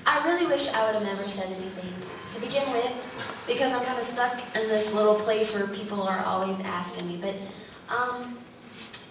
I 0.06 0.24
really 0.24 0.46
wish 0.46 0.68
I 0.72 0.84
would 0.86 0.94
have 0.94 1.04
never 1.04 1.28
said 1.28 1.46
anything 1.52 1.92
to 2.34 2.40
begin 2.40 2.70
with 2.72 3.44
because 3.46 3.72
I'm 3.72 3.84
kind 3.84 3.98
of 3.98 4.04
stuck 4.04 4.40
in 4.56 4.68
this 4.68 4.94
little 4.94 5.14
place 5.14 5.54
where 5.58 5.68
people 5.68 6.02
are 6.02 6.24
always 6.24 6.60
asking 6.60 7.08
me. 7.08 7.18
But, 7.20 7.34
um, 7.94 8.38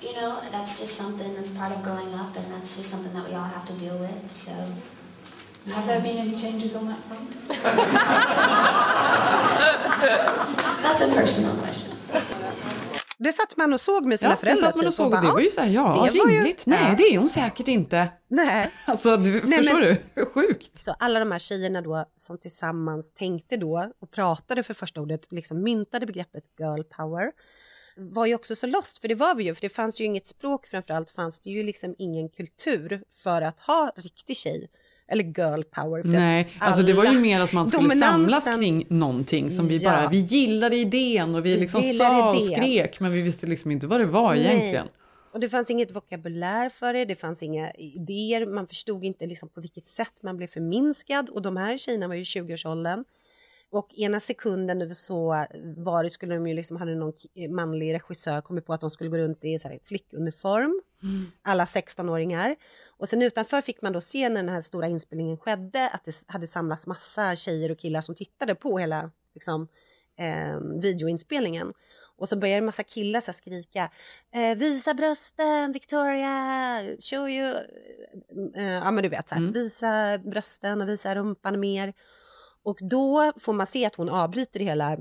you 0.02 0.14
know, 0.14 0.42
that's 0.52 0.80
just 0.80 0.96
something 0.96 1.34
that's 1.36 1.52
part 1.52 1.72
of 1.72 1.84
growing 1.84 2.14
up 2.16 2.36
and 2.36 2.52
that's 2.54 2.78
just 2.78 2.90
something 2.90 3.14
that 3.14 3.28
we 3.28 3.36
all 3.36 3.44
have 3.44 3.66
to 3.66 3.74
deal 3.74 3.98
with. 3.98 4.32
So, 4.32 4.52
Have 5.72 5.86
there 5.86 6.02
been 6.02 6.18
any 6.18 6.36
changes 6.36 6.76
on 6.76 6.88
that 6.88 7.04
front? 7.06 7.38
that's 10.84 11.02
a 11.02 11.08
personal 11.10 11.56
question. 11.58 11.91
Det 13.24 13.32
satt 13.34 13.58
man 13.58 13.74
och 13.74 13.82
såg 13.82 14.06
med 14.06 14.20
sina 14.20 14.32
ja, 14.32 14.36
det 14.36 14.40
föräldrar. 14.40 14.68
satt 14.68 14.78
man 14.78 14.86
och 14.88 14.92
typ, 14.92 14.98
såg 14.98 15.06
och 15.06 15.12
bara, 15.12 15.22
det 15.22 15.28
var 15.32 15.40
ju 15.40 15.46
"Ja, 15.46 15.52
så 15.52 15.62
här, 15.62 15.68
ja, 15.70 15.94
det 16.12 16.20
var 16.20 16.30
ju- 16.30 16.36
rimligt. 16.38 16.66
Nej, 16.66 16.80
Ja. 16.90 16.96
det 16.98 17.04
är 17.04 17.18
hon 17.18 17.30
säkert 17.30 17.68
inte. 17.68 18.08
Nej. 18.28 18.70
Alltså, 18.88 19.18
du, 19.18 19.42
Nej, 19.44 19.58
förstår 19.58 19.80
men- 19.80 19.98
du? 20.16 20.26
Sjukt. 20.26 20.82
Så 20.82 20.96
alla 21.00 21.20
de 21.20 21.32
här 21.32 21.40
tjejerna 21.40 21.82
då 21.82 22.06
som 22.16 22.38
tillsammans 22.38 23.14
tänkte 23.14 23.58
då 23.58 23.92
och 24.02 24.12
pratade 24.12 24.64
för 24.64 24.74
första 24.74 25.02
ordet, 25.02 25.32
liksom 25.32 25.64
myntade 25.64 26.06
begreppet 26.06 26.44
girl 26.60 26.82
power 26.84 27.32
var 27.98 28.26
ju 28.26 28.36
också 28.36 28.56
så 28.56 28.68
lost, 28.68 29.00
för 29.02 29.08
det 29.08 29.16
var 29.16 29.36
vi 29.36 29.44
ju, 29.44 29.56
för 29.56 29.62
det 29.62 29.70
fanns 29.70 30.02
ju 30.02 30.06
inget 30.06 30.28
språk 30.28 30.68
framförallt 30.68 31.10
fanns 31.12 31.40
det 31.40 31.50
ju 31.50 31.64
liksom 31.64 31.96
ingen 31.98 32.30
kultur 32.30 33.04
för 33.24 33.42
att 33.42 33.60
ha 33.60 33.92
riktig 33.96 34.38
tjej 34.38 34.70
eller 35.12 35.24
girl 35.24 35.64
power. 35.64 36.02
Nej, 36.04 36.50
alltså 36.60 36.84
det 36.84 36.94
var 36.94 37.06
ju 37.06 37.20
mer 37.20 37.42
att 37.42 37.54
man 37.54 37.70
skulle 37.70 37.84
dominansen- 37.90 38.30
samlas 38.30 38.58
kring 38.60 38.86
någonting 38.90 39.52
som 39.52 39.68
vi 39.68 39.78
Ja. 39.78 39.92
bara, 39.92 40.10
vi 40.10 40.18
gillade 40.20 40.76
idén 40.76 41.36
och 41.36 41.46
vi 41.46 41.54
Vi 41.54 41.60
liksom 41.60 41.84
sa 41.84 42.30
och 42.30 42.36
idén. 42.36 42.56
skrek 42.56 43.00
men 43.00 43.12
vi 43.12 43.22
visste 43.22 43.48
liksom 43.48 43.72
inte 43.72 43.88
vad 43.88 44.00
det 44.00 44.06
var 44.06 44.36
egentligen. 44.36 44.74
Nej. 44.86 44.94
Och 45.34 45.40
det 45.40 45.50
fanns 45.50 45.72
inget 45.72 45.96
vokabulär 45.96 46.70
för 46.70 46.94
det, 46.94 47.06
det 47.06 47.16
fanns 47.16 47.44
inga 47.44 47.72
idéer, 47.72 48.46
man 48.46 48.68
förstod 48.68 49.04
inte 49.04 49.26
liksom 49.26 49.50
på 49.50 49.62
vilket 49.62 49.88
sätt 49.88 50.14
man 50.24 50.38
blev 50.38 50.48
förminskad 50.48 51.30
och 51.30 51.42
de 51.42 51.58
här 51.58 51.78
tjejerna 51.78 52.08
var 52.08 52.16
ju 52.16 52.22
i 52.22 52.24
20-årsåldern. 52.26 53.04
Och 53.72 53.94
ena 53.98 54.20
sekunden 54.20 54.96
så 54.96 55.46
var 55.78 56.04
det, 56.04 56.10
skulle 56.10 56.34
de 56.36 56.48
ju 56.48 56.54
liksom, 56.54 56.78
hade 56.78 56.96
någon 56.96 57.14
manlig 57.50 57.94
regissör 57.94 58.42
kommit 58.42 58.66
på 58.66 58.74
att 58.74 58.82
de 58.82 58.90
skulle 58.90 59.10
gå 59.10 59.18
runt 59.18 59.46
i 59.46 59.58
så 59.58 59.68
här 59.68 59.80
flickuniform, 59.84 60.82
alla 61.42 61.66
16-åringar. 61.66 62.56
Och 62.98 63.08
sen 63.08 63.22
utanför 63.22 63.62
fick 63.62 63.82
man 63.82 63.94
då 63.94 64.02
se 64.02 64.30
när 64.30 64.36
den 64.36 64.50
här 64.50 64.62
stora 64.62 64.88
inspelningen 64.88 65.38
skedde 65.38 65.90
att 65.90 66.06
det 66.06 66.12
hade 66.28 66.48
samlats 66.48 66.88
massa 66.88 67.36
tjejer 67.36 67.72
och 67.72 67.80
killar 67.80 68.02
som 68.02 68.16
tittade 68.16 68.56
på 68.56 68.78
hela 68.78 69.12
liksom, 69.34 69.68
eh, 70.18 70.60
videoinspelningen. 70.82 71.74
Och 72.18 72.30
så 72.30 72.38
började 72.38 72.58
en 72.58 72.66
massa 72.66 72.84
killar 72.84 73.20
så 73.20 73.34
skrika 73.34 73.90
eh, 74.34 74.58
“Visa 74.58 74.94
brösten, 74.94 75.72
Victoria! 75.72 76.82
Show 77.00 77.30
you!” 77.30 77.58
eh, 78.56 78.64
Ja 78.64 78.92
men 78.92 79.04
du 79.04 79.10
vet, 79.10 79.30
så 79.30 79.36
här, 79.36 79.42
visa 79.54 80.18
brösten 80.18 80.82
och 80.82 80.88
visa 80.88 81.16
rumpan 81.16 81.60
mer. 81.60 81.94
Och 82.64 82.78
då 82.82 83.34
får 83.38 83.54
man 83.54 83.68
se 83.68 83.86
att 83.86 83.96
hon 83.96 84.10
avbryter 84.10 84.60
hela 84.60 84.98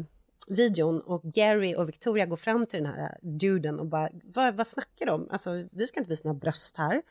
videon 0.47 1.01
och 1.01 1.23
Gary 1.23 1.75
och 1.75 1.89
Victoria 1.89 2.27
går 2.27 2.37
fram 2.37 2.67
till 2.67 2.83
den 2.83 2.93
här 2.95 3.19
duden 3.23 3.81
och 3.81 3.87
bara 3.87 4.11
“Vad, 4.25 4.55
vad 4.55 4.67
snackar 4.67 5.07
de? 5.07 5.29
Alltså 5.31 5.65
vi 5.73 5.87
ska 5.87 6.01
inte 6.01 6.11
visa 6.11 6.29
några 6.29 6.41
bröst 6.41 6.77
här.” 6.77 7.03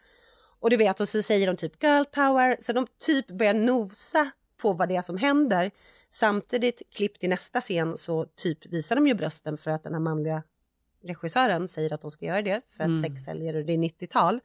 Och 0.62 0.70
du 0.70 0.78
vet, 0.78 1.00
och 1.00 1.08
så 1.08 1.22
säger 1.22 1.48
de 1.48 1.58
typ 1.58 1.84
“girl 1.84 2.04
power”, 2.04 2.58
så 2.60 2.74
de 2.74 2.88
typ 3.00 3.28
börjar 3.28 3.54
nosa 3.54 4.32
på 4.62 4.74
vad 4.74 4.90
det 4.90 4.96
är 4.96 5.02
som 5.02 5.18
händer. 5.18 5.72
Samtidigt, 6.10 6.82
klipp 6.92 7.20
till 7.20 7.30
nästa 7.30 7.62
scen, 7.62 7.98
så 7.98 8.26
typ 8.26 8.66
visar 8.66 8.96
de 8.96 9.08
ju 9.08 9.14
brösten 9.14 9.58
för 9.58 9.72
att 9.72 9.84
den 9.84 9.94
här 9.94 10.00
manliga 10.00 10.44
regissören 11.04 11.68
säger 11.68 11.94
att 11.94 12.02
de 12.02 12.12
ska 12.12 12.26
göra 12.26 12.42
det 12.42 12.62
för 12.72 12.84
att 12.84 12.88
Mm. 12.88 13.02
sex 13.02 13.24
säljer 13.24 13.56
och 13.56 13.66
det 13.66 13.74
är 13.74 13.78
90-tal. 13.78 14.40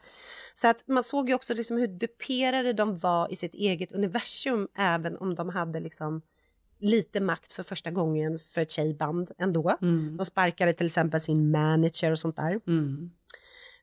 Så 0.54 0.68
att 0.68 0.84
man 0.86 1.04
såg 1.04 1.28
ju 1.28 1.34
också 1.34 1.54
liksom 1.54 1.76
hur 1.76 1.88
duperade 1.88 2.72
de 2.72 2.98
var 2.98 3.32
i 3.32 3.36
sitt 3.36 3.54
eget 3.54 3.92
universum 3.92 4.68
även 4.76 5.16
om 5.16 5.34
de 5.34 5.48
hade 5.48 5.80
liksom 5.80 6.22
lite 6.78 7.20
makt 7.20 7.52
för 7.52 7.62
första 7.62 7.90
gången 7.90 8.38
för 8.38 8.60
ett 8.60 8.70
tjejband 8.70 9.30
ändå. 9.38 9.76
Mm. 9.82 10.16
De 10.16 10.24
sparkade 10.24 10.72
till 10.72 10.86
exempel 10.86 11.20
sin 11.20 11.50
manager 11.50 12.12
och 12.12 12.18
sånt 12.18 12.36
där. 12.36 12.60
Mm. 12.66 13.10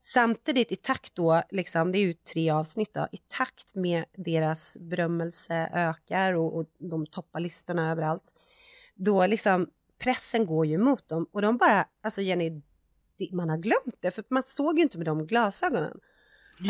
Samtidigt 0.02 0.72
i 0.72 0.76
takt 0.76 1.16
då, 1.16 1.42
liksom, 1.50 1.92
det 1.92 1.98
är 1.98 2.00
ju 2.00 2.14
tre 2.14 2.50
avsnitt 2.50 2.94
då, 2.94 3.08
i 3.12 3.18
takt 3.18 3.76
med 3.76 4.06
deras 4.18 4.78
berömmelse 4.82 5.70
ökar 5.74 6.34
och, 6.34 6.58
och 6.58 6.66
de 6.78 7.06
toppar 7.06 7.40
listorna 7.40 7.92
överallt, 7.92 8.24
då 8.96 9.26
liksom 9.26 9.68
pressen 10.00 10.46
går 10.46 10.66
ju 10.66 10.74
emot 10.74 11.08
dem 11.08 11.28
och 11.32 11.42
de 11.42 11.58
bara, 11.58 11.88
alltså 12.04 12.22
Jenny, 12.22 12.62
man 13.32 13.50
har 13.50 13.58
glömt 13.58 13.98
det 14.00 14.12
för 14.12 14.24
man 14.28 14.44
såg 14.46 14.78
ju 14.78 14.84
inte 14.84 14.98
med 14.98 15.08
de 15.08 15.28
glasögonen. 15.28 16.00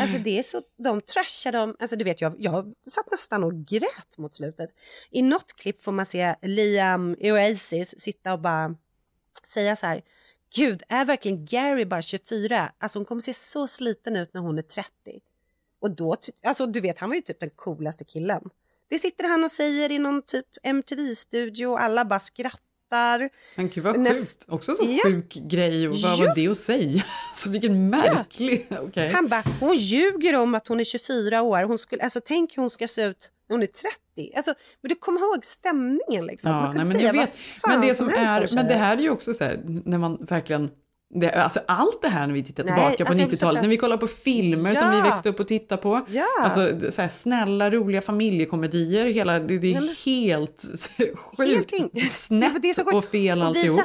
Alltså 0.00 0.18
det 0.18 0.38
är 0.38 0.42
så, 0.42 0.62
de 0.78 1.00
trashar 1.00 1.52
dem, 1.52 1.76
alltså 1.80 1.96
du 1.96 2.04
vet 2.04 2.20
jag, 2.20 2.34
jag 2.38 2.74
satt 2.90 3.10
nästan 3.10 3.44
och 3.44 3.66
grät 3.66 4.18
mot 4.18 4.34
slutet. 4.34 4.70
I 5.10 5.22
något 5.22 5.52
klipp 5.52 5.84
får 5.84 5.92
man 5.92 6.06
se 6.06 6.34
Liam 6.42 7.16
i 7.20 7.32
Oasis 7.32 8.00
sitta 8.00 8.32
och 8.32 8.40
bara 8.40 8.76
säga 9.44 9.76
så 9.76 9.86
här, 9.86 10.02
gud 10.56 10.82
är 10.88 11.04
verkligen 11.04 11.44
Gary 11.44 11.84
bara 11.84 12.02
24? 12.02 12.72
Alltså 12.78 12.98
hon 12.98 13.06
kommer 13.06 13.20
se 13.20 13.34
så 13.34 13.66
sliten 13.66 14.16
ut 14.16 14.34
när 14.34 14.40
hon 14.40 14.58
är 14.58 14.62
30. 14.62 14.90
Och 15.80 15.90
då, 15.96 16.16
alltså 16.42 16.66
du 16.66 16.80
vet 16.80 16.98
han 16.98 17.08
var 17.08 17.16
ju 17.16 17.22
typ 17.22 17.40
den 17.40 17.50
coolaste 17.50 18.04
killen. 18.04 18.42
Det 18.88 18.98
sitter 18.98 19.28
han 19.28 19.44
och 19.44 19.50
säger 19.50 19.92
i 19.92 19.98
någon 19.98 20.22
typ 20.22 20.46
MTV-studio 20.62 21.66
och 21.66 21.82
alla 21.82 22.04
bara 22.04 22.20
skrattar. 22.20 22.71
Men 23.56 23.68
gud 23.68 23.84
vad 23.84 23.96
Näst- 24.00 24.40
sjukt. 24.40 24.52
Också 24.52 24.74
så 24.74 24.84
Ja. 24.84 25.00
sjuk 25.04 25.34
grej 25.34 25.88
och 25.88 25.94
vad 25.96 26.12
Ja. 26.18 26.26
var 26.26 26.34
det 26.34 26.48
att 26.48 26.58
säga? 26.58 27.02
Så 27.34 27.50
vilken 27.50 27.90
märklig... 27.90 28.66
Okej. 28.80 29.08
Han 29.14 29.28
bara, 29.28 29.44
hon 29.60 29.76
ljuger 29.76 30.36
om 30.40 30.54
att 30.54 30.68
hon 30.68 30.80
är 30.80 30.84
24 30.84 31.42
år. 31.42 31.62
Hon 31.62 31.78
skulle, 31.78 32.02
alltså, 32.02 32.20
tänk 32.24 32.56
hur 32.56 32.62
hon 32.62 32.70
ska 32.70 32.88
se 32.88 33.04
ut 33.04 33.30
när 33.48 33.54
hon 33.54 33.62
är 33.62 33.66
30. 33.66 34.32
Alltså, 34.36 34.54
men 34.82 34.88
du 34.88 34.94
kommer 34.94 35.20
ihåg 35.20 35.44
stämningen 35.44 36.26
liksom. 36.26 36.52
Ja, 36.52 36.60
man 36.60 36.64
nej, 36.64 36.72
kunde 36.72 36.88
men 36.88 37.00
säga 37.00 37.06
jag 37.06 37.14
vad 37.14 37.26
vet. 37.26 37.36
fan 37.36 37.70
Men 37.80 37.88
det 37.88 37.94
som 37.94 38.08
helst 38.08 38.52
om 38.52 38.58
är, 38.58 38.62
men 38.62 38.68
det 38.72 38.74
här 38.78 38.96
är 38.96 39.00
ju 39.00 39.10
också 39.10 39.34
så 39.34 39.44
här, 39.44 39.60
när 39.84 39.98
man 39.98 40.24
verkligen 40.24 40.70
det, 41.14 41.30
alltså 41.30 41.60
allt 41.66 42.02
det 42.02 42.08
här 42.08 42.26
när 42.26 42.34
vi 42.34 42.42
tittar 42.44 42.64
Nej, 42.64 42.72
tillbaka 42.74 43.04
på 43.04 43.08
alltså 43.08 43.22
jag 43.22 43.28
90-talet, 43.28 43.38
försöker- 43.38 43.62
när 43.62 43.68
vi 43.68 43.76
kollar 43.76 43.96
på 43.96 44.06
filmer 44.06 44.74
som 44.74 44.90
vi 44.90 44.96
Ja. 44.96 45.02
växte 45.04 45.28
upp 45.28 45.40
och 45.40 45.48
tittade 45.48 45.82
på. 45.82 46.00
Ja. 46.08 46.24
Alltså 46.42 46.90
så 46.90 47.02
här, 47.02 47.08
snälla, 47.08 47.70
roliga 47.70 48.00
familjekomedier, 48.00 49.04
hela, 49.06 49.38
det, 49.38 49.58
det 49.58 49.74
är 49.74 49.80
Nej, 49.80 49.94
helt 50.04 50.64
sjukt 51.36 51.72
Helt 51.72 52.10
snett 52.12 52.62
Det 52.62 52.78
och 52.94 53.04
fel 53.04 53.40
Och 53.40 53.46
alltihop. 53.46 53.80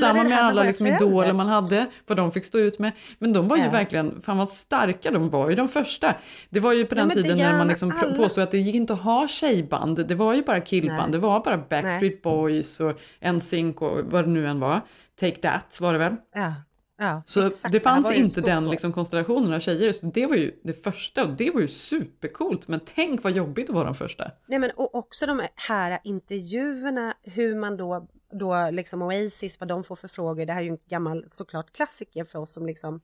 Samma 0.00 0.24
med 0.24 0.38
alla 0.44 0.62
liksom 0.62 0.86
idoler 0.86 1.32
man 1.32 1.46
hade, 1.48 1.86
vad 2.06 2.16
de 2.18 2.32
fick 2.32 2.44
stå 2.44 2.58
ut 2.58 2.78
med. 2.78 2.92
Men 3.18 3.32
de 3.32 3.48
var 3.48 3.56
ju 3.56 3.62
Ja. 3.62 3.70
verkligen, 3.70 4.22
fan 4.22 4.38
vad 4.38 4.48
starka 4.48 5.10
de 5.10 5.30
var 5.30 5.48
ju 5.50 5.54
de 5.56 5.68
första. 5.68 6.14
Det 6.50 6.60
var 6.60 6.72
ju 6.72 6.86
på 6.86 6.94
den 6.94 7.08
det 7.08 7.14
tiden 7.14 7.38
när 7.38 7.58
man 7.58 7.68
liksom 7.68 7.92
alla. 8.02 8.14
påstod 8.14 8.44
att 8.44 8.50
det 8.50 8.58
gick 8.58 8.74
inte 8.74 8.92
att 8.92 9.00
ha 9.00 9.28
tjejband, 9.28 10.06
det 10.06 10.14
var 10.14 10.34
ju 10.34 10.42
bara 10.42 10.60
killband, 10.60 10.98
Nej. 11.02 11.12
det 11.12 11.18
var 11.18 11.40
bara 11.44 11.56
Backstreet 11.70 12.22
Boys 12.22 12.80
och 12.80 13.00
NSYNC 13.32 13.76
och 13.82 13.98
vad 14.10 14.24
det 14.24 14.30
nu 14.30 14.46
än 14.48 14.60
var. 14.60 14.80
Take 15.22 15.36
That 15.36 15.80
var 15.80 15.92
det 15.92 15.98
väl? 15.98 16.16
Ja, 16.34 16.54
ja, 16.98 17.22
Så 17.26 17.46
exakt. 17.46 17.72
det 17.72 17.80
fanns 17.80 18.06
en 18.06 18.14
inte 18.14 18.40
den 18.40 18.70
liksom, 18.70 18.92
konstellationen 18.92 19.52
av 19.52 19.60
tjejer, 19.60 19.92
så 19.92 20.06
det 20.06 20.26
var 20.26 20.36
ju 20.36 20.60
det 20.64 20.82
första 20.84 21.24
och 21.24 21.36
det 21.36 21.50
var 21.50 21.60
ju 21.60 21.68
supercoolt. 21.68 22.68
Men 22.68 22.80
tänk 22.84 23.22
vad 23.22 23.32
jobbigt 23.32 23.68
att 23.68 23.74
vara 23.74 23.84
den 23.84 23.94
första. 23.94 24.30
Nej, 24.46 24.58
men 24.58 24.70
och 24.76 24.94
också 24.94 25.26
de 25.26 25.42
här 25.54 25.98
intervjuerna, 26.04 27.14
hur 27.22 27.56
man 27.56 27.76
då, 27.76 28.08
då 28.40 28.70
liksom 28.70 29.02
Oasis, 29.02 29.60
vad 29.60 29.68
de 29.68 29.84
får 29.84 29.96
för 29.96 30.08
frågor. 30.08 30.46
Det 30.46 30.52
här 30.52 30.60
är 30.60 30.64
ju 30.64 30.70
en 30.70 30.78
gammal 30.88 31.24
såklart 31.28 31.72
klassiker 31.72 32.24
för 32.24 32.38
oss 32.38 32.52
som 32.54 32.66
liksom 32.66 33.00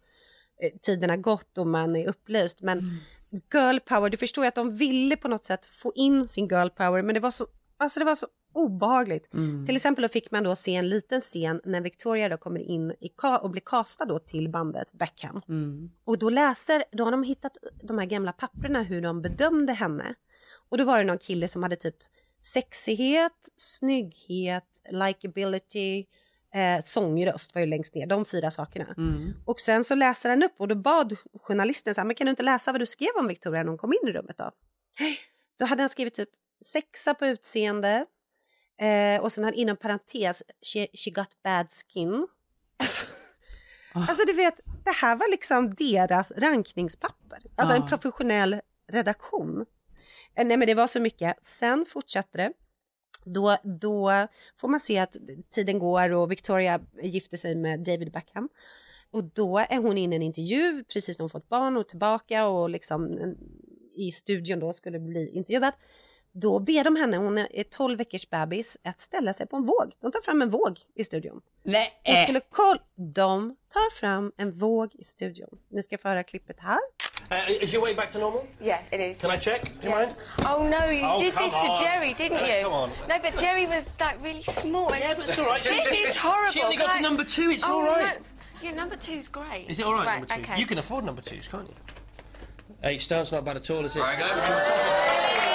eh, 0.62 0.78
tiden 0.82 1.10
har 1.10 1.16
gått 1.16 1.58
och 1.58 1.66
man 1.66 1.96
är 1.96 2.08
upplyst. 2.08 2.60
Men 2.60 2.78
Mm. 2.78 2.94
girl 3.52 3.78
power, 3.78 4.10
du 4.10 4.16
förstår 4.16 4.44
ju 4.44 4.48
att 4.48 4.54
de 4.54 4.76
ville 4.76 5.16
på 5.16 5.28
något 5.28 5.44
sätt 5.44 5.66
få 5.66 5.92
in 5.94 6.28
sin 6.28 6.48
girl 6.48 6.68
power, 6.68 7.02
men 7.02 7.14
det 7.14 7.20
var 7.20 7.30
så, 7.30 7.46
alltså 7.78 8.00
det 8.00 8.06
var 8.06 8.14
så 8.14 8.26
obehagligt. 8.58 9.34
Mm. 9.34 9.66
Till 9.66 9.76
exempel 9.76 10.02
då 10.02 10.08
fick 10.08 10.30
man 10.30 10.44
då 10.44 10.56
se 10.56 10.74
en 10.74 10.88
liten 10.88 11.20
scen 11.20 11.60
när 11.64 11.80
Victoria 11.80 12.28
då 12.28 12.36
kommer 12.36 12.60
in 12.60 12.90
i 12.90 13.10
och 13.40 13.50
blir 13.50 13.62
castad 13.66 14.04
då 14.04 14.18
till 14.18 14.48
bandet 14.48 14.92
Beckham. 14.92 15.42
Mm. 15.48 15.90
Och 16.04 16.18
då 16.18 16.30
läser, 16.30 16.84
då 16.92 17.04
har 17.04 17.10
de 17.10 17.22
hittat 17.22 17.56
de 17.82 17.98
här 17.98 18.06
gamla 18.06 18.32
papperna 18.32 18.82
hur 18.82 19.02
de 19.02 19.22
bedömde 19.22 19.72
henne. 19.72 20.14
Och 20.68 20.78
då 20.78 20.84
var 20.84 20.98
det 20.98 21.04
någon 21.04 21.18
kille 21.18 21.48
som 21.48 21.62
hade 21.62 21.76
typ 21.76 21.96
sexighet, 22.40 23.48
snygghet, 23.56 24.82
likability, 24.90 26.04
eh, 26.54 26.82
sångröst 26.82 27.54
var 27.54 27.60
ju 27.60 27.66
längst 27.66 27.94
ner, 27.94 28.06
de 28.06 28.24
fyra 28.24 28.50
sakerna. 28.50 28.94
Mm. 28.96 29.32
Och 29.44 29.60
sen 29.60 29.84
så 29.84 29.94
läser 29.94 30.30
han 30.30 30.42
upp 30.42 30.54
och 30.58 30.68
då 30.68 30.74
bad 30.74 31.16
journalisten 31.42 31.94
så 31.94 32.00
här, 32.00 32.06
men 32.06 32.16
kan 32.16 32.24
du 32.24 32.30
inte 32.30 32.42
läsa 32.42 32.72
vad 32.72 32.80
du 32.80 32.86
skrev 32.86 33.10
om 33.18 33.28
Victoria 33.28 33.62
när 33.62 33.68
hon 33.68 33.78
kom 33.78 33.92
in 33.92 34.08
i 34.08 34.12
rummet 34.12 34.38
då? 34.38 34.50
Då 35.58 35.64
hade 35.64 35.82
han 35.82 35.88
skrivit 35.88 36.14
typ 36.14 36.30
sexa 36.64 37.14
på 37.14 37.26
utseende 37.26 38.06
eh, 38.80 39.22
och 39.22 39.32
sen 39.32 39.44
hade 39.44 39.56
inom 39.56 39.76
parentes, 39.76 40.42
she, 40.72 40.86
she 40.94 41.10
got 41.10 41.42
bad 41.42 41.66
skin. 41.70 42.26
Alltså 43.92 44.26
du 44.26 44.32
vet, 44.32 44.54
det 44.84 44.90
här 44.90 45.16
var 45.16 45.30
liksom 45.30 45.74
deras 45.74 46.32
rankningspapper. 46.36 47.38
Alltså 47.56 47.74
Ja. 47.76 47.82
en 47.82 47.88
professionell 47.88 48.60
redaktion. 48.92 49.60
Eh, 50.36 50.46
Nej 50.46 50.56
men 50.56 50.66
det 50.66 50.74
var 50.74 50.86
så 50.86 51.00
mycket. 51.00 51.36
Sen 51.46 51.84
fortsatte 51.88 52.38
det. 52.38 52.52
Då, 53.24 53.56
då 53.80 54.26
får 54.60 54.68
man 54.68 54.80
se 54.80 54.98
att 54.98 55.16
tiden 55.50 55.78
går 55.78 56.10
och 56.12 56.30
Victoria 56.30 56.80
gifter 57.02 57.36
sig 57.36 57.54
med 57.54 57.80
David 57.80 58.12
Beckham. 58.12 58.48
Och 59.10 59.24
då 59.24 59.58
är 59.58 59.76
hon 59.76 59.98
inne 59.98 60.14
i 60.14 60.16
en 60.16 60.22
intervju 60.22 60.84
precis 60.84 61.18
när 61.18 61.22
hon 61.22 61.30
fått 61.30 61.48
barn 61.48 61.76
och 61.76 61.88
tillbaka 61.88 62.46
och 62.46 62.70
liksom 62.70 63.04
en- 63.18 63.38
i 63.96 64.12
studion 64.12 64.58
då 64.60 64.72
skulle 64.72 64.98
bli 64.98 65.28
intervjuad. 65.30 65.72
Då 66.32 66.58
ber 66.58 66.84
de 66.84 66.96
henne, 66.96 67.16
hon 67.16 67.38
är 67.38 67.62
12 67.62 67.98
veckors 67.98 68.30
bebis, 68.30 68.78
att 68.84 69.00
ställa 69.00 69.32
sig 69.32 69.46
på 69.46 69.56
en 69.56 69.64
våg. 69.64 69.92
De 70.00 70.12
tar 70.12 70.20
fram 70.20 70.42
en 70.42 70.50
våg 70.50 70.80
i 70.94 71.04
studion. 71.04 71.40
Nej. 71.62 71.92
De 72.04 72.16
skulle 72.16 72.40
kolla. 72.50 72.80
De 72.96 73.56
tar 73.72 73.90
fram 74.00 74.32
en 74.36 74.52
våg 74.52 74.90
i 74.94 75.04
studion. 75.04 75.58
Ni 75.68 75.82
ska 75.82 75.98
få 75.98 76.08
höra 76.08 76.22
klippet 76.22 76.56
här. 76.60 76.78
Uh, 77.30 77.62
is 77.62 77.74
your 77.74 77.84
weight 77.84 77.96
back 77.96 78.10
to 78.10 78.18
normal? 78.18 78.42
Yeah, 78.60 78.80
it 78.90 79.00
is. 79.00 79.20
Can 79.20 79.30
I 79.34 79.38
check? 79.38 79.62
Do 79.82 79.88
you 79.88 79.98
mind? 79.98 80.14
Oh 80.38 80.62
no, 80.64 80.90
you 80.90 81.06
Oh, 81.06 81.18
did 81.20 81.32
this 81.34 81.50
to 81.50 81.56
on. 81.68 81.82
Jerry, 81.84 82.14
didn't 82.14 82.40
Yeah, 82.40 82.56
you? 82.58 82.62
come 82.64 82.72
on. 82.74 82.90
No, 83.08 83.18
but 83.22 83.36
Jerry 83.40 83.66
was 83.66 83.84
like 84.00 84.16
really 84.22 84.42
small. 84.42 84.90
Yeah, 84.98 85.14
but 85.14 85.24
it's 85.28 85.38
all 85.38 85.46
right. 85.46 85.62
This 85.62 85.92
is 85.92 86.16
horrible. 86.16 86.52
she 86.52 86.62
only 86.62 86.76
got 86.76 86.92
to 86.96 87.00
number 87.02 87.24
two, 87.24 87.50
it's 87.50 87.64
oh, 87.64 87.72
all 87.72 87.82
right. 87.84 88.18
No. 88.20 88.24
Yeah, 88.62 88.74
number 88.74 88.96
two's 88.96 89.28
great. 89.28 89.66
Is 89.68 89.78
it 89.80 89.86
all 89.86 89.92
right, 89.94 90.06
Right, 90.06 90.20
number 90.20 90.34
two? 90.34 90.40
okay. 90.40 90.60
You 90.60 90.66
can 90.66 90.78
afford 90.78 91.04
number 91.04 91.22
twos, 91.22 91.48
can't 91.48 91.68
you? 91.68 91.74
Eight 92.82 93.00
stone's 93.00 93.30
not 93.32 93.44
bad 93.44 93.56
at 93.56 93.70
all, 93.70 93.84
is 93.84 93.96
it? 93.96 94.02
After. 94.02 94.24
Twelve 94.24 94.64
stones. 94.64 95.47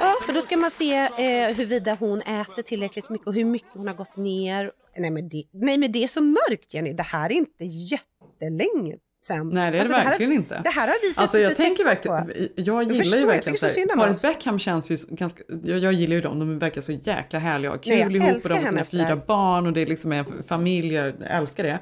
Ja, 0.00 0.14
för 0.26 0.32
då 0.32 0.40
ska 0.40 0.56
man 0.56 0.70
se 0.70 0.94
eh, 0.96 1.08
huruvida 1.56 1.94
hon 2.00 2.20
äter 2.20 2.62
tillräckligt 2.62 3.08
mycket 3.10 3.26
och 3.26 3.34
hur 3.34 3.44
mycket 3.44 3.68
hon 3.72 3.86
har 3.88 3.94
gått 3.94 4.16
ner. 4.16 4.70
Nej 4.96 5.10
men, 5.10 5.28
det, 5.28 5.44
nej, 5.52 5.78
men 5.78 5.92
det 5.92 6.04
är 6.04 6.08
så 6.08 6.20
mörkt, 6.22 6.74
Jenny. 6.74 6.92
Det 6.92 7.02
här 7.02 7.30
är 7.30 7.34
inte 7.34 7.64
jättelänge 7.64 8.96
sen. 9.24 9.48
Nej, 9.48 9.62
det 9.62 9.68
är 9.68 9.72
det 9.72 9.80
Alltså, 9.80 9.96
här- 9.96 10.04
verkligen 10.04 10.32
inte. 10.32 10.60
Det 10.64 10.70
här 10.70 10.88
har 10.88 10.94
vi 11.02 11.08
sett 11.08 11.18
Alltså 11.20 11.38
jag 11.38 11.56
tänker 11.56 11.84
tecken 11.84 12.02
på. 12.06 12.12
verkligen, 12.12 12.48
jag 12.56 12.66
Jag 12.66 12.82
gillar 12.82 12.94
förstår, 12.98 13.16
ju 13.18 13.20
jag 13.22 13.26
verkligen 13.32 13.56
tycker 13.56 13.68
så 13.68 13.74
så. 14.14 14.26
Beckham 14.28 14.58
känns 14.58 14.90
ju 14.90 14.96
ganska, 15.08 15.42
jag, 15.64 15.78
jag 15.78 15.92
gillar 15.92 16.14
ju 16.14 16.20
dem, 16.20 16.38
de 16.38 16.58
verkar 16.58 16.80
så 16.80 16.92
jäkla 16.92 17.38
härliga 17.38 17.72
och 17.72 17.82
kul 17.82 17.90
Nej, 17.92 18.00
jag 18.00 18.12
ihop 18.16 18.42
och 18.44 18.48
de 18.48 18.54
har 18.54 18.66
sina 18.66 18.84
fyra 18.84 19.08
det. 19.14 19.26
barn 19.26 19.66
och 19.66 19.72
det 19.72 19.80
är 19.80 19.86
liksom 19.86 20.12
en 20.12 20.42
familj, 20.48 20.94
jag 20.94 21.14
älskar 21.20 21.64
det. 21.64 21.78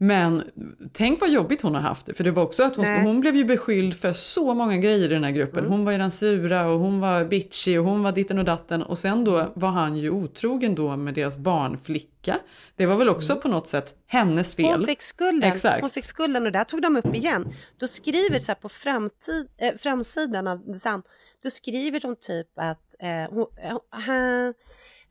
Men 0.00 0.44
tänk 0.92 1.20
vad 1.20 1.30
jobbigt 1.30 1.62
hon 1.62 1.74
har 1.74 1.82
haft 1.82 2.06
det, 2.06 2.14
för 2.14 2.24
det 2.24 2.30
var 2.30 2.42
också 2.42 2.62
att 2.62 2.76
hon, 2.76 2.86
hon 2.86 3.20
blev 3.20 3.36
ju 3.36 3.44
beskylld 3.44 4.00
för 4.00 4.12
så 4.12 4.54
många 4.54 4.76
grejer 4.76 5.04
i 5.04 5.14
den 5.14 5.24
här 5.24 5.30
gruppen. 5.30 5.58
Mm. 5.58 5.72
Hon 5.72 5.84
var 5.84 5.92
ju 5.92 5.98
den 5.98 6.10
sura 6.10 6.68
och 6.68 6.78
hon 6.78 7.00
var 7.00 7.24
bitchy 7.24 7.78
och 7.78 7.84
hon 7.84 8.02
var 8.02 8.12
ditten 8.12 8.38
och 8.38 8.44
datten 8.44 8.82
och 8.82 8.98
sen 8.98 9.24
då 9.24 9.52
var 9.54 9.68
han 9.68 9.96
ju 9.96 10.10
otrogen 10.10 10.74
då 10.74 10.96
med 10.96 11.14
deras 11.14 11.36
barnflicka. 11.36 12.38
Det 12.76 12.86
var 12.86 12.96
väl 12.96 13.08
också 13.08 13.36
på 13.36 13.48
något 13.48 13.68
sätt 13.68 13.94
hennes 14.06 14.54
fel. 14.54 14.64
Mm. 14.64 14.78
Hon 14.78 14.86
fick 14.86 15.02
skulden. 15.02 15.52
Exakt. 15.52 15.80
Hon 15.80 15.90
fick 15.90 16.04
skulden 16.04 16.46
och 16.46 16.52
där 16.52 16.64
tog 16.64 16.82
de 16.82 16.96
upp 16.96 17.14
igen. 17.14 17.52
Då 17.76 17.86
skriver 17.86 18.38
så 18.38 18.52
här 18.52 18.56
på 18.56 18.68
framtid, 18.68 19.48
eh, 19.58 19.74
framsidan 19.76 20.46
av 20.46 20.74
Sun, 20.74 21.02
då 21.42 21.50
skriver 21.50 22.00
de 22.00 22.16
typ 22.20 22.48
att 22.56 22.94
eh, 23.00 23.34
hon, 23.34 23.46
eh, 23.62 23.76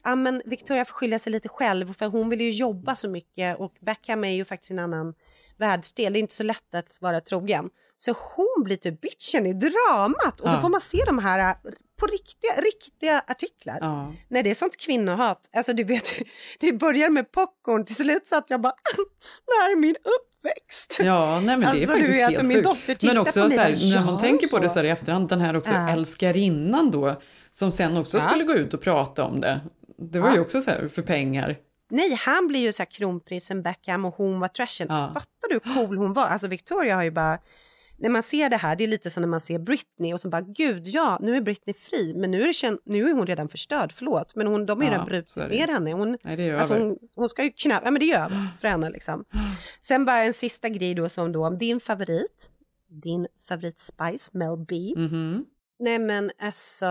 ja, 0.10 0.16
men 0.16 0.42
Victoria 0.46 0.86
får 0.86 0.94
skylla 0.94 1.20
sig 1.20 1.32
lite 1.32 1.50
själv 1.50 1.94
för 1.94 2.06
hon 2.06 2.30
vill 2.30 2.42
ju 2.42 2.52
jobba 2.52 2.96
så 2.96 3.10
mycket 3.10 3.60
och 3.60 3.74
Beckham 3.82 4.24
är 4.24 4.32
ju 4.32 4.46
faktiskt 4.46 4.72
en 4.72 4.80
annan 4.80 5.14
världsdel. 5.58 6.14
Det 6.14 6.20
är 6.20 6.22
inte 6.22 6.34
så 6.34 6.44
lätt 6.44 6.76
att 6.76 6.98
vara 7.02 7.22
trogen. 7.22 7.70
Så 7.98 8.14
hon 8.36 8.64
blir 8.64 8.76
typ 8.78 9.02
bitchen 9.02 9.46
i 9.46 9.54
dramat 9.54 10.42
och 10.42 10.50
så 10.50 10.56
Ja. 10.56 10.62
får 10.62 10.70
man 10.70 10.82
se 10.82 11.04
de 11.06 11.20
här 11.20 11.40
eh, 11.52 11.56
på 12.00 12.06
riktiga, 12.06 12.52
riktiga 12.62 13.24
artiklar. 13.28 13.78
Ja. 13.82 14.14
Nej, 14.28 14.44
det 14.44 14.50
är 14.50 14.54
sånt 14.54 14.78
kvinnohat. 14.78 15.50
Alltså 15.58 15.74
du 15.74 15.84
vet, 15.84 16.14
det 16.60 16.74
börjar 16.74 17.10
med 17.10 17.32
popcorn, 17.32 17.86
till 17.86 17.96
slut 17.96 18.28
satt 18.28 18.50
jag 18.50 18.62
bara, 18.62 18.74
det 19.46 19.62
här 19.64 19.72
är 19.72 19.76
min 19.76 19.96
uppväxt. 19.96 21.00
Ja, 21.04 21.40
nej 21.40 21.58
men 21.58 21.60
det 21.60 21.66
är 21.66 21.70
Alltså, 21.70 21.80
du 21.86 21.88
faktiskt 21.88 22.14
vet, 22.14 22.30
helt 22.32 22.46
min 22.48 22.64
dotter 22.64 22.96
tittar 22.96 23.08
Men 23.08 23.16
på 23.16 23.22
också 23.30 23.40
mig 23.40 23.52
så 23.52 23.58
här, 23.60 23.96
när 23.96 24.06
man 24.12 24.22
tänker 24.22 24.48
på 24.48 24.60
det 24.60 24.70
så. 24.70 24.74
så 24.74 24.80
här 24.80 24.84
i 24.84 24.90
efterhand, 24.90 25.30
den 25.30 25.42
här 25.42 25.56
också 25.58 25.72
Ja. 25.74 25.90
älskarinnan 25.90 26.92
då, 26.92 27.22
som 27.52 27.72
sen 27.72 27.98
också 27.98 28.20
skulle 28.20 28.44
gå 28.44 28.54
ut 28.54 28.74
och 28.74 28.82
prata 28.82 29.24
om 29.24 29.42
det. 29.42 29.62
Det 29.98 30.20
var 30.20 30.28
Ja. 30.30 30.34
ju 30.36 30.42
också 30.42 30.62
så 30.62 30.72
här 30.72 30.88
för 30.88 31.02
pengar. 31.02 31.58
Nej, 31.90 32.14
han 32.20 32.48
blir 32.48 32.60
ju 32.60 32.72
så 32.72 32.82
här 32.84 32.92
kronprinsen 32.92 33.62
Beckham 33.64 34.06
och 34.06 34.16
hon 34.16 34.40
var 34.40 34.48
trashen. 34.48 34.88
Ja. 34.90 35.12
Fattar 35.14 35.50
du 35.50 35.60
hur 35.64 35.74
cool 35.74 35.98
hon 35.98 36.14
var? 36.14 36.26
Alltså 36.26 36.48
Victoria 36.48 36.96
har 36.96 37.04
ju 37.04 37.12
bara, 37.12 37.40
när 37.98 38.10
man 38.10 38.24
ser 38.24 38.50
det 38.50 38.58
här, 38.58 38.76
det 38.76 38.84
är 38.84 38.88
lite 38.88 39.10
som 39.10 39.22
när 39.22 39.28
man 39.28 39.40
ser 39.40 39.60
Britney 39.60 40.14
och 40.14 40.20
så 40.20 40.30
bara, 40.30 40.42
gud 40.42 40.88
ja, 40.88 41.18
nu 41.22 41.36
är 41.36 41.42
Britney 41.42 41.74
fri, 41.74 42.14
men 42.18 42.32
nu 42.32 42.42
är, 42.50 42.54
känd, 42.54 42.80
nu 42.86 43.10
är 43.10 43.14
hon 43.14 43.28
redan 43.28 43.50
förstörd, 43.50 43.92
förlåt, 43.92 44.36
men 44.36 44.48
hon, 44.48 44.66
de 44.66 44.78
har 44.78 44.84
ju 44.84 44.88
Ja, 44.90 44.94
redan 44.94 45.06
brutit 45.06 45.36
ner 45.36 45.68
henne. 45.68 45.92
Hon, 45.94 46.18
Nej, 46.24 46.36
det 46.38 46.50
är 46.50 46.56
alltså 46.56 46.74
hon, 46.78 46.98
hon 47.16 47.30
ska 47.30 47.44
ju 47.44 47.52
knappt, 47.52 47.86
ja 47.86 47.92
men 47.92 48.00
det 48.00 48.12
är 48.12 48.26
över 48.26 48.48
för 48.60 48.68
henne 48.68 48.90
liksom. 48.90 49.26
Sen 49.82 50.06
bara 50.06 50.24
en 50.24 50.34
sista 50.34 50.70
grej 50.70 50.94
då 50.96 51.10
som 51.10 51.32
då, 51.32 51.50
din 51.50 51.80
favorit, 51.80 52.52
din 52.90 53.28
favorit 53.50 53.80
Spice, 53.80 54.38
Mel 54.38 54.58
B. 54.68 54.94
Mhm. 54.98 55.46
Nej 55.80 56.00
men 56.00 56.32
alltså, 56.42 56.86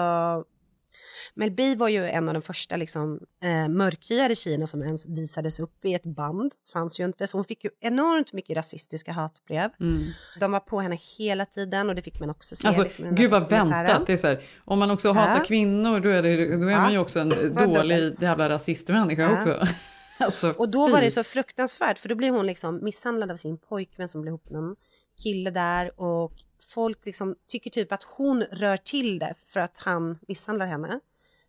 Mel 1.35 1.51
B 1.51 1.75
var 1.75 1.89
ju 1.89 2.09
en 2.09 2.29
av 2.29 2.35
de 2.35 2.43
första 2.43 2.77
liksom, 2.77 3.21
eh, 3.43 3.69
mörkhyade 3.69 4.35
tjejerna 4.35 4.67
som 4.67 4.83
ens 4.83 5.07
visades 5.09 5.61
upp 5.61 5.85
i 5.85 5.95
ett 5.95 6.07
band. 6.07 6.53
Fanns 6.73 7.01
ju 7.01 7.05
inte, 7.05 7.27
så 7.27 7.37
hon 7.39 7.45
fick 7.45 7.65
ju 7.65 7.71
enormt 7.81 8.33
mycket 8.33 8.57
rasistiska 8.57 9.13
hatbrev. 9.13 9.71
Mm. 9.81 10.05
De 10.41 10.53
var 10.53 10.61
på 10.61 10.81
henne 10.81 10.99
hela 11.19 11.47
tiden 11.47 11.89
och 11.89 11.95
det 11.95 12.03
fick 12.03 12.21
man 12.21 12.31
också 12.31 12.57
se. 12.57 12.69
Alltså, 12.69 12.83
liksom, 12.83 13.15
gud 13.15 13.31
vad 13.31 13.49
väntat. 13.51 14.07
Det 14.07 14.13
är 14.13 14.17
så 14.17 14.27
här, 14.27 14.43
om 14.65 14.79
man 14.79 14.91
också 14.91 15.13
hatar 15.13 15.39
Ja. 15.39 15.45
kvinnor 15.45 16.01
då 16.01 16.09
är, 16.09 16.23
det, 16.23 16.57
då 16.57 16.67
är 16.67 16.71
Ja. 16.71 16.81
man 16.81 16.93
ju 16.93 16.99
också 16.99 17.19
en 17.21 17.29
dålig 17.55 17.55
dubbelt. 17.75 18.23
jävla 18.23 18.49
rasistmänniska 18.49 19.23
Ja. 19.23 19.39
också. 19.39 19.67
alltså, 20.19 20.51
Och 20.51 20.69
då 20.69 20.89
var 20.89 21.01
det 21.01 21.11
så 21.11 21.25
fruktansvärt 21.25 21.99
för 21.99 22.09
då 22.09 22.15
blev 22.15 22.35
hon 22.35 22.47
liksom 22.47 22.85
misshandlad 22.85 23.31
av 23.31 23.37
sin 23.37 23.59
pojkvän 23.59 24.09
som 24.09 24.21
blev 24.23 24.31
ihop 24.31 24.51
med 24.51 24.63
någon 24.63 24.77
kille 25.23 25.51
där 25.51 26.01
och 26.01 26.33
folk 26.75 27.07
liksom 27.07 27.35
tycker 27.49 27.71
typ 27.71 27.93
att 27.93 28.03
hon 28.03 28.43
rör 28.53 28.77
till 28.77 29.19
det 29.19 29.35
för 29.47 29.61
att 29.61 29.79
han 29.79 30.19
misshandlar 30.29 30.67
henne. 30.67 31.01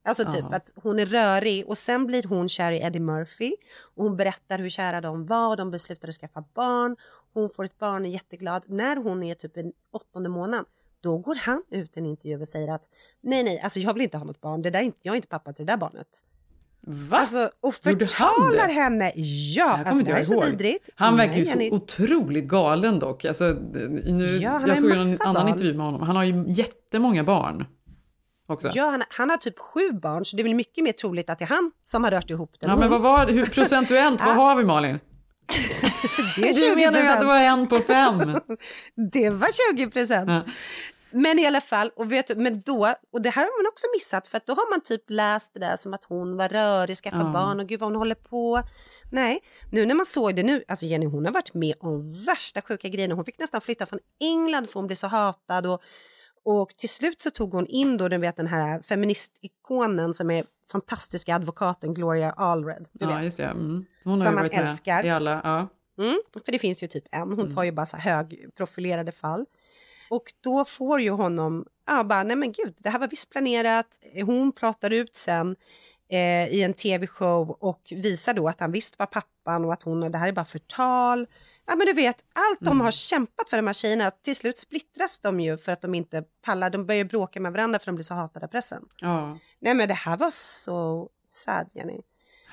Alltså 0.07 0.25
typ 0.25 0.45
Ja. 0.49 0.55
att 0.55 0.71
hon 0.75 0.99
är 0.99 1.05
rörig 1.05 1.67
och 1.67 1.77
sen 1.77 2.05
blir 2.07 2.23
hon 2.23 2.49
kär 2.49 2.71
i 2.71 2.81
Eddie 2.81 2.99
Murphy 2.99 3.53
och 3.95 4.03
hon 4.03 4.17
berättar 4.17 4.59
hur 4.59 4.69
kära 4.69 5.01
de 5.01 5.25
var 5.25 5.47
och 5.49 5.57
de 5.57 5.71
beslutade 5.71 6.09
att 6.09 6.15
skaffa 6.15 6.43
barn. 6.53 6.95
Hon 7.33 7.49
får 7.49 7.63
ett 7.65 7.79
barn 7.79 8.01
och 8.01 8.07
är 8.07 8.11
jätteglad. 8.11 8.63
När 8.67 8.95
hon 8.95 9.23
är 9.23 9.35
typ 9.35 9.57
en 9.57 9.71
åttonde 9.91 10.29
månad 10.29 10.65
då 11.01 11.17
går 11.17 11.35
han 11.35 11.63
ut 11.71 11.97
i 11.97 11.99
en 11.99 12.05
intervju 12.05 12.41
och 12.41 12.47
säger 12.47 12.73
att 12.73 12.83
nej, 13.21 13.43
nej, 13.43 13.59
alltså 13.59 13.79
jag 13.79 13.93
vill 13.93 14.03
inte 14.03 14.17
ha 14.17 14.25
något 14.25 14.41
barn. 14.41 14.61
Det 14.61 14.69
där 14.69 14.79
är 14.79 14.83
inte, 14.83 14.99
jag 15.01 15.11
är 15.13 15.15
inte 15.15 15.27
pappa 15.27 15.53
till 15.53 15.65
det 15.65 15.71
där 15.71 15.77
barnet. 15.77 16.07
Va? 16.81 17.17
Alltså, 17.17 17.49
och 17.59 17.73
förtalar 17.73 18.67
det? 18.67 18.73
henne. 18.73 19.11
Ja, 19.15 19.77
Jag 19.77 19.87
alltså, 19.87 20.05
det 20.05 20.11
här 20.11 20.19
är 20.19 20.23
så 20.23 20.41
vidrigt. 20.41 20.89
Han 20.95 21.17
verkar 21.17 21.33
ju 21.33 21.39
Nej, 21.39 21.47
Jenny. 21.49 21.69
så 21.69 21.75
otroligt 21.75 22.45
galen 22.47 22.99
dock. 22.99 23.25
Alltså, 23.25 23.43
nu, 23.43 24.37
Ja, 24.41 24.67
jag 24.67 24.77
såg 24.77 24.91
en 24.91 24.97
annan 25.19 25.33
barn. 25.33 25.47
intervju 25.47 25.73
med 25.73 25.85
honom. 25.85 26.01
Han 26.01 26.15
har 26.15 26.23
ju 26.23 26.43
jättemånga 26.47 27.23
barn. 27.23 27.65
Också. 28.47 28.71
Ja, 28.73 28.85
han, 28.89 29.03
han 29.09 29.29
har 29.29 29.37
typ 29.37 29.59
sju 29.59 29.91
barn, 29.91 30.25
så 30.25 30.35
det 30.35 30.41
är 30.41 30.43
väl 30.43 30.55
mycket 30.55 30.83
mer 30.83 30.91
troligt 30.91 31.29
att 31.29 31.39
det 31.39 31.45
är 31.45 31.49
han 31.49 31.71
som 31.83 32.03
har 32.03 32.11
rört 32.11 32.29
ihop 32.29 32.55
det. 32.59 32.67
Ja, 32.67 32.75
men 32.75 32.89
vad 32.89 33.01
var, 33.01 33.27
hur 33.27 33.45
procentuellt, 33.55 34.21
vad 34.25 34.35
har 34.35 34.55
vi 34.55 34.63
Malin? 34.63 34.99
Det 36.35 36.49
är 36.49 36.69
Du 36.69 36.75
menar 36.75 36.99
ju 37.01 37.07
att 37.07 37.19
det 37.19 37.25
var 37.25 37.37
en 37.37 37.67
på 37.67 37.79
fem. 37.79 38.19
det 39.11 39.29
var 39.29 39.73
20 39.75 39.87
procent. 39.89 40.29
Ja. 40.29 40.41
Men 41.11 41.39
i 41.39 41.45
alla 41.47 41.61
fall, 41.61 41.91
och, 41.95 42.11
vet, 42.11 42.37
men 42.37 42.61
då, 42.61 42.93
och 43.13 43.21
det 43.21 43.29
här 43.29 43.41
har 43.43 43.63
man 43.63 43.69
också 43.71 43.87
missat 43.95 44.27
för 44.27 44.41
då 44.45 44.53
har 44.53 44.69
man 44.69 44.81
typ 44.81 45.03
läst 45.09 45.53
det 45.53 45.59
där 45.59 45.75
som 45.75 45.93
att 45.93 46.03
hon 46.03 46.37
var 46.37 46.49
rörig, 46.49 46.97
skaffa 46.97 47.17
Ja. 47.17 47.23
barn 47.33 47.59
och 47.59 47.67
gud 47.67 47.79
vad 47.79 47.89
hon 47.89 47.95
håller 47.95 48.15
på. 48.15 48.61
Nej, 49.11 49.39
nu 49.71 49.85
när 49.85 49.95
man 49.95 50.05
såg 50.05 50.35
det 50.35 50.43
nu, 50.43 50.63
alltså 50.67 50.85
Jenny 50.85 51.05
hon 51.05 51.25
har 51.25 51.31
varit 51.31 51.53
med 51.53 51.75
om 51.79 52.23
värsta 52.25 52.61
sjuka 52.61 52.87
grejerna. 52.87 53.15
Hon 53.15 53.25
fick 53.25 53.39
nästan 53.39 53.61
flytta 53.61 53.85
från 53.85 53.99
England 54.19 54.69
för 54.69 54.73
hon 54.79 54.87
blev 54.87 54.95
så 54.95 55.07
hatad 55.07 55.65
och, 55.67 55.81
och 56.49 56.69
till 56.77 56.89
slut 56.89 57.21
så 57.21 57.29
tog 57.31 57.53
hon 57.53 57.67
in 57.67 57.97
då, 57.97 58.07
du 58.07 58.17
vet 58.17 58.35
den 58.35 58.47
här 58.47 58.81
feministikonen 58.81 60.13
som 60.13 60.31
är 60.31 60.45
fantastiska 60.71 61.35
advokaten 61.35 61.93
Gloria 61.93 62.31
Allred. 62.31 62.87
Du 62.93 63.05
Ja, 63.05 63.15
vet. 63.15 63.23
just 63.25 63.37
det. 63.37 63.43
Mm. 63.45 63.85
Hon 64.03 64.17
Som 64.17 64.35
man 64.35 64.45
älskar. 64.51 65.05
i 65.05 65.09
alla. 65.09 65.41
Ja. 65.43 65.67
Mm, 66.03 66.21
för 66.45 66.51
det 66.51 66.59
finns 66.59 66.83
ju 66.83 66.87
typ 66.87 67.03
en, 67.11 67.33
hon 67.33 67.55
tar 67.55 67.63
ju 67.63 67.71
bara 67.71 67.85
så 67.85 67.97
högprofilerade 67.97 69.11
fall. 69.11 69.45
Och 70.09 70.23
då 70.43 70.65
får 70.65 71.01
ju 71.01 71.09
honom, 71.09 71.65
ja 71.87 72.03
bara, 72.03 72.23
nej 72.23 72.35
men 72.35 72.51
gud, 72.51 72.75
det 72.77 72.89
här 72.89 72.99
var 72.99 73.07
visst 73.07 73.29
planerat. 73.29 73.87
Hon 74.25 74.51
pratar 74.51 74.89
ut 74.93 75.15
sen 75.15 75.55
eh, 76.09 76.47
i 76.47 76.63
en 76.63 76.73
tv-show 76.73 77.49
och 77.59 77.81
visar 77.91 78.33
då 78.33 78.47
att 78.49 78.59
han 78.59 78.71
visst 78.71 78.99
var 78.99 79.05
pappan 79.05 79.65
och 79.65 79.73
att 79.73 79.83
hon, 79.83 80.11
det 80.11 80.17
här 80.17 80.27
är 80.27 80.31
bara 80.31 80.45
förtal. 80.45 81.27
Ja 81.67 81.75
men 81.75 81.87
du 81.87 81.93
vet, 81.93 82.23
allt 82.33 82.59
de 82.59 82.81
har 82.81 82.91
kämpat 82.91 83.49
för 83.49 83.57
de 83.57 83.67
här 83.67 83.73
tjejerna, 83.73 84.11
till 84.11 84.35
slut 84.35 84.57
splittras 84.57 85.19
de 85.19 85.39
ju 85.39 85.57
för 85.57 85.71
att 85.71 85.81
de 85.81 85.95
inte 85.95 86.23
pallar, 86.45 86.69
de 86.69 86.85
börjar 86.85 87.05
bråka 87.05 87.39
med 87.39 87.51
varandra 87.51 87.79
för 87.79 87.85
de 87.85 87.95
blir 87.95 88.03
så 88.03 88.13
hatade 88.13 88.45
av 88.45 88.49
pressen. 88.49 88.83
Ja. 89.01 89.37
Nej 89.59 89.73
men 89.73 89.87
det 89.87 89.93
här 89.93 90.17
var 90.17 90.31
så 90.31 91.09
sad 91.25 91.69
Jenny. 91.73 92.01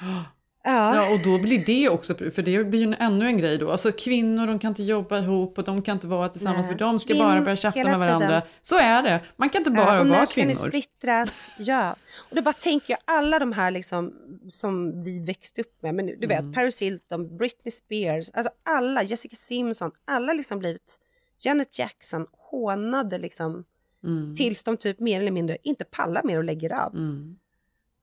Ja. 0.65 1.13
och 1.13 1.19
då 1.25 1.39
blir 1.39 1.65
det 1.67 1.89
också, 1.89 2.15
för 2.15 2.43
det 2.43 2.65
blir 2.65 2.87
ju 2.87 2.95
ännu 2.99 3.27
en 3.27 3.39
grej 3.39 3.59
då. 3.59 3.71
Alltså 3.71 3.93
kvinnor, 3.93 4.47
de 4.47 4.59
kan 4.59 4.69
inte 4.69 4.83
jobba 4.83 5.19
ihop 5.19 5.59
och 5.59 5.65
de 5.65 5.83
kan 5.83 5.97
inte 5.97 6.07
vara 6.07 6.29
tillsammans 6.29 6.67
Nej. 6.67 6.73
för 6.73 6.79
de 6.79 7.01
ska 7.01 7.15
Kvinn- 7.15 7.19
bara 7.19 7.41
börja 7.41 7.57
tjafsa 7.57 7.85
med 7.85 7.99
varandra. 7.99 8.27
tiden. 8.27 8.43
Så 8.63 8.79
är 8.79 9.03
det. 9.03 9.21
Man 9.37 9.51
kan 9.51 9.61
inte 9.61 9.71
bara 9.71 9.95
Ja, 9.95 10.01
och 10.01 10.07
vara 10.09 10.19
när 10.19 10.27
ska 10.27 10.41
ni 10.47 10.55
kvinnor. 10.55 10.69
splittras? 10.69 11.51
Ja. 11.59 11.97
Och 12.31 12.37
då 12.37 12.43
bara 12.43 12.53
tänker 12.55 12.91
jag 12.93 12.99
alla 13.05 13.39
de 13.39 13.53
här 13.53 13.71
liksom 13.71 14.15
som 14.49 15.03
vi 15.03 15.25
växte 15.25 15.61
upp 15.61 15.83
med, 15.83 15.95
men 15.95 16.07
du 16.07 16.13
Mm. 16.25 16.29
vet 16.29 16.55
Paris 16.55 16.83
Hilton, 16.83 17.37
Britney 17.37 17.71
Spears, 17.73 18.31
alltså 18.35 18.53
alla, 18.63 19.03
Jessica 19.03 19.37
Simpson, 19.37 19.91
alla 20.05 20.33
liksom 20.33 20.59
blivit 20.59 20.99
Janet 21.45 21.79
Jackson 21.79 22.27
hånade 22.51 23.19
liksom 23.19 23.65
Mm. 24.05 24.35
tills 24.35 24.65
de 24.65 24.77
typ 24.77 25.01
mer 25.01 25.21
eller 25.21 25.31
mindre 25.31 25.57
inte 25.63 25.85
pallar 25.85 26.23
mer 26.23 26.39
och 26.39 26.45
lägger 26.45 26.73
av. 26.73 26.95
Mm. 26.95 27.37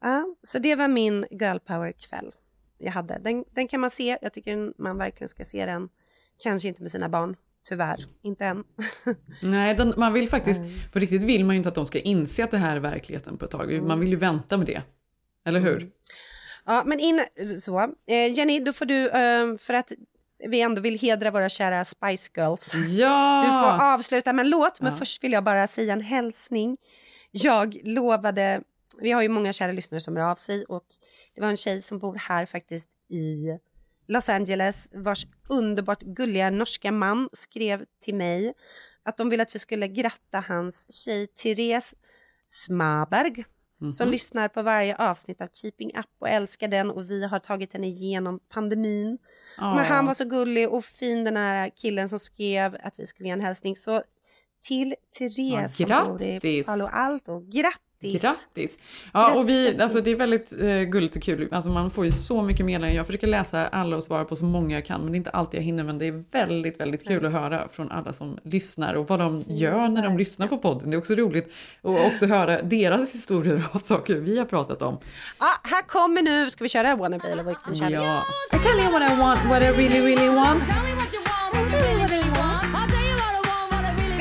Ja, 0.04 0.36
så 0.44 0.60
det 0.60 0.76
var 0.76 0.88
min 0.88 1.26
girl 1.32 1.58
power 1.58 1.92
kväll 1.92 2.32
jag 2.82 2.92
hade. 2.92 3.18
Den, 3.20 3.44
den 3.52 3.68
kan 3.68 3.80
man 3.80 3.90
se, 3.90 4.18
jag 4.22 4.34
tycker 4.34 4.82
man 4.82 4.98
verkligen 4.98 5.28
ska 5.28 5.44
se 5.44 5.66
den. 5.66 5.90
Kanske 6.44 6.68
inte 6.68 6.82
med 6.82 6.92
sina 6.92 7.10
barn, 7.10 7.36
tyvärr, 7.70 8.06
inte 8.24 8.46
än. 8.46 8.64
Nej, 9.44 9.76
den, 9.76 9.94
man 9.98 10.14
vill 10.14 10.30
faktiskt, 10.30 10.62
på 10.94 11.00
riktigt 11.00 11.24
vill 11.24 11.46
man 11.46 11.56
ju 11.56 11.58
inte 11.58 11.70
att 11.70 11.76
de 11.76 11.88
ska 11.88 12.00
inse 12.00 12.44
att 12.44 12.52
det 12.52 12.58
här 12.58 12.76
är 12.76 12.80
verkligheten 12.80 13.38
på 13.38 13.46
ett 13.46 13.52
tag. 13.52 13.82
Man 13.84 14.00
vill 14.00 14.10
ju 14.10 14.16
vänta 14.16 14.58
med 14.58 14.68
det. 14.68 14.82
Eller 15.46 15.60
hur? 15.60 15.78
Mm. 15.78 15.92
Ja, 16.66 16.84
men 16.86 17.00
in, 17.00 17.22
så. 17.62 17.80
Eh, 18.08 18.32
Jenny, 18.34 18.60
då 18.60 18.74
får 18.74 18.86
du, 18.86 19.10
eh, 19.10 19.58
för 19.58 19.74
att 19.74 19.92
vi 20.48 20.62
ändå 20.62 20.82
vill 20.82 21.00
hedra 21.00 21.32
våra 21.32 21.50
kära 21.50 21.86
Spice 21.86 22.32
Girls. 22.36 22.76
Ja! 22.76 23.44
Du 23.46 23.50
får 23.80 23.86
avsluta 23.96 24.34
med 24.34 24.44
en 24.44 24.50
låt, 24.50 24.82
men 24.82 24.92
Ja. 24.92 24.98
först 24.98 25.24
vill 25.24 25.32
jag 25.32 25.44
bara 25.44 25.68
säga 25.68 25.94
en 25.94 26.02
hälsning. 26.02 26.78
Jag 27.32 27.78
lovade, 27.84 28.62
vi 29.02 29.12
har 29.12 29.22
ju 29.22 29.30
många 29.30 29.54
kära 29.54 29.72
lyssnare 29.72 30.00
som 30.02 30.16
hör 30.18 30.24
av 30.32 30.36
sig 30.36 30.66
och 30.66 30.86
det 31.36 31.42
var 31.42 31.50
en 31.50 31.58
tjej 31.58 31.82
som 31.82 32.00
bor 32.00 32.16
här 32.16 32.46
faktiskt 32.46 32.90
i 33.10 33.58
Los 34.08 34.30
Angeles 34.30 34.90
vars 34.94 35.26
underbart 35.50 36.02
gulliga 36.02 36.50
norska 36.50 36.92
man 36.92 37.30
skrev 37.34 37.86
till 38.02 38.16
mig 38.16 38.54
att 39.04 39.18
de 39.18 39.30
ville 39.30 39.44
att 39.44 39.56
vi 39.56 39.60
skulle 39.60 39.88
gratta 39.88 40.44
hans 40.48 40.92
tjej 40.94 41.28
Therese 41.28 41.96
Smaberg 42.48 43.44
som 43.94 44.06
Mhm. 44.08 44.12
lyssnar 44.12 44.48
på 44.48 44.62
varje 44.62 44.96
avsnitt 44.96 45.42
av 45.42 45.48
Keeping 45.54 45.92
Up 45.98 46.06
och 46.20 46.30
älskar 46.30 46.68
den 46.68 46.92
och 46.92 47.10
vi 47.10 47.26
har 47.26 47.40
tagit 47.40 47.74
henne 47.74 47.88
igenom 47.88 48.40
pandemin. 48.50 49.18
Ja. 49.58 49.76
Men 49.76 49.86
han 49.86 50.06
var 50.06 50.14
så 50.14 50.26
gullig 50.26 50.70
och 50.70 50.86
fin 50.86 51.24
den 51.24 51.38
här 51.38 51.70
killen 51.76 52.10
som 52.10 52.20
skrev 52.20 52.78
att 52.84 53.00
vi 53.00 53.06
skulle 53.08 53.28
ge 53.28 53.34
en 53.34 53.42
hälsning. 53.42 53.76
Så 53.76 54.04
till 54.62 54.96
Therese 55.18 55.38
Ja, 55.38 55.68
som 55.68 56.18
bor 56.18 56.22
i. 56.22 56.64
Palo 56.64 56.90
Alto, 56.92 57.40
grattis! 57.40 58.22
Grattis! 58.22 58.78
Ja, 59.14 59.34
och 59.34 59.50
vi, 59.50 59.66
Grattis, 59.66 59.82
alltså 59.82 60.02
det 60.02 60.12
är 60.12 60.16
väldigt 60.16 60.54
eh, 60.62 60.82
gulligt 60.82 61.16
och 61.16 61.22
kul. 61.22 61.50
Alltså 61.52 61.70
man 61.70 61.92
får 61.92 62.06
ju 62.06 62.12
så 62.12 62.42
mycket 62.42 62.66
meddelanden. 62.66 62.96
Jag 62.96 63.06
försöker 63.06 63.28
läsa 63.28 63.68
alla 63.68 63.98
och 63.98 64.04
svara 64.04 64.26
på 64.26 64.36
så 64.36 64.46
många 64.46 64.76
jag 64.76 64.86
kan, 64.86 65.02
men 65.02 65.12
det 65.12 65.16
är 65.16 65.18
inte 65.18 65.30
alltid 65.30 65.60
jag 65.60 65.66
hinner. 65.66 65.84
Men 65.84 65.98
det 65.98 66.06
är 66.06 66.24
väldigt, 66.32 66.80
väldigt 66.80 67.08
kul 67.08 67.26
att 67.26 67.32
höra 67.32 67.68
från 67.72 67.92
alla 67.92 68.14
som 68.14 68.38
lyssnar 68.44 68.94
och 68.94 69.08
vad 69.08 69.20
de 69.20 69.42
gör 69.48 69.88
när 69.90 70.04
de 70.04 70.18
lyssnar 70.18 70.48
på 70.48 70.58
podden. 70.58 70.90
Det 70.90 70.96
är 70.96 71.00
också 71.00 71.16
roligt 71.16 71.54
att 71.82 72.12
också 72.12 72.26
höra 72.26 72.62
deras 72.62 73.14
historier 73.14 73.64
av 73.72 73.80
saker 73.80 74.16
vi 74.16 74.38
har 74.38 74.46
pratat 74.46 74.82
om. 74.82 74.98
Ja, 75.40 75.48
här 75.64 75.82
kommer 75.82 76.22
nu, 76.22 76.50
ska 76.50 76.64
vi 76.64 76.70
köra 76.70 76.96
Wannabe 76.96 77.28
eller 77.28 77.44
vilken 77.44 77.76
kör 77.76 77.88
vi? 77.88 77.94
Ja. 77.94 78.24
I 78.54 78.58
tell 78.58 78.80
you 78.84 78.92
what 78.92 79.12
I 79.12 79.20
want, 79.20 79.40
what 79.50 79.62
I 79.62 79.66
really, 79.66 80.00
really 80.00 80.30
want. 80.30 80.64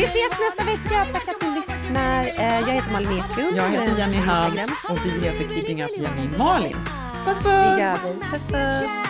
Vi 0.01 0.07
ses 0.07 0.31
nästa 0.41 0.65
vecka, 0.65 1.07
tack 1.13 1.29
att 1.29 1.43
ni 1.43 1.55
lyssnar. 1.55 2.23
Eh, 2.25 2.61
Jag 2.61 2.73
heter 2.75 2.93
Malin 2.93 3.09
Eklund. 3.13 3.57
Jag 3.57 3.69
heter 3.69 3.99
Jenny 3.99 4.17
Hall 4.17 4.53
och 4.89 4.99
vi 5.07 5.11
heter 5.11 5.49
Keeping 5.55 5.83
Up 5.83 5.91
Jenny 5.97 6.29
Malin. 6.39 6.77
Puss 7.25 7.35
puss! 7.35 7.45
Det 7.45 7.81
gör 7.83 7.99
vi. 8.15 8.21
Puss 8.31 8.43
puss! 8.45 9.10